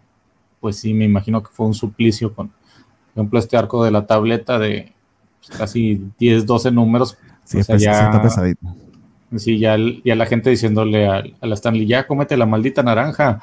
pues 0.61 0.77
sí, 0.77 0.93
me 0.93 1.03
imagino 1.03 1.43
que 1.43 1.49
fue 1.51 1.65
un 1.65 1.73
suplicio 1.73 2.33
con, 2.33 2.47
por 2.47 2.55
ejemplo, 3.13 3.39
este 3.39 3.57
arco 3.57 3.83
de 3.83 3.91
la 3.91 4.05
tableta 4.05 4.57
de 4.57 4.93
pues, 5.45 5.57
casi 5.57 6.01
10, 6.17 6.45
12 6.45 6.71
números. 6.71 7.17
Sí, 7.43 7.59
está 7.59 8.21
pesadito. 8.21 8.73
Sí, 9.35 9.59
ya, 9.59 9.75
ya, 10.05 10.15
la 10.15 10.25
gente 10.25 10.49
diciéndole 10.49 11.09
a, 11.09 11.23
a, 11.41 11.45
la 11.45 11.55
Stanley, 11.55 11.85
ya 11.85 12.07
cómete 12.07 12.37
la 12.37 12.45
maldita 12.45 12.83
naranja. 12.83 13.41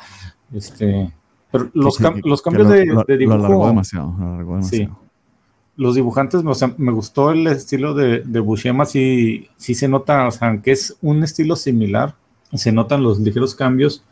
Este, 0.54 1.12
pero 1.52 1.70
los, 1.74 2.00
los 2.24 2.40
cambios 2.40 2.70
de, 2.70 2.84
dibujo. 3.18 3.36
Lo 3.36 3.44
alargó 3.44 3.66
demasiado, 3.66 4.14
lo 4.18 4.26
alargó 4.26 4.52
demasiado 4.56 5.07
los 5.78 5.94
dibujantes, 5.94 6.42
o 6.44 6.54
sea, 6.54 6.74
me 6.76 6.90
gustó 6.90 7.30
el 7.30 7.46
estilo 7.46 7.94
de, 7.94 8.22
de 8.24 8.40
Buscema, 8.40 8.84
sí, 8.84 9.48
sí 9.56 9.76
se 9.76 9.86
nota, 9.86 10.26
o 10.26 10.30
sea, 10.32 10.48
aunque 10.48 10.72
es 10.72 10.96
un 11.00 11.22
estilo 11.22 11.54
similar, 11.54 12.16
se 12.52 12.72
notan 12.72 13.04
los 13.04 13.20
ligeros 13.20 13.54
cambios. 13.54 14.02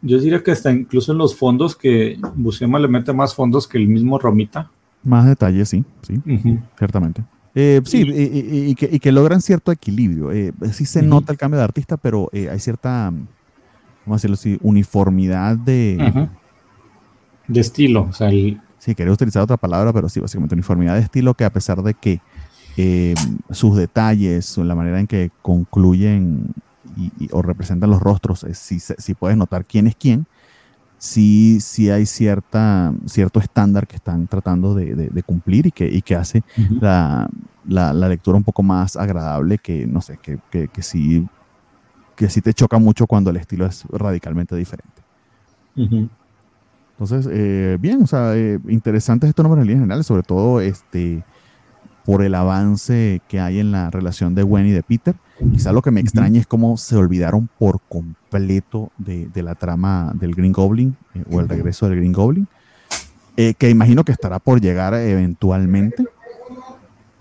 Yo 0.00 0.20
diría 0.20 0.44
que 0.44 0.52
hasta 0.52 0.70
incluso 0.70 1.10
en 1.10 1.18
los 1.18 1.34
fondos, 1.34 1.74
que 1.74 2.16
Buscema 2.36 2.78
le 2.78 2.86
mete 2.86 3.12
más 3.12 3.34
fondos 3.34 3.66
que 3.66 3.78
el 3.78 3.88
mismo 3.88 4.16
Romita. 4.16 4.70
Más 5.02 5.26
detalles, 5.26 5.68
sí, 5.68 5.84
sí, 6.02 6.20
ciertamente. 6.78 7.24
Eh, 7.56 7.80
sí, 7.84 8.04
y, 8.06 8.74
que, 8.76 9.12
logran 9.12 9.42
cierto 9.42 9.72
equilibrio. 9.72 10.30
Eh, 10.30 10.52
sí 10.70 10.84
se 10.86 11.02
nota 11.02 11.32
el 11.32 11.38
cambio 11.38 11.58
de 11.58 11.64
artista, 11.64 11.96
pero 11.96 12.28
eh, 12.32 12.48
hay 12.48 12.60
cierta, 12.60 13.10
vamos 13.10 13.26
a 14.06 14.14
decirlo 14.14 14.34
así, 14.34 14.56
uniformidad 14.62 15.56
de... 15.56 16.28
De 17.48 17.60
estilo, 17.60 18.06
o 18.08 18.12
sea, 18.12 18.28
el, 18.28 18.60
sí, 18.80 18.94
quería 18.94 19.12
utilizar 19.12 19.42
otra 19.42 19.58
palabra, 19.58 19.92
pero 19.92 20.08
sí, 20.08 20.18
básicamente 20.18 20.54
uniformidad 20.54 20.94
de 20.94 21.02
estilo 21.02 21.34
que 21.34 21.44
a 21.44 21.52
pesar 21.52 21.82
de 21.82 21.94
que 21.94 22.20
eh, 22.76 23.14
sus 23.50 23.76
detalles, 23.76 24.56
la 24.58 24.74
manera 24.74 24.98
en 24.98 25.06
que 25.06 25.30
concluyen 25.42 26.52
y, 26.96 27.28
o 27.30 27.42
representan 27.42 27.90
los 27.90 28.00
rostros, 28.00 28.42
eh, 28.44 28.54
sí, 28.54 29.14
puedes 29.14 29.36
notar 29.36 29.66
quién 29.66 29.86
es 29.86 29.94
quién, 29.94 30.26
sí, 30.96 31.58
sí 31.60 31.90
hay 31.90 32.06
cierta, 32.06 32.94
cierto 33.04 33.38
estándar 33.38 33.86
que 33.86 33.96
están 33.96 34.26
tratando 34.26 34.74
de, 34.74 35.22
cumplir 35.26 35.66
y 35.66 35.72
que, 35.72 35.86
y 35.86 36.00
que 36.00 36.16
hace 36.16 36.42
la, 36.80 37.28
lectura 37.92 38.38
un 38.38 38.44
poco 38.44 38.62
más 38.62 38.96
agradable 38.96 39.58
que, 39.58 39.86
no 39.86 40.00
sé, 40.00 40.18
que, 40.22 40.38
que, 40.50 40.68
que, 40.68 40.82
sí, 40.82 41.28
que 42.16 42.30
sí 42.30 42.40
te 42.40 42.54
choca 42.54 42.78
mucho 42.78 43.06
cuando 43.06 43.28
el 43.28 43.36
estilo 43.36 43.66
es 43.66 43.84
radicalmente 43.90 44.56
diferente. 44.56 45.02
Entonces, 47.00 47.26
eh, 47.32 47.78
bien, 47.80 48.02
o 48.02 48.06
sea, 48.06 48.36
eh, 48.36 48.58
interesantes 48.68 49.30
estos 49.30 49.42
nombres 49.42 49.62
en 49.62 49.68
líneas 49.68 49.82
generales, 49.84 50.06
sobre 50.06 50.22
todo 50.22 50.60
este, 50.60 51.24
por 52.04 52.22
el 52.22 52.34
avance 52.34 53.22
que 53.28 53.40
hay 53.40 53.58
en 53.58 53.72
la 53.72 53.90
relación 53.90 54.34
de 54.34 54.42
Gwen 54.42 54.66
y 54.66 54.72
de 54.72 54.82
Peter. 54.82 55.14
Quizá 55.52 55.72
lo 55.72 55.80
que 55.80 55.90
me 55.90 56.00
extraña 56.00 56.40
es 56.40 56.46
cómo 56.46 56.76
se 56.76 56.96
olvidaron 56.96 57.48
por 57.58 57.80
completo 57.88 58.92
de, 58.98 59.30
la 59.42 59.54
trama 59.54 60.12
del 60.14 60.34
Green 60.34 60.52
Goblin 60.52 60.96
eh, 61.14 61.24
o 61.30 61.40
el 61.40 61.48
regreso 61.48 61.88
del 61.88 61.96
Green 61.96 62.12
Goblin, 62.12 62.48
eh, 63.36 63.54
que 63.54 63.70
imagino 63.70 64.04
que 64.04 64.12
estará 64.12 64.38
por 64.38 64.60
llegar 64.60 64.92
eventualmente. 64.94 66.04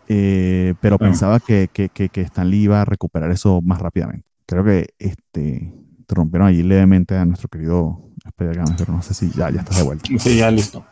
Eh, 0.08 0.74
pero 0.82 0.98
pensaba 0.98 1.40
que, 1.40 1.70
que, 1.72 1.88
que, 1.88 2.22
Stanley 2.22 2.64
iba 2.64 2.82
a 2.82 2.86
recuperar 2.86 3.32
eso 3.32 3.62
más 3.62 3.80
rápidamente. 3.80 4.28
Creo 4.48 4.64
que 4.64 4.88
este, 4.98 5.72
rompieron 6.08 6.48
ahí 6.48 6.64
levemente 6.64 7.16
a 7.16 7.26
nuestro 7.26 7.48
querido 7.48 8.09
pero 8.36 8.64
no 8.88 9.02
sé 9.02 9.14
si 9.14 9.32
ya, 9.32 9.50
ya 9.50 9.60
estás 9.60 9.78
de 9.78 9.84
vuelta. 9.84 10.10
Sí, 10.18 10.38
ya 10.38 10.52
listo. 10.52 10.84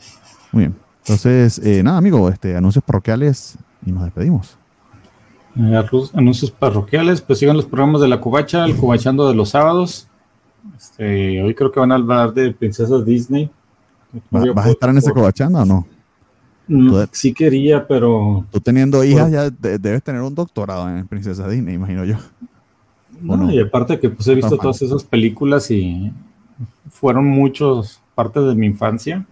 Muy 0.51 0.63
bien. 0.63 0.75
Entonces, 0.99 1.61
nada, 1.83 1.97
amigo, 1.97 2.27
este, 2.29 2.55
anuncios 2.55 2.83
parroquiales 2.83 3.57
y 3.85 3.91
nos 3.91 4.03
despedimos. 4.03 4.57
Eh, 5.59 5.83
anuncios 6.13 6.51
parroquiales, 6.51 7.21
pues 7.21 7.39
sigan 7.39 7.55
los 7.55 7.65
programas 7.65 8.01
de 8.01 8.07
la 8.07 8.19
Cubacha, 8.19 8.65
el 8.65 8.75
Cubachando 8.75 9.27
de 9.27 9.33
los 9.33 9.49
sábados. 9.49 10.07
Este, 10.77 11.41
hoy 11.41 11.55
creo 11.55 11.71
que 11.71 11.79
van 11.79 11.91
a 11.91 11.95
hablar 11.95 12.33
de 12.33 12.51
princesas 12.51 13.05
Disney. 13.05 13.49
¿Vas 14.29 14.65
a 14.65 14.69
estar 14.69 14.89
en 14.89 14.97
ese 14.97 15.11
Cubachando 15.11 15.59
o 15.59 15.65
no? 15.65 15.87
no 16.67 17.03
mm, 17.03 17.07
sí 17.11 17.33
quería, 17.33 17.87
pero... 17.87 18.45
Tú 18.51 18.59
teniendo 18.59 19.03
hijas 19.03 19.31
ya 19.31 19.49
debes 19.49 20.03
tener 20.03 20.21
un 20.21 20.35
doctorado 20.35 20.89
en 20.89 21.07
princesas 21.07 21.49
Disney, 21.49 21.75
imagino 21.75 22.05
yo. 22.05 22.17
No, 23.19 23.51
y 23.51 23.59
aparte 23.59 23.99
que 23.99 24.09
pues 24.09 24.27
he 24.27 24.35
visto 24.35 24.57
todas 24.57 24.79
esas 24.83 25.03
películas 25.03 25.71
y 25.71 26.11
fueron 26.89 27.25
muchos 27.25 28.01
partes 28.15 28.43
de 28.45 28.55
mi 28.55 28.67
infancia. 28.67 29.25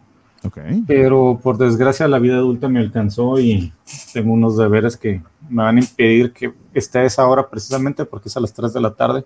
Pero 0.86 1.40
por 1.42 1.58
desgracia 1.58 2.08
la 2.08 2.20
vida 2.20 2.36
adulta 2.36 2.70
me 2.70 2.80
alcanzó 2.80 3.40
y 3.40 3.74
tengo 4.14 4.34
unos 4.34 4.58
deberes 4.58 4.96
que 4.96 5.24
me 5.50 5.64
van 5.64 5.78
a 5.78 5.82
impedir 5.82 6.34
que 6.34 6.54
esté 6.74 7.00
a 7.00 7.04
esa 7.06 7.26
hora 7.26 7.50
precisamente 7.50 8.06
porque 8.06 8.30
es 8.30 8.38
a 8.38 8.40
las 8.40 8.54
3 8.54 8.74
de 8.74 8.82
la 8.82 8.94
tarde. 8.94 9.26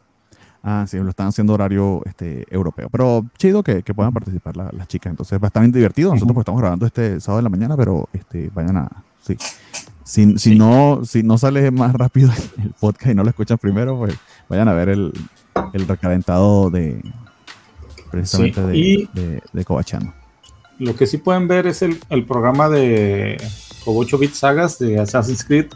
Ah, 0.62 0.86
sí, 0.88 0.98
lo 0.98 1.10
están 1.10 1.28
haciendo 1.28 1.54
horario 1.54 2.02
este, 2.06 2.46
europeo. 2.50 2.90
Pero 2.90 3.26
chido 3.38 3.64
que, 3.64 3.82
puedan 3.94 4.14
participar 4.14 4.58
las 4.58 4.88
chicas. 4.88 5.12
Entonces 5.12 5.40
va 5.40 5.46
a 5.46 5.48
estar 5.48 5.62
bien 5.62 5.72
divertido. 5.72 6.12
Nosotros 6.14 6.34
pues, 6.34 6.44
estamos 6.44 6.62
grabando 6.62 6.86
este 6.86 7.20
sábado 7.20 7.38
de 7.38 7.44
la 7.44 7.50
mañana, 7.50 7.78
pero 7.78 8.10
este, 8.14 8.50
vayan 8.54 8.78
a... 8.78 8.90
Sí. 9.22 9.38
Si, 10.04 10.38
si, 10.38 10.58
No, 10.58 11.02
si 11.06 11.22
no 11.22 11.38
sale 11.38 11.70
más 11.72 11.94
rápido 11.94 12.32
el 12.64 12.74
podcast 12.80 13.12
y 13.12 13.16
no 13.16 13.24
lo 13.24 13.30
escuchan 13.30 13.58
primero, 13.58 13.98
pues 13.98 14.16
vayan 14.50 14.68
a 14.68 14.74
ver 14.74 14.90
el, 14.90 15.14
el 15.74 15.88
recalentado 15.88 16.70
de 16.70 17.02
precisamente 18.10 18.61
de, 18.61 19.07
de, 19.14 19.41
de 19.52 19.65
Cobachano. 19.65 20.14
Lo 20.80 20.95
que 20.95 21.06
sí 21.06 21.18
pueden 21.18 21.49
ver 21.49 21.68
es 21.68 21.81
el, 21.81 21.99
programa 22.26 22.69
de 22.69 23.38
8 23.86 24.18
Bit 24.18 24.34
Sagas 24.34 24.80
de 24.80 24.98
Assassin's 24.98 25.44
Creed, 25.44 25.68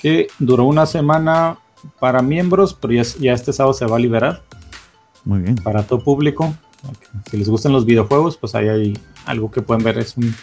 que 0.00 0.28
duró 0.38 0.64
una 0.64 0.84
semana 0.84 1.58
para 1.98 2.20
miembros, 2.20 2.74
pero 2.74 2.92
ya, 2.92 3.32
este 3.32 3.52
sábado 3.54 3.72
se 3.72 3.86
va 3.86 3.96
a 3.96 3.98
liberar. 3.98 4.42
Muy 5.24 5.40
bien. 5.40 5.56
Para 5.56 5.84
todo 5.84 6.04
público. 6.04 6.54
Si 7.30 7.38
les 7.38 7.48
gustan 7.48 7.72
los 7.72 7.86
videojuegos, 7.86 8.36
pues 8.36 8.54
ahí 8.54 8.68
hay 8.68 8.98
algo 9.24 9.50
que 9.50 9.62
pueden 9.62 9.82
ver. 9.84 9.98
Es 9.98 10.18
un 10.18 10.34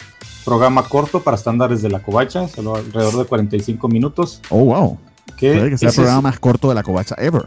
programa 0.44 0.84
corto 0.84 1.22
para 1.22 1.38
estándares 1.38 1.84
de 1.84 1.90
la 1.90 2.02
covacha, 2.02 2.48
solo 2.48 2.78
alrededor 2.78 3.16
de 3.16 3.26
45 3.26 3.88
minutos. 3.90 4.42
Oh, 4.50 4.66
wow. 4.66 4.98
Que 5.38 5.54
Puede 5.54 5.70
que 5.70 5.78
sea 5.78 5.90
el 5.90 5.96
programa 5.96 6.22
más 6.22 6.40
corto 6.40 6.70
de 6.70 6.76
la 6.76 6.82
covacha 6.82 7.14
ever. 7.20 7.46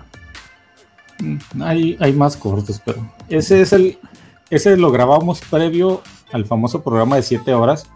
Hay, 1.60 1.96
hay 2.00 2.12
más 2.12 2.36
cortos, 2.36 2.80
pero 2.84 3.06
ese 3.28 3.60
es 3.60 3.72
el. 3.72 3.98
Ese 4.50 4.76
lo 4.76 4.90
grabamos 4.90 5.40
previo 5.40 6.02
al 6.32 6.44
famoso 6.44 6.82
programa 6.82 7.16
de 7.16 7.22
7 7.22 7.54
horas. 7.54 7.86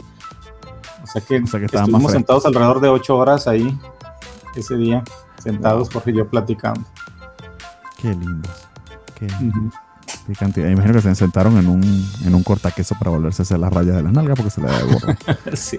O 1.03 1.07
sea 1.07 1.23
que, 1.23 1.37
estuvimos 1.37 2.13
sentados 2.13 2.47
alrededor 2.47 2.81
de 2.81 2.89
8 2.89 3.17
horas 3.17 3.47
ahí 3.47 3.79
ese 4.57 4.77
día, 4.77 5.05
sentados 5.43 5.91
Jorge 5.93 6.11
y 6.11 6.17
yo 6.17 6.29
platicando. 6.29 6.85
Qué 8.01 8.09
lindo. 8.09 8.49
Qué, 9.15 9.29
cantidad. 10.39 10.69
Imagino 10.69 10.95
que 10.95 11.03
se 11.03 11.15
sentaron 11.15 11.57
en 11.59 11.69
un, 11.69 11.83
en 12.25 12.35
un 12.35 12.43
cortaqueso 12.43 12.97
para 12.99 13.11
volverse 13.11 13.43
a 13.43 13.45
hacer 13.45 13.59
las 13.59 13.73
rayas 13.73 13.97
de 13.97 14.03
las 14.03 14.13
nalgas 14.13 14.37
porque 14.37 14.51
se 14.51 14.61
le 14.61 14.69
de 14.69 15.57
sí. 15.57 15.79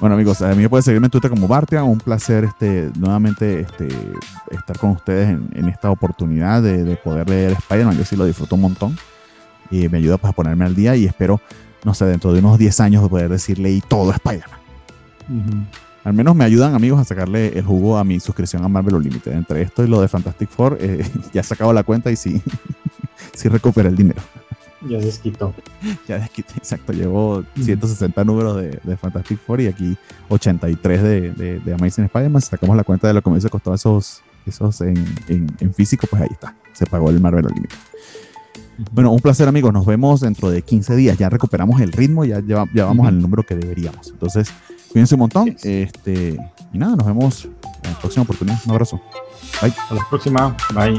Bueno 0.00 0.14
amigos, 0.14 0.42
a 0.42 0.48
mí 0.50 0.62
me 0.62 0.68
pueden 0.68 0.82
seguirme 0.82 1.06
en 1.06 1.10
Twitter 1.10 1.30
como 1.30 1.46
Bartia, 1.46 1.84
un 1.84 1.98
placer 1.98 2.44
este, 2.44 2.90
nuevamente 2.98 3.60
este, 3.60 3.88
estar 4.50 4.78
con 4.78 4.90
ustedes 4.90 5.28
en, 5.28 5.68
esta 5.68 5.90
oportunidad 5.90 6.62
de, 6.62 6.82
de 6.84 6.96
poder 6.96 7.28
leer 7.28 7.52
Spider-Man, 7.52 7.96
yo 7.96 8.04
sí 8.04 8.16
lo 8.16 8.24
disfruto 8.24 8.56
un 8.56 8.62
montón 8.62 8.96
y 9.70 9.88
me 9.88 9.98
ayuda 9.98 10.18
pues, 10.18 10.32
a 10.32 10.34
ponerme 10.34 10.64
al 10.64 10.74
día 10.74 10.96
y 10.96 11.04
espero, 11.04 11.40
no 11.84 11.94
sé, 11.94 12.04
dentro 12.06 12.32
de 12.32 12.40
unos 12.40 12.58
10 12.58 12.80
años 12.80 13.08
poder 13.08 13.28
decirle 13.28 13.70
y 13.70 13.80
todo 13.80 14.10
Spider-Man. 14.12 14.60
Al 16.04 16.12
menos 16.12 16.36
me 16.36 16.44
ayudan 16.44 16.74
amigos 16.74 17.00
a 17.00 17.04
sacarle 17.04 17.58
el 17.58 17.64
jugo 17.64 17.96
a 17.96 18.04
mi 18.04 18.20
suscripción 18.20 18.62
a 18.62 18.68
Marvel 18.68 18.96
Unlimited. 18.96 19.32
Entre 19.32 19.62
esto 19.62 19.82
y 19.82 19.88
lo 19.88 20.00
de 20.02 20.08
Fantastic 20.08 20.50
Four, 20.50 20.76
eh, 20.80 21.04
ya 21.32 21.40
he 21.40 21.44
sacado 21.44 21.72
la 21.72 21.82
cuenta 21.82 22.10
y 22.10 22.16
sí, 22.16 22.42
sí 23.34 23.48
recuperé 23.48 23.88
el 23.88 23.96
dinero. 23.96 24.20
Ya 24.88 24.98
desquitó. 24.98 25.54
Ya 26.08 26.18
desquité, 26.18 26.54
exacto. 26.56 26.92
Llevo 26.92 27.44
160 27.60 28.24
números 28.24 28.56
de, 28.56 28.96
Fantastic 28.96 29.38
Four 29.38 29.60
y 29.60 29.66
aquí 29.66 29.96
83 30.28 31.02
de, 31.02 31.30
de, 31.32 31.60
de 31.60 31.74
Amazing 31.74 32.04
Spider-Man. 32.04 32.42
Sacamos 32.42 32.76
la 32.76 32.84
cuenta 32.84 33.08
de 33.08 33.14
lo 33.14 33.22
que 33.22 33.30
me 33.30 33.34
hubiese 33.34 33.50
costado 33.50 33.74
esos, 33.74 34.22
esos 34.46 34.80
en, 34.80 34.96
en, 35.28 35.46
en, 35.60 35.74
físico, 35.74 36.06
pues 36.08 36.22
ahí 36.22 36.28
está. 36.30 36.54
Se 36.72 36.86
pagó 36.86 37.10
el 37.10 37.20
Marvel 37.20 37.46
Unlimited. 37.46 37.78
Bueno, 38.92 39.12
un 39.12 39.20
placer 39.20 39.46
amigos, 39.46 39.72
nos 39.72 39.86
vemos 39.86 40.20
dentro 40.20 40.50
de 40.50 40.62
15 40.62 40.96
días, 40.96 41.16
ya 41.16 41.28
recuperamos 41.28 41.80
el 41.80 41.92
ritmo, 41.92 42.24
ya, 42.24 42.40
ya, 42.44 42.66
vamos 42.84 43.06
al 43.06 43.20
número 43.20 43.44
que 43.44 43.54
deberíamos. 43.54 44.08
Entonces, 44.08 44.52
cuídense 44.90 45.14
un 45.14 45.20
montón 45.20 45.56
este, 45.62 46.36
y 46.72 46.78
nada, 46.78 46.96
nos 46.96 47.06
vemos 47.06 47.44
en 47.44 47.92
la 47.92 47.98
próxima 48.00 48.24
oportunidad. 48.24 48.58
Un 48.64 48.72
abrazo. 48.72 49.00
Bye. 49.62 49.72
A 49.90 49.94
la 49.94 50.06
próxima. 50.10 50.56
Bye. 50.74 50.98